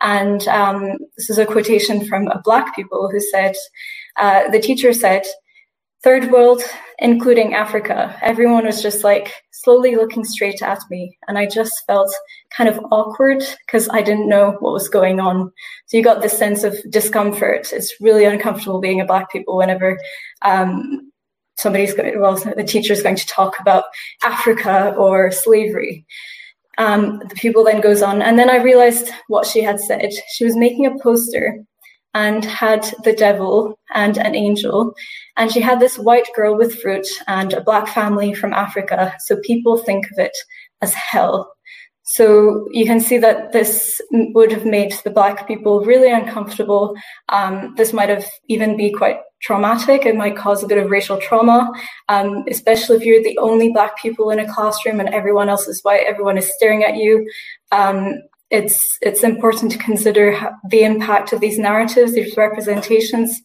And 0.00 0.46
um, 0.48 0.98
this 1.16 1.30
is 1.30 1.38
a 1.38 1.46
quotation 1.46 2.06
from 2.06 2.28
a 2.28 2.40
black 2.42 2.74
pupil 2.74 3.08
who 3.10 3.20
said, 3.20 3.54
uh, 4.16 4.48
the 4.50 4.60
teacher 4.60 4.92
said, 4.92 5.24
Third 6.04 6.30
world, 6.30 6.62
including 7.00 7.54
Africa, 7.54 8.16
everyone 8.22 8.64
was 8.64 8.80
just 8.80 9.02
like 9.02 9.32
slowly 9.50 9.96
looking 9.96 10.24
straight 10.24 10.62
at 10.62 10.78
me. 10.90 11.18
And 11.26 11.36
I 11.36 11.46
just 11.46 11.84
felt 11.86 12.12
kind 12.56 12.68
of 12.68 12.78
awkward 12.92 13.42
because 13.66 13.88
I 13.88 14.02
didn't 14.02 14.28
know 14.28 14.56
what 14.60 14.72
was 14.72 14.88
going 14.88 15.18
on. 15.18 15.50
So 15.86 15.96
you 15.96 16.04
got 16.04 16.22
this 16.22 16.38
sense 16.38 16.62
of 16.62 16.76
discomfort. 16.88 17.72
It's 17.72 18.00
really 18.00 18.24
uncomfortable 18.24 18.80
being 18.80 19.00
a 19.00 19.04
Black 19.04 19.30
people 19.32 19.56
whenever 19.56 19.98
um, 20.42 21.10
somebody's 21.56 21.94
going, 21.94 22.20
well, 22.20 22.36
the 22.36 22.62
teacher's 22.62 23.02
going 23.02 23.16
to 23.16 23.26
talk 23.26 23.58
about 23.58 23.84
Africa 24.22 24.94
or 24.96 25.32
slavery. 25.32 26.06
Um, 26.78 27.20
the 27.28 27.34
pupil 27.34 27.64
then 27.64 27.80
goes 27.80 28.02
on, 28.02 28.22
and 28.22 28.38
then 28.38 28.48
I 28.48 28.62
realized 28.62 29.10
what 29.26 29.46
she 29.46 29.64
had 29.64 29.80
said. 29.80 30.10
She 30.32 30.44
was 30.44 30.54
making 30.54 30.86
a 30.86 30.96
poster 31.02 31.64
and 32.14 32.44
had 32.44 32.86
the 33.04 33.12
devil 33.12 33.78
and 33.94 34.16
an 34.18 34.34
angel. 34.34 34.94
And 35.36 35.52
she 35.52 35.60
had 35.60 35.80
this 35.80 35.98
white 35.98 36.28
girl 36.34 36.56
with 36.56 36.80
fruit 36.80 37.06
and 37.26 37.52
a 37.52 37.60
black 37.60 37.88
family 37.88 38.34
from 38.34 38.52
Africa. 38.52 39.14
So 39.20 39.36
people 39.44 39.78
think 39.78 40.06
of 40.10 40.18
it 40.18 40.36
as 40.80 40.94
hell. 40.94 41.52
So 42.04 42.66
you 42.70 42.86
can 42.86 43.00
see 43.00 43.18
that 43.18 43.52
this 43.52 44.00
would 44.10 44.50
have 44.50 44.64
made 44.64 44.94
the 45.04 45.10
black 45.10 45.46
people 45.46 45.84
really 45.84 46.10
uncomfortable. 46.10 46.96
Um, 47.28 47.74
this 47.76 47.92
might 47.92 48.08
have 48.08 48.26
even 48.48 48.78
be 48.78 48.90
quite 48.90 49.18
traumatic. 49.42 50.06
It 50.06 50.16
might 50.16 50.34
cause 50.34 50.62
a 50.62 50.66
bit 50.66 50.78
of 50.78 50.90
racial 50.90 51.18
trauma, 51.18 51.70
um, 52.08 52.44
especially 52.48 52.96
if 52.96 53.04
you're 53.04 53.22
the 53.22 53.36
only 53.38 53.72
black 53.72 53.98
people 53.98 54.30
in 54.30 54.38
a 54.38 54.52
classroom 54.52 55.00
and 55.00 55.10
everyone 55.10 55.50
else 55.50 55.68
is 55.68 55.82
white. 55.82 56.06
Everyone 56.06 56.38
is 56.38 56.50
staring 56.54 56.82
at 56.82 56.96
you. 56.96 57.30
Um, 57.72 58.14
it's 58.50 58.98
it's 59.02 59.22
important 59.22 59.72
to 59.72 59.78
consider 59.78 60.56
the 60.68 60.82
impact 60.82 61.32
of 61.32 61.40
these 61.40 61.58
narratives, 61.58 62.14
these 62.14 62.36
representations. 62.36 63.40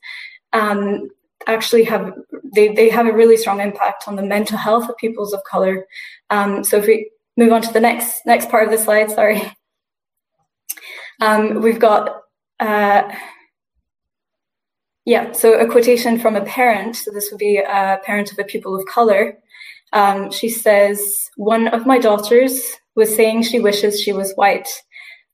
Um, 0.54 1.10
actually 1.47 1.84
have 1.84 2.14
they, 2.54 2.70
they 2.70 2.89
have 2.89 3.08
a 3.08 3.14
really 3.14 3.36
strong 3.36 3.60
impact 3.60 4.06
on 4.08 4.16
the 4.16 4.24
mental 4.24 4.58
health 4.58 4.88
of 4.88 4.95
peoples 4.97 5.34
of 5.34 5.43
color. 5.43 5.86
Um, 6.30 6.64
so 6.64 6.78
if 6.78 6.88
we 6.88 7.12
move 7.38 7.51
on 7.51 7.62
to 7.62 7.74
the 7.74 7.80
next 7.80 8.26
next 8.26 8.49
part 8.49 8.66
of 8.66 8.72
the 8.72 8.78
slide. 8.78 9.12
Sorry. 9.12 9.41
Um, 11.22 11.62
we've 11.62 11.80
got 11.80 12.22
uh, 12.60 13.04
yeah, 15.06 15.34
so 15.34 15.54
a 15.60 15.68
quotation 15.70 16.18
from 16.18 16.36
a 16.36 16.45
parent. 16.45 16.95
So 16.95 17.12
this 17.12 17.30
would 17.30 17.39
be 17.39 17.58
a 17.58 17.99
parent 18.04 18.32
of 18.32 18.39
a 18.39 18.43
pupil 18.43 18.76
of 18.76 18.86
color. 18.86 19.38
Um, 19.91 20.32
she 20.32 20.49
says, 20.49 21.30
"One 21.36 21.68
of 21.68 21.86
my 21.86 21.99
daughters 21.99 22.60
was 22.95 23.14
saying 23.16 23.43
she 23.43 23.60
wishes 23.60 24.01
she 24.01 24.14
was 24.14 24.34
white. 24.36 24.70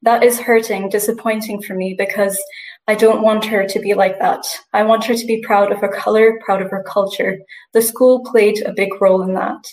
That 0.03 0.23
is 0.23 0.39
hurting, 0.39 0.89
disappointing 0.89 1.61
for 1.61 1.73
me 1.73 1.93
because 1.97 2.41
I 2.87 2.95
don't 2.95 3.21
want 3.21 3.45
her 3.45 3.67
to 3.67 3.79
be 3.79 3.93
like 3.93 4.17
that. 4.19 4.45
I 4.73 4.83
want 4.83 5.03
her 5.05 5.15
to 5.15 5.25
be 5.25 5.41
proud 5.41 5.71
of 5.71 5.79
her 5.79 5.89
color, 5.89 6.39
proud 6.43 6.61
of 6.61 6.71
her 6.71 6.83
culture. 6.87 7.37
The 7.73 7.81
school 7.81 8.23
played 8.23 8.61
a 8.65 8.73
big 8.73 8.89
role 9.01 9.21
in 9.21 9.33
that. 9.33 9.63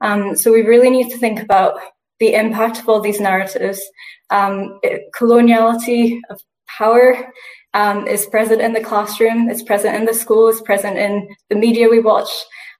Um, 0.00 0.36
so 0.36 0.52
we 0.52 0.62
really 0.62 0.88
need 0.88 1.10
to 1.10 1.18
think 1.18 1.40
about 1.40 1.78
the 2.20 2.34
impact 2.34 2.78
of 2.78 2.88
all 2.88 3.00
these 3.00 3.20
narratives. 3.20 3.82
Um, 4.30 4.78
coloniality 5.14 6.20
of 6.30 6.40
power 6.78 7.32
um, 7.74 8.06
is 8.06 8.26
present 8.26 8.60
in 8.60 8.72
the 8.72 8.80
classroom, 8.80 9.50
it's 9.50 9.62
present 9.62 9.96
in 9.96 10.04
the 10.04 10.14
school, 10.14 10.48
it's 10.48 10.60
present 10.60 10.98
in 10.98 11.28
the 11.50 11.56
media 11.56 11.88
we 11.88 12.00
watch. 12.00 12.30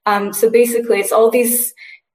Um, 0.05 0.33
so 0.33 0.49
basically, 0.49 0.99
it's 0.99 1.11
all 1.11 1.29
these 1.29 1.73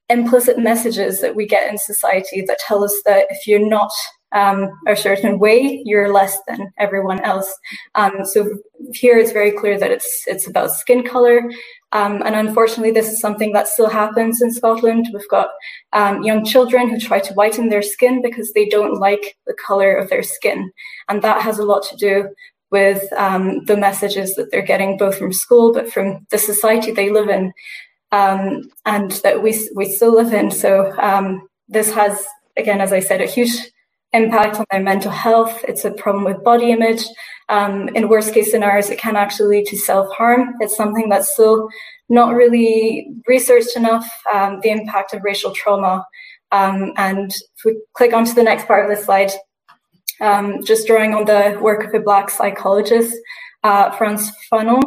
implicit 0.09 0.59
messages 0.59 1.21
that 1.21 1.37
we 1.37 1.47
get 1.47 1.71
in 1.71 1.77
society 1.77 2.43
that 2.47 2.59
tell 2.67 2.83
us 2.83 2.95
that 3.05 3.27
if 3.31 3.47
you're 3.47 3.69
not 3.69 3.91
um, 4.33 4.71
a 4.87 4.97
certain 4.97 5.39
way, 5.39 5.83
you're 5.85 6.13
less 6.13 6.39
than 6.47 6.73
everyone 6.79 7.21
else. 7.21 7.53
Um, 7.95 8.25
so 8.25 8.59
here 8.93 9.19
it's 9.19 9.33
very 9.33 9.53
clear 9.53 9.79
that 9.79 9.91
it's 9.91 10.25
it's 10.27 10.47
about 10.47 10.73
skin 10.73 11.03
color, 11.03 11.51
um, 11.93 12.23
and 12.23 12.35
unfortunately, 12.35 12.91
this 12.91 13.11
is 13.11 13.21
something 13.21 13.53
that 13.53 13.69
still 13.69 13.89
happens 13.89 14.43
in 14.43 14.53
Scotland. 14.53 15.09
We've 15.13 15.29
got 15.29 15.49
um, 15.93 16.23
young 16.23 16.45
children 16.45 16.89
who 16.89 16.99
try 16.99 17.21
to 17.21 17.35
whiten 17.35 17.69
their 17.69 17.83
skin 17.83 18.21
because 18.23 18.53
they 18.53 18.69
don't 18.69 19.01
like 19.01 19.37
the 19.47 19.55
color 19.55 19.95
of 19.95 20.11
their 20.11 20.23
skin, 20.23 20.71
and 21.09 21.23
that 21.23 21.43
has 21.43 21.59
a 21.59 21.65
lot 21.65 21.83
to 21.85 21.97
do 21.97 22.29
with 22.71 23.11
um, 23.15 23.65
the 23.65 23.77
messages 23.77 24.35
that 24.35 24.51
they're 24.51 24.61
getting 24.61 24.99
both 24.99 25.17
from 25.17 25.33
school 25.33 25.73
but 25.73 25.91
from 25.91 26.27
the 26.31 26.37
society 26.37 26.91
they 26.91 27.09
live 27.09 27.31
in, 27.31 27.53
um, 28.13 28.71
and 28.85 29.13
that 29.23 29.43
we 29.43 29.59
we 29.75 29.91
still 29.91 30.15
live 30.15 30.35
in. 30.35 30.51
So 30.51 30.93
this 31.69 31.93
has, 31.93 32.25
again, 32.57 32.81
as 32.81 32.93
I 32.93 33.01
said, 33.01 33.21
a 33.21 33.27
huge 33.27 33.71
impact 34.13 34.57
on 34.57 34.65
their 34.71 34.83
mental 34.83 35.11
health. 35.11 35.65
It's 35.69 35.85
a 35.85 35.91
problem 35.91 36.25
with 36.25 36.43
body 36.45 36.71
image. 36.71 37.05
Um, 37.49 37.89
in 37.91 38.09
worst 38.09 38.35
case 38.35 38.51
scenarios, 38.51 38.91
it 38.91 38.99
can 38.99 39.17
actually 39.17 39.57
lead 39.57 39.67
to 39.67 39.77
self 39.77 40.11
harm. 40.15 40.55
It's 40.61 40.77
something 40.77 41.09
that's 41.09 41.33
still 41.33 41.69
not 42.09 42.35
really 42.35 43.09
researched 43.27 43.77
enough. 43.77 44.09
Um, 44.33 44.61
the 44.63 44.71
impact 44.71 45.15
of 45.15 45.23
racial 45.25 45.53
trauma. 45.53 46.07
Um, 46.53 46.93
and 46.97 47.31
if 47.31 47.65
we 47.65 47.81
click 47.95 48.15
onto 48.15 48.33
the 48.33 48.43
next 48.43 48.67
part 48.67 48.91
of 48.91 48.97
the 48.97 49.03
slide, 49.03 49.31
um, 50.21 50.63
just 50.65 50.87
drawing 50.87 51.15
on 51.15 51.27
the 51.27 51.59
work 51.61 51.85
of 51.85 51.95
a 51.95 52.03
black 52.03 52.31
psychologist, 52.31 53.15
uh, 53.63 53.91
Frantz 53.91 54.31
Fanon, 54.51 54.83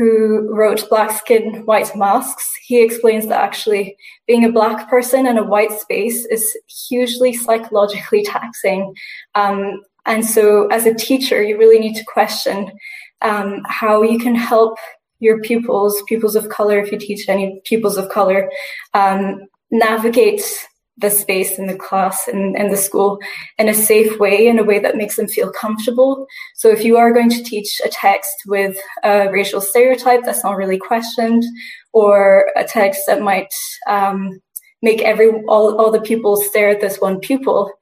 who 0.00 0.48
wrote 0.50 0.88
Black 0.88 1.10
Skin, 1.10 1.56
White 1.66 1.94
Masks, 1.94 2.50
he 2.62 2.82
explains 2.82 3.26
that 3.26 3.38
actually 3.38 3.98
being 4.26 4.46
a 4.46 4.50
Black 4.50 4.88
person 4.88 5.26
in 5.26 5.36
a 5.36 5.44
white 5.44 5.78
space 5.78 6.24
is 6.24 6.56
hugely 6.88 7.34
psychologically 7.34 8.22
taxing. 8.24 8.94
Um, 9.34 9.82
and 10.06 10.24
so, 10.24 10.68
as 10.68 10.86
a 10.86 10.94
teacher, 10.94 11.42
you 11.42 11.58
really 11.58 11.78
need 11.78 11.96
to 11.96 12.04
question 12.06 12.72
um, 13.20 13.60
how 13.66 14.00
you 14.00 14.18
can 14.18 14.34
help 14.34 14.78
your 15.18 15.38
pupils, 15.42 16.02
pupils 16.08 16.34
of 16.34 16.48
color, 16.48 16.78
if 16.78 16.90
you 16.90 16.98
teach 16.98 17.28
any 17.28 17.60
pupils 17.66 17.98
of 17.98 18.08
color, 18.08 18.50
um, 18.94 19.42
navigate 19.70 20.42
the 21.00 21.10
space 21.10 21.58
in 21.58 21.66
the 21.66 21.76
class 21.76 22.28
and 22.28 22.56
in 22.56 22.70
the 22.70 22.76
school 22.76 23.18
in 23.58 23.68
a 23.68 23.74
safe 23.74 24.18
way, 24.18 24.46
in 24.46 24.58
a 24.58 24.64
way 24.64 24.78
that 24.78 24.96
makes 24.96 25.16
them 25.16 25.28
feel 25.28 25.50
comfortable. 25.50 26.26
So 26.54 26.68
if 26.68 26.84
you 26.84 26.96
are 26.96 27.12
going 27.12 27.30
to 27.30 27.42
teach 27.42 27.80
a 27.84 27.88
text 27.88 28.34
with 28.46 28.76
a 29.02 29.30
racial 29.30 29.60
stereotype 29.60 30.22
that's 30.24 30.44
not 30.44 30.56
really 30.56 30.78
questioned, 30.78 31.44
or 31.92 32.50
a 32.56 32.64
text 32.64 33.02
that 33.06 33.22
might 33.22 33.52
um, 33.86 34.40
make 34.82 35.02
every 35.02 35.30
all, 35.48 35.78
all 35.78 35.90
the 35.90 36.00
pupils 36.00 36.46
stare 36.46 36.70
at 36.70 36.80
this 36.80 37.00
one 37.00 37.18
pupil, 37.20 37.72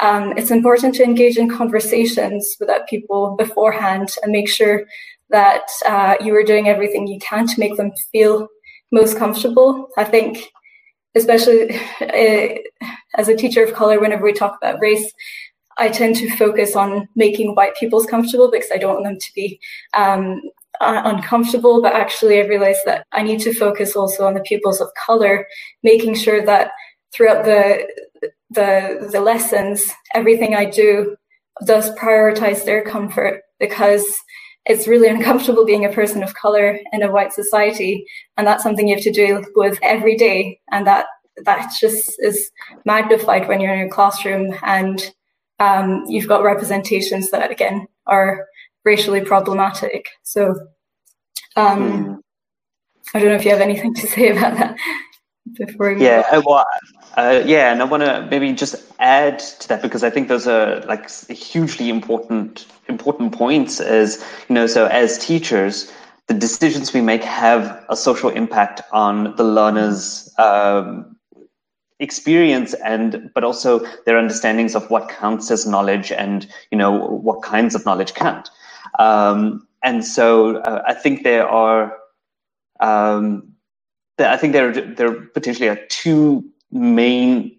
um, 0.00 0.36
it's 0.36 0.50
important 0.50 0.94
to 0.96 1.04
engage 1.04 1.36
in 1.36 1.48
conversations 1.48 2.56
with 2.58 2.68
that 2.68 2.88
people 2.88 3.36
beforehand 3.36 4.08
and 4.22 4.32
make 4.32 4.48
sure 4.48 4.84
that 5.30 5.62
uh, 5.86 6.14
you 6.20 6.34
are 6.34 6.42
doing 6.42 6.68
everything 6.68 7.06
you 7.06 7.18
can 7.20 7.46
to 7.46 7.60
make 7.60 7.76
them 7.76 7.92
feel 8.12 8.48
most 8.92 9.16
comfortable. 9.16 9.88
I 9.96 10.04
think 10.04 10.50
especially 11.14 11.76
uh, 12.00 12.88
as 13.16 13.28
a 13.28 13.36
teacher 13.36 13.62
of 13.62 13.74
color, 13.74 14.00
whenever 14.00 14.24
we 14.24 14.32
talk 14.32 14.56
about 14.60 14.80
race, 14.80 15.12
I 15.78 15.88
tend 15.88 16.16
to 16.16 16.36
focus 16.36 16.76
on 16.76 17.08
making 17.16 17.54
white 17.54 17.76
peoples 17.76 18.06
comfortable 18.06 18.50
because 18.50 18.70
I 18.72 18.78
don't 18.78 18.94
want 18.94 19.04
them 19.04 19.18
to 19.18 19.34
be 19.34 19.60
um, 19.94 20.40
uh, 20.80 21.02
uncomfortable. 21.04 21.82
But 21.82 21.94
actually, 21.94 22.38
I 22.40 22.46
realized 22.46 22.82
that 22.86 23.06
I 23.12 23.22
need 23.22 23.40
to 23.40 23.54
focus 23.54 23.96
also 23.96 24.26
on 24.26 24.34
the 24.34 24.40
pupils 24.40 24.80
of 24.80 24.88
color, 25.06 25.46
making 25.82 26.14
sure 26.14 26.44
that 26.44 26.72
throughout 27.12 27.44
the 27.44 27.86
the 28.50 29.08
the 29.10 29.20
lessons, 29.20 29.90
everything 30.14 30.54
I 30.54 30.64
do 30.66 31.16
does 31.64 31.94
prioritize 31.96 32.64
their 32.64 32.82
comfort 32.82 33.42
because 33.58 34.04
it's 34.66 34.88
really 34.88 35.08
uncomfortable 35.08 35.64
being 35.64 35.84
a 35.84 35.92
person 35.92 36.22
of 36.22 36.34
color 36.34 36.78
in 36.92 37.02
a 37.02 37.10
white 37.10 37.32
society 37.32 38.06
and 38.36 38.46
that's 38.46 38.62
something 38.62 38.88
you 38.88 38.94
have 38.94 39.04
to 39.04 39.12
deal 39.12 39.42
with 39.54 39.78
every 39.82 40.16
day 40.16 40.60
and 40.70 40.86
that 40.86 41.06
that 41.44 41.72
just 41.80 42.14
is 42.20 42.50
magnified 42.84 43.48
when 43.48 43.60
you're 43.60 43.74
in 43.74 43.86
a 43.86 43.90
classroom 43.90 44.54
and 44.62 45.12
um, 45.58 46.04
you've 46.08 46.28
got 46.28 46.42
representations 46.42 47.30
that 47.30 47.50
again 47.50 47.86
are 48.06 48.46
racially 48.84 49.20
problematic 49.20 50.06
so 50.22 50.54
um, 51.56 52.04
hmm. 52.04 52.14
i 53.14 53.18
don't 53.18 53.28
know 53.28 53.34
if 53.34 53.44
you 53.44 53.50
have 53.50 53.60
anything 53.60 53.94
to 53.94 54.06
say 54.06 54.30
about 54.30 54.56
that 54.56 54.76
before 55.58 55.94
we 55.94 56.02
yeah 56.02 56.24
uh, 56.30 56.42
well 56.46 56.64
uh, 57.16 57.42
yeah 57.44 57.72
and 57.72 57.80
i 57.82 57.84
want 57.84 58.02
to 58.02 58.26
maybe 58.30 58.52
just 58.52 58.76
add 58.98 59.38
to 59.38 59.68
that 59.68 59.82
because 59.82 60.02
i 60.02 60.10
think 60.10 60.28
those 60.28 60.46
are 60.46 60.80
like 60.82 61.10
hugely 61.28 61.88
important 61.88 62.66
important 62.88 63.32
points 63.32 63.80
is 63.80 64.24
you 64.48 64.54
know 64.54 64.66
so 64.66 64.86
as 64.86 65.18
teachers 65.18 65.92
the 66.26 66.34
decisions 66.34 66.92
we 66.92 67.00
make 67.00 67.22
have 67.22 67.84
a 67.88 67.96
social 67.96 68.30
impact 68.30 68.80
on 68.92 69.36
the 69.36 69.44
learners 69.44 70.32
um, 70.38 71.16
experience 72.00 72.74
and 72.84 73.30
but 73.34 73.44
also 73.44 73.80
their 74.04 74.18
understandings 74.18 74.74
of 74.74 74.88
what 74.90 75.08
counts 75.08 75.50
as 75.50 75.66
knowledge 75.66 76.10
and 76.10 76.46
you 76.70 76.78
know 76.78 76.90
what 76.92 77.42
kinds 77.42 77.74
of 77.74 77.84
knowledge 77.84 78.14
count. 78.14 78.50
Um, 78.98 79.66
and 79.82 80.04
so 80.04 80.56
uh, 80.58 80.82
i 80.86 80.94
think 80.94 81.24
there 81.24 81.48
are 81.48 81.96
um, 82.80 83.54
I 84.18 84.36
think 84.36 84.52
there 84.52 84.72
there 84.72 85.12
potentially 85.12 85.68
are 85.68 85.78
two 85.88 86.44
main 86.74 87.58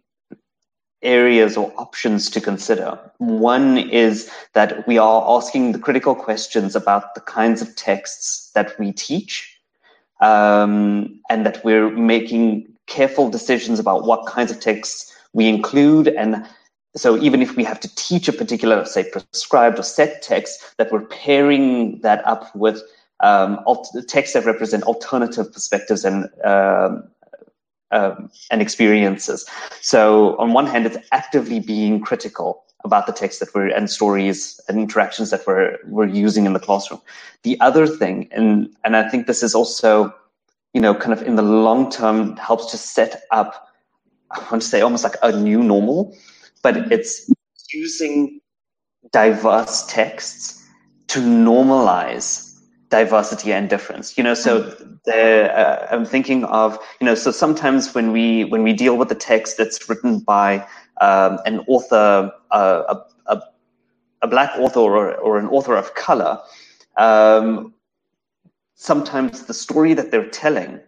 areas 1.01 1.55
or 1.55 1.73
options 1.77 2.29
to 2.31 2.41
consider. 2.41 2.99
One 3.17 3.77
is 3.77 4.29
that 4.53 4.87
we 4.87 4.97
are 4.97 5.23
asking 5.27 5.71
the 5.71 5.79
critical 5.79 6.15
questions 6.15 6.75
about 6.75 7.15
the 7.15 7.21
kinds 7.21 7.61
of 7.61 7.75
texts 7.75 8.51
that 8.55 8.77
we 8.79 8.91
teach, 8.91 9.57
um, 10.21 11.19
and 11.29 11.45
that 11.45 11.63
we're 11.63 11.89
making 11.89 12.67
careful 12.87 13.29
decisions 13.29 13.79
about 13.79 14.05
what 14.05 14.25
kinds 14.27 14.51
of 14.51 14.59
texts 14.59 15.13
we 15.33 15.47
include 15.47 16.07
and 16.07 16.45
so 16.95 17.17
even 17.17 17.41
if 17.41 17.57
we 17.57 17.63
have 17.63 17.79
to 17.79 17.93
teach 17.95 18.27
a 18.27 18.33
particular 18.33 18.85
say 18.85 19.03
prescribed 19.09 19.77
or 19.77 19.83
set 19.83 20.21
text 20.21 20.77
that 20.77 20.91
we're 20.91 21.05
pairing 21.07 21.99
that 22.01 22.25
up 22.25 22.55
with 22.55 22.81
um, 23.21 23.59
alt- 23.65 23.89
texts 24.07 24.33
that 24.33 24.45
represent 24.45 24.83
alternative 24.83 25.51
perspectives 25.51 26.05
and 26.05 26.29
um, 26.43 27.03
um, 27.95 28.29
and 28.51 28.61
experiences. 28.61 29.45
So 29.81 30.35
on 30.37 30.53
one 30.53 30.67
hand, 30.67 30.85
it's 30.85 30.97
actively 31.11 31.59
being 31.59 31.99
critical 32.01 32.63
about 32.83 33.07
the 33.07 33.13
text 33.13 33.39
that 33.39 33.49
we're 33.55 33.69
and 33.69 33.89
stories 33.89 34.59
and 34.67 34.79
interactions 34.79 35.31
that 35.31 35.47
we're 35.47 35.77
we're 35.85 36.07
using 36.25 36.45
in 36.45 36.53
the 36.53 36.59
classroom. 36.59 37.01
The 37.43 37.59
other 37.61 37.87
thing, 37.87 38.27
and 38.31 38.69
and 38.83 38.95
I 38.95 39.09
think 39.09 39.25
this 39.25 39.41
is 39.41 39.55
also, 39.55 40.13
you 40.73 40.81
know, 40.81 40.93
kind 40.93 41.13
of 41.13 41.21
in 41.23 41.35
the 41.35 41.47
long 41.67 41.89
term 41.89 42.37
helps 42.37 42.69
to 42.71 42.77
set 42.77 43.23
up, 43.31 43.69
I 44.31 44.39
want 44.51 44.61
to 44.61 44.67
say 44.67 44.81
almost 44.81 45.03
like 45.03 45.17
a 45.23 45.31
new 45.31 45.63
normal 45.63 46.15
but 46.65 46.91
it's 46.91 47.29
using 47.71 48.41
diverse 49.11 49.85
texts 49.85 50.67
to 51.05 51.19
normalize 51.19 52.44
diversity 52.89 53.51
and 53.51 53.69
difference 53.69 54.17
you 54.17 54.23
know 54.23 54.33
so 54.33 54.59
the, 55.05 55.51
uh, 55.57 55.87
i'm 55.89 56.05
thinking 56.05 56.43
of 56.45 56.77
you 57.01 57.05
know 57.05 57.15
so 57.15 57.31
sometimes 57.31 57.95
when 57.95 58.11
we 58.11 58.43
when 58.45 58.63
we 58.63 58.73
deal 58.73 58.95
with 58.97 59.09
the 59.09 59.15
text 59.15 59.57
that's 59.57 59.89
written 59.89 60.19
by 60.19 60.65
um, 61.01 61.39
an 61.45 61.59
author 61.67 62.31
uh, 62.51 62.95
a, 63.27 63.33
a, 63.33 63.41
a, 64.21 64.27
black 64.27 64.51
author 64.57 64.79
or, 64.79 65.15
or 65.15 65.37
an 65.37 65.47
author 65.47 65.75
of 65.75 65.93
color 65.95 66.39
um, 66.97 67.73
sometimes 68.75 69.45
the 69.45 69.53
story 69.53 69.93
that 69.93 70.11
they're 70.11 70.29
telling 70.29 70.79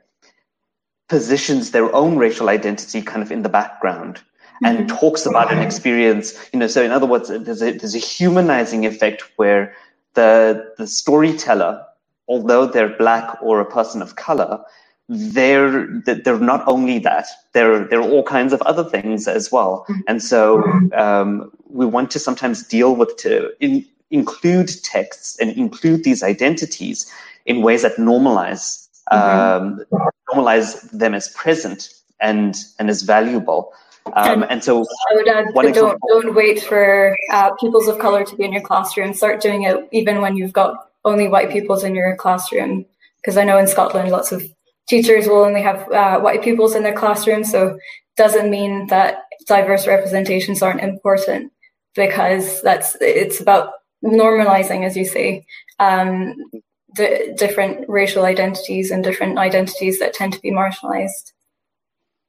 positions 1.09 1.71
their 1.71 1.93
own 1.95 2.17
racial 2.17 2.49
identity 2.49 3.01
kind 3.01 3.23
of 3.23 3.31
in 3.31 3.41
the 3.41 3.49
background 3.49 4.21
and 4.63 4.77
mm-hmm. 4.77 4.97
talks 4.97 5.25
about 5.25 5.51
an 5.51 5.59
experience 5.59 6.49
you 6.53 6.59
know 6.59 6.67
so 6.67 6.83
in 6.83 6.91
other 6.91 7.07
words 7.07 7.29
there's 7.29 7.61
a, 7.61 7.71
there's 7.71 7.95
a 7.95 7.99
humanizing 7.99 8.85
effect 8.85 9.23
where 9.37 9.73
the 10.13 10.73
the 10.77 10.87
storyteller 10.87 11.83
although 12.27 12.65
they're 12.65 12.95
black 12.97 13.37
or 13.41 13.59
a 13.59 13.65
person 13.65 14.01
of 14.01 14.15
color 14.15 14.63
they're 15.09 15.87
they're 16.05 16.39
not 16.39 16.67
only 16.67 16.99
that 16.99 17.25
they're 17.53 17.85
they're 17.85 18.01
all 18.01 18.23
kinds 18.23 18.51
of 18.51 18.61
other 18.63 18.83
things 18.83 19.27
as 19.27 19.51
well 19.51 19.85
mm-hmm. 19.89 20.01
and 20.07 20.21
so 20.21 20.61
um, 20.93 21.49
we 21.69 21.85
want 21.85 22.11
to 22.11 22.19
sometimes 22.19 22.67
deal 22.67 22.95
with 22.95 23.15
to 23.17 23.51
in, 23.61 23.85
include 24.11 24.69
texts 24.83 25.37
and 25.39 25.51
include 25.51 26.03
these 26.03 26.23
identities 26.23 27.11
in 27.45 27.61
ways 27.61 27.83
that 27.83 27.95
normalize 27.95 28.87
mm-hmm. 29.11 29.79
um, 29.79 29.85
normalize 30.29 30.89
them 30.91 31.13
as 31.13 31.29
present 31.29 31.89
and 32.19 32.57
and 32.79 32.89
as 32.89 33.03
valuable 33.03 33.71
um, 34.13 34.45
and 34.49 34.63
so 34.63 34.85
I 35.11 35.15
would 35.15 35.27
add, 35.27 35.53
don't, 35.73 35.99
don't 36.07 36.33
wait 36.33 36.63
for 36.63 37.15
uh, 37.31 37.53
pupils 37.55 37.89
of 37.89 37.99
color 37.99 38.23
to 38.23 38.35
be 38.37 38.45
in 38.45 38.53
your 38.53 38.61
classroom. 38.61 39.13
Start 39.13 39.41
doing 39.41 39.63
it 39.63 39.87
even 39.91 40.21
when 40.21 40.37
you've 40.37 40.53
got 40.53 40.86
only 41.07 41.27
white 41.27 41.49
pupils 41.49 41.83
in 41.83 41.95
your 41.95 42.15
classroom. 42.15 42.85
Because 43.17 43.37
I 43.37 43.43
know 43.43 43.57
in 43.57 43.67
Scotland, 43.67 44.09
lots 44.11 44.31
of 44.31 44.43
teachers 44.87 45.27
will 45.27 45.43
only 45.43 45.61
have 45.61 45.91
uh, 45.91 46.19
white 46.19 46.43
pupils 46.43 46.75
in 46.75 46.83
their 46.83 46.93
classroom. 46.93 47.43
So 47.43 47.77
doesn't 48.15 48.49
mean 48.49 48.87
that 48.87 49.23
diverse 49.47 49.87
representations 49.87 50.61
aren't 50.61 50.81
important 50.81 51.51
because 51.95 52.61
that's 52.61 52.95
it's 53.01 53.39
about 53.39 53.73
normalizing, 54.03 54.85
as 54.85 54.95
you 54.95 55.05
say, 55.05 55.45
um, 55.79 56.35
the 56.95 57.35
different 57.37 57.87
racial 57.87 58.25
identities 58.25 58.91
and 58.91 59.03
different 59.03 59.37
identities 59.37 59.99
that 59.99 60.13
tend 60.13 60.33
to 60.33 60.41
be 60.41 60.51
marginalized. 60.51 61.33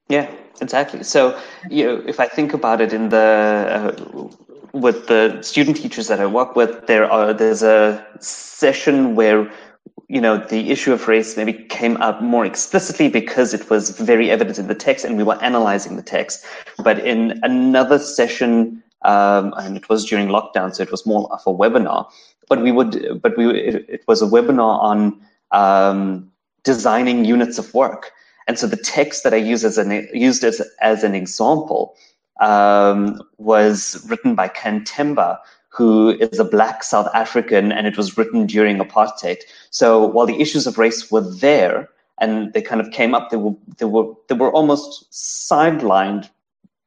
Yeah, 0.09 0.29
exactly. 0.59 1.03
So, 1.03 1.39
you 1.69 1.85
know, 1.85 2.03
if 2.05 2.19
I 2.19 2.27
think 2.27 2.53
about 2.53 2.81
it 2.81 2.93
in 2.93 3.09
the 3.09 3.17
uh, 3.17 4.48
with 4.73 5.07
the 5.07 5.41
student 5.41 5.77
teachers 5.77 6.07
that 6.07 6.19
I 6.19 6.25
work 6.25 6.55
with, 6.55 6.87
there 6.87 7.09
are 7.09 7.33
there's 7.33 7.63
a 7.63 8.05
session 8.19 9.15
where 9.15 9.51
you 10.07 10.21
know 10.21 10.37
the 10.37 10.69
issue 10.69 10.93
of 10.93 11.07
race 11.07 11.37
maybe 11.37 11.53
came 11.53 11.97
up 11.97 12.21
more 12.21 12.45
explicitly 12.45 13.09
because 13.09 13.53
it 13.53 13.69
was 13.69 13.91
very 13.91 14.31
evident 14.31 14.59
in 14.59 14.67
the 14.67 14.75
text 14.75 15.05
and 15.05 15.17
we 15.17 15.23
were 15.23 15.41
analyzing 15.41 15.95
the 15.95 16.03
text. 16.03 16.45
But 16.83 16.99
in 16.99 17.39
another 17.43 17.99
session, 17.99 18.83
um, 19.03 19.53
and 19.57 19.77
it 19.77 19.89
was 19.89 20.05
during 20.05 20.27
lockdown, 20.27 20.75
so 20.75 20.83
it 20.83 20.91
was 20.91 21.05
more 21.05 21.31
of 21.31 21.41
a 21.45 21.53
webinar. 21.53 22.09
But 22.47 22.61
we 22.61 22.71
would, 22.71 23.21
but 23.21 23.37
we 23.37 23.49
it, 23.49 23.85
it 23.87 24.03
was 24.07 24.21
a 24.21 24.25
webinar 24.25 24.81
on 24.81 25.19
um, 25.51 26.31
designing 26.63 27.25
units 27.25 27.57
of 27.57 27.73
work. 27.73 28.11
And 28.47 28.57
so 28.57 28.65
the 28.65 28.77
text 28.77 29.23
that 29.23 29.33
I 29.33 29.37
used 29.37 29.63
as 29.63 29.77
an 29.77 30.07
used 30.13 30.43
as 30.43 30.61
as 30.81 31.03
an 31.03 31.13
example 31.13 31.95
um, 32.39 33.21
was 33.37 34.05
written 34.09 34.35
by 34.35 34.47
Can 34.47 34.83
Themba, 34.83 35.37
who 35.69 36.17
is 36.19 36.39
a 36.39 36.43
black 36.43 36.83
South 36.83 37.07
African, 37.13 37.71
and 37.71 37.85
it 37.87 37.97
was 37.97 38.17
written 38.17 38.45
during 38.45 38.77
apartheid. 38.77 39.37
So 39.69 40.05
while 40.05 40.25
the 40.25 40.39
issues 40.41 40.65
of 40.65 40.77
race 40.77 41.11
were 41.11 41.21
there 41.21 41.89
and 42.19 42.51
they 42.53 42.61
kind 42.61 42.81
of 42.81 42.91
came 42.91 43.13
up, 43.13 43.29
they 43.29 43.37
were 43.37 43.55
they 43.77 43.85
were 43.85 44.13
they 44.27 44.35
were 44.35 44.51
almost 44.51 45.11
sidelined. 45.11 46.29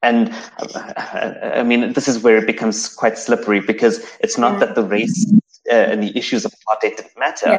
And 0.03 0.35
uh, 0.59 1.33
I 1.55 1.63
mean, 1.63 1.93
this 1.93 2.09
is 2.09 2.23
where 2.23 2.39
it 2.39 2.47
becomes 2.47 2.89
quite 2.89 3.17
slippery 3.17 3.61
because 3.61 4.05
it's 4.21 4.37
not 4.37 4.59
that 4.59 4.75
the 4.75 4.83
race 4.83 5.33
uh, 5.71 5.75
and 5.75 6.03
the 6.03 6.17
issues 6.19 6.45
of 6.45 6.53
apartheid 6.53 6.97
didn't 6.97 7.19
matter. 7.19 7.59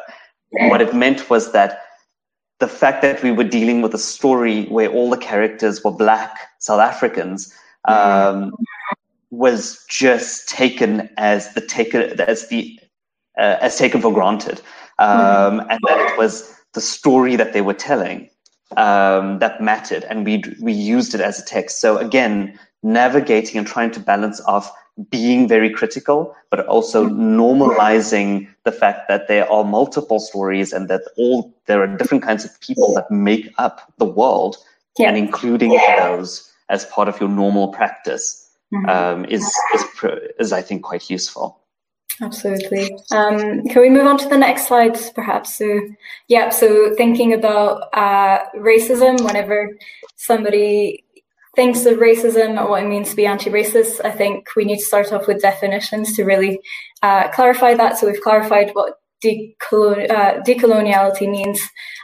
Yeah. 0.52 0.70
What 0.70 0.82
it 0.82 0.94
meant 0.94 1.30
was 1.30 1.52
that 1.54 1.80
the 2.60 2.68
fact 2.68 3.02
that 3.02 3.24
we 3.24 3.32
were 3.32 3.44
dealing 3.44 3.82
with 3.82 3.94
a 3.94 3.98
story 3.98 4.66
where 4.66 4.90
all 4.90 5.10
the 5.10 5.18
characters 5.18 5.84
were 5.84 5.92
black 5.92 6.38
South 6.60 6.80
Africans 6.80 7.54
um, 7.86 8.54
was 9.32 9.84
just 9.90 10.48
taken 10.48 11.10
as 11.18 11.54
the 11.54 11.62
taken 11.62 12.20
as 12.22 12.48
the 12.48 12.80
uh, 13.38 13.58
as 13.62 13.78
taken 13.78 14.02
for 14.02 14.14
granted, 14.14 14.62
um, 15.00 15.60
and 15.70 15.80
that 15.88 16.12
it 16.12 16.18
was 16.18 16.56
the 16.74 16.82
story 16.82 17.36
that 17.36 17.54
they 17.54 17.62
were 17.62 17.74
telling 17.74 18.30
um, 18.78 19.40
that 19.40 19.62
mattered, 19.62 20.04
and 20.06 20.26
we 20.26 20.44
we 20.62 20.72
used 20.72 21.14
it 21.14 21.22
as 21.22 21.40
a 21.40 21.46
text. 21.46 21.82
So 21.82 21.98
again, 21.98 22.58
navigating 22.84 23.58
and 23.58 23.68
trying 23.68 23.92
to 23.92 24.00
balance 24.00 24.40
off 24.42 24.72
being 25.10 25.48
very 25.48 25.72
critical, 25.72 26.36
but 26.52 26.66
also 26.68 27.10
normalizing 27.10 28.48
the 28.64 28.72
fact 28.72 29.08
that 29.08 29.28
there 29.28 29.52
are 29.52 29.64
multiple 29.64 30.20
stories 30.20 30.72
and 30.72 30.88
that 30.88 31.02
all 31.18 31.52
there 31.66 31.82
are 31.82 31.88
different 31.98 32.24
kinds 32.24 32.46
of 32.46 32.60
people 32.62 32.94
that 32.94 33.10
make 33.10 33.52
up 33.58 33.92
the 33.98 34.06
world, 34.06 34.58
yeah. 35.00 35.08
and 35.08 35.18
including 35.18 35.72
yeah. 35.72 36.08
those 36.08 36.53
as 36.70 36.86
part 36.86 37.08
of 37.08 37.20
your 37.20 37.30
normal 37.30 37.70
practice 37.70 38.50
mm-hmm. 38.74 38.90
um, 38.90 39.26
is, 39.26 39.44
is 39.74 39.86
is 40.40 40.54
I 40.54 40.62
think 40.62 40.84
quite 40.84 41.10
useful. 41.10 41.60
Absolutely. 42.22 42.96
Um, 43.12 43.64
can 43.64 43.82
we 43.82 43.90
move 43.90 44.06
on 44.06 44.18
to 44.20 44.28
the 44.28 44.38
next 44.38 44.68
slide, 44.68 44.98
perhaps? 45.16 45.58
So, 45.58 45.82
yeah. 46.28 46.50
So, 46.50 46.94
thinking 46.96 47.34
about 47.34 47.90
uh, 47.94 48.40
racism, 48.56 49.20
whenever 49.26 49.76
somebody 50.16 51.04
thinks 51.56 51.86
of 51.86 51.98
racism 51.98 52.60
or 52.60 52.70
what 52.70 52.84
it 52.84 52.88
means 52.88 53.10
to 53.12 53.16
be 53.16 53.26
anti-racist, 53.26 54.04
I 54.06 54.12
think 54.12 54.48
we 54.56 54.66
need 54.66 54.80
to 54.80 54.86
start 54.86 55.12
off 55.12 55.28
with 55.28 55.42
definitions 55.42 56.16
to 56.16 56.24
really 56.24 56.60
uh, 57.02 57.30
clarify 57.30 57.74
that. 57.76 57.98
So 57.98 58.08
we've 58.08 58.22
clarified 58.22 58.72
what 58.74 59.00
decolon- 59.24 60.10
uh, 60.10 60.42
decoloniality 60.42 61.30
means, 61.30 61.62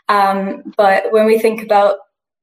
um, 0.07 0.74
but 0.78 1.12
when 1.12 1.26
we 1.26 1.38
think 1.39 1.62
about 1.62 1.97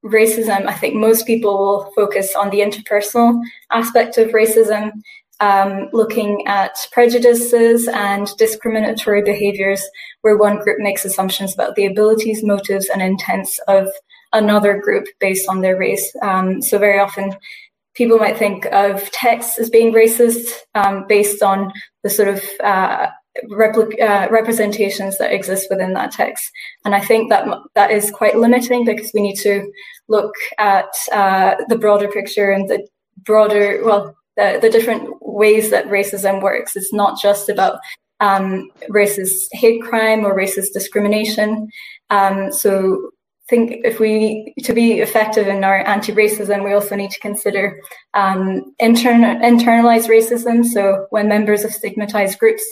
racism, 0.05 0.66
I 0.66 0.74
think 0.74 0.94
most 0.94 1.26
people 1.26 1.59
will 1.59 1.92
focus 1.97 2.34
on 2.34 2.51
the 2.51 2.61
interpersonal 2.61 3.40
aspect 3.70 4.18
of 4.18 4.30
racism, 4.30 4.92
um, 5.40 5.88
looking 5.92 6.47
at 6.47 6.74
prejudices 6.92 7.88
and 7.88 8.28
discriminatory 8.36 9.22
behaviors 9.22 9.82
where 10.22 10.36
one 10.36 10.59
group 10.59 10.78
makes 10.78 11.05
assumptions 11.05 11.55
about 11.55 11.74
the 11.76 11.86
abilities, 11.86 12.42
motives, 12.42 12.88
and 12.88 13.03
intents 13.03 13.59
of 13.68 13.88
another 14.32 14.78
group 14.78 15.07
based 15.20 15.49
on 15.49 15.61
their 15.61 15.76
race. 15.76 16.14
Um, 16.22 16.62
so 16.62 16.78
very 16.78 16.99
often 16.99 17.36
people 17.94 18.18
might 18.18 18.36
think 18.36 18.66
of 18.66 19.11
texts 19.11 19.59
as 19.59 19.70
being 19.70 19.92
racist 19.92 20.47
um, 20.74 21.07
based 21.09 21.42
on 21.42 21.72
the 22.03 22.11
sort 22.11 22.28
of 22.28 22.42
uh, 22.62 23.09
repli- 23.51 24.01
uh, 24.01 24.28
representations 24.30 25.18
that 25.18 25.32
exist 25.32 25.68
within 25.70 25.93
that 25.95 26.12
text. 26.12 26.51
And 26.84 26.95
I 26.95 27.01
think 27.01 27.30
that 27.30 27.47
that 27.74 27.91
is 27.91 28.11
quite 28.11 28.37
limiting 28.37 28.84
because 28.84 29.12
we 29.14 29.22
need 29.22 29.37
to 29.37 29.70
look 30.09 30.34
at 30.59 30.89
uh, 31.12 31.57
the 31.68 31.78
broader 31.78 32.09
picture 32.09 32.51
and 32.51 32.68
the 32.68 32.87
broader, 33.24 33.82
well, 33.84 34.16
the, 34.37 34.59
the 34.61 34.70
different 34.70 35.14
ways 35.20 35.70
that 35.70 35.87
racism 35.87 36.43
works. 36.43 36.76
It's 36.76 36.93
not 36.93 37.20
just 37.20 37.49
about 37.49 37.78
um, 38.20 38.70
racist 38.89 39.49
hate 39.53 39.82
crime 39.82 40.24
or 40.24 40.37
racist 40.37 40.72
discrimination. 40.72 41.68
Um, 42.11 42.53
so 42.53 43.11
think 43.49 43.84
if 43.84 44.01
we 44.01 44.53
to 44.64 44.72
be 44.72 45.01
effective 45.01 45.47
in 45.47 45.62
our 45.62 45.87
anti-racism, 45.87 46.64
we 46.64 46.72
also 46.72 46.97
need 46.97 47.11
to 47.12 47.20
consider 47.20 47.80
um, 48.14 48.74
intern, 48.80 49.22
internalized 49.22 50.09
racism. 50.09 50.64
So 50.64 51.07
when 51.11 51.28
members 51.28 51.64
of 51.64 51.72
stigmatized 51.72 52.39
groups 52.39 52.64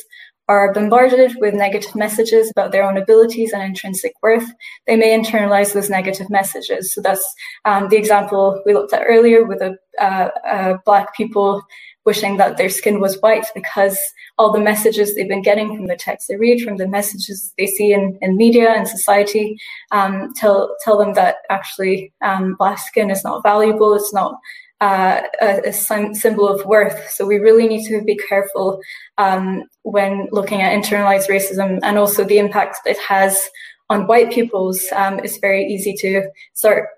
are 0.49 0.73
bombarded 0.73 1.37
with 1.41 1.55
negative 1.55 1.95
messages 1.95 2.51
about 2.51 2.73
their 2.73 2.85
own 2.85 2.97
abilities 2.97 3.53
and 3.53 3.63
intrinsic 3.63 4.13
worth, 4.23 4.47
they 4.87 4.97
may 4.97 5.19
internalize 5.19 5.73
those 5.73 5.89
negative 5.89 6.29
messages. 6.29 6.93
So 6.93 7.01
that's 7.01 7.27
um, 7.65 7.89
the 7.89 7.97
example 7.97 8.63
we 8.67 8.75
looked 8.75 8.93
at 8.93 9.05
earlier 9.07 9.45
with 9.45 9.63
a, 9.63 9.77
uh, 10.01 10.77
black 10.85 11.15
people 11.17 11.63
wishing 12.05 12.37
that 12.37 12.57
their 12.57 12.69
skin 12.69 13.01
was 13.01 13.21
white 13.21 13.47
because 13.55 13.99
all 14.39 14.53
the 14.53 14.61
messages 14.61 15.15
they've 15.15 15.29
been 15.29 15.43
getting 15.43 15.75
from 15.75 15.87
the 15.87 15.97
text 15.97 16.29
they 16.29 16.37
read, 16.37 16.63
from 16.63 16.77
the 16.77 16.89
messages 16.89 17.53
they 17.57 17.67
see 17.67 17.93
in, 17.93 18.19
in 18.21 18.37
media 18.37 18.71
and 18.71 18.87
society, 18.87 19.57
um, 19.91 20.33
tell 20.35 20.77
tell 20.83 20.99
them 20.99 21.15
that 21.15 21.37
actually 21.49 22.13
um, 22.23 22.55
black 22.59 22.79
skin 22.79 23.11
is 23.11 23.25
not 23.25 23.43
valuable. 23.43 23.95
It's 23.95 24.13
not 24.13 24.35
uh, 24.81 25.23
a, 25.41 25.69
a, 25.69 25.73
symbol 25.73 26.49
of 26.49 26.65
worth. 26.67 27.11
So 27.11 27.27
we 27.27 27.39
really 27.39 27.67
need 27.67 27.87
to 27.89 28.03
be 28.03 28.17
careful 28.17 28.81
um, 29.19 29.65
when 29.83 30.29
looking 30.33 30.63
at 30.63 30.73
internalized 30.77 31.29
racism 31.29 31.79
and 31.83 31.97
also 31.97 32.25
the 32.25 32.39
impact 32.39 32.79
it 32.85 32.99
has 32.99 33.49
on 33.89 34.07
white 34.07 34.33
pupils. 34.33 34.85
Um, 34.93 35.21
it's 35.21 35.39
very 35.39 35.65
easy 35.67 35.95
to 36.01 36.29
start 36.55 36.89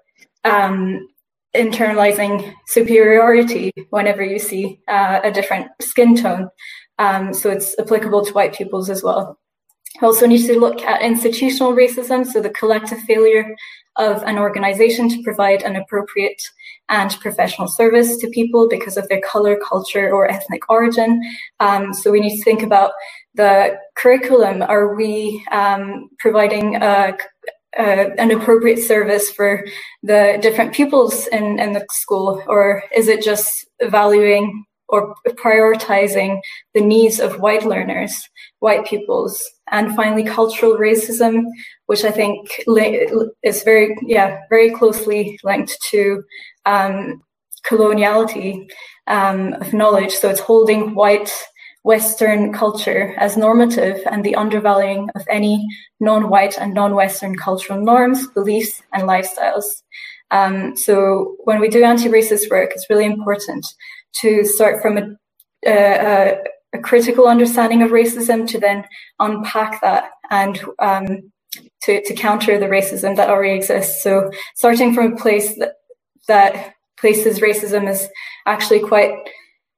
um, 0.45 1.07
internalizing 1.55 2.53
superiority 2.67 3.73
whenever 3.91 4.23
you 4.23 4.39
see 4.39 4.81
uh, 4.89 5.21
a 5.23 5.31
different 5.31 5.69
skin 5.81 6.17
tone. 6.17 6.49
Um, 6.99 7.35
so 7.35 7.51
it's 7.51 7.79
applicable 7.79 8.25
to 8.25 8.33
white 8.33 8.55
pupils 8.55 8.89
as 8.89 9.03
well. 9.03 9.39
We 10.01 10.07
also 10.07 10.27
need 10.27 10.47
to 10.47 10.59
look 10.59 10.83
at 10.83 11.03
institutional 11.03 11.73
racism, 11.73 12.27
so 12.27 12.41
the 12.41 12.51
collective 12.51 12.99
failure 13.01 13.55
of 13.97 14.23
an 14.25 14.39
organization 14.39 15.09
to 15.09 15.23
provide 15.23 15.63
an 15.63 15.77
appropriate 15.77 16.43
and 16.89 17.19
professional 17.21 17.69
service 17.69 18.17
to 18.19 18.29
people 18.29 18.69
because 18.69 18.97
of 18.97 19.09
their 19.09 19.21
color, 19.21 19.59
culture, 19.59 20.11
or 20.11 20.31
ethnic 20.31 20.69
origin. 20.71 21.21
Um, 21.61 21.93
so 21.93 22.11
we 22.11 22.21
need 22.21 22.37
to 22.37 22.45
think 22.45 22.63
about 22.63 22.93
the 23.35 23.77
curriculum. 23.97 24.63
Are 24.63 24.95
we 24.95 25.45
um, 25.53 26.09
providing 26.19 26.77
a, 26.77 27.17
a, 27.79 28.21
an 28.21 28.31
appropriate 28.31 28.79
service 28.79 29.31
for 29.31 29.65
the 30.03 30.39
different 30.41 30.73
pupils 30.73 31.27
in, 31.29 31.59
in 31.59 31.73
the 31.73 31.85
school, 31.91 32.43
or 32.47 32.83
is 32.95 33.09
it 33.09 33.23
just 33.23 33.67
valuing 33.83 34.65
or 34.89 35.15
prioritizing 35.31 36.41
the 36.75 36.81
needs 36.81 37.19
of 37.19 37.41
white 37.41 37.65
learners, 37.65 38.29
white 38.61 38.87
pupils? 38.87 39.43
And 39.71 39.95
finally, 39.97 40.25
cultural 40.25 40.77
racism, 40.77 41.45
which 41.87 42.05
I 42.05 42.11
think 42.11 42.49
is 43.43 43.63
very, 43.63 43.97
yeah, 44.03 44.41
very 44.49 44.71
closely 44.71 45.39
linked 45.43 45.77
to 45.91 46.23
um, 46.65 47.23
coloniality 47.65 48.69
um, 49.07 49.55
of 49.55 49.73
knowledge. 49.73 50.13
So 50.13 50.29
it's 50.29 50.41
holding 50.41 50.95
white 50.95 51.33
Western 51.87 52.53
culture 52.53 53.15
as 53.17 53.37
normative 53.37 54.01
and 54.11 54.25
the 54.25 54.35
undervaluing 54.35 55.09
of 55.15 55.23
any 55.31 55.65
non-white 56.01 56.59
and 56.59 56.75
non-Western 56.75 57.37
cultural 57.37 57.81
norms, 57.81 58.27
beliefs, 58.29 58.83
and 58.93 59.05
lifestyles. 59.05 59.83
Um, 60.33 60.77
so 60.77 61.37
when 61.45 61.61
we 61.61 61.69
do 61.69 61.85
anti-racist 61.85 62.51
work, 62.51 62.73
it's 62.75 62.91
really 62.91 63.05
important 63.05 63.65
to 64.21 64.45
start 64.45 64.83
from 64.83 64.99
a, 64.99 65.17
a, 65.65 66.39
a 66.77 66.83
critical 66.83 67.27
understanding 67.27 67.83
of 67.83 67.91
racism 67.91 68.47
to 68.49 68.59
then 68.59 68.85
unpack 69.19 69.81
that 69.81 70.11
and 70.31 70.55
um, 70.79 71.33
to, 71.83 72.03
to 72.03 72.15
counter 72.15 72.59
the 72.59 72.67
racism 72.67 73.17
that 73.17 73.31
already 73.31 73.57
exists. 73.57 74.03
So 74.03 74.31
starting 74.55 74.95
from 74.95 75.13
a 75.13 75.17
place 75.17 75.57
that, 75.59 75.75
that 76.29 76.75
places 76.99 77.41
racism 77.41 77.89
is 77.89 78.09
actually 78.47 78.81
quite 78.81 79.13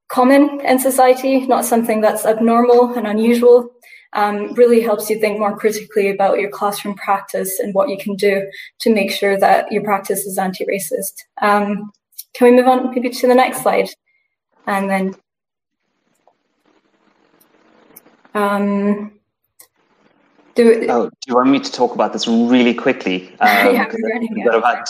common 0.09 0.61
in 0.65 0.79
society, 0.79 1.47
not 1.47 1.65
something 1.65 2.01
that's 2.01 2.25
abnormal 2.25 2.95
and 2.95 3.07
unusual, 3.07 3.71
um, 4.15 4.55
really 4.55 4.81
helps 4.81 5.11
you 5.11 5.21
think 5.21 5.39
more 5.39 5.57
critically 5.57 6.11
about 6.11 6.41
your 6.41 6.51
classroom 6.51 6.95
practice 6.95 7.59
and 7.61 7.75
what 7.75 7.91
you 7.91 7.99
can 7.99 8.15
do 8.17 8.49
to 8.81 8.95
make 8.95 9.11
sure 9.11 9.39
that 9.39 9.71
your 9.71 9.85
practice 9.85 10.21
is 10.21 10.39
anti-racist. 10.39 11.15
Um, 11.43 11.91
can 12.35 12.51
we 12.51 12.57
move 12.57 12.69
on 12.69 12.91
maybe 12.95 13.11
to 13.11 13.27
the 13.27 13.35
next 13.35 13.63
slide? 13.63 13.91
And 14.67 14.89
then 14.89 15.15
um, 18.39 19.13
do, 20.55 20.87
oh, 20.89 21.07
do 21.07 21.17
you 21.27 21.35
want 21.35 21.51
me 21.51 21.61
to 21.61 21.73
talk 21.73 21.95
about 21.95 22.13
this 22.13 22.27
really 22.27 22.75
quickly? 22.75 23.35
Um, 23.41 23.75
yeah, 23.75 23.87
we're 23.93 24.11
running 24.11 24.47
out. 24.47 24.55
About 24.55 24.89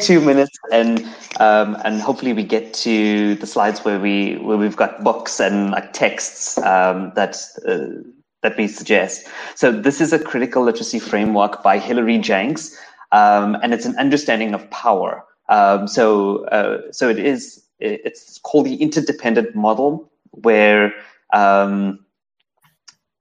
two 0.00 0.20
minutes, 0.20 0.58
and 0.72 1.04
um, 1.40 1.76
and 1.84 2.00
hopefully 2.00 2.32
we 2.32 2.42
get 2.42 2.74
to 2.74 3.34
the 3.36 3.46
slides 3.46 3.84
where 3.84 3.98
we 3.98 4.36
where 4.38 4.56
we've 4.56 4.76
got 4.76 5.02
books 5.04 5.40
and 5.40 5.70
like 5.70 5.92
texts 5.92 6.58
um, 6.58 7.12
that. 7.16 7.36
Uh, 7.66 8.02
that 8.42 8.56
we 8.58 8.68
suggest. 8.68 9.26
So 9.56 9.72
this 9.72 10.00
is 10.00 10.12
a 10.12 10.20
critical 10.20 10.62
literacy 10.62 11.00
framework 11.00 11.64
by 11.64 11.78
Hilary 11.80 12.18
Janks, 12.18 12.76
um, 13.10 13.56
and 13.56 13.74
it's 13.74 13.86
an 13.86 13.96
understanding 13.96 14.54
of 14.54 14.70
power. 14.70 15.24
Um, 15.48 15.88
so 15.88 16.44
uh, 16.46 16.92
so 16.92 17.08
it 17.08 17.18
is 17.18 17.64
it's 17.80 18.38
called 18.38 18.66
the 18.66 18.76
interdependent 18.76 19.56
model, 19.56 20.08
where 20.30 20.94
um, 21.32 22.05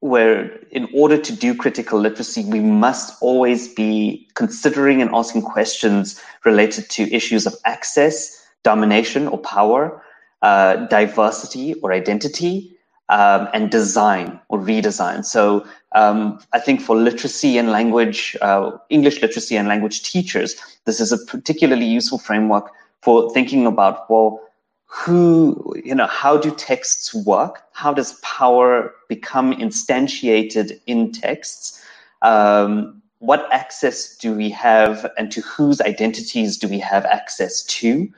where 0.06 0.60
in 0.70 0.88
order 0.94 1.18
to 1.18 1.36
do 1.36 1.56
critical 1.56 2.00
literacy, 2.00 2.46
we 2.46 2.60
must 2.60 3.18
always 3.22 3.68
be 3.68 4.28
considering 4.36 5.02
and 5.02 5.10
asking 5.14 5.42
questions 5.42 6.22
related 6.44 6.90
to 6.92 7.12
issues 7.12 7.48
of 7.48 7.56
access, 7.66 8.46
domination 8.64 9.28
or 9.28 9.40
power, 9.40 10.02
uh, 10.44 10.76
diversity 10.88 11.74
or 11.82 11.92
identity, 11.92 12.78
um, 13.10 13.48
and 13.54 13.72
design 13.72 14.40
or 14.50 14.60
redesign. 14.60 15.26
So 15.26 15.66
um, 15.94 16.40
I 16.54 16.60
think 16.60 16.82
for 16.82 16.96
literacy 16.96 17.58
and 17.58 17.72
language, 17.72 18.38
uh, 18.42 18.78
English 18.90 19.22
literacy 19.24 19.56
and 19.58 19.68
language 19.68 20.04
teachers, 20.04 20.56
this 20.86 21.00
is 21.00 21.12
a 21.12 21.18
particularly 21.26 21.86
useful 21.86 22.20
framework 22.20 22.72
for 23.02 23.32
thinking 23.34 23.66
about, 23.66 24.10
well, 24.10 24.40
who, 24.96 25.76
you 25.84 25.94
know, 25.94 26.08
how 26.08 26.38
do 26.38 26.50
texts 26.52 27.14
work? 27.14 27.64
How 27.74 27.94
does 27.94 28.14
power 28.22 28.94
become 29.10 29.52
instantiated 29.54 30.80
in 30.88 31.12
texts? 31.12 31.84
Um, 32.22 33.02
what 33.20 33.46
access 33.52 34.16
do 34.16 34.34
we 34.34 34.50
have 34.52 35.06
and 35.18 35.30
to 35.34 35.42
whose 35.42 35.82
identities 35.82 36.58
do 36.58 36.70
we 36.70 36.80
have 36.80 37.04
access 37.06 37.64
to? 37.64 38.10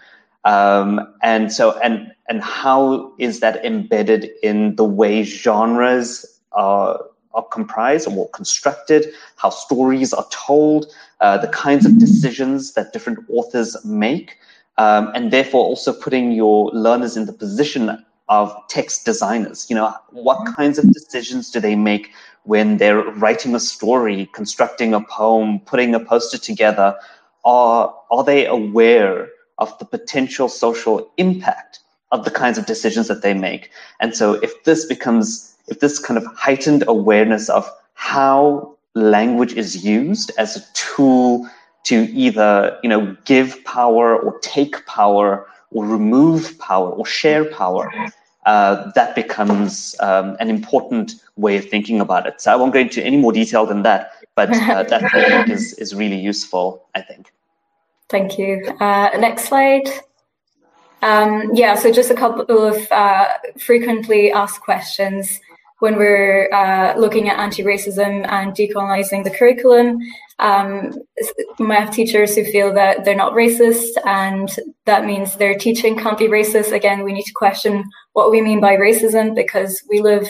Um, 0.45 1.01
and 1.23 1.51
so, 1.51 1.77
and, 1.79 2.13
and 2.29 2.43
how 2.43 3.11
is 3.17 3.39
that 3.39 3.65
embedded 3.65 4.29
in 4.43 4.75
the 4.75 4.85
way 4.85 5.23
genres 5.23 6.39
are, 6.51 6.99
are 7.33 7.43
comprised 7.51 8.07
or 8.07 8.29
constructed, 8.29 9.07
how 9.37 9.49
stories 9.49 10.13
are 10.13 10.27
told, 10.29 10.93
uh, 11.21 11.39
the 11.39 11.47
kinds 11.47 11.87
of 11.87 11.97
decisions 11.97 12.73
that 12.73 12.93
different 12.93 13.19
authors 13.29 13.75
make? 13.83 14.37
Um, 14.77 15.11
and 15.15 15.31
therefore 15.31 15.63
also 15.63 15.93
putting 15.93 16.31
your 16.31 16.69
learners 16.71 17.17
in 17.17 17.25
the 17.25 17.33
position 17.33 18.03
of 18.29 18.55
text 18.67 19.05
designers. 19.05 19.69
You 19.69 19.75
know, 19.75 19.93
what 20.11 20.39
mm-hmm. 20.39 20.53
kinds 20.53 20.77
of 20.77 20.91
decisions 20.91 21.49
do 21.49 21.59
they 21.59 21.75
make 21.75 22.11
when 22.43 22.77
they're 22.77 23.03
writing 23.03 23.55
a 23.55 23.59
story, 23.59 24.29
constructing 24.33 24.93
a 24.93 25.01
poem, 25.01 25.59
putting 25.61 25.95
a 25.95 25.99
poster 25.99 26.37
together? 26.37 26.95
Are 27.45 27.93
are 28.11 28.23
they 28.23 28.45
aware 28.45 29.29
of 29.57 29.77
the 29.79 29.85
potential 29.85 30.49
social 30.49 31.09
impact 31.17 31.79
of 32.11 32.25
the 32.25 32.31
kinds 32.31 32.57
of 32.57 32.65
decisions 32.65 33.07
that 33.07 33.21
they 33.21 33.33
make? 33.33 33.71
And 33.99 34.15
so, 34.15 34.33
if 34.33 34.63
this 34.63 34.85
becomes 34.85 35.55
if 35.67 35.79
this 35.79 35.99
kind 35.99 36.17
of 36.17 36.25
heightened 36.35 36.83
awareness 36.87 37.49
of 37.49 37.69
how 37.93 38.75
language 38.95 39.53
is 39.53 39.85
used 39.85 40.31
as 40.37 40.57
a 40.57 40.73
tool 40.73 41.47
to 41.87 41.95
either 42.13 42.77
you 42.83 42.89
know 42.89 43.15
give 43.23 43.63
power 43.63 44.17
or 44.17 44.37
take 44.39 44.85
power 44.85 45.47
or 45.71 45.85
remove 45.85 46.57
power 46.59 46.89
or 46.89 47.05
share 47.05 47.45
power 47.45 47.89
uh, 48.45 48.91
that 48.95 49.15
becomes 49.15 49.95
um, 49.99 50.37
an 50.39 50.49
important 50.49 51.15
way 51.35 51.57
of 51.57 51.65
thinking 51.69 51.99
about 51.99 52.25
it. 52.27 52.41
So 52.41 52.51
i 52.51 52.55
won't 52.55 52.73
go 52.73 52.79
into 52.79 53.03
any 53.03 53.17
more 53.17 53.31
detail 53.31 53.65
than 53.65 53.83
that 53.83 54.11
but 54.35 54.49
uh, 54.49 54.83
that 54.91 55.49
is, 55.49 55.73
is 55.73 55.95
really 55.95 56.19
useful 56.19 56.85
i 56.95 57.01
think. 57.01 57.31
Thank 58.09 58.39
you. 58.39 58.65
Uh, 58.79 59.09
next 59.19 59.45
slide. 59.45 59.87
Um, 61.01 61.51
yeah 61.53 61.75
so 61.75 61.91
just 61.91 62.11
a 62.11 62.15
couple 62.15 62.67
of 62.71 62.91
uh, 62.91 63.27
frequently 63.57 64.31
asked 64.31 64.61
questions 64.61 65.39
when 65.79 65.95
we're 65.95 66.51
uh, 66.51 66.97
looking 66.97 67.29
at 67.29 67.39
anti-racism 67.39 68.27
and 68.27 68.53
decolonizing 68.53 69.23
the 69.23 69.29
curriculum 69.29 69.99
um, 70.39 70.93
math 71.59 71.93
teachers 71.93 72.35
who 72.35 72.43
feel 72.45 72.73
that 72.73 73.05
they're 73.05 73.15
not 73.15 73.33
racist 73.33 73.89
and 74.05 74.55
that 74.85 75.05
means 75.05 75.35
their 75.35 75.57
teaching 75.57 75.97
can't 75.97 76.17
be 76.17 76.27
racist. 76.27 76.71
Again, 76.71 77.03
we 77.03 77.13
need 77.13 77.25
to 77.25 77.33
question 77.33 77.83
what 78.13 78.31
we 78.31 78.41
mean 78.41 78.59
by 78.59 78.75
racism 78.75 79.35
because 79.35 79.81
we 79.89 80.01
live 80.01 80.29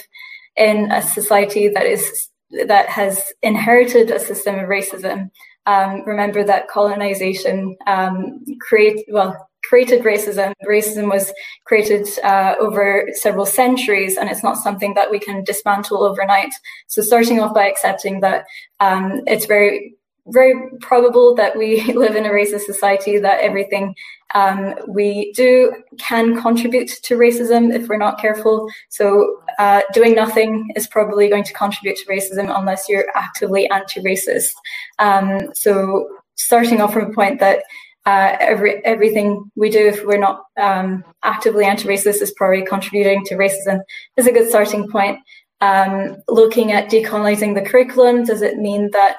in 0.55 0.91
a 0.91 1.01
society 1.01 1.67
that 1.69 1.85
is 1.85 2.29
that 2.67 2.87
has 2.87 3.21
inherited 3.41 4.09
a 4.09 4.19
system 4.19 4.55
of 4.55 4.69
racism. 4.69 5.29
Um, 5.65 6.03
remember 6.05 6.45
that 6.45 6.69
colonization 6.69 7.75
um, 7.87 8.45
create 8.61 9.05
well 9.09 9.49
created 9.67 10.03
racism. 10.03 10.53
Racism 10.65 11.11
was 11.11 11.33
created 11.65 12.07
uh, 12.23 12.55
over 12.59 13.07
several 13.13 13.45
centuries, 13.45 14.17
and 14.17 14.29
it's 14.29 14.43
not 14.43 14.57
something 14.57 14.93
that 14.93 15.11
we 15.11 15.19
can 15.19 15.43
dismantle 15.43 16.03
overnight. 16.03 16.53
So, 16.87 17.01
starting 17.01 17.39
off 17.39 17.53
by 17.53 17.67
accepting 17.67 18.21
that 18.21 18.45
um, 18.79 19.21
it's 19.27 19.45
very 19.45 19.97
very 20.29 20.53
probable 20.81 21.35
that 21.35 21.57
we 21.57 21.81
live 21.93 22.15
in 22.15 22.25
a 22.25 22.29
racist 22.29 22.61
society, 22.61 23.17
that 23.17 23.39
everything 23.41 23.95
um, 24.35 24.75
we 24.87 25.31
do 25.33 25.73
can 25.97 26.39
contribute 26.41 26.89
to 27.03 27.15
racism 27.15 27.73
if 27.73 27.87
we're 27.87 27.97
not 27.97 28.19
careful. 28.19 28.69
So, 28.89 29.41
uh, 29.59 29.81
doing 29.93 30.15
nothing 30.15 30.69
is 30.75 30.87
probably 30.87 31.29
going 31.29 31.45
to 31.45 31.53
contribute 31.53 31.97
to 31.97 32.05
racism 32.05 32.53
unless 32.57 32.89
you're 32.89 33.05
actively 33.15 33.69
anti 33.69 34.01
racist. 34.01 34.53
Um, 34.99 35.53
so, 35.53 36.07
starting 36.35 36.81
off 36.81 36.93
from 36.93 37.11
a 37.11 37.13
point 37.13 37.39
that 37.39 37.63
uh, 38.07 38.37
every, 38.39 38.83
everything 38.85 39.51
we 39.57 39.69
do, 39.69 39.85
if 39.85 40.05
we're 40.05 40.17
not 40.17 40.43
um, 40.57 41.03
actively 41.23 41.65
anti 41.65 41.89
racist, 41.89 42.21
is 42.21 42.33
probably 42.37 42.65
contributing 42.65 43.25
to 43.25 43.35
racism, 43.35 43.81
is 44.15 44.25
a 44.25 44.31
good 44.31 44.47
starting 44.47 44.89
point. 44.89 45.19
Um, 45.59 46.15
looking 46.29 46.71
at 46.71 46.89
decolonizing 46.89 47.53
the 47.53 47.69
curriculum, 47.69 48.23
does 48.23 48.41
it 48.41 48.59
mean 48.59 48.91
that 48.91 49.17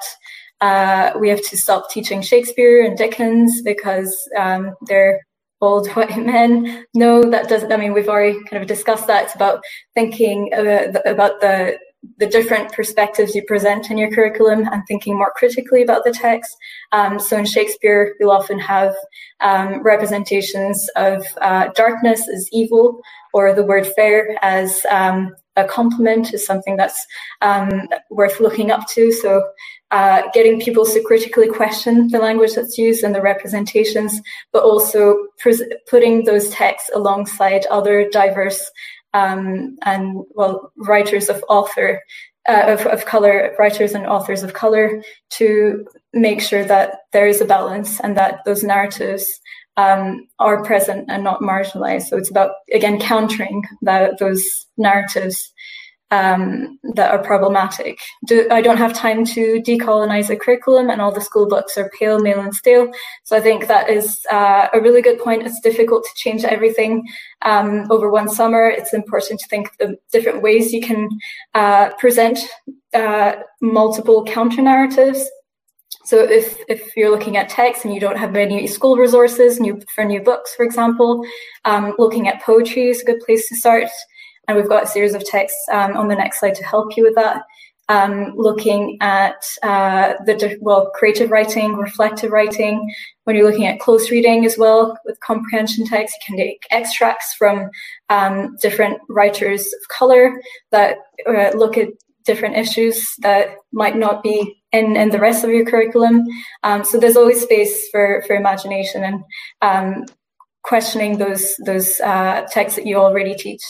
uh, 0.61 1.11
we 1.19 1.29
have 1.29 1.41
to 1.49 1.55
stop 1.55 1.91
teaching 1.91 2.23
Shakespeare 2.23 2.83
and 2.83 2.97
Dickens 2.97 3.61
because 3.61 4.11
um, 4.35 4.73
they're 4.87 5.21
old 5.61 5.87
white 5.89 6.17
men. 6.25 6.83
No, 6.95 7.29
that 7.29 7.47
doesn't. 7.47 7.71
I 7.71 7.77
mean, 7.77 7.93
we've 7.93 8.09
already 8.09 8.43
kind 8.45 8.59
of 8.59 8.67
discussed 8.67 9.05
that. 9.05 9.25
It's 9.25 9.35
about 9.35 9.61
thinking 9.93 10.49
uh, 10.51 10.99
about 11.05 11.41
the 11.41 11.77
the 12.17 12.27
different 12.27 12.71
perspectives 12.71 13.35
you 13.35 13.43
present 13.43 13.91
in 13.91 13.97
your 13.97 14.11
curriculum 14.11 14.67
and 14.71 14.83
thinking 14.87 15.17
more 15.17 15.33
critically 15.35 15.83
about 15.83 16.03
the 16.03 16.11
text. 16.11 16.55
Um, 16.91 17.19
so 17.19 17.37
in 17.37 17.45
Shakespeare, 17.45 18.15
you'll 18.19 18.31
often 18.31 18.59
have 18.59 18.95
um, 19.41 19.81
representations 19.83 20.89
of 20.95 21.25
uh, 21.41 21.69
darkness 21.75 22.27
as 22.29 22.47
evil 22.51 23.01
or 23.33 23.53
the 23.53 23.63
word 23.63 23.85
fair 23.85 24.37
as 24.41 24.85
um, 24.89 25.35
a 25.55 25.65
compliment 25.65 26.33
is 26.33 26.45
something 26.45 26.77
that's 26.77 27.05
um, 27.41 27.87
worth 28.09 28.39
looking 28.39 28.71
up 28.71 28.87
to. 28.87 29.11
So 29.11 29.43
uh, 29.91 30.21
getting 30.33 30.61
people 30.61 30.85
to 30.85 31.03
critically 31.03 31.47
question 31.47 32.07
the 32.09 32.19
language 32.19 32.53
that's 32.53 32.77
used 32.77 33.03
and 33.03 33.13
the 33.13 33.21
representations, 33.21 34.21
but 34.53 34.63
also 34.63 35.17
putting 35.89 36.25
those 36.25 36.49
texts 36.49 36.89
alongside 36.93 37.65
other 37.67 38.07
diverse 38.09 38.71
um, 39.13 39.77
and 39.83 40.23
well 40.31 40.71
writers 40.77 41.29
of 41.29 41.43
author 41.49 42.01
uh, 42.47 42.63
of, 42.67 42.85
of 42.87 43.05
color 43.05 43.55
writers 43.59 43.93
and 43.93 44.05
authors 44.07 44.43
of 44.43 44.53
color 44.53 45.03
to 45.29 45.85
make 46.13 46.41
sure 46.41 46.63
that 46.63 47.01
there 47.13 47.27
is 47.27 47.41
a 47.41 47.45
balance 47.45 47.99
and 47.99 48.17
that 48.17 48.39
those 48.45 48.63
narratives 48.63 49.39
um, 49.77 50.27
are 50.39 50.63
present 50.63 51.05
and 51.09 51.23
not 51.23 51.41
marginalized. 51.41 52.07
So 52.07 52.17
it's 52.17 52.29
about 52.29 52.51
again 52.73 52.99
countering 52.99 53.63
that, 53.83 54.19
those 54.19 54.65
narratives 54.77 55.53
um, 56.11 56.79
that 56.95 57.11
are 57.11 57.23
problematic. 57.23 57.99
Do, 58.25 58.47
I 58.51 58.61
don't 58.61 58.77
have 58.77 58.93
time 58.93 59.25
to 59.25 59.61
decolonize 59.61 60.29
a 60.29 60.35
curriculum, 60.35 60.89
and 60.89 61.01
all 61.01 61.11
the 61.11 61.21
school 61.21 61.47
books 61.47 61.77
are 61.77 61.91
pale, 61.97 62.19
male, 62.19 62.39
and 62.39 62.53
stale. 62.53 62.91
So 63.23 63.37
I 63.37 63.41
think 63.41 63.67
that 63.67 63.89
is 63.89 64.19
uh, 64.31 64.67
a 64.73 64.81
really 64.81 65.01
good 65.01 65.19
point. 65.19 65.45
It's 65.45 65.59
difficult 65.59 66.03
to 66.03 66.09
change 66.15 66.43
everything 66.43 67.07
um, 67.43 67.85
over 67.91 68.09
one 68.09 68.29
summer. 68.29 68.67
It's 68.69 68.93
important 68.93 69.39
to 69.39 69.47
think 69.47 69.69
the 69.77 69.97
different 70.11 70.41
ways 70.41 70.73
you 70.73 70.81
can 70.81 71.09
uh, 71.53 71.91
present 71.99 72.39
uh, 72.93 73.33
multiple 73.61 74.25
counter 74.25 74.61
narratives. 74.61 75.29
So 76.05 76.23
if, 76.23 76.57
if 76.67 76.95
you're 76.97 77.11
looking 77.11 77.37
at 77.37 77.49
text 77.49 77.85
and 77.85 77.93
you 77.93 77.99
don't 77.99 78.17
have 78.17 78.31
many 78.31 78.65
school 78.65 78.97
resources 78.97 79.59
new, 79.59 79.79
for 79.93 80.03
new 80.03 80.21
books, 80.21 80.55
for 80.55 80.63
example, 80.65 81.23
um, 81.65 81.93
looking 81.99 82.27
at 82.27 82.41
poetry 82.41 82.89
is 82.89 83.01
a 83.01 83.05
good 83.05 83.19
place 83.19 83.47
to 83.49 83.55
start. 83.55 83.89
And 84.49 84.57
we've 84.57 84.67
got 84.67 84.85
a 84.85 84.87
series 84.87 85.13
of 85.13 85.23
texts 85.23 85.63
um, 85.71 85.95
on 85.95 86.07
the 86.07 86.15
next 86.15 86.39
slide 86.39 86.55
to 86.55 86.63
help 86.63 86.97
you 86.97 87.03
with 87.03 87.13
that. 87.13 87.43
Um, 87.87 88.33
looking 88.35 88.97
at 88.99 89.43
uh, 89.61 90.13
the 90.25 90.57
well 90.59 90.89
creative 90.95 91.29
writing, 91.29 91.75
reflective 91.75 92.31
writing. 92.31 92.91
When 93.25 93.35
you're 93.35 93.49
looking 93.49 93.67
at 93.67 93.79
close 93.79 94.09
reading 94.09 94.45
as 94.45 94.57
well 94.57 94.97
with 95.05 95.19
comprehension 95.19 95.85
text, 95.85 96.15
you 96.15 96.25
can 96.25 96.43
take 96.43 96.65
extracts 96.71 97.35
from 97.35 97.69
um, 98.09 98.57
different 98.59 98.99
writers 99.07 99.61
of 99.61 99.87
color 99.95 100.41
that 100.71 100.97
uh, 101.27 101.51
look 101.55 101.77
at 101.77 101.89
different 102.25 102.57
issues 102.57 103.07
that 103.19 103.55
might 103.71 103.97
not 103.97 104.23
be 104.23 104.63
in, 104.71 104.95
in 104.95 105.09
the 105.09 105.19
rest 105.19 105.43
of 105.43 105.51
your 105.51 105.65
curriculum. 105.65 106.25
Um, 106.63 106.83
so 106.83 106.99
there's 106.99 107.17
always 107.17 107.41
space 107.41 107.87
for, 107.91 108.23
for 108.25 108.35
imagination 108.35 109.03
and 109.03 109.23
um, 109.61 110.05
questioning 110.63 111.19
those 111.19 111.55
those 111.65 111.99
uh, 112.01 112.47
texts 112.51 112.77
that 112.77 112.87
you 112.87 112.97
already 112.97 113.35
teach. 113.35 113.61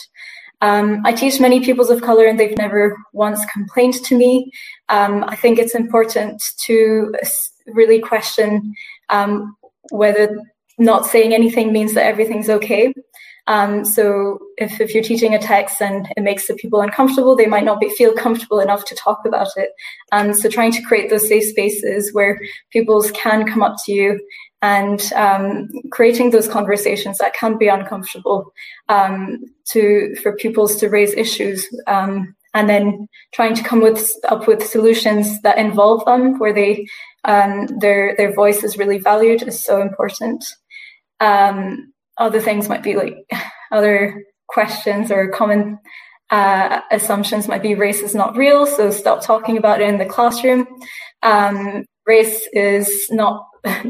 Um, 0.60 1.02
I 1.04 1.12
teach 1.12 1.40
many 1.40 1.60
pupils 1.60 1.90
of 1.90 2.02
color 2.02 2.26
and 2.26 2.38
they've 2.38 2.56
never 2.58 2.96
once 3.12 3.44
complained 3.46 3.94
to 4.04 4.16
me. 4.16 4.50
Um, 4.88 5.24
I 5.26 5.36
think 5.36 5.58
it's 5.58 5.74
important 5.74 6.42
to 6.64 7.14
really 7.66 8.00
question 8.00 8.74
um, 9.08 9.56
whether 9.90 10.38
not 10.78 11.06
saying 11.06 11.34
anything 11.34 11.72
means 11.72 11.94
that 11.94 12.06
everything's 12.06 12.48
okay. 12.48 12.92
Um, 13.46 13.84
so 13.84 14.38
if, 14.58 14.80
if 14.80 14.94
you're 14.94 15.02
teaching 15.02 15.34
a 15.34 15.38
text 15.38 15.82
and 15.82 16.08
it 16.16 16.22
makes 16.22 16.46
the 16.46 16.54
people 16.54 16.82
uncomfortable, 16.82 17.34
they 17.34 17.46
might 17.46 17.64
not 17.64 17.80
be, 17.80 17.88
feel 17.90 18.12
comfortable 18.12 18.60
enough 18.60 18.84
to 18.84 18.94
talk 18.94 19.20
about 19.26 19.48
it. 19.56 19.70
Um, 20.12 20.32
so 20.32 20.48
trying 20.48 20.72
to 20.72 20.82
create 20.82 21.10
those 21.10 21.26
safe 21.26 21.44
spaces 21.44 22.14
where 22.14 22.40
pupils 22.70 23.10
can 23.10 23.46
come 23.46 23.62
up 23.62 23.76
to 23.86 23.92
you 23.92 24.20
and 24.62 25.12
um, 25.14 25.68
creating 25.90 26.30
those 26.30 26.48
conversations 26.48 27.18
that 27.18 27.34
can 27.34 27.56
be 27.56 27.68
uncomfortable 27.68 28.52
um, 28.88 29.38
to 29.66 30.14
for 30.22 30.36
pupils 30.36 30.76
to 30.76 30.88
raise 30.88 31.14
issues 31.14 31.66
um, 31.86 32.34
and 32.52 32.68
then 32.68 33.08
trying 33.32 33.54
to 33.54 33.62
come 33.62 33.80
with 33.80 34.10
up 34.28 34.46
with 34.46 34.66
solutions 34.66 35.40
that 35.42 35.58
involve 35.58 36.04
them 36.04 36.38
where 36.38 36.52
they 36.52 36.86
um, 37.24 37.66
their 37.78 38.14
their 38.16 38.34
voice 38.34 38.62
is 38.62 38.76
really 38.76 38.98
valued 38.98 39.42
is 39.42 39.62
so 39.62 39.80
important. 39.80 40.44
Um, 41.20 41.92
other 42.18 42.40
things 42.40 42.68
might 42.68 42.82
be 42.82 42.96
like 42.96 43.14
other 43.72 44.24
questions 44.48 45.10
or 45.10 45.28
common 45.28 45.78
uh, 46.30 46.80
assumptions 46.90 47.48
might 47.48 47.62
be 47.62 47.74
race 47.74 48.00
is 48.00 48.14
not 48.14 48.36
real 48.36 48.64
so 48.66 48.90
stop 48.90 49.20
talking 49.22 49.56
about 49.56 49.80
it 49.80 49.88
in 49.88 49.98
the 49.98 50.06
classroom. 50.06 50.66
Um, 51.22 51.84
race 52.06 52.46
is 52.52 53.06
not 53.10 53.46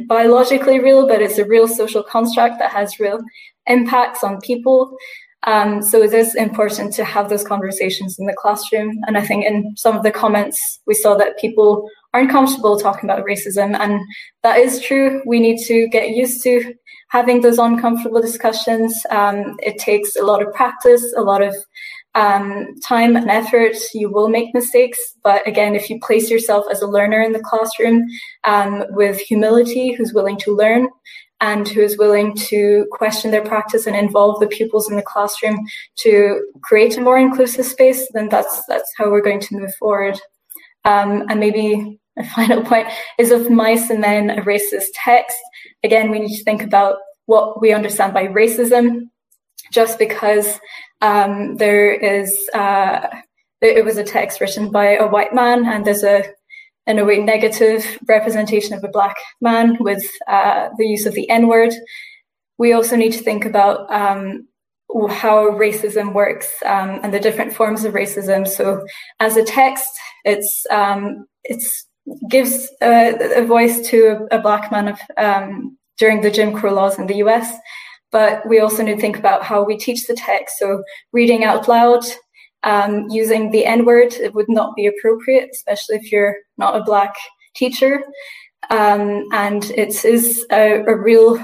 biologically 0.07 0.81
real, 0.81 1.07
but 1.07 1.23
it's 1.23 1.39
a 1.39 1.45
real 1.47 1.69
social 1.69 2.03
construct 2.03 2.59
that 2.59 2.73
has 2.73 2.99
real 2.99 3.21
impacts 3.67 4.25
on 4.25 4.41
people. 4.41 4.97
Um, 5.45 5.83
so 5.83 6.03
it 6.03 6.13
is 6.13 6.35
important 6.35 6.93
to 6.95 7.05
have 7.05 7.31
those 7.31 7.45
conversations 7.45 8.19
in 8.19 8.27
the 8.27 8.35
classroom. 8.35 9.01
And 9.07 9.17
I 9.17 9.25
think 9.25 9.47
in 9.47 9.75
some 9.77 9.97
of 9.97 10.03
the 10.03 10.11
comments, 10.11 10.81
we 10.87 10.95
saw 10.95 11.15
that 11.17 11.39
people 11.39 11.89
aren't 12.13 12.31
comfortable 12.31 12.79
talking 12.79 13.09
about 13.09 13.25
racism. 13.25 13.79
And 13.79 14.01
that 14.43 14.59
is 14.59 14.81
true. 14.81 15.23
We 15.25 15.41
need 15.41 15.59
to 15.67 15.89
get 15.89 16.11
used 16.11 16.43
to 16.43 16.75
having 17.09 17.41
those 17.41 17.59
uncomfortable 17.59 18.21
discussions. 18.21 18.95
Um, 19.11 19.57
it 19.63 19.79
takes 19.79 20.17
a 20.17 20.23
lot 20.25 20.43
of 20.43 20.53
practice, 20.53 21.15
a 21.17 21.23
lot 21.23 21.43
of 21.43 21.55
um, 22.15 22.75
time 22.81 23.17
and 23.17 23.31
effort, 23.31 23.77
you 23.95 24.11
will 24.11 24.29
make 24.29 24.55
mistakes. 24.55 24.99
But 25.23 25.47
again, 25.47 25.75
if 25.75 25.89
you 25.89 26.01
place 26.01 26.31
yourself 26.31 26.67
as 26.71 26.83
a 26.83 26.87
learner 26.87 27.21
in 27.23 27.33
the 27.33 27.41
classroom 27.41 28.05
um, 28.45 28.85
with 28.91 29.19
humility, 29.21 29.93
who's 29.93 30.13
willing 30.13 30.37
to 30.39 30.55
learn 30.55 30.89
and 31.41 31.67
who 31.69 31.81
is 31.81 31.97
willing 31.97 32.35
to 32.37 32.87
question 32.91 33.31
their 33.31 33.45
practice 33.45 33.87
and 33.87 33.97
involve 33.97 34.41
the 34.41 34.47
pupils 34.47 34.91
in 34.91 34.97
the 34.97 35.03
classroom 35.03 35.59
to 35.97 36.45
create 36.63 36.99
a 36.99 37.01
more 37.01 37.19
inclusive 37.19 37.65
space, 37.65 38.07
then 38.13 38.29
that's 38.29 38.63
that's 38.67 38.91
how 38.97 39.11
we're 39.11 39.23
going 39.23 39.41
to 39.41 39.57
move 39.57 39.75
forward. 39.77 40.21
Um, 40.85 41.25
and 41.29 41.41
maybe 41.41 41.99
a 42.19 42.25
final 42.35 42.63
point 42.63 42.89
is 43.19 43.31
of 43.31 43.51
mice 43.51 43.89
and 43.89 44.01
men 44.01 44.31
a 44.31 44.43
racist 44.43 44.89
text. 44.95 45.37
Again, 45.85 46.11
we 46.11 46.19
need 46.19 46.37
to 46.37 46.45
think 46.45 46.63
about 46.63 46.97
what 47.27 47.61
we 47.61 47.73
understand 47.73 48.13
by 48.13 48.27
racism. 48.27 49.09
Just 49.73 50.01
because 50.01 50.59
um, 51.01 51.57
there 51.57 51.93
is 51.93 52.37
uh, 52.55 53.07
it 53.61 53.85
was 53.85 53.99
a 53.99 54.05
text 54.05 54.41
written 54.41 54.71
by 54.71 54.97
a 54.97 55.07
white 55.07 55.35
man, 55.35 55.67
and 55.67 55.85
there's 55.85 56.05
a 56.05 56.25
in 56.87 56.99
a 56.99 57.05
way 57.05 57.19
negative 57.19 57.99
representation 58.09 58.75
of 58.75 58.83
a 58.83 58.89
black 58.89 59.17
man 59.41 59.77
with 59.81 60.05
uh, 60.29 60.69
the 60.79 60.87
use 60.87 61.07
of 61.07 61.15
the 61.15 61.29
N 61.31 61.47
word. 61.47 61.73
We 62.59 62.73
also 62.73 62.97
need 62.97 63.13
to 63.13 63.23
think 63.23 63.45
about 63.45 63.91
um, 63.93 64.49
how 65.09 65.51
racism 65.51 66.13
works 66.15 66.51
um, 66.65 67.01
and 67.03 67.15
the 67.15 67.21
different 67.21 67.55
forms 67.55 67.85
of 67.85 67.95
racism. 67.95 68.47
So, 68.47 68.85
as 69.21 69.37
a 69.37 69.45
text, 69.45 69.89
it's 70.25 70.67
um, 70.71 71.27
it's 71.45 71.87
gives 72.29 72.71
a, 72.83 73.41
a, 73.41 73.45
voice 73.45 73.89
to 73.89 74.27
a, 74.31 74.39
a 74.39 74.43
black 74.43 74.73
man 74.73 74.89
of, 74.89 74.99
um, 75.17 75.77
during 75.99 76.23
the 76.23 76.31
Jim 76.31 76.53
Crow 76.53 76.73
laws 76.73 76.99
in 76.99 77.07
the 77.07 77.17
U.S. 77.17 77.55
But 78.13 78.47
we 78.49 78.59
also 78.61 78.83
need 78.83 78.97
to 78.97 79.01
think 79.01 79.19
about 79.19 79.43
how 79.43 79.63
we 79.63 79.77
teach 79.77 80.07
the 80.07 80.15
text. 80.15 80.59
So 80.59 80.83
reading 81.13 81.45
out 81.45 81.69
loud, 81.69 82.05
um, 82.63 83.09
using 83.09 83.51
the 83.51 83.65
N 83.65 83.85
word, 83.85 84.15
it 84.15 84.35
would 84.35 84.49
not 84.49 84.75
be 84.75 84.87
appropriate, 84.87 85.51
especially 85.53 85.97
if 85.97 86.11
you're 86.11 86.37
not 86.59 86.77
a 86.77 86.85
black 86.85 87.15
teacher. 87.55 88.03
Um, 88.69 89.27
and 89.33 89.65
it 89.71 90.05
is 90.05 90.45
a, 90.51 90.83
a 90.87 90.97
real 90.97 91.43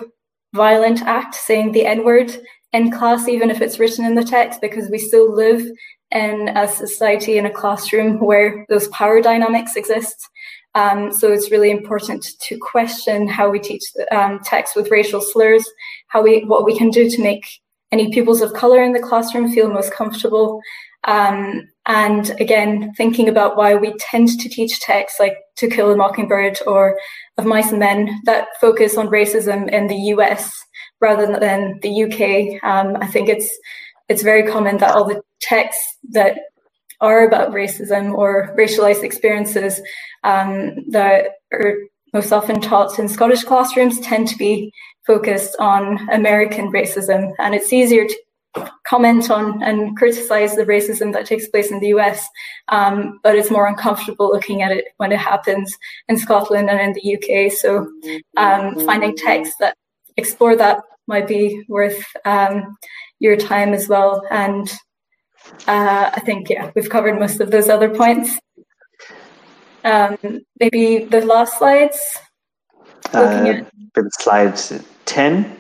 violent 0.55 1.03
act 1.03 1.35
saying 1.35 1.73
the 1.73 1.87
N 1.87 2.05
word 2.05 2.37
in 2.73 2.91
class, 2.91 3.29
even 3.29 3.51
if 3.51 3.61
it's 3.61 3.79
written 3.79 4.05
in 4.05 4.15
the 4.15 4.25
text, 4.25 4.61
because 4.61 4.91
we 4.91 4.99
still 4.99 5.33
live 5.33 5.67
in 6.11 6.49
a 6.49 6.69
society, 6.69 7.39
in 7.39 7.47
a 7.47 7.51
classroom 7.51 8.21
where 8.21 8.67
those 8.69 8.89
power 8.89 9.21
dynamics 9.21 9.77
exist. 9.77 10.29
Um, 10.77 11.11
so 11.11 11.33
it's 11.33 11.51
really 11.51 11.71
important 11.71 12.27
to 12.39 12.59
question 12.59 13.27
how 13.27 13.49
we 13.49 13.59
teach 13.59 13.83
um, 14.13 14.41
text 14.45 14.77
with 14.77 14.91
racial 14.91 15.23
slurs, 15.23 15.65
how 16.09 16.23
we 16.23 16.45
what 16.45 16.67
we 16.67 16.77
can 16.77 16.91
do 16.91 17.09
to 17.09 17.23
make 17.23 17.47
any 17.93 18.13
pupils 18.13 18.43
of 18.43 18.53
color 18.53 18.83
in 18.83 18.93
the 18.93 19.01
classroom 19.01 19.51
feel 19.51 19.71
most 19.71 19.93
comfortable. 19.93 20.61
Um, 21.05 21.67
and 21.87 22.31
again, 22.41 22.93
thinking 22.95 23.29
about 23.29 23.57
why 23.57 23.75
we 23.75 23.95
tend 23.99 24.29
to 24.41 24.49
teach 24.51 24.81
texts 24.81 25.19
like 25.19 25.37
To 25.57 25.69
Kill 25.69 25.93
a 25.93 25.97
Mockingbird 25.97 26.59
or 26.67 26.99
Of 27.39 27.47
Mice 27.47 27.71
and 27.71 27.79
Men 27.79 28.21
that 28.25 28.49
focus 28.61 28.99
on 28.99 29.07
racism 29.07 29.71
in 29.71 29.87
the 29.87 30.13
US 30.15 30.53
rather 31.01 31.39
than 31.39 31.79
the 31.81 32.05
UK. 32.05 32.63
Um, 32.69 32.99
I 33.01 33.07
think 33.07 33.31
it's 33.31 33.49
it's 34.09 34.23
very 34.23 34.43
common 34.51 34.77
that 34.79 34.95
all 34.95 35.05
the 35.07 35.23
texts 35.41 35.97
that 36.11 36.37
are 37.01 37.27
about 37.27 37.53
racism 37.53 38.15
or 38.15 38.55
racialized 38.59 39.03
experiences 39.03 39.81
um, 40.27 40.75
that 40.91 41.37
are 41.53 41.75
most 42.13 42.33
often 42.33 42.61
taught 42.61 42.99
in 42.99 43.09
Scottish 43.09 43.45
classrooms 43.45 44.01
tend 44.01 44.29
to 44.29 44.37
be 44.37 44.73
focused 45.07 45.57
on 45.59 46.09
American 46.11 46.73
racism, 46.73 47.33
and 47.39 47.55
it's 47.55 47.73
easier 47.73 48.07
to 48.07 48.17
comment 48.87 49.31
on 49.31 49.63
and 49.63 49.97
criticize 49.97 50.57
the 50.57 50.65
racism 50.65 51.13
that 51.13 51.27
takes 51.27 51.49
place 51.49 51.71
in 51.71 51.81
the 51.81 51.89
US, 51.89 52.27
um, 52.69 53.19
but 53.23 53.35
it's 53.35 53.51
more 53.51 53.67
uncomfortable 53.67 54.31
looking 54.31 54.63
at 54.63 54.73
it 54.73 54.87
when 54.97 55.13
it 55.13 55.19
happens 55.19 55.77
in 56.09 56.17
Scotland 56.17 56.71
and 56.71 56.81
in 56.81 56.93
the 56.95 57.17
UK. 57.17 57.53
So 57.53 57.87
um, 58.37 58.79
finding 58.87 59.15
texts 59.17 59.57
that 59.61 59.77
explore 60.17 60.57
that 60.57 60.81
might 61.07 61.29
be 61.29 61.65
worth 61.69 62.03
um, 62.25 62.77
your 63.19 63.37
time 63.37 63.73
as 63.73 63.89
well. 63.89 64.23
And 64.31 64.69
uh, 65.67 66.11
I 66.13 66.21
think, 66.21 66.51
yeah, 66.51 66.71
we've 66.75 66.91
covered 66.91 67.19
most 67.19 67.41
of 67.41 67.51
those 67.51 67.69
other 67.69 67.95
points. 67.95 68.39
Um, 69.87 70.19
maybe 70.59 71.05
the 71.05 71.25
last 71.25 71.59
slides. 71.59 72.19
Uh, 73.15 73.63
at... 73.97 74.13
slide 74.21 74.61
10. 75.05 75.57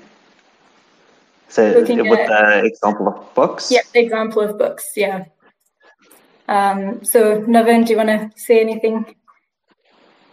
So 1.48 1.70
Looking 1.70 2.08
with 2.10 2.18
at, 2.18 2.28
the 2.28 2.66
example 2.66 3.06
of 3.06 3.34
books? 3.34 3.70
Yeah, 3.70 3.82
the 3.94 4.00
example 4.00 4.42
of 4.42 4.58
books, 4.58 4.90
yeah. 4.96 5.26
Um, 6.48 7.04
so 7.04 7.44
Navan, 7.46 7.84
do 7.84 7.92
you 7.92 7.96
want 7.96 8.08
to 8.08 8.30
say 8.34 8.60
anything? 8.60 9.14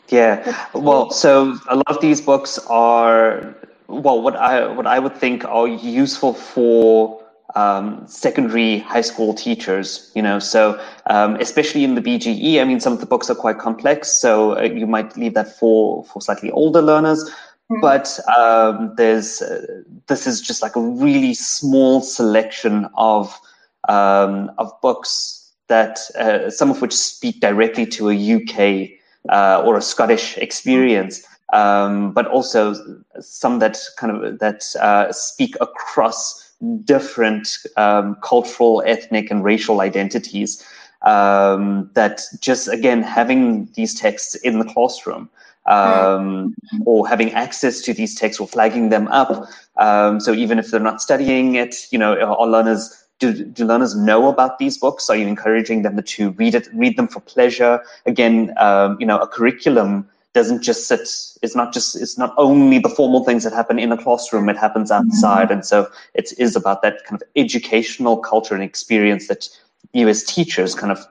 Yeah, 0.09 0.67
well, 0.73 1.11
so 1.11 1.55
a 1.69 1.75
lot 1.75 1.87
of 1.87 2.01
these 2.01 2.19
books 2.19 2.57
are, 2.67 3.55
well, 3.87 4.21
what 4.23 4.35
I, 4.35 4.67
what 4.67 4.87
I 4.87 4.97
would 4.97 5.15
think 5.15 5.45
are 5.45 5.67
useful 5.67 6.33
for 6.33 7.22
um, 7.55 8.05
secondary 8.07 8.79
high 8.79 9.01
school 9.01 9.33
teachers, 9.33 10.11
you 10.15 10.21
know, 10.21 10.39
so 10.39 10.79
um, 11.07 11.35
especially 11.35 11.83
in 11.83 11.95
the 11.95 12.01
BGE, 12.01 12.59
I 12.59 12.63
mean, 12.63 12.79
some 12.79 12.93
of 12.93 12.99
the 12.99 13.05
books 13.05 13.29
are 13.29 13.35
quite 13.35 13.59
complex, 13.59 14.09
so 14.09 14.57
uh, 14.57 14.63
you 14.63 14.87
might 14.87 15.15
leave 15.15 15.33
that 15.35 15.57
for, 15.57 16.03
for 16.05 16.21
slightly 16.21 16.51
older 16.51 16.81
learners. 16.81 17.29
Mm-hmm. 17.71 17.81
But 17.81 18.19
um, 18.37 18.93
there's 18.97 19.41
uh, 19.41 19.83
this 20.07 20.27
is 20.27 20.41
just 20.41 20.61
like 20.61 20.75
a 20.75 20.81
really 20.81 21.33
small 21.33 22.01
selection 22.01 22.89
of 22.97 23.39
um, 23.87 24.51
of 24.57 24.69
books 24.81 25.51
that 25.67 25.99
uh, 26.17 26.49
some 26.49 26.69
of 26.69 26.81
which 26.81 26.93
speak 26.93 27.39
directly 27.39 27.85
to 27.85 28.09
a 28.09 28.35
UK 28.35 28.89
uh, 29.29 29.63
or 29.65 29.77
a 29.77 29.81
Scottish 29.81 30.37
experience, 30.37 31.23
um, 31.53 32.11
but 32.11 32.27
also 32.27 32.75
some 33.21 33.59
that 33.59 33.79
kind 33.97 34.11
of 34.11 34.39
that 34.39 34.65
uh, 34.81 35.11
speak 35.11 35.55
across 35.61 36.42
different 36.83 37.57
um, 37.77 38.15
cultural, 38.21 38.83
ethnic, 38.85 39.31
and 39.31 39.43
racial 39.43 39.81
identities. 39.81 40.65
Um, 41.01 41.89
that 41.95 42.21
just 42.39 42.69
again 42.69 43.03
having 43.03 43.65
these 43.75 43.93
texts 43.93 44.35
in 44.35 44.59
the 44.59 44.65
classroom 44.65 45.29
um, 45.65 46.55
or 46.85 47.07
having 47.07 47.31
access 47.33 47.81
to 47.81 47.93
these 47.93 48.15
texts 48.15 48.39
or 48.39 48.47
flagging 48.47 48.89
them 48.89 49.07
up. 49.09 49.49
Um, 49.77 50.19
so 50.19 50.33
even 50.33 50.59
if 50.59 50.71
they're 50.71 50.79
not 50.79 51.01
studying 51.01 51.55
it, 51.55 51.87
you 51.91 51.99
know, 51.99 52.17
are 52.17 52.47
learners 52.47 53.03
do, 53.19 53.45
do 53.45 53.65
learners 53.65 53.95
know 53.95 54.27
about 54.27 54.59
these 54.59 54.77
books? 54.77 55.09
Are 55.09 55.15
you 55.15 55.27
encouraging 55.27 55.83
them 55.83 56.01
to 56.01 56.31
read 56.31 56.55
it, 56.55 56.67
read 56.73 56.97
them 56.97 57.07
for 57.07 57.21
pleasure? 57.21 57.81
Again, 58.05 58.53
um, 58.57 58.97
you 58.99 59.05
know, 59.05 59.17
a 59.19 59.27
curriculum 59.27 60.09
doesn't 60.33 60.61
just 60.61 60.87
sit. 60.87 61.01
It's 61.41 61.55
not 61.55 61.73
just. 61.73 61.95
It's 61.95 62.17
not 62.17 62.33
only 62.37 62.79
the 62.79 62.89
formal 62.89 63.23
things 63.23 63.43
that 63.43 63.53
happen 63.53 63.79
in 63.79 63.91
a 63.91 63.97
classroom. 64.01 64.49
It 64.49 64.57
happens 64.57 64.91
outside, 64.91 65.45
mm-hmm. 65.45 65.53
and 65.53 65.65
so 65.65 65.89
it 66.13 66.33
is 66.37 66.55
about 66.55 66.81
that 66.81 67.05
kind 67.05 67.21
of 67.21 67.27
educational 67.35 68.17
culture 68.17 68.55
and 68.55 68.63
experience 68.63 69.27
that 69.27 69.47
you 69.93 70.07
as 70.07 70.23
teachers 70.23 70.73
kind 70.75 70.91
of 70.91 71.05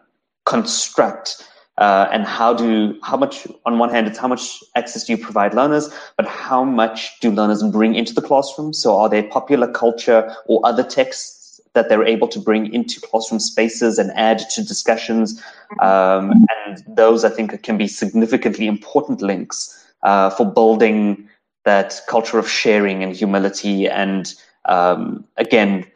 construct 0.45 1.45
uh, 1.79 2.09
and 2.12 2.25
how 2.25 2.53
do 2.53 2.99
how 3.03 3.16
much 3.16 3.47
on 3.64 3.79
one 3.79 3.91
hand 3.91 4.07
it's 4.07 4.18
how 4.18 4.29
much 4.29 4.62
access 4.77 5.05
do 5.05 5.12
you 5.12 5.18
provide 5.18 5.55
learners 5.55 5.89
but 6.16 6.27
how 6.27 6.62
much 6.64 7.18
do 7.20 7.31
learners 7.31 7.62
bring 7.62 7.95
into 7.95 8.12
the 8.12 8.20
classroom 8.20 8.73
so 8.73 8.99
are 8.99 9.09
there 9.09 9.23
popular 9.23 9.70
culture 9.70 10.35
or 10.47 10.61
other 10.64 10.83
texts 10.83 11.41
that 11.75 11.89
they're 11.89 12.05
able 12.05 12.29
to 12.29 12.39
bring 12.39 12.73
into 12.73 13.01
classroom 13.01 13.41
spaces 13.41 13.99
and 13.99 14.11
add 14.12 14.39
to 14.51 14.62
discussions 14.64 15.43
um, 15.81 16.33
and 16.66 16.85
those 16.89 17.25
i 17.25 17.29
think 17.29 17.62
can 17.62 17.79
be 17.79 17.89
significantly 17.89 18.66
important 18.66 19.23
links 19.23 19.85
uh, 20.03 20.31
for 20.31 20.45
building 20.45 21.29
that 21.64 22.01
culture 22.09 22.39
of 22.39 22.49
sharing 22.49 23.03
and 23.03 23.14
humility 23.14 23.89
and 23.89 24.35
um, 24.66 25.25
again 25.37 25.87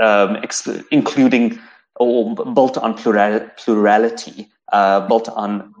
um, 0.00 0.42
including 0.90 1.58
or 2.00 2.34
built 2.54 2.78
on 2.78 2.94
plural, 2.94 3.40
plurality, 3.58 4.48
uh, 4.72 5.06
built 5.06 5.28
on 5.28 5.74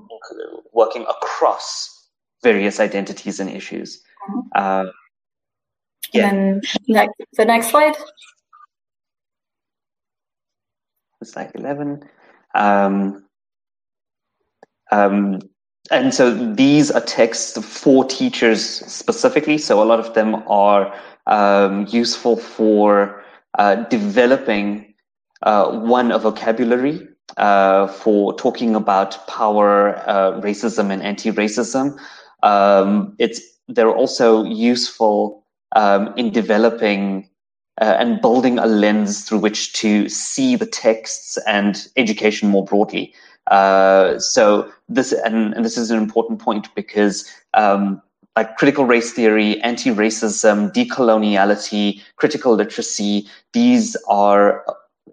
working 0.72 1.02
across 1.08 2.08
various 2.42 2.78
identities 2.78 3.40
and 3.40 3.50
issues. 3.50 4.02
Uh, 4.54 4.84
yeah. 6.12 6.30
And 6.30 6.64
next, 6.88 7.14
the 7.36 7.44
next 7.44 7.70
slide. 7.70 7.94
Slide 11.22 11.52
11. 11.54 12.02
Um, 12.54 13.24
um, 14.90 15.40
and 15.90 16.14
so 16.14 16.34
these 16.54 16.90
are 16.90 17.00
texts 17.00 17.62
for 17.64 18.04
teachers 18.04 18.64
specifically. 18.64 19.58
So 19.58 19.82
a 19.82 19.84
lot 19.84 20.00
of 20.00 20.14
them 20.14 20.36
are 20.48 20.94
um, 21.26 21.86
useful 21.90 22.36
for 22.36 23.22
uh, 23.58 23.76
developing 23.88 24.94
uh, 25.42 25.78
one, 25.80 26.12
a 26.12 26.18
vocabulary 26.18 27.08
uh, 27.36 27.86
for 27.88 28.34
talking 28.34 28.74
about 28.74 29.26
power, 29.26 29.96
uh, 30.08 30.40
racism, 30.40 30.90
and 30.90 31.02
anti-racism. 31.02 31.98
Um, 32.42 33.14
it's 33.18 33.40
they're 33.68 33.94
also 33.94 34.44
useful 34.44 35.44
um, 35.76 36.12
in 36.16 36.30
developing 36.30 37.28
uh, 37.80 37.96
and 37.98 38.20
building 38.20 38.58
a 38.58 38.66
lens 38.66 39.24
through 39.24 39.38
which 39.38 39.72
to 39.72 40.08
see 40.08 40.56
the 40.56 40.66
texts 40.66 41.38
and 41.46 41.88
education 41.96 42.48
more 42.48 42.64
broadly. 42.64 43.14
Uh, 43.46 44.18
so 44.18 44.70
this 44.88 45.12
and, 45.12 45.54
and, 45.54 45.64
this 45.64 45.78
is 45.78 45.90
an 45.90 45.98
important 45.98 46.38
point 46.38 46.72
because 46.74 47.28
um, 47.54 48.00
like 48.36 48.56
critical 48.58 48.84
race 48.84 49.12
theory, 49.12 49.60
anti-racism, 49.62 50.72
decoloniality, 50.72 52.00
critical 52.16 52.54
literacy, 52.54 53.26
these 53.52 53.96
are 54.08 54.64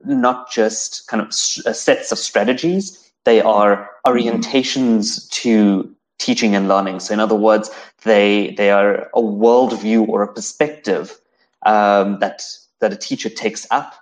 not 0.05 0.51
just 0.51 1.08
kind 1.08 1.22
of 1.22 1.28
uh, 1.28 1.74
sets 1.74 2.12
of 2.12 2.20
strategies, 2.20 3.12
they 3.26 3.41
are 3.41 3.89
orientations 4.05 5.30
to 5.32 5.93
teaching 6.17 6.55
and 6.55 6.67
learning. 6.67 6.99
So, 6.99 7.13
in 7.13 7.19
other 7.19 7.35
words, 7.35 7.69
they 8.03 8.53
they 8.57 8.71
are 8.71 9.09
a 9.13 9.21
worldview 9.21 10.07
or 10.07 10.23
a 10.23 10.33
perspective 10.33 11.19
um, 11.65 12.19
that 12.19 12.43
that 12.79 12.93
a 12.93 12.97
teacher 12.97 13.29
takes 13.29 13.67
up, 13.71 13.95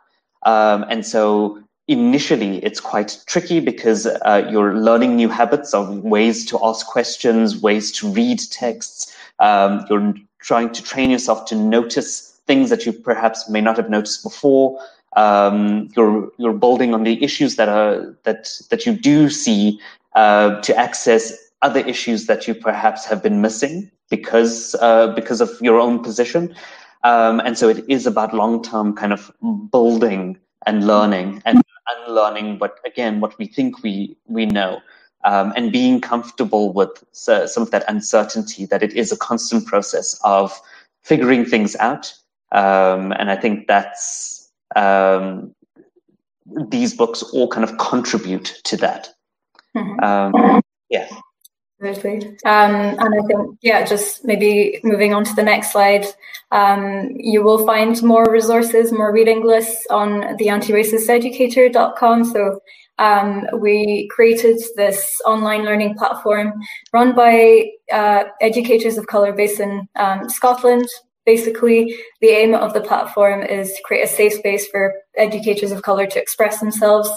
um, 0.43 0.85
and 0.89 1.05
so 1.05 1.61
initially 1.87 2.57
it's 2.63 2.79
quite 2.79 3.21
tricky 3.27 3.59
because 3.59 4.07
uh, 4.07 4.47
you're 4.49 4.75
learning 4.75 5.15
new 5.15 5.29
habits 5.29 5.73
of 5.73 5.99
ways 5.99 6.45
to 6.45 6.59
ask 6.63 6.87
questions, 6.87 7.61
ways 7.61 7.91
to 7.91 8.09
read 8.09 8.39
texts. 8.51 9.15
Um, 9.39 9.85
you're 9.89 10.13
trying 10.39 10.71
to 10.71 10.83
train 10.83 11.11
yourself 11.11 11.45
to 11.45 11.55
notice 11.55 12.39
things 12.47 12.69
that 12.69 12.85
you 12.85 12.93
perhaps 12.93 13.49
may 13.49 13.61
not 13.61 13.77
have 13.77 13.89
noticed 13.89 14.23
before. 14.23 14.79
Um, 15.15 15.89
you're 15.95 16.29
you're 16.37 16.53
building 16.53 16.93
on 16.93 17.03
the 17.03 17.23
issues 17.23 17.55
that 17.55 17.69
are 17.69 18.17
that 18.23 18.59
that 18.69 18.85
you 18.85 18.93
do 18.93 19.29
see 19.29 19.79
uh, 20.15 20.59
to 20.61 20.75
access 20.75 21.33
other 21.65 21.79
issues 21.79 22.27
that 22.27 22.47
you 22.47 22.53
perhaps 22.53 23.05
have 23.05 23.21
been 23.23 23.41
missing 23.41 23.91
because 24.09 24.75
uh, 24.81 25.07
because 25.15 25.41
of 25.41 25.49
your 25.61 25.79
own 25.79 26.03
position. 26.03 26.55
Um, 27.03 27.39
and 27.39 27.57
so 27.57 27.69
it 27.69 27.83
is 27.89 28.07
about 28.07 28.33
long 28.33 28.63
term 28.63 28.95
kind 28.95 29.13
of 29.13 29.31
building 29.71 30.37
and 30.65 30.87
learning 30.87 31.41
and 31.45 31.61
unlearning 31.95 32.59
what 32.59 32.79
again 32.85 33.19
what 33.19 33.37
we 33.39 33.47
think 33.47 33.83
we 33.83 34.15
we 34.27 34.45
know. 34.45 34.81
Um, 35.23 35.53
and 35.55 35.71
being 35.71 36.01
comfortable 36.01 36.71
with 36.71 37.03
uh, 37.27 37.47
some 37.47 37.63
of 37.63 37.71
that 37.71 37.83
uncertainty 37.87 38.67
that 38.67 38.83
it 38.83 38.93
is 38.93 39.11
a 39.11 39.17
constant 39.17 39.65
process 39.65 40.19
of 40.23 40.53
figuring 41.01 41.45
things 41.45 41.75
out. 41.77 42.13
Um, 42.51 43.11
and 43.13 43.31
I 43.31 43.35
think 43.35 43.65
that's 43.67 44.51
um, 44.75 45.55
these 46.69 46.93
books 46.93 47.23
all 47.23 47.47
kind 47.47 47.63
of 47.63 47.75
contribute 47.79 48.61
to 48.65 48.77
that. 48.77 49.09
Mm-hmm. 49.75 49.99
Um, 50.03 50.61
yeah. 50.91 51.07
Absolutely. 51.81 52.29
Um, 52.45 52.73
and 52.75 52.99
I 52.99 53.27
think, 53.27 53.57
yeah, 53.61 53.85
just 53.85 54.23
maybe 54.23 54.79
moving 54.83 55.13
on 55.13 55.25
to 55.25 55.35
the 55.35 55.43
next 55.43 55.71
slide, 55.71 56.05
um, 56.51 57.09
you 57.17 57.43
will 57.43 57.65
find 57.65 58.01
more 58.01 58.31
resources, 58.31 58.91
more 58.91 59.11
reading 59.11 59.45
lists 59.45 59.85
on 59.89 60.37
the 60.37 60.47
antiracisteducator.com. 60.47 62.23
So 62.25 62.61
um, 62.97 63.45
we 63.59 64.07
created 64.09 64.61
this 64.77 65.21
online 65.25 65.63
learning 65.63 65.95
platform 65.95 66.53
run 66.93 67.13
by 67.13 67.71
uh, 67.91 68.23
educators 68.39 68.97
of 68.97 69.07
colour 69.07 69.33
based 69.33 69.59
in 69.59 69.87
um, 69.97 70.29
Scotland, 70.29 70.87
basically, 71.25 71.95
the 72.21 72.29
aim 72.29 72.53
of 72.53 72.73
the 72.73 72.81
platform 72.81 73.41
is 73.43 73.73
to 73.73 73.81
create 73.83 74.03
a 74.03 74.07
safe 74.07 74.33
space 74.33 74.67
for 74.67 74.93
educators 75.17 75.71
of 75.71 75.81
colour 75.81 76.05
to 76.05 76.21
express 76.21 76.59
themselves, 76.59 77.09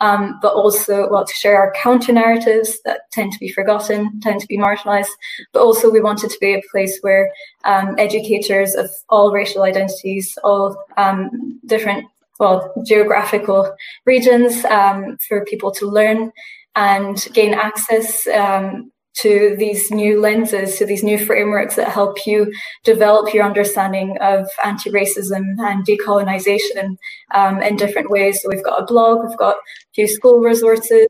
um, 0.00 0.38
but 0.40 0.54
also, 0.54 1.08
well, 1.10 1.24
to 1.24 1.32
share 1.32 1.58
our 1.58 1.72
counter 1.72 2.12
narratives 2.12 2.78
that 2.84 3.00
tend 3.12 3.32
to 3.32 3.38
be 3.38 3.50
forgotten, 3.50 4.20
tend 4.20 4.40
to 4.40 4.46
be 4.46 4.58
marginalised. 4.58 5.08
But 5.52 5.62
also, 5.62 5.90
we 5.90 6.00
wanted 6.00 6.30
to 6.30 6.38
be 6.40 6.54
a 6.54 6.62
place 6.70 6.98
where 7.02 7.30
um, 7.64 7.94
educators 7.98 8.74
of 8.74 8.90
all 9.08 9.32
racial 9.32 9.62
identities, 9.62 10.38
all 10.44 10.76
um, 10.96 11.60
different 11.66 12.06
well, 12.38 12.72
geographical 12.84 13.74
regions 14.04 14.64
um, 14.66 15.16
for 15.26 15.44
people 15.46 15.70
to 15.72 15.86
learn 15.86 16.30
and 16.74 17.26
gain 17.32 17.54
access 17.54 18.26
um, 18.26 18.92
to 19.18 19.54
these 19.58 19.90
new 19.90 20.20
lenses, 20.20 20.76
to 20.76 20.86
these 20.86 21.02
new 21.02 21.18
frameworks 21.24 21.76
that 21.76 21.88
help 21.88 22.26
you 22.26 22.52
develop 22.84 23.32
your 23.32 23.44
understanding 23.44 24.16
of 24.20 24.48
anti 24.64 24.90
racism 24.90 25.42
and 25.58 25.86
decolonization 25.86 26.96
um, 27.34 27.62
in 27.62 27.76
different 27.76 28.10
ways. 28.10 28.42
So, 28.42 28.48
we've 28.48 28.64
got 28.64 28.82
a 28.82 28.86
blog, 28.86 29.26
we've 29.26 29.38
got 29.38 29.56
a 29.56 29.60
few 29.94 30.08
school 30.08 30.38
resources, 30.38 31.08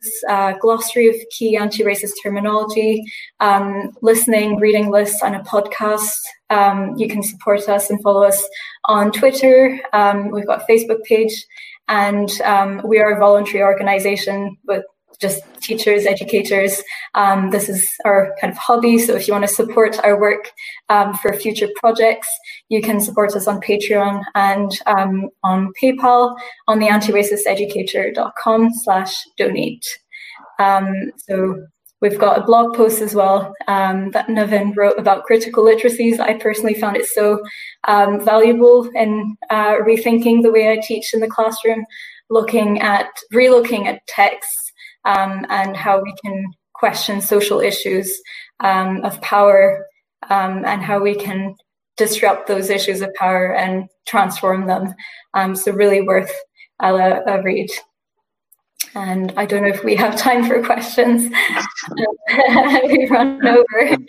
glossary 0.61 1.09
of 1.09 1.17
key 1.31 1.57
anti 1.57 1.83
racist 1.83 2.13
terminology, 2.23 3.03
um, 3.41 3.93
listening, 4.03 4.59
reading 4.59 4.91
lists, 4.91 5.23
and 5.23 5.35
a 5.35 5.41
podcast. 5.41 6.19
Um, 6.51 6.95
you 6.97 7.09
can 7.09 7.23
support 7.23 7.69
us 7.69 7.91
and 7.91 8.01
follow 8.03 8.23
us 8.23 8.49
on 8.85 9.11
Twitter. 9.11 9.81
Um, 9.93 10.31
we've 10.31 10.47
got 10.47 10.63
a 10.63 10.73
Facebook 10.73 11.03
page. 11.05 11.47
And 11.89 12.31
um, 12.43 12.83
we 12.85 12.99
are 12.99 13.13
a 13.13 13.19
voluntary 13.19 13.63
organization 13.63 14.57
with 14.65 14.85
just 15.21 15.43
teachers, 15.61 16.07
educators. 16.07 16.83
Um, 17.15 17.51
this 17.51 17.69
is 17.69 17.89
our 18.05 18.35
kind 18.41 18.53
of 18.53 18.59
hobby. 18.59 18.99
So 18.99 19.15
if 19.15 19.27
you 19.27 19.33
want 19.33 19.47
to 19.47 19.53
support 19.53 19.99
our 20.05 20.21
work 20.21 20.51
um, 20.89 21.15
for 21.15 21.33
future 21.35 21.69
projects, 21.77 22.29
you 22.69 22.83
can 22.83 23.01
support 23.01 23.35
us 23.35 23.47
on 23.47 23.61
Patreon 23.61 24.23
and 24.35 24.73
um, 24.87 25.31
on 25.43 25.73
PayPal 25.81 26.37
on 26.69 26.79
the 26.79 26.87
antiracisteducator.com 26.89 28.71
slash 28.85 29.17
donate. 29.37 29.87
Um, 30.59 31.13
so 31.17 31.67
we've 32.01 32.19
got 32.19 32.39
a 32.39 32.45
blog 32.45 32.75
post 32.75 33.01
as 33.01 33.15
well 33.15 33.55
um, 33.69 34.11
that 34.13 34.29
Navan 34.29 34.73
wrote 34.75 34.99
about 34.99 35.25
critical 35.25 35.65
literacies. 35.65 36.21
I 36.21 36.35
personally 36.35 36.75
found 36.75 36.97
it 36.97 37.07
so 37.07 37.43
um, 37.89 38.25
valuable 38.25 38.89
in 38.95 39.37
uh, 39.51 39.77
rethinking 39.77 40.43
the 40.43 40.53
way 40.53 40.71
I 40.71 40.81
teach 40.83 41.15
in 41.15 41.21
the 41.21 41.29
classroom, 41.29 41.85
looking 42.31 42.81
at 42.81 43.09
relooking 43.33 43.87
at 43.87 44.07
texts 44.07 44.66
um, 45.07 45.47
and 45.49 45.77
how 45.77 46.03
we 46.03 46.13
can 46.23 46.53
question 46.75 47.21
social 47.21 47.61
issues 47.61 48.21
um, 48.61 49.03
of 49.05 49.21
power 49.23 49.87
um, 50.29 50.65
and 50.65 50.83
how 50.83 51.01
we 51.01 51.15
can 51.15 51.55
disrupt 51.97 52.47
those 52.47 52.69
issues 52.69 53.01
of 53.01 53.13
power 53.15 53.55
and 53.55 53.89
transform 54.07 54.67
them. 54.67 54.95
Um, 55.35 55.57
so 55.57 55.73
really 55.73 56.03
worth 56.03 56.33
a, 56.81 56.95
a, 57.27 57.43
read. 57.43 57.71
And 58.95 59.33
I 59.37 59.47
don't 59.47 59.63
know 59.63 59.69
if 59.69 59.85
we 59.85 59.97
have 59.97 60.17
time 60.19 60.45
for 60.45 60.63
questions. 60.63 61.23
we 62.85 63.07
run 63.07 63.47
over. 63.47 63.97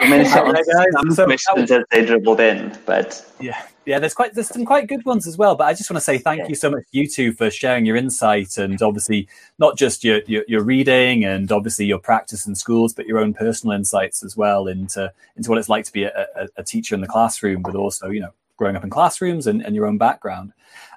I 0.00 0.10
mean, 0.10 0.24
some, 0.26 1.10
some 1.12 1.26
questions 1.26 1.70
as 1.70 1.84
they 1.90 2.04
dribbled 2.04 2.40
in, 2.40 2.76
but 2.84 3.24
yeah, 3.40 3.62
yeah. 3.86 4.00
There's 4.00 4.14
quite 4.14 4.34
there's 4.34 4.48
some 4.48 4.64
quite 4.64 4.88
good 4.88 5.04
ones 5.04 5.26
as 5.26 5.38
well. 5.38 5.54
But 5.54 5.64
I 5.64 5.74
just 5.74 5.88
want 5.88 5.98
to 5.98 6.04
say 6.04 6.18
thank 6.18 6.40
yeah. 6.40 6.48
you 6.48 6.54
so 6.56 6.70
much, 6.70 6.82
you 6.90 7.08
two, 7.08 7.32
for 7.32 7.48
sharing 7.50 7.86
your 7.86 7.96
insight 7.96 8.58
and 8.58 8.80
obviously 8.82 9.28
not 9.58 9.78
just 9.78 10.02
your, 10.02 10.20
your, 10.26 10.44
your 10.48 10.64
reading 10.64 11.24
and 11.24 11.52
obviously 11.52 11.86
your 11.86 12.00
practice 12.00 12.46
in 12.46 12.56
schools, 12.56 12.92
but 12.92 13.06
your 13.06 13.18
own 13.18 13.34
personal 13.34 13.76
insights 13.76 14.24
as 14.24 14.36
well 14.36 14.66
into 14.66 15.12
into 15.36 15.48
what 15.48 15.58
it's 15.58 15.68
like 15.68 15.84
to 15.84 15.92
be 15.92 16.04
a, 16.04 16.26
a, 16.36 16.48
a 16.56 16.64
teacher 16.64 16.94
in 16.96 17.00
the 17.00 17.06
classroom, 17.06 17.62
but 17.62 17.76
also 17.76 18.10
you 18.10 18.20
know 18.20 18.32
growing 18.56 18.76
up 18.76 18.84
in 18.84 18.90
classrooms 18.90 19.46
and, 19.46 19.62
and 19.64 19.76
your 19.76 19.86
own 19.86 19.98
background. 19.98 20.52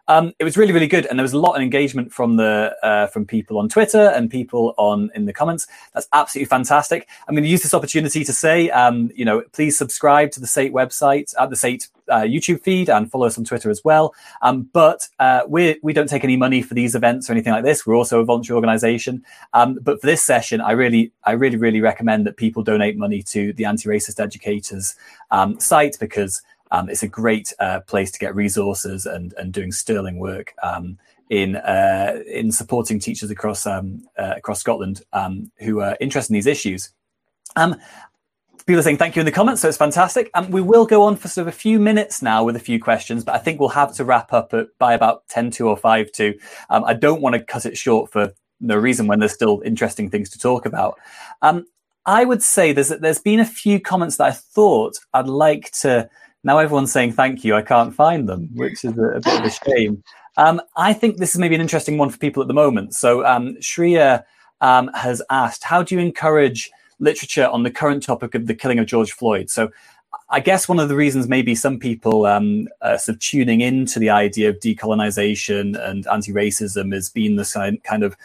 Um, 0.07 0.33
it 0.39 0.43
was 0.43 0.57
really, 0.57 0.73
really 0.73 0.87
good, 0.87 1.05
and 1.05 1.19
there 1.19 1.23
was 1.23 1.33
a 1.33 1.39
lot 1.39 1.55
of 1.55 1.61
engagement 1.61 2.11
from 2.13 2.37
the 2.37 2.75
uh, 2.83 3.07
from 3.07 3.25
people 3.25 3.57
on 3.57 3.67
Twitter 3.69 4.09
and 4.09 4.29
people 4.29 4.73
on 4.77 5.11
in 5.15 5.25
the 5.25 5.33
comments. 5.33 5.67
That's 5.93 6.07
absolutely 6.13 6.47
fantastic. 6.47 7.07
I'm 7.27 7.35
going 7.35 7.43
to 7.43 7.49
use 7.49 7.63
this 7.63 7.73
opportunity 7.73 8.23
to 8.23 8.33
say, 8.33 8.69
um, 8.69 9.11
you 9.15 9.25
know, 9.25 9.43
please 9.51 9.77
subscribe 9.77 10.31
to 10.31 10.39
the 10.39 10.47
SATE 10.47 10.71
website 10.71 11.33
at 11.39 11.49
the 11.49 11.55
SATE 11.55 11.89
uh, 12.09 12.21
YouTube 12.21 12.61
feed 12.61 12.89
and 12.89 13.11
follow 13.11 13.27
us 13.27 13.37
on 13.37 13.43
Twitter 13.43 13.69
as 13.69 13.83
well. 13.83 14.13
Um, 14.41 14.69
but 14.73 15.07
uh, 15.19 15.41
we 15.47 15.77
we 15.83 15.93
don't 15.93 16.07
take 16.07 16.23
any 16.23 16.37
money 16.37 16.61
for 16.61 16.73
these 16.73 16.95
events 16.95 17.29
or 17.29 17.33
anything 17.33 17.53
like 17.53 17.63
this. 17.63 17.85
We're 17.85 17.95
also 17.97 18.21
a 18.21 18.25
voluntary 18.25 18.55
organisation. 18.55 19.23
Um, 19.53 19.77
but 19.81 19.99
for 19.99 20.07
this 20.07 20.21
session, 20.21 20.61
I 20.61 20.71
really, 20.71 21.11
I 21.25 21.33
really, 21.33 21.57
really 21.57 21.81
recommend 21.81 22.25
that 22.27 22.37
people 22.37 22.63
donate 22.63 22.97
money 22.97 23.21
to 23.23 23.53
the 23.53 23.65
Anti-Racist 23.65 24.19
Educators 24.19 24.95
um, 25.31 25.59
site 25.59 25.97
because 25.99 26.41
um, 26.71 26.89
it's 26.89 27.03
a 27.03 27.07
great 27.07 27.53
uh, 27.59 27.81
place 27.81 28.11
to 28.11 28.19
get 28.19 28.35
resources 28.35 29.05
and, 29.05 29.33
and 29.37 29.53
doing 29.53 29.71
sterling 29.71 30.19
work 30.19 30.53
um, 30.63 30.97
in 31.29 31.57
uh, 31.57 32.19
in 32.27 32.51
supporting 32.51 32.99
teachers 32.99 33.29
across 33.29 33.65
um, 33.65 34.07
uh, 34.17 34.33
across 34.37 34.59
Scotland 34.59 35.01
um, 35.13 35.51
who 35.59 35.81
are 35.81 35.97
interested 35.99 36.31
in 36.31 36.35
these 36.35 36.47
issues. 36.47 36.91
Um, 37.55 37.75
people 38.65 38.79
are 38.79 38.83
saying 38.83 38.97
thank 38.97 39.15
you 39.15 39.21
in 39.21 39.25
the 39.25 39.31
comments, 39.31 39.61
so 39.61 39.67
it's 39.67 39.77
fantastic. 39.77 40.29
And 40.33 40.47
um, 40.47 40.51
we 40.51 40.61
will 40.61 40.85
go 40.85 41.03
on 41.03 41.15
for 41.15 41.27
sort 41.27 41.47
of 41.47 41.53
a 41.53 41.57
few 41.57 41.79
minutes 41.79 42.21
now 42.21 42.43
with 42.43 42.55
a 42.55 42.59
few 42.59 42.81
questions, 42.81 43.23
but 43.23 43.35
I 43.35 43.39
think 43.39 43.59
we'll 43.59 43.69
have 43.69 43.93
to 43.95 44.05
wrap 44.05 44.33
up 44.33 44.53
at, 44.53 44.67
by 44.77 44.93
about 44.93 45.27
10 45.29 45.51
to 45.51 45.69
or 45.69 45.77
5 45.77 46.11
to. 46.13 46.37
I 46.69 46.93
don't 46.93 47.21
want 47.21 47.35
to 47.35 47.43
cut 47.43 47.65
it 47.65 47.77
short 47.77 48.11
for 48.11 48.33
no 48.59 48.75
reason 48.75 49.07
when 49.07 49.19
there's 49.19 49.33
still 49.33 49.61
interesting 49.65 50.09
things 50.09 50.29
to 50.31 50.39
talk 50.39 50.65
about. 50.65 50.99
I 52.07 52.23
would 52.23 52.41
say 52.41 52.71
there's 52.71 52.87
there's 52.87 53.19
been 53.19 53.41
a 53.41 53.45
few 53.45 53.81
comments 53.81 54.15
that 54.15 54.27
I 54.27 54.31
thought 54.31 54.97
I'd 55.13 55.27
like 55.27 55.71
to 55.81 56.09
now 56.43 56.57
everyone's 56.59 56.91
saying 56.91 57.13
thank 57.13 57.43
you. 57.43 57.55
I 57.55 57.61
can't 57.61 57.93
find 57.93 58.27
them, 58.27 58.49
which 58.53 58.83
is 58.83 58.97
a, 58.97 59.03
a 59.03 59.19
bit 59.21 59.39
of 59.39 59.45
a 59.45 59.49
shame. 59.49 60.03
Um, 60.37 60.61
I 60.75 60.93
think 60.93 61.17
this 61.17 61.33
is 61.33 61.39
maybe 61.39 61.55
an 61.55 61.61
interesting 61.61 61.97
one 61.97 62.09
for 62.09 62.17
people 62.17 62.41
at 62.41 62.47
the 62.47 62.53
moment. 62.53 62.93
So 62.93 63.25
um, 63.25 63.55
Shreya 63.55 64.23
um, 64.61 64.89
has 64.93 65.21
asked, 65.29 65.63
how 65.63 65.81
do 65.83 65.95
you 65.95 66.01
encourage 66.01 66.69
literature 66.99 67.47
on 67.47 67.63
the 67.63 67.71
current 67.71 68.03
topic 68.03 68.35
of 68.35 68.45
the 68.45 68.55
killing 68.55 68.79
of 68.79 68.85
George 68.85 69.11
Floyd? 69.11 69.49
So 69.49 69.71
I 70.29 70.39
guess 70.39 70.69
one 70.69 70.79
of 70.79 70.89
the 70.89 70.95
reasons 70.95 71.27
maybe 71.27 71.55
some 71.55 71.79
people 71.79 72.25
um, 72.25 72.67
are 72.81 72.97
sort 72.97 73.15
of 73.15 73.19
tuning 73.19 73.61
into 73.61 73.99
the 73.99 74.09
idea 74.09 74.49
of 74.49 74.59
decolonization 74.59 75.77
and 75.79 76.05
anti-racism 76.07 76.93
has 76.93 77.09
been 77.09 77.35
this 77.35 77.53
kind 77.53 78.03
of 78.03 78.15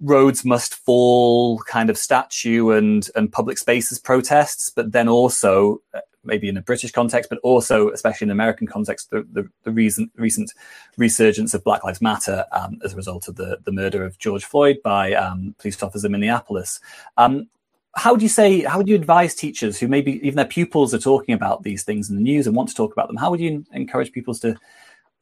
Rhodes 0.00 0.44
Must 0.44 0.74
Fall 0.74 1.58
kind 1.60 1.88
of 1.88 1.96
statue 1.96 2.70
and 2.70 3.08
and 3.14 3.32
public 3.32 3.56
spaces 3.56 3.98
protests, 3.98 4.68
but 4.68 4.92
then 4.92 5.08
also 5.08 5.80
uh, 5.94 6.00
maybe 6.26 6.48
in 6.48 6.56
a 6.56 6.62
British 6.62 6.92
context, 6.92 7.30
but 7.30 7.38
also, 7.42 7.90
especially 7.90 8.26
in 8.26 8.30
American 8.30 8.66
context, 8.66 9.10
the, 9.10 9.26
the, 9.32 9.48
the 9.64 9.70
recent, 9.70 10.10
recent 10.16 10.52
resurgence 10.96 11.54
of 11.54 11.64
Black 11.64 11.84
Lives 11.84 12.00
Matter 12.00 12.44
um, 12.52 12.78
as 12.84 12.92
a 12.92 12.96
result 12.96 13.28
of 13.28 13.36
the, 13.36 13.58
the 13.64 13.72
murder 13.72 14.04
of 14.04 14.18
George 14.18 14.44
Floyd 14.44 14.78
by 14.82 15.12
um, 15.14 15.54
police 15.58 15.82
officers 15.82 16.04
in 16.04 16.12
Minneapolis. 16.12 16.80
Um, 17.16 17.48
how 17.94 18.12
would 18.12 18.22
you 18.22 18.28
say, 18.28 18.60
how 18.60 18.78
would 18.78 18.88
you 18.88 18.94
advise 18.94 19.34
teachers 19.34 19.78
who 19.78 19.88
maybe 19.88 20.16
even 20.16 20.36
their 20.36 20.44
pupils 20.44 20.92
are 20.92 20.98
talking 20.98 21.34
about 21.34 21.62
these 21.62 21.82
things 21.82 22.10
in 22.10 22.16
the 22.16 22.22
news 22.22 22.46
and 22.46 22.54
want 22.54 22.68
to 22.68 22.74
talk 22.74 22.92
about 22.92 23.08
them? 23.08 23.16
How 23.16 23.30
would 23.30 23.40
you 23.40 23.64
encourage 23.72 24.12
people 24.12 24.34
to, 24.34 24.54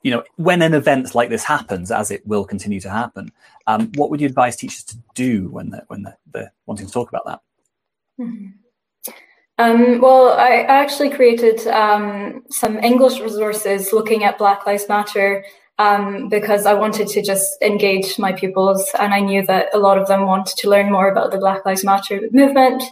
you 0.02 0.10
know, 0.10 0.24
when 0.36 0.60
an 0.60 0.74
event 0.74 1.14
like 1.14 1.30
this 1.30 1.44
happens, 1.44 1.92
as 1.92 2.10
it 2.10 2.26
will 2.26 2.44
continue 2.44 2.80
to 2.80 2.90
happen, 2.90 3.30
um, 3.68 3.92
what 3.94 4.10
would 4.10 4.20
you 4.20 4.26
advise 4.26 4.56
teachers 4.56 4.82
to 4.84 4.96
do 5.14 5.48
when 5.50 5.70
they're, 5.70 5.84
when 5.86 6.02
they're, 6.02 6.18
they're 6.32 6.52
wanting 6.66 6.86
to 6.86 6.92
talk 6.92 7.08
about 7.08 7.24
that? 7.26 7.40
Mm-hmm. 8.18 8.63
Um, 9.58 10.00
well, 10.00 10.32
I 10.32 10.62
actually 10.62 11.10
created 11.10 11.66
um, 11.68 12.42
some 12.50 12.78
English 12.78 13.20
resources 13.20 13.92
looking 13.92 14.24
at 14.24 14.38
Black 14.38 14.66
Lives 14.66 14.88
Matter 14.88 15.44
um, 15.78 16.28
because 16.28 16.66
I 16.66 16.74
wanted 16.74 17.06
to 17.08 17.22
just 17.22 17.46
engage 17.62 18.18
my 18.18 18.32
pupils, 18.32 18.88
and 18.98 19.14
I 19.14 19.20
knew 19.20 19.44
that 19.46 19.68
a 19.72 19.78
lot 19.78 19.98
of 19.98 20.08
them 20.08 20.26
wanted 20.26 20.56
to 20.58 20.70
learn 20.70 20.90
more 20.90 21.08
about 21.08 21.30
the 21.30 21.38
Black 21.38 21.64
Lives 21.64 21.84
Matter 21.84 22.20
movement, 22.32 22.82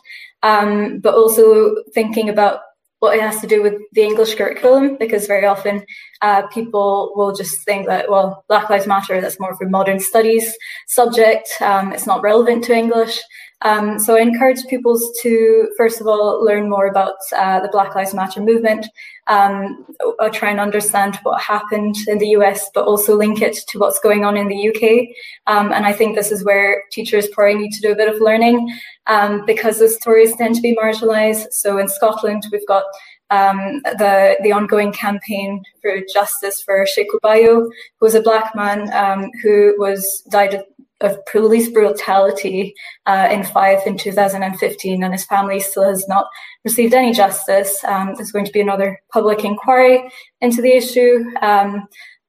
um, 0.42 0.98
but 0.98 1.14
also 1.14 1.74
thinking 1.94 2.28
about 2.28 2.60
what 3.02 3.16
it 3.16 3.20
has 3.20 3.40
to 3.40 3.48
do 3.48 3.60
with 3.60 3.74
the 3.94 4.02
English 4.02 4.36
curriculum, 4.36 4.96
because 4.96 5.26
very 5.26 5.44
often 5.44 5.84
uh, 6.20 6.46
people 6.46 7.12
will 7.16 7.34
just 7.34 7.64
think 7.64 7.88
that, 7.88 8.08
well, 8.08 8.44
Black 8.46 8.70
Lives 8.70 8.86
Matter, 8.86 9.20
that's 9.20 9.40
more 9.40 9.50
of 9.50 9.58
a 9.60 9.68
modern 9.68 9.98
studies 9.98 10.56
subject, 10.86 11.48
um, 11.60 11.92
it's 11.92 12.06
not 12.06 12.22
relevant 12.22 12.62
to 12.62 12.72
English. 12.72 13.20
Um, 13.62 13.98
so 13.98 14.16
I 14.16 14.20
encourage 14.20 14.64
pupils 14.68 15.10
to, 15.22 15.68
first 15.76 16.00
of 16.00 16.06
all, 16.06 16.44
learn 16.44 16.70
more 16.70 16.86
about 16.86 17.14
uh, 17.36 17.58
the 17.58 17.68
Black 17.68 17.94
Lives 17.96 18.14
Matter 18.14 18.40
movement, 18.40 18.86
um, 19.26 19.84
uh, 20.20 20.28
try 20.30 20.50
and 20.50 20.60
understand 20.60 21.18
what 21.24 21.40
happened 21.40 21.96
in 22.06 22.18
the 22.18 22.28
US, 22.38 22.70
but 22.74 22.84
also 22.84 23.16
link 23.16 23.40
it 23.40 23.56
to 23.68 23.78
what's 23.78 24.00
going 24.00 24.24
on 24.24 24.36
in 24.36 24.46
the 24.46 24.68
UK. 24.68 25.08
Um, 25.46 25.72
and 25.72 25.86
I 25.86 25.92
think 25.92 26.14
this 26.14 26.30
is 26.32 26.44
where 26.44 26.84
teachers 26.92 27.28
probably 27.28 27.62
need 27.62 27.72
to 27.72 27.80
do 27.80 27.92
a 27.92 27.96
bit 27.96 28.12
of 28.12 28.20
learning 28.20 28.68
um, 29.06 29.44
because 29.46 29.78
the 29.78 29.88
stories 29.88 30.36
tend 30.36 30.54
to 30.54 30.62
be 30.62 30.76
marginalized. 30.76 31.52
So 31.52 31.78
in 31.78 31.88
Scotland, 31.88 32.44
we've 32.52 32.66
got 32.66 32.84
um, 33.30 33.80
the 33.84 34.36
the 34.42 34.52
ongoing 34.52 34.92
campaign 34.92 35.62
for 35.80 35.96
justice 36.12 36.62
for 36.62 36.84
Sheku 36.84 37.18
Bayoh, 37.24 37.64
who 37.64 37.70
was 38.00 38.14
a 38.14 38.20
black 38.20 38.54
man 38.54 38.92
um, 38.92 39.30
who 39.42 39.74
was 39.78 40.22
died 40.30 40.62
of 41.02 41.18
police 41.26 41.68
brutality 41.68 42.74
uh, 43.06 43.28
in 43.30 43.42
Fife 43.44 43.86
in 43.86 43.98
2015, 43.98 45.02
and 45.02 45.12
his 45.12 45.24
family 45.24 45.60
still 45.60 45.84
has 45.84 46.06
not 46.08 46.26
received 46.64 46.94
any 46.94 47.12
justice. 47.12 47.82
Um, 47.84 48.14
there's 48.16 48.32
going 48.32 48.44
to 48.44 48.52
be 48.52 48.60
another 48.60 49.00
public 49.12 49.44
inquiry 49.44 50.08
into 50.40 50.62
the 50.62 50.72
issue. 50.76 51.24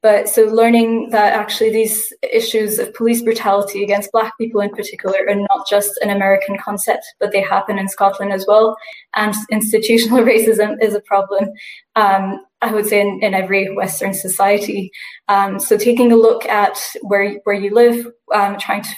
But 0.04 0.28
so 0.28 0.44
learning 0.44 1.12
that 1.12 1.32
actually 1.32 1.72
these 1.72 2.12
issues 2.32 2.78
of 2.78 2.94
police 2.94 3.22
brutality 3.22 3.84
against 3.84 4.12
Black 4.12 4.38
people 4.38 4.60
in 4.60 4.70
particular 4.70 5.18
are 5.30 5.36
not 5.36 5.68
just 5.68 5.98
an 6.04 6.10
American 6.10 6.58
concept, 6.58 7.06
but 7.22 7.32
they 7.32 7.42
happen 7.42 7.80
in 7.80 7.88
Scotland 7.88 8.34
as 8.34 8.46
well. 8.46 8.76
And 9.16 9.34
institutional 9.50 10.20
racism 10.26 10.76
is 10.84 10.94
a 10.94 11.00
problem, 11.00 11.50
um, 11.96 12.46
I 12.62 12.74
would 12.74 12.86
say, 12.86 13.00
in, 13.00 13.20
in 13.24 13.34
every 13.34 13.74
Western 13.74 14.14
society. 14.14 14.92
Um, 15.30 15.58
so 15.58 15.78
taking 15.78 16.12
a 16.12 16.18
look 16.18 16.46
at 16.46 16.78
where, 17.02 17.40
where 17.46 17.56
you 17.56 17.74
live, 17.74 18.06
um, 18.34 18.60
trying 18.60 18.84
to 18.84 18.90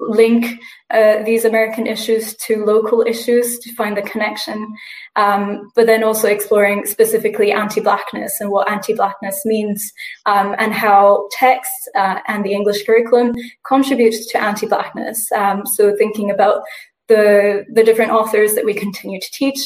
link 0.00 0.60
uh, 0.90 1.22
these 1.24 1.44
American 1.44 1.86
issues 1.86 2.34
to 2.36 2.64
local 2.64 3.02
issues 3.02 3.58
to 3.58 3.74
find 3.74 3.96
the 3.96 4.02
connection, 4.02 4.74
um, 5.16 5.70
but 5.74 5.86
then 5.86 6.02
also 6.02 6.28
exploring 6.28 6.86
specifically 6.86 7.52
anti-blackness 7.52 8.40
and 8.40 8.50
what 8.50 8.70
anti-blackness 8.70 9.44
means 9.44 9.92
um, 10.26 10.54
and 10.58 10.72
how 10.72 11.28
texts 11.32 11.88
uh, 11.94 12.20
and 12.26 12.44
the 12.44 12.52
English 12.52 12.84
curriculum 12.84 13.34
contributes 13.66 14.26
to 14.26 14.40
anti-blackness. 14.40 15.30
Um, 15.32 15.66
so 15.66 15.94
thinking 15.96 16.30
about 16.30 16.62
the 17.08 17.64
the 17.72 17.82
different 17.82 18.12
authors 18.12 18.54
that 18.54 18.64
we 18.64 18.74
continue 18.74 19.20
to 19.20 19.30
teach, 19.32 19.60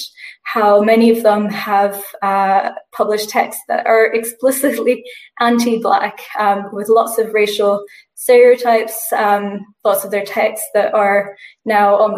how 0.44 0.82
many 0.82 1.10
of 1.10 1.23
them 1.23 1.48
have 1.48 2.02
uh, 2.23 2.70
published 2.93 3.28
texts 3.28 3.62
that 3.69 3.86
are 3.86 4.06
explicitly 4.12 5.05
anti-black 5.40 6.20
um, 6.39 6.69
with 6.73 6.89
lots 6.89 7.19
of 7.19 7.32
racial 7.32 7.85
stereotypes, 8.14 9.12
um, 9.12 9.60
lots 9.85 10.05
of 10.05 10.10
their 10.10 10.24
texts 10.24 10.66
that 10.74 10.94
are 10.94 11.36
now 11.64 12.16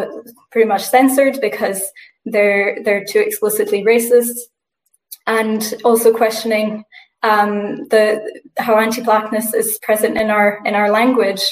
pretty 0.50 0.68
much 0.68 0.82
censored 0.82 1.40
because 1.40 1.82
they're 2.24 2.82
they're 2.84 3.04
too 3.04 3.20
explicitly 3.20 3.84
racist, 3.84 4.36
and 5.26 5.74
also 5.84 6.12
questioning 6.12 6.84
um, 7.22 7.88
the 7.88 8.20
how 8.58 8.78
anti-blackness 8.78 9.54
is 9.54 9.78
present 9.82 10.16
in 10.16 10.30
our 10.30 10.60
in 10.64 10.74
our 10.74 10.90
language, 10.90 11.42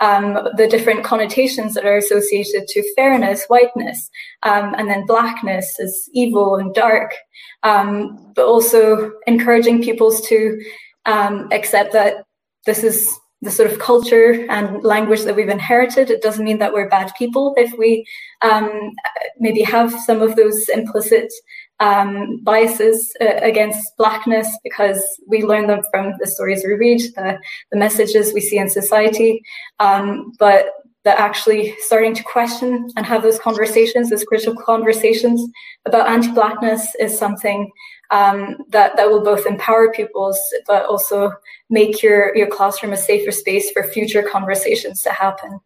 um, 0.00 0.48
the 0.56 0.66
different 0.66 1.04
connotations 1.04 1.74
that 1.74 1.84
are 1.84 1.96
associated 1.96 2.66
to 2.68 2.94
fairness, 2.94 3.44
whiteness, 3.48 4.10
um, 4.42 4.74
and 4.76 4.88
then 4.88 5.06
blackness 5.06 5.78
as 5.78 6.08
evil 6.12 6.56
and 6.56 6.74
dark, 6.74 7.14
um, 7.62 8.32
but 8.34 8.46
also 8.46 9.12
encouraging 9.26 9.82
pupils 9.82 10.20
to 10.28 10.60
um, 11.06 11.48
accept 11.52 11.92
that 11.92 12.24
this 12.66 12.82
is 12.82 13.18
the 13.42 13.50
sort 13.50 13.70
of 13.70 13.78
culture 13.78 14.46
and 14.50 14.82
language 14.84 15.22
that 15.22 15.34
we've 15.34 15.48
inherited. 15.48 16.10
It 16.10 16.22
doesn't 16.22 16.44
mean 16.44 16.58
that 16.58 16.74
we're 16.74 16.90
bad 16.90 17.10
people 17.16 17.54
if 17.56 17.72
we 17.78 18.04
um, 18.42 18.92
maybe 19.38 19.62
have 19.62 19.92
some 19.92 20.20
of 20.20 20.36
those 20.36 20.68
implicit 20.68 21.32
um, 21.80 22.40
biases 22.42 23.12
uh, 23.20 23.36
against 23.42 23.96
blackness 23.96 24.48
because 24.62 25.02
we 25.26 25.42
learn 25.42 25.66
them 25.66 25.82
from 25.90 26.12
the 26.20 26.26
stories 26.26 26.62
we 26.64 26.74
read, 26.74 27.00
the, 27.16 27.38
the 27.72 27.78
messages 27.78 28.32
we 28.32 28.40
see 28.40 28.58
in 28.58 28.68
society. 28.68 29.42
Um, 29.78 30.32
but 30.38 30.66
that 31.04 31.18
actually 31.18 31.74
starting 31.78 32.14
to 32.14 32.22
question 32.22 32.90
and 32.96 33.06
have 33.06 33.22
those 33.22 33.38
conversations, 33.38 34.10
those 34.10 34.24
critical 34.24 34.54
conversations 34.54 35.40
about 35.86 36.08
anti-blackness 36.08 36.94
is 37.00 37.18
something 37.18 37.70
um, 38.10 38.58
that 38.68 38.96
that 38.96 39.08
will 39.08 39.24
both 39.24 39.46
empower 39.46 39.92
pupils, 39.92 40.38
but 40.66 40.84
also 40.84 41.32
make 41.70 42.02
your 42.02 42.36
your 42.36 42.48
classroom 42.48 42.92
a 42.92 42.96
safer 42.96 43.30
space 43.30 43.70
for 43.70 43.84
future 43.84 44.22
conversations 44.22 45.00
to 45.02 45.10
happen. 45.10 45.60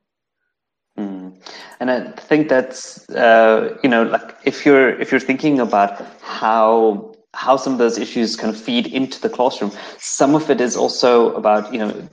And 1.81 1.91
I 1.91 2.11
think 2.13 2.49
that's 2.49 3.09
uh, 3.11 3.77
you 3.83 3.89
know 3.89 4.03
like 4.03 4.37
if 4.45 4.65
you're 4.65 4.99
if 5.01 5.11
you're 5.11 5.21
thinking 5.21 5.61
about 5.61 6.05
how 6.23 7.15
how 7.35 7.57
some 7.57 7.73
of 7.73 7.79
those 7.79 7.99
issues 7.99 8.37
kind 8.37 8.55
of 8.55 8.61
feed 8.61 8.87
into 8.87 9.21
the 9.21 9.29
classroom, 9.29 9.73
some 9.99 10.35
of 10.35 10.51
it 10.51 10.61
is 10.61 10.77
also 10.77 11.35
about 11.35 11.73
you 11.73 11.79
know 11.79 12.09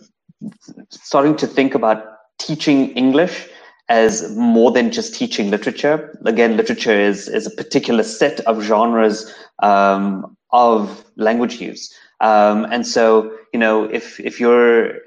starting 0.89 1.35
to 1.37 1.47
think 1.47 1.75
about 1.75 2.03
teaching 2.39 2.91
English 2.91 3.47
as 3.89 4.33
more 4.35 4.71
than 4.71 4.91
just 4.91 5.13
teaching 5.13 5.51
literature. 5.51 6.17
Again, 6.25 6.55
literature 6.55 6.97
is, 6.97 7.27
is 7.27 7.45
a 7.45 7.51
particular 7.51 8.03
set 8.03 8.39
of 8.41 8.61
genres 8.61 9.33
um, 9.59 10.37
of 10.51 11.03
language 11.17 11.59
use. 11.59 11.93
Um, 12.21 12.65
and 12.71 12.87
so, 12.87 13.35
you 13.53 13.59
know, 13.59 13.83
if, 13.83 14.19
if 14.19 14.39
you're 14.39 14.99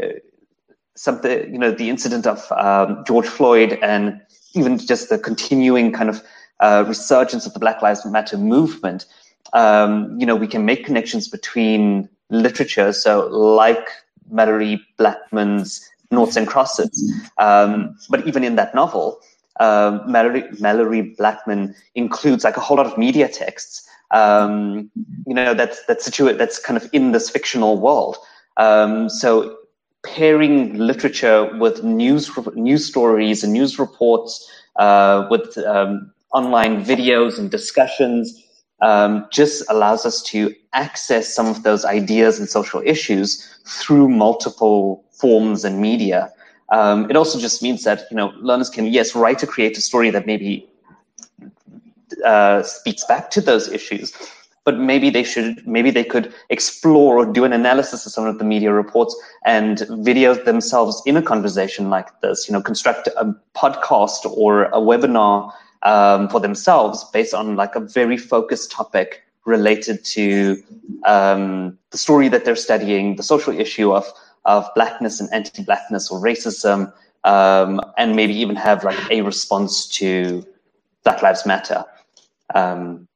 something, 0.96 1.52
you 1.52 1.58
know, 1.58 1.70
the 1.70 1.90
incident 1.90 2.26
of 2.26 2.50
um, 2.52 3.04
George 3.06 3.26
Floyd 3.26 3.78
and 3.82 4.20
even 4.54 4.78
just 4.78 5.08
the 5.08 5.18
continuing 5.18 5.92
kind 5.92 6.08
of 6.08 6.22
uh, 6.60 6.84
resurgence 6.86 7.46
of 7.46 7.52
the 7.52 7.58
Black 7.58 7.82
Lives 7.82 8.04
Matter 8.06 8.38
movement, 8.38 9.06
um, 9.52 10.18
you 10.18 10.26
know, 10.26 10.36
we 10.36 10.46
can 10.46 10.64
make 10.64 10.84
connections 10.84 11.28
between 11.28 12.08
literature. 12.30 12.92
So 12.92 13.28
like 13.28 13.86
Malorie 14.32 14.80
Blackman's 14.96 15.88
noughts 16.10 16.36
and 16.36 16.46
crosses. 16.46 17.12
Um, 17.38 17.96
but 18.08 18.26
even 18.26 18.44
in 18.44 18.56
that 18.56 18.74
novel, 18.74 19.20
uh, 19.60 20.00
Malorie, 20.06 20.48
Malorie 20.58 21.16
Blackman 21.16 21.74
includes 21.94 22.44
like 22.44 22.56
a 22.56 22.60
whole 22.60 22.76
lot 22.76 22.86
of 22.86 22.96
media 22.98 23.28
texts. 23.28 23.88
Um, 24.10 24.90
you 25.26 25.34
know, 25.34 25.54
that's 25.54 25.84
that's 25.86 26.04
situate 26.04 26.38
that's 26.38 26.58
kind 26.58 26.76
of 26.76 26.88
in 26.92 27.12
this 27.12 27.30
fictional 27.30 27.80
world. 27.80 28.16
Um, 28.56 29.08
so 29.08 29.56
pairing 30.04 30.76
literature 30.78 31.50
with 31.58 31.82
news 31.82 32.30
news 32.54 32.86
stories 32.86 33.42
and 33.42 33.52
news 33.52 33.78
reports, 33.78 34.48
uh, 34.76 35.26
with 35.30 35.56
um, 35.58 36.12
online 36.32 36.84
videos 36.84 37.38
and 37.38 37.50
discussions, 37.50 38.42
um, 38.80 39.26
just 39.32 39.64
allows 39.70 40.04
us 40.04 40.22
to 40.22 40.54
access 40.72 41.34
some 41.34 41.46
of 41.46 41.62
those 41.62 41.84
ideas 41.84 42.38
and 42.38 42.48
social 42.48 42.82
issues 42.84 43.60
through 43.66 44.08
multiple 44.08 45.04
forms 45.12 45.64
and 45.64 45.80
media. 45.80 46.30
Um, 46.70 47.08
it 47.10 47.16
also 47.16 47.38
just 47.38 47.62
means 47.62 47.84
that 47.84 48.02
you 48.10 48.16
know 48.16 48.32
learners 48.40 48.70
can 48.70 48.86
yes 48.86 49.14
write 49.14 49.42
a 49.42 49.46
create 49.46 49.76
a 49.78 49.80
story 49.80 50.10
that 50.10 50.26
maybe 50.26 50.68
uh, 52.24 52.62
speaks 52.62 53.04
back 53.04 53.30
to 53.30 53.40
those 53.40 53.70
issues, 53.70 54.12
but 54.64 54.78
maybe 54.78 55.10
they 55.10 55.22
should 55.22 55.66
maybe 55.66 55.90
they 55.90 56.04
could 56.04 56.32
explore 56.48 57.18
or 57.18 57.26
do 57.26 57.44
an 57.44 57.52
analysis 57.52 58.06
of 58.06 58.12
some 58.12 58.26
of 58.26 58.38
the 58.38 58.44
media 58.44 58.72
reports 58.72 59.14
and 59.44 59.86
video 60.00 60.34
themselves 60.34 61.02
in 61.06 61.16
a 61.16 61.22
conversation 61.22 61.90
like 61.90 62.20
this. 62.20 62.48
You 62.48 62.52
know, 62.52 62.62
construct 62.62 63.08
a 63.08 63.34
podcast 63.54 64.24
or 64.24 64.64
a 64.64 64.80
webinar 64.80 65.52
um, 65.82 66.28
for 66.28 66.40
themselves 66.40 67.04
based 67.12 67.34
on 67.34 67.56
like 67.56 67.74
a 67.74 67.80
very 67.80 68.16
focused 68.16 68.70
topic 68.70 69.22
related 69.44 70.02
to 70.06 70.62
um, 71.04 71.78
the 71.90 71.98
story 71.98 72.28
that 72.28 72.46
they're 72.46 72.56
studying, 72.56 73.16
the 73.16 73.22
social 73.22 73.58
issue 73.58 73.92
of 73.92 74.10
of 74.46 74.68
blackness 74.74 75.20
and 75.20 75.32
anti-blackness 75.32 76.10
or 76.10 76.20
racism, 76.20 76.92
um, 77.24 77.80
and 77.96 78.14
maybe 78.14 78.34
even 78.34 78.56
have 78.56 78.84
like 78.84 78.98
a 79.10 79.22
response 79.22 79.86
to 79.86 80.44
Black 81.02 81.22
Lives 81.22 81.46
Matter. 81.46 81.84
Um, 82.54 83.08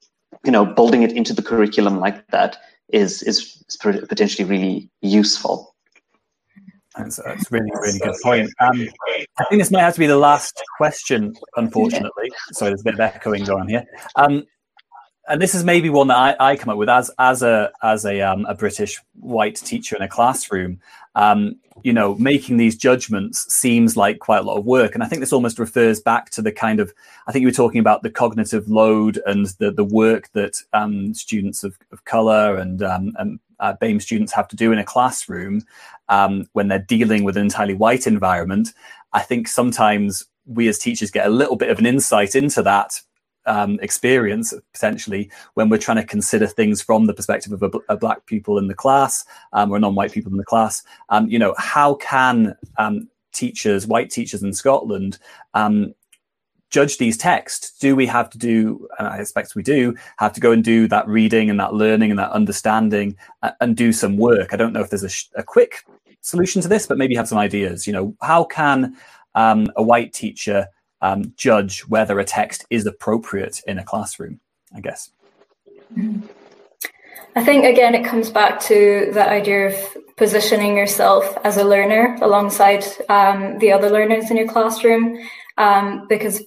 you 0.44 0.52
know, 0.52 0.64
building 0.64 1.02
it 1.02 1.12
into 1.12 1.32
the 1.32 1.42
curriculum 1.42 2.00
like 2.00 2.26
that 2.28 2.58
is 2.90 3.22
is, 3.22 3.64
is 3.68 3.76
potentially 3.76 4.48
really 4.48 4.90
useful. 5.02 5.74
That's, 6.96 7.16
that's 7.16 7.42
a 7.42 7.54
really, 7.54 7.70
really 7.80 7.98
good 7.98 8.14
point. 8.24 8.50
Um, 8.58 8.88
I 9.38 9.44
think 9.44 9.60
this 9.60 9.70
might 9.70 9.82
have 9.82 9.94
to 9.94 10.00
be 10.00 10.06
the 10.06 10.16
last 10.16 10.60
question, 10.78 11.34
unfortunately. 11.56 12.30
Sorry, 12.52 12.70
there's 12.70 12.80
a 12.80 12.84
bit 12.84 12.94
of 12.94 13.00
echoing 13.00 13.44
going 13.44 13.62
on 13.62 13.68
here. 13.68 13.84
Um, 14.16 14.44
and 15.28 15.40
this 15.40 15.54
is 15.54 15.64
maybe 15.64 15.90
one 15.90 16.08
that 16.08 16.16
I, 16.16 16.52
I, 16.52 16.56
come 16.56 16.70
up 16.70 16.78
with 16.78 16.88
as 16.88 17.10
as 17.18 17.42
a 17.42 17.70
as 17.82 18.04
a 18.04 18.20
um, 18.22 18.46
a 18.46 18.54
British 18.54 18.98
white 19.20 19.56
teacher 19.56 19.96
in 19.96 20.02
a 20.02 20.08
classroom. 20.08 20.80
Um, 21.14 21.56
you 21.82 21.92
know, 21.92 22.16
making 22.16 22.56
these 22.56 22.76
judgments 22.76 23.52
seems 23.52 23.96
like 23.96 24.18
quite 24.18 24.38
a 24.38 24.42
lot 24.42 24.56
of 24.56 24.64
work, 24.64 24.94
and 24.94 25.02
I 25.02 25.06
think 25.06 25.20
this 25.20 25.32
almost 25.32 25.58
refers 25.58 26.00
back 26.00 26.30
to 26.30 26.42
the 26.42 26.52
kind 26.52 26.80
of 26.80 26.92
I 27.26 27.32
think 27.32 27.42
you 27.42 27.48
were 27.48 27.52
talking 27.52 27.80
about 27.80 28.02
the 28.02 28.10
cognitive 28.10 28.68
load 28.68 29.20
and 29.26 29.46
the 29.58 29.70
the 29.70 29.84
work 29.84 30.30
that 30.32 30.62
um, 30.72 31.14
students 31.14 31.62
of, 31.62 31.78
of 31.92 32.04
color 32.04 32.56
and 32.56 32.82
um, 32.82 33.14
and 33.18 33.38
uh, 33.60 33.74
BAME 33.80 34.00
students 34.00 34.32
have 34.32 34.48
to 34.48 34.56
do 34.56 34.72
in 34.72 34.78
a 34.78 34.84
classroom 34.84 35.62
um, 36.08 36.48
when 36.52 36.68
they're 36.68 36.78
dealing 36.78 37.24
with 37.24 37.36
an 37.36 37.42
entirely 37.42 37.74
white 37.74 38.06
environment. 38.06 38.72
I 39.12 39.20
think 39.20 39.48
sometimes 39.48 40.24
we 40.46 40.68
as 40.68 40.78
teachers 40.78 41.10
get 41.10 41.26
a 41.26 41.30
little 41.30 41.56
bit 41.56 41.70
of 41.70 41.78
an 41.78 41.86
insight 41.86 42.34
into 42.34 42.62
that 42.62 43.00
um, 43.46 43.78
experience 43.80 44.52
potentially 44.72 45.30
when 45.54 45.68
we're 45.68 45.78
trying 45.78 45.96
to 45.96 46.04
consider 46.04 46.46
things 46.46 46.82
from 46.82 47.06
the 47.06 47.14
perspective 47.14 47.52
of 47.52 47.62
a, 47.62 47.78
a 47.88 47.96
black 47.96 48.26
people 48.26 48.58
in 48.58 48.68
the 48.68 48.74
class 48.74 49.24
um, 49.52 49.70
or 49.70 49.78
non-white 49.78 50.12
people 50.12 50.30
in 50.30 50.38
the 50.38 50.44
class. 50.44 50.82
Um, 51.08 51.28
you 51.28 51.38
know, 51.38 51.54
how 51.58 51.94
can 51.94 52.56
um, 52.76 53.08
teachers, 53.32 53.86
white 53.86 54.10
teachers 54.10 54.42
in 54.42 54.52
Scotland, 54.52 55.18
um, 55.54 55.94
judge 56.70 56.98
these 56.98 57.16
texts? 57.16 57.78
Do 57.78 57.96
we 57.96 58.06
have 58.06 58.28
to 58.30 58.38
do, 58.38 58.86
and 58.98 59.08
I 59.08 59.18
expect 59.18 59.54
we 59.54 59.62
do, 59.62 59.94
have 60.18 60.32
to 60.34 60.40
go 60.40 60.52
and 60.52 60.62
do 60.62 60.86
that 60.88 61.08
reading 61.08 61.48
and 61.50 61.58
that 61.60 61.74
learning 61.74 62.10
and 62.10 62.18
that 62.18 62.32
understanding 62.32 63.16
uh, 63.42 63.52
and 63.60 63.76
do 63.76 63.92
some 63.92 64.16
work? 64.16 64.52
I 64.52 64.56
don't 64.56 64.72
know 64.72 64.80
if 64.80 64.90
there's 64.90 65.04
a, 65.04 65.08
sh- 65.08 65.30
a 65.34 65.42
quick 65.42 65.84
solution 66.20 66.60
to 66.62 66.68
this, 66.68 66.86
but 66.86 66.98
maybe 66.98 67.14
have 67.14 67.28
some 67.28 67.38
ideas. 67.38 67.86
You 67.86 67.92
know, 67.92 68.16
how 68.20 68.44
can 68.44 68.96
um, 69.34 69.70
a 69.76 69.82
white 69.82 70.12
teacher 70.12 70.66
um, 71.00 71.32
judge 71.36 71.80
whether 71.82 72.18
a 72.18 72.24
text 72.24 72.66
is 72.70 72.86
appropriate 72.86 73.62
in 73.66 73.78
a 73.78 73.84
classroom? 73.84 74.40
I 74.74 74.80
guess. 74.80 75.10
I 77.36 77.44
think 77.44 77.64
again, 77.64 77.94
it 77.94 78.04
comes 78.04 78.30
back 78.30 78.60
to 78.62 79.10
the 79.12 79.28
idea 79.28 79.68
of 79.68 79.96
positioning 80.16 80.76
yourself 80.76 81.38
as 81.44 81.56
a 81.56 81.64
learner 81.64 82.18
alongside 82.20 82.84
um, 83.08 83.58
the 83.58 83.72
other 83.72 83.90
learners 83.90 84.30
in 84.30 84.36
your 84.36 84.48
classroom, 84.48 85.18
um, 85.56 86.06
because 86.08 86.42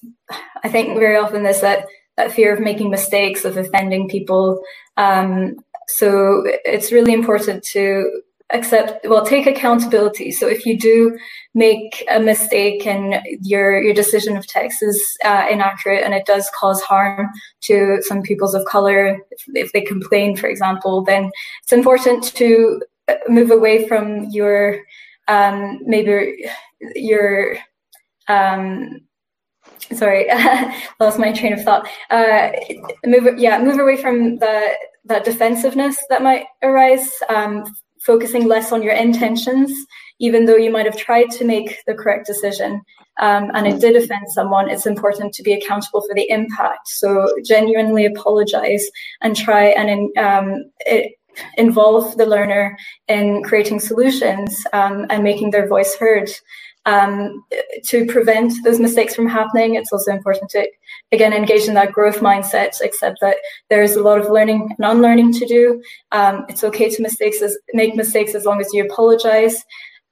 I 0.63 0.69
think 0.69 0.99
very 0.99 1.15
often 1.15 1.43
there's 1.43 1.61
that 1.61 1.87
that 2.17 2.31
fear 2.31 2.53
of 2.53 2.59
making 2.59 2.89
mistakes, 2.89 3.45
of 3.45 3.57
offending 3.57 4.09
people. 4.09 4.61
Um, 4.97 5.55
so 5.87 6.43
it's 6.65 6.91
really 6.91 7.13
important 7.13 7.63
to 7.71 8.21
accept 8.53 9.05
well 9.07 9.25
take 9.25 9.47
accountability. 9.47 10.31
So 10.31 10.47
if 10.47 10.65
you 10.65 10.77
do 10.77 11.17
make 11.53 12.05
a 12.09 12.19
mistake 12.19 12.85
and 12.85 13.21
your 13.41 13.81
your 13.81 13.93
decision 13.93 14.37
of 14.37 14.47
text 14.47 14.81
is 14.81 15.17
uh, 15.25 15.47
inaccurate 15.49 16.03
and 16.03 16.13
it 16.13 16.25
does 16.25 16.49
cause 16.57 16.81
harm 16.81 17.29
to 17.61 18.01
some 18.01 18.21
peoples 18.21 18.53
of 18.53 18.65
color 18.65 19.19
if, 19.31 19.43
if, 19.47 19.71
they 19.73 19.81
complain 19.81 20.35
for 20.37 20.47
example 20.47 21.03
then 21.03 21.29
it's 21.61 21.73
important 21.73 22.23
to 22.23 22.81
uh, 23.09 23.15
move 23.27 23.51
away 23.51 23.87
from 23.87 24.25
your 24.29 24.81
um, 25.27 25.79
maybe 25.85 26.45
your 26.95 27.57
um, 28.27 29.01
sorry 29.93 30.27
lost 30.99 31.19
my 31.19 31.31
train 31.31 31.53
of 31.53 31.63
thought. 31.63 31.87
Uh, 32.09 32.51
move 33.05 33.37
yeah 33.37 33.61
move 33.61 33.79
away 33.79 33.97
from 33.97 34.37
the 34.37 34.73
that 35.05 35.25
defensiveness 35.25 35.97
that 36.09 36.21
might 36.21 36.45
arise 36.61 37.09
um, 37.29 37.63
focusing 38.05 38.47
less 38.47 38.71
on 38.71 38.81
your 38.81 38.93
intentions, 38.93 39.71
even 40.19 40.45
though 40.45 40.55
you 40.55 40.71
might 40.71 40.85
have 40.85 40.97
tried 40.97 41.29
to 41.31 41.45
make 41.45 41.77
the 41.85 41.93
correct 41.93 42.25
decision 42.25 42.81
um, 43.19 43.51
and 43.53 43.67
it 43.67 43.79
did 43.79 43.95
offend 43.95 44.29
someone, 44.29 44.69
it's 44.69 44.85
important 44.85 45.33
to 45.33 45.43
be 45.43 45.53
accountable 45.53 46.01
for 46.01 46.15
the 46.15 46.29
impact. 46.29 46.87
So 46.87 47.27
genuinely 47.43 48.05
apologize 48.05 48.83
and 49.21 49.35
try 49.35 49.65
and 49.65 50.17
um, 50.17 50.63
it, 50.79 51.13
involve 51.57 52.17
the 52.17 52.25
learner 52.25 52.77
in 53.07 53.43
creating 53.43 53.79
solutions 53.79 54.65
um, 54.73 55.05
and 55.09 55.23
making 55.23 55.51
their 55.51 55.67
voice 55.67 55.95
heard. 55.95 56.29
Um, 56.87 57.43
to 57.89 58.07
prevent 58.07 58.53
those 58.63 58.79
mistakes 58.79 59.13
from 59.13 59.27
happening, 59.27 59.75
it's 59.75 59.93
also 59.93 60.11
important 60.11 60.49
to, 60.51 60.67
again, 61.11 61.33
engage 61.33 61.67
in 61.67 61.73
that 61.73 61.91
growth 61.91 62.19
mindset, 62.19 62.79
accept 62.81 63.17
that 63.21 63.37
there 63.69 63.81
is 63.81 63.95
a 63.95 64.03
lot 64.03 64.19
of 64.19 64.29
learning 64.29 64.69
and 64.77 64.85
unlearning 64.85 65.33
to 65.33 65.45
do. 65.45 65.81
Um, 66.11 66.45
it's 66.47 66.63
okay 66.63 66.89
to 66.89 67.01
mistakes 67.01 67.41
as, 67.41 67.57
make 67.73 67.95
mistakes 67.95 68.33
as 68.33 68.45
long 68.45 68.61
as 68.61 68.73
you 68.73 68.85
apologize, 68.85 69.63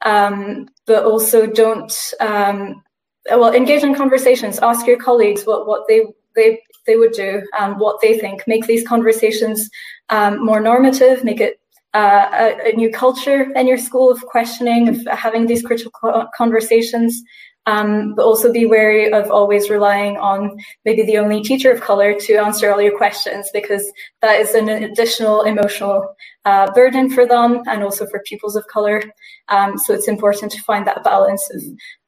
um, 0.01 0.67
but 0.85 1.05
also 1.05 1.47
don't, 1.47 1.93
um, 2.19 2.83
well, 3.29 3.53
engage 3.53 3.83
in 3.83 3.95
conversations. 3.95 4.59
Ask 4.59 4.85
your 4.87 4.97
colleagues 4.97 5.43
what, 5.43 5.67
what 5.67 5.87
they, 5.87 6.01
they, 6.35 6.59
they 6.85 6.95
would 6.95 7.13
do, 7.13 7.43
and 7.59 7.79
what 7.79 8.01
they 8.01 8.17
think. 8.17 8.43
Make 8.47 8.65
these 8.65 8.87
conversations 8.87 9.69
um, 10.09 10.43
more 10.43 10.59
normative, 10.59 11.23
make 11.23 11.39
it 11.39 11.59
uh, 11.93 12.29
a, 12.31 12.69
a, 12.69 12.75
new 12.75 12.91
culture 12.91 13.51
in 13.55 13.67
your 13.67 13.77
school 13.77 14.11
of 14.11 14.21
questioning, 14.25 14.89
of 14.89 15.07
having 15.07 15.47
these 15.47 15.63
critical 15.63 16.27
conversations, 16.35 17.21
um, 17.69 18.15
but 18.15 18.25
also 18.25 18.51
be 18.51 18.65
wary 18.65 19.11
of 19.19 19.29
always 19.29 19.69
relying 19.69 20.17
on 20.17 20.39
maybe 20.85 21.03
the 21.03 21.19
only 21.23 21.39
teacher 21.49 21.71
of 21.71 21.81
color 21.81 22.09
to 22.25 22.31
answer 22.47 22.65
all 22.71 22.81
your 22.81 22.97
questions, 22.97 23.49
because 23.53 23.85
that 24.23 24.39
is 24.43 24.55
an 24.55 24.69
additional 24.69 25.37
emotional 25.43 25.97
uh, 26.45 26.65
burden 26.71 27.09
for 27.15 27.25
them 27.33 27.61
and 27.67 27.83
also 27.83 28.03
for 28.07 28.27
pupils 28.29 28.55
of 28.55 28.65
color. 28.67 28.97
Um, 29.49 29.77
so 29.77 29.93
it's 29.93 30.07
important 30.07 30.51
to 30.53 30.61
find 30.63 30.87
that 30.87 31.03
balance 31.03 31.43
of 31.55 31.61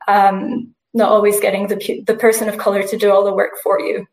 um, 0.08 0.74
not 0.94 1.12
always 1.12 1.40
getting 1.40 1.68
the, 1.68 2.04
the 2.08 2.16
person 2.16 2.50
of 2.50 2.58
color 2.58 2.82
to 2.84 2.98
do 2.98 3.12
all 3.12 3.24
the 3.24 3.40
work 3.42 3.54
for 3.64 3.80
you. 3.80 4.08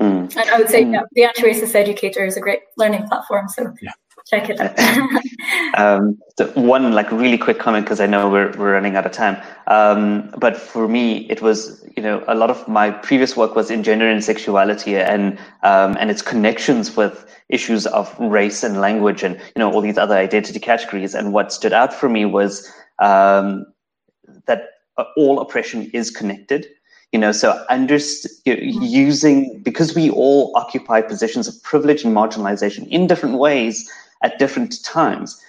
Mm. 0.00 0.36
And 0.36 0.50
I 0.50 0.58
would 0.58 0.70
say 0.70 0.84
mm. 0.84 0.92
yeah, 0.94 1.02
the 1.12 1.24
Anti-Racist 1.24 1.74
Educator 1.74 2.24
is 2.24 2.36
a 2.36 2.40
great 2.40 2.60
learning 2.76 3.06
platform. 3.08 3.48
So 3.48 3.74
yeah 3.82 3.92
check 4.26 4.48
it 4.48 4.60
out. 4.60 4.78
um, 5.78 6.18
one 6.54 6.92
like 6.92 7.10
really 7.12 7.38
quick 7.38 7.58
comment 7.58 7.84
because 7.84 8.00
I 8.00 8.06
know 8.06 8.30
we're 8.30 8.52
we're 8.52 8.72
running 8.72 8.96
out 8.96 9.06
of 9.06 9.12
time. 9.12 9.40
Um, 9.66 10.32
but 10.38 10.56
for 10.56 10.88
me, 10.88 11.28
it 11.30 11.42
was 11.42 11.84
you 11.96 12.02
know 12.02 12.24
a 12.28 12.34
lot 12.34 12.50
of 12.50 12.66
my 12.68 12.90
previous 12.90 13.36
work 13.36 13.54
was 13.54 13.70
in 13.70 13.82
gender 13.82 14.08
and 14.08 14.22
sexuality 14.24 14.96
and 14.96 15.38
um, 15.62 15.96
and 15.98 16.10
its 16.10 16.22
connections 16.22 16.96
with 16.96 17.26
issues 17.48 17.86
of 17.86 18.18
race 18.18 18.62
and 18.62 18.80
language 18.80 19.22
and 19.22 19.36
you 19.36 19.58
know 19.58 19.70
all 19.72 19.80
these 19.80 19.98
other 19.98 20.16
identity 20.16 20.58
categories. 20.58 21.14
And 21.14 21.32
what 21.32 21.52
stood 21.52 21.72
out 21.72 21.92
for 21.92 22.08
me 22.08 22.24
was 22.24 22.70
um, 22.98 23.66
that 24.46 24.68
all 25.16 25.40
oppression 25.40 25.90
is 25.92 26.10
connected 26.10 26.66
you 27.12 27.18
know 27.18 27.30
so 27.30 27.62
under, 27.68 27.98
using 28.44 29.60
because 29.62 29.94
we 29.94 30.10
all 30.10 30.52
occupy 30.56 31.00
positions 31.00 31.46
of 31.46 31.62
privilege 31.62 32.04
and 32.04 32.16
marginalization 32.16 32.88
in 32.88 33.06
different 33.06 33.38
ways 33.38 33.90
at 34.22 34.38
different 34.38 34.82
times 34.84 35.40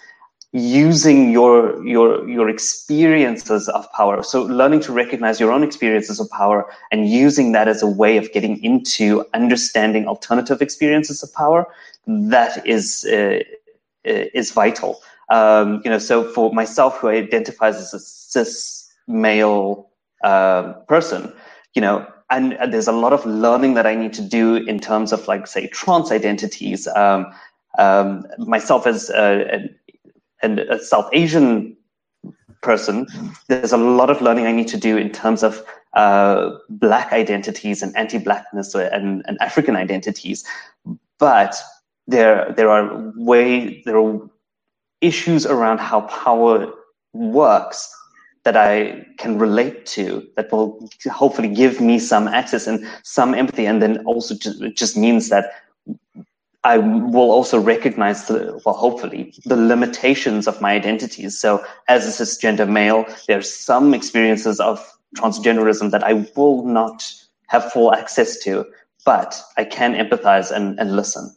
using 0.53 1.31
your 1.31 1.83
your 1.85 2.29
your 2.29 2.47
experiences 2.47 3.67
of 3.69 3.91
power. 3.91 4.21
So 4.21 4.43
learning 4.43 4.81
to 4.81 4.93
recognize 4.93 5.39
your 5.39 5.51
own 5.51 5.63
experiences 5.63 6.19
of 6.19 6.29
power 6.29 6.71
and 6.91 7.09
using 7.09 7.53
that 7.53 7.67
as 7.67 7.81
a 7.81 7.87
way 7.87 8.17
of 8.17 8.31
getting 8.33 8.63
into 8.63 9.25
understanding 9.33 10.07
alternative 10.07 10.61
experiences 10.61 11.23
of 11.23 11.33
power 11.33 11.65
that 12.05 12.65
is 12.67 13.03
uh, 13.05 13.39
is 14.03 14.51
vital. 14.51 15.01
Um, 15.29 15.81
you 15.83 15.89
know 15.89 15.97
so 15.97 16.23
for 16.23 16.53
myself 16.53 16.99
who 16.99 17.07
identifies 17.07 17.77
as 17.77 17.93
a 17.93 17.99
cis 17.99 18.91
male 19.07 19.89
uh, 20.23 20.73
person 20.87 21.33
you 21.73 21.81
know 21.81 22.05
and 22.29 22.57
there's 22.71 22.87
a 22.87 22.91
lot 22.91 23.13
of 23.13 23.25
learning 23.25 23.73
that 23.75 23.85
I 23.85 23.95
need 23.95 24.13
to 24.13 24.21
do 24.21 24.55
in 24.55 24.79
terms 24.79 25.11
of 25.13 25.27
like 25.27 25.47
say 25.47 25.67
trans 25.67 26.11
identities 26.11 26.87
um, 26.87 27.33
um, 27.77 28.25
myself 28.37 28.85
as 28.87 29.09
a, 29.09 29.69
a, 30.43 30.75
a, 30.75 30.79
South 30.79 31.09
Asian 31.13 31.75
person, 32.61 33.07
there's 33.47 33.73
a 33.73 33.77
lot 33.77 34.09
of 34.09 34.21
learning 34.21 34.45
I 34.45 34.51
need 34.51 34.67
to 34.69 34.77
do 34.77 34.97
in 34.97 35.11
terms 35.11 35.43
of 35.43 35.63
uh, 35.93 36.51
black 36.69 37.11
identities 37.11 37.81
and 37.83 37.95
anti-blackness 37.95 38.73
and, 38.75 39.23
and 39.27 39.37
African 39.41 39.75
identities. 39.75 40.45
But 41.19 41.55
there, 42.07 42.51
there 42.55 42.69
are 42.69 43.13
way 43.15 43.81
there 43.85 43.97
are 43.97 44.19
issues 45.01 45.45
around 45.45 45.79
how 45.79 46.01
power 46.01 46.71
works 47.13 47.93
that 48.43 48.57
I 48.57 49.05
can 49.17 49.39
relate 49.39 49.85
to 49.87 50.27
that 50.35 50.51
will 50.51 50.89
hopefully 51.09 51.47
give 51.47 51.79
me 51.79 51.97
some 51.97 52.27
access 52.27 52.67
and 52.67 52.85
some 53.03 53.33
empathy. 53.33 53.65
And 53.65 53.81
then 53.81 54.03
also 54.05 54.35
just, 54.35 54.61
just 54.75 54.97
means 54.97 55.29
that 55.29 55.51
I 56.64 56.77
will 56.77 57.31
also 57.31 57.60
recognize 57.60 58.27
the, 58.27 58.61
well, 58.65 58.76
hopefully, 58.76 59.34
the 59.45 59.57
limitations 59.57 60.48
of 60.48 60.61
my 60.61 60.72
identities. 60.73 61.38
So 61.38 61.64
as 61.90 62.07
a 62.07 62.23
cisgender 62.23 62.69
male, 62.69 63.06
there's 63.27 63.53
some 63.53 63.94
experiences 63.94 64.60
of 64.61 64.80
transgenderism 65.18 65.91
that 65.91 66.03
I 66.03 66.26
will 66.35 66.65
not 66.65 67.03
have 67.48 67.72
full 67.72 67.94
access 67.94 68.40
to, 68.40 68.65
but 69.06 69.40
I 69.57 69.65
can 69.65 69.94
empathize 69.94 70.52
and, 70.52 70.80
and 70.80 70.95
listen. 70.95 71.35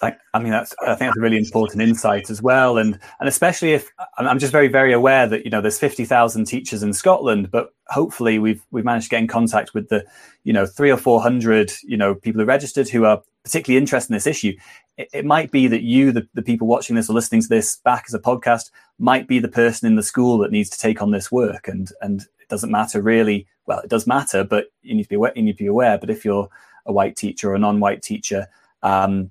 I 0.00 0.38
mean, 0.38 0.52
that's 0.52 0.74
I 0.80 0.94
think 0.94 1.08
that's 1.08 1.16
a 1.16 1.20
really 1.20 1.38
important 1.38 1.82
insight 1.82 2.30
as 2.30 2.40
well, 2.40 2.78
and 2.78 2.98
and 3.18 3.28
especially 3.28 3.72
if 3.72 3.90
I'm 4.16 4.38
just 4.38 4.52
very 4.52 4.68
very 4.68 4.92
aware 4.92 5.26
that 5.26 5.44
you 5.44 5.50
know 5.50 5.60
there's 5.60 5.78
fifty 5.78 6.04
thousand 6.04 6.44
teachers 6.44 6.82
in 6.82 6.92
Scotland, 6.92 7.50
but 7.50 7.74
hopefully 7.88 8.38
we've 8.38 8.62
we've 8.70 8.84
managed 8.84 9.06
to 9.06 9.10
get 9.10 9.20
in 9.20 9.26
contact 9.26 9.74
with 9.74 9.88
the 9.88 10.04
you 10.44 10.52
know 10.52 10.66
three 10.66 10.90
or 10.90 10.96
four 10.96 11.20
hundred 11.20 11.72
you 11.82 11.96
know 11.96 12.14
people 12.14 12.40
who 12.40 12.46
registered 12.46 12.88
who 12.88 13.04
are 13.04 13.22
particularly 13.42 13.78
interested 13.78 14.12
in 14.12 14.16
this 14.16 14.26
issue. 14.26 14.54
It, 14.96 15.08
it 15.12 15.24
might 15.24 15.50
be 15.50 15.66
that 15.66 15.82
you, 15.82 16.12
the, 16.12 16.28
the 16.34 16.42
people 16.42 16.68
watching 16.68 16.94
this 16.94 17.10
or 17.10 17.14
listening 17.14 17.42
to 17.42 17.48
this 17.48 17.76
back 17.76 18.04
as 18.06 18.14
a 18.14 18.20
podcast, 18.20 18.70
might 18.98 19.26
be 19.26 19.40
the 19.40 19.48
person 19.48 19.88
in 19.88 19.96
the 19.96 20.02
school 20.02 20.38
that 20.38 20.52
needs 20.52 20.70
to 20.70 20.78
take 20.78 21.02
on 21.02 21.10
this 21.10 21.32
work, 21.32 21.66
and 21.66 21.90
and 22.02 22.22
it 22.40 22.48
doesn't 22.48 22.70
matter 22.70 23.02
really. 23.02 23.46
Well, 23.66 23.80
it 23.80 23.90
does 23.90 24.06
matter, 24.06 24.44
but 24.44 24.66
you 24.82 24.94
need 24.94 25.02
to 25.02 25.08
be 25.08 25.16
aware, 25.16 25.32
you 25.34 25.42
need 25.42 25.58
to 25.58 25.64
be 25.64 25.66
aware. 25.66 25.98
But 25.98 26.08
if 26.08 26.24
you're 26.24 26.48
a 26.86 26.92
white 26.92 27.16
teacher 27.16 27.50
or 27.50 27.54
a 27.54 27.58
non-white 27.58 28.00
teacher, 28.00 28.46
um, 28.82 29.30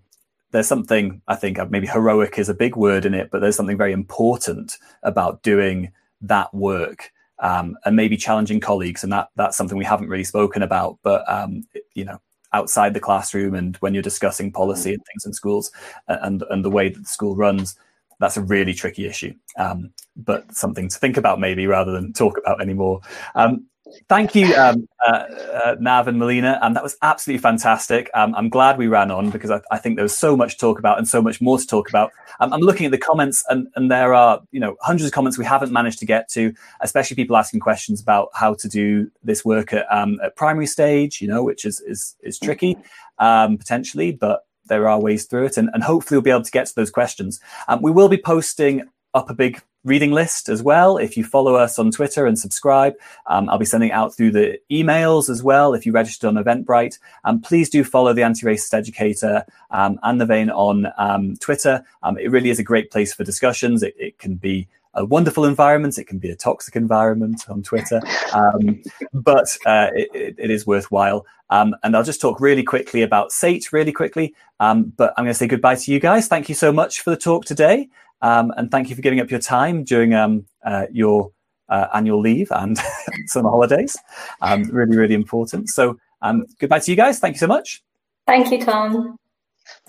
there's 0.52 0.68
something 0.68 1.22
I 1.28 1.36
think 1.36 1.58
maybe 1.70 1.88
heroic 1.88 2.40
is 2.40 2.50
a 2.50 2.54
big 2.54 2.76
word 2.76 3.06
in 3.06 3.14
it, 3.14 3.30
but 3.32 3.42
there's 3.42 3.56
something 3.56 3.78
very 3.78 3.94
important 3.94 4.78
about 5.04 5.44
doing 5.44 5.92
that 6.22 6.54
work 6.54 7.12
um, 7.40 7.78
and 7.86 7.96
maybe 7.96 8.18
challenging 8.18 8.60
colleagues, 8.60 9.04
and 9.04 9.12
that 9.12 9.30
that's 9.36 9.58
something 9.58 9.78
we 9.78 9.86
haven't 9.86 10.10
really 10.10 10.24
spoken 10.24 10.64
about. 10.64 10.98
But 11.04 11.30
um, 11.32 11.64
you 11.94 12.06
know, 12.06 12.20
outside 12.54 12.94
the 12.94 13.00
classroom 13.00 13.56
and 13.56 13.76
when 13.78 13.94
you're 13.94 14.04
discussing 14.04 14.52
policy 14.52 14.94
and 14.94 15.04
things 15.06 15.26
in 15.26 15.34
schools 15.34 15.72
and 16.08 16.44
and 16.50 16.64
the 16.64 16.70
way 16.70 16.90
that 16.90 17.00
the 17.00 17.06
school 17.06 17.36
runs, 17.36 17.78
that's 18.20 18.38
a 18.38 18.42
really 18.42 18.74
tricky 18.74 19.06
issue, 19.06 19.34
um, 19.58 19.92
but 20.16 20.54
something 20.56 20.90
to 20.90 20.98
think 20.98 21.18
about 21.18 21.40
maybe 21.40 21.68
rather 21.68 21.92
than 21.92 22.14
talk 22.14 22.38
about 22.38 22.62
anymore. 22.62 23.02
Um, 23.36 23.68
Thank 24.10 24.36
you, 24.36 24.54
um, 24.56 24.88
uh, 25.08 25.12
uh, 25.12 25.76
Nav 25.80 26.08
and 26.08 26.18
Melina. 26.18 26.60
Um, 26.62 26.74
that 26.74 26.84
was 26.84 26.98
absolutely 27.02 27.42
fantastic. 27.42 28.10
Um, 28.14 28.34
I'm 28.36 28.50
glad 28.50 28.78
we 28.78 28.88
ran 28.88 29.12
on 29.12 29.30
because 29.30 29.52
I, 29.52 29.62
I, 29.72 29.78
think 29.78 29.96
there 29.96 30.04
was 30.04 30.18
so 30.18 30.36
much 30.36 30.54
to 30.54 30.58
talk 30.58 30.80
about 30.80 30.98
and 30.98 31.08
so 31.08 31.22
much 31.22 31.42
more 31.42 31.58
to 31.58 31.66
talk 31.66 31.90
about. 31.90 32.12
Um, 32.40 32.54
I'm 32.54 32.62
looking 32.62 32.86
at 32.86 32.92
the 32.92 32.98
comments, 32.98 33.44
and, 33.50 33.68
and 33.76 33.92
there 33.92 34.14
are 34.14 34.42
you 34.52 34.60
know 34.60 34.76
hundreds 34.82 35.08
of 35.08 35.14
comments 35.14 35.38
we 35.38 35.46
haven't 35.46 35.72
managed 35.72 36.00
to 36.00 36.06
get 36.06 36.30
to, 36.32 36.54
especially 36.82 37.16
people 37.16 37.38
asking 37.38 37.60
questions 37.60 38.02
about 38.02 38.30
how 38.34 38.54
to 38.56 38.68
do 38.68 39.10
this 39.24 39.46
work 39.46 39.74
at, 39.74 39.86
um, 39.92 40.20
at 40.24 40.36
primary 40.36 40.68
stage. 40.68 41.22
You 41.22 41.28
know, 41.28 41.44
which 41.44 41.66
is 41.66 41.80
is 41.82 42.16
is 42.22 42.40
tricky 42.40 42.78
potentially, 43.18 44.12
but 44.12 44.47
there 44.68 44.88
are 44.88 45.00
ways 45.00 45.26
through 45.26 45.46
it, 45.46 45.58
and, 45.58 45.70
and 45.74 45.84
hopefully 45.84 46.18
we'll 46.18 46.24
be 46.24 46.32
able 46.32 46.44
to 46.44 46.52
get 46.52 46.68
to 46.68 46.76
those 46.76 46.92
questions. 46.92 47.40
we 47.82 47.92
will 47.92 48.10
be 48.10 48.18
posting 48.18 48.84
up 49.14 49.30
a 49.30 49.34
big 49.34 49.62
reading 49.88 50.12
list 50.12 50.50
as 50.50 50.62
well. 50.62 50.98
If 50.98 51.18
you 51.18 51.24
follow 51.24 51.56
us 51.56 51.80
on 51.80 51.92
Twitter 51.92 52.26
and 52.26 52.38
subscribe, 52.38 52.94
um, 53.28 53.50
I'll 53.50 53.58
be 53.58 53.66
sending 53.66 53.92
out 53.92 54.16
through 54.16 54.32
the 54.32 54.60
emails 54.70 55.30
as 55.30 55.42
well. 55.42 55.74
If 55.74 55.86
you 55.86 55.92
registered 55.92 56.28
on 56.28 56.44
Eventbrite, 56.44 57.00
um, 57.24 57.42
please 57.42 57.70
do 57.70 57.84
follow 57.84 58.14
the 58.14 58.24
Anti-Racist 58.24 58.74
Educator 58.74 59.46
um, 59.72 60.00
and 60.04 60.20
the 60.20 60.26
Vein 60.26 60.50
on 60.50 60.88
um, 60.98 61.38
Twitter. 61.38 61.84
Um, 62.04 62.18
it 62.18 62.30
really 62.30 62.50
is 62.50 62.60
a 62.60 62.64
great 62.64 62.92
place 62.92 63.14
for 63.14 63.24
discussions. 63.24 63.82
It, 63.82 63.96
it, 63.98 64.18
can 64.20 64.36
be 64.36 64.68
a 64.94 65.06
wonderful 65.06 65.46
environment. 65.46 65.98
It 65.98 66.06
can 66.06 66.20
be 66.20 66.30
a 66.30 66.36
toxic 66.36 66.76
environment 66.76 67.44
on 67.50 67.64
Twitter, 67.64 68.02
um, 68.34 68.82
but 69.14 69.58
uh, 69.66 69.90
it, 69.94 70.36
it 70.38 70.52
is 70.52 70.66
worthwhile. 70.66 71.26
and 71.50 71.76
I'll 71.84 72.04
just 72.04 72.22
talk 72.22 72.40
really 72.40 72.64
quickly 72.64 73.02
about 73.02 73.32
SATE, 73.32 73.72
really 73.72 73.92
quickly. 73.92 74.34
but 74.60 75.14
I'm 75.18 75.24
going 75.24 75.28
to 75.28 75.34
say 75.34 75.48
goodbye 75.48 75.76
to 75.76 75.92
you 75.92 76.00
guys. 76.00 76.28
Thank 76.28 76.50
you 76.50 76.56
so 76.56 76.72
much 76.72 77.02
for 77.02 77.10
the 77.10 77.18
talk 77.18 77.46
today. 77.46 77.90
Um, 78.22 78.52
and 78.58 78.72
thank 78.72 78.90
you 78.90 78.96
for 78.96 79.02
giving 79.02 79.20
up 79.20 79.30
your 79.30 79.40
time 79.40 79.84
during 79.84 80.14
um, 80.14 80.46
uh, 80.66 80.88
your 80.92 81.32
uh, 81.70 81.88
annual 81.94 82.20
leave 82.20 82.52
and 82.52 82.80
summer 83.26 83.50
holidays. 83.50 83.96
Um, 84.42 84.64
really, 84.64 84.98
really 84.98 85.16
important. 85.16 85.70
So, 85.70 86.00
um, 86.22 86.46
goodbye 86.60 86.80
to 86.80 86.92
you 86.92 86.98
guys. 86.98 87.20
Thank 87.20 87.36
you 87.36 87.40
so 87.40 87.48
much. 87.48 87.84
Thank 88.26 88.52
you, 88.52 88.60
Tom. 88.60 89.18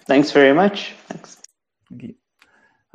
Thanks 0.01 0.31
very 0.31 0.55
much. 0.55 0.93
Thanks. 1.09 1.43
Thank 1.89 2.03
you. 2.03 2.18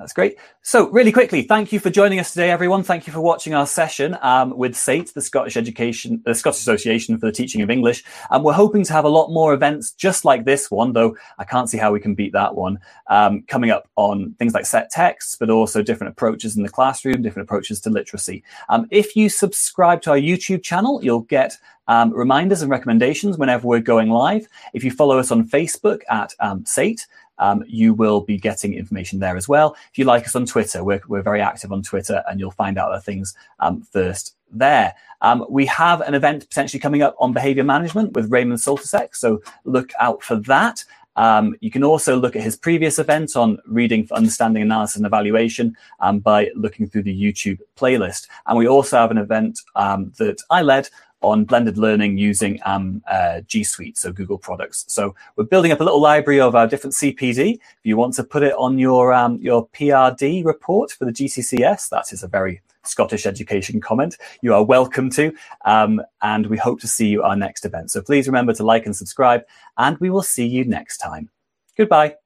That's 0.04 0.12
great. 0.12 0.36
So, 0.64 0.90
really 0.90 1.14
quickly, 1.14 1.44
thank 1.44 1.72
you 1.72 1.80
for 1.80 1.90
joining 1.90 2.20
us 2.20 2.34
today, 2.34 2.52
everyone. 2.52 2.84
Thank 2.84 3.08
you 3.08 3.14
for 3.14 3.22
watching 3.22 3.54
our 3.54 3.66
session 3.66 4.18
um, 4.22 4.58
with 4.58 4.74
SATE, 4.74 5.14
the 5.14 5.22
Scottish 5.22 5.56
Education, 5.56 6.22
the 6.26 6.36
Scottish 6.36 6.60
Association 6.60 7.18
for 7.18 7.28
the 7.28 7.32
Teaching 7.32 7.62
of 7.62 7.70
English. 7.70 8.04
And 8.30 8.40
um, 8.40 8.44
we're 8.44 8.52
hoping 8.52 8.84
to 8.84 8.92
have 8.92 9.06
a 9.06 9.10
lot 9.10 9.30
more 9.30 9.54
events 9.54 9.94
just 9.94 10.26
like 10.26 10.44
this 10.44 10.70
one, 10.70 10.92
though 10.92 11.16
I 11.40 11.46
can't 11.46 11.70
see 11.70 11.78
how 11.78 11.94
we 11.94 12.02
can 12.02 12.16
beat 12.16 12.34
that 12.34 12.54
one, 12.54 12.80
um, 13.08 13.44
coming 13.44 13.72
up 13.72 13.88
on 13.96 14.36
things 14.40 14.54
like 14.54 14.66
set 14.66 14.90
texts, 14.90 15.38
but 15.40 15.50
also 15.50 15.82
different 15.82 16.12
approaches 16.12 16.58
in 16.58 16.64
the 16.64 16.70
classroom, 16.70 17.22
different 17.22 17.48
approaches 17.48 17.80
to 17.80 17.90
literacy. 17.90 18.44
Um, 18.68 18.86
if 18.92 19.16
you 19.16 19.30
subscribe 19.30 20.02
to 20.02 20.10
our 20.10 20.18
YouTube 20.18 20.64
channel, 20.64 21.02
you'll 21.02 21.22
get 21.22 21.58
um, 21.88 22.12
reminders 22.14 22.62
and 22.62 22.72
recommendations 22.72 23.38
whenever 23.38 23.68
we're 23.68 23.80
going 23.80 24.10
live. 24.10 24.48
If 24.74 24.84
you 24.84 24.92
follow 24.92 25.18
us 25.18 25.32
on 25.32 25.48
Facebook 25.48 26.02
at 26.10 26.34
um, 26.40 26.64
SATE, 26.64 27.06
um, 27.40 27.64
you 27.68 27.94
will 27.94 28.22
be 28.22 28.38
getting 28.38 28.74
information 28.74 29.20
there 29.20 29.38
as 29.38 29.48
well. 29.48 29.76
If 29.92 29.98
you 29.98 30.06
like 30.06 30.26
us 30.26 30.36
on 30.36 30.46
Twitter, 30.46 30.84
we're, 30.84 31.02
we're 31.08 31.22
very 31.22 31.42
active 31.42 31.72
on 31.72 31.82
Twitter 31.82 32.24
and 32.30 32.40
you'll 32.40 32.52
find 32.52 32.78
out 32.78 32.92
the 32.92 33.02
things 33.02 33.36
um, 33.60 33.82
first 33.82 34.36
there. 34.52 34.94
Um, 35.22 35.46
we 35.50 35.66
have 35.68 36.02
an 36.02 36.14
event 36.14 36.48
potentially 36.48 36.80
coming 36.80 37.02
up 37.02 37.16
on 37.20 37.34
behavior 37.34 37.64
management 37.64 38.14
with 38.14 38.32
Raymond 38.32 38.60
Soltysek, 38.60 39.16
so 39.16 39.42
look 39.64 39.92
out 40.00 40.22
for 40.22 40.36
that. 40.36 40.84
Um, 41.16 41.56
you 41.60 41.70
can 41.70 41.84
also 41.84 42.18
look 42.18 42.36
at 42.36 42.42
his 42.42 42.56
previous 42.56 43.00
event 43.00 43.36
on 43.36 43.60
reading 43.68 44.06
for 44.06 44.16
understanding, 44.16 44.64
analysis, 44.64 44.98
and 44.98 45.06
evaluation 45.06 45.76
um, 46.00 46.20
by 46.20 46.50
looking 46.56 46.88
through 46.88 47.04
the 47.04 47.22
YouTube 47.22 47.60
playlist. 47.78 48.28
And 48.48 48.58
we 48.58 48.68
also 48.68 48.98
have 48.98 49.12
an 49.12 49.18
event 49.18 49.60
um, 49.76 50.12
that 50.18 50.42
I 50.50 50.62
led 50.62 50.90
on 51.24 51.46
blended 51.46 51.78
learning 51.78 52.18
using 52.18 52.60
um, 52.66 53.02
uh, 53.10 53.42
G 53.42 53.64
Suite, 53.64 53.98
so 53.98 54.12
Google 54.12 54.38
products. 54.38 54.86
So 54.88 55.16
we're 55.36 55.46
building 55.46 55.72
up 55.72 55.80
a 55.80 55.84
little 55.84 56.02
library 56.02 56.40
of 56.40 56.56
our 56.56 56.68
different 56.68 56.94
CPD. 56.94 57.56
If 57.56 57.62
you 57.84 57.98
want 57.98 58.14
to 58.16 58.24
put 58.24 58.44
it 58.44 58.54
on 58.54 58.78
your 58.78 59.14
um, 59.14 59.40
your 59.42 59.68
PRD 59.70 60.46
report 60.46 60.92
for 60.92 61.06
the 61.06 61.12
GTCS, 61.12 61.90
that 61.90 62.12
is 62.14 62.24
a 62.24 62.28
very 62.28 62.62
Scottish 62.84 63.26
education 63.26 63.80
comment. 63.80 64.18
You 64.42 64.54
are 64.54 64.64
welcome 64.64 65.10
to, 65.12 65.34
um, 65.66 66.02
and 66.22 66.48
we 66.48 66.58
hope 66.58 66.82
to 66.82 66.88
see 66.88 67.08
you 67.08 67.24
our 67.24 67.36
next 67.36 67.66
event. 67.66 67.92
So 67.92 68.02
please 68.02 68.28
remember 68.28 68.54
to 68.54 68.64
like 68.64 68.86
and 68.86 68.96
subscribe, 68.96 69.44
and 69.78 69.98
we 70.00 70.10
will 70.10 70.22
see 70.22 70.46
you 70.46 70.66
next 70.66 70.98
time. 70.98 71.30
Goodbye. 71.78 72.23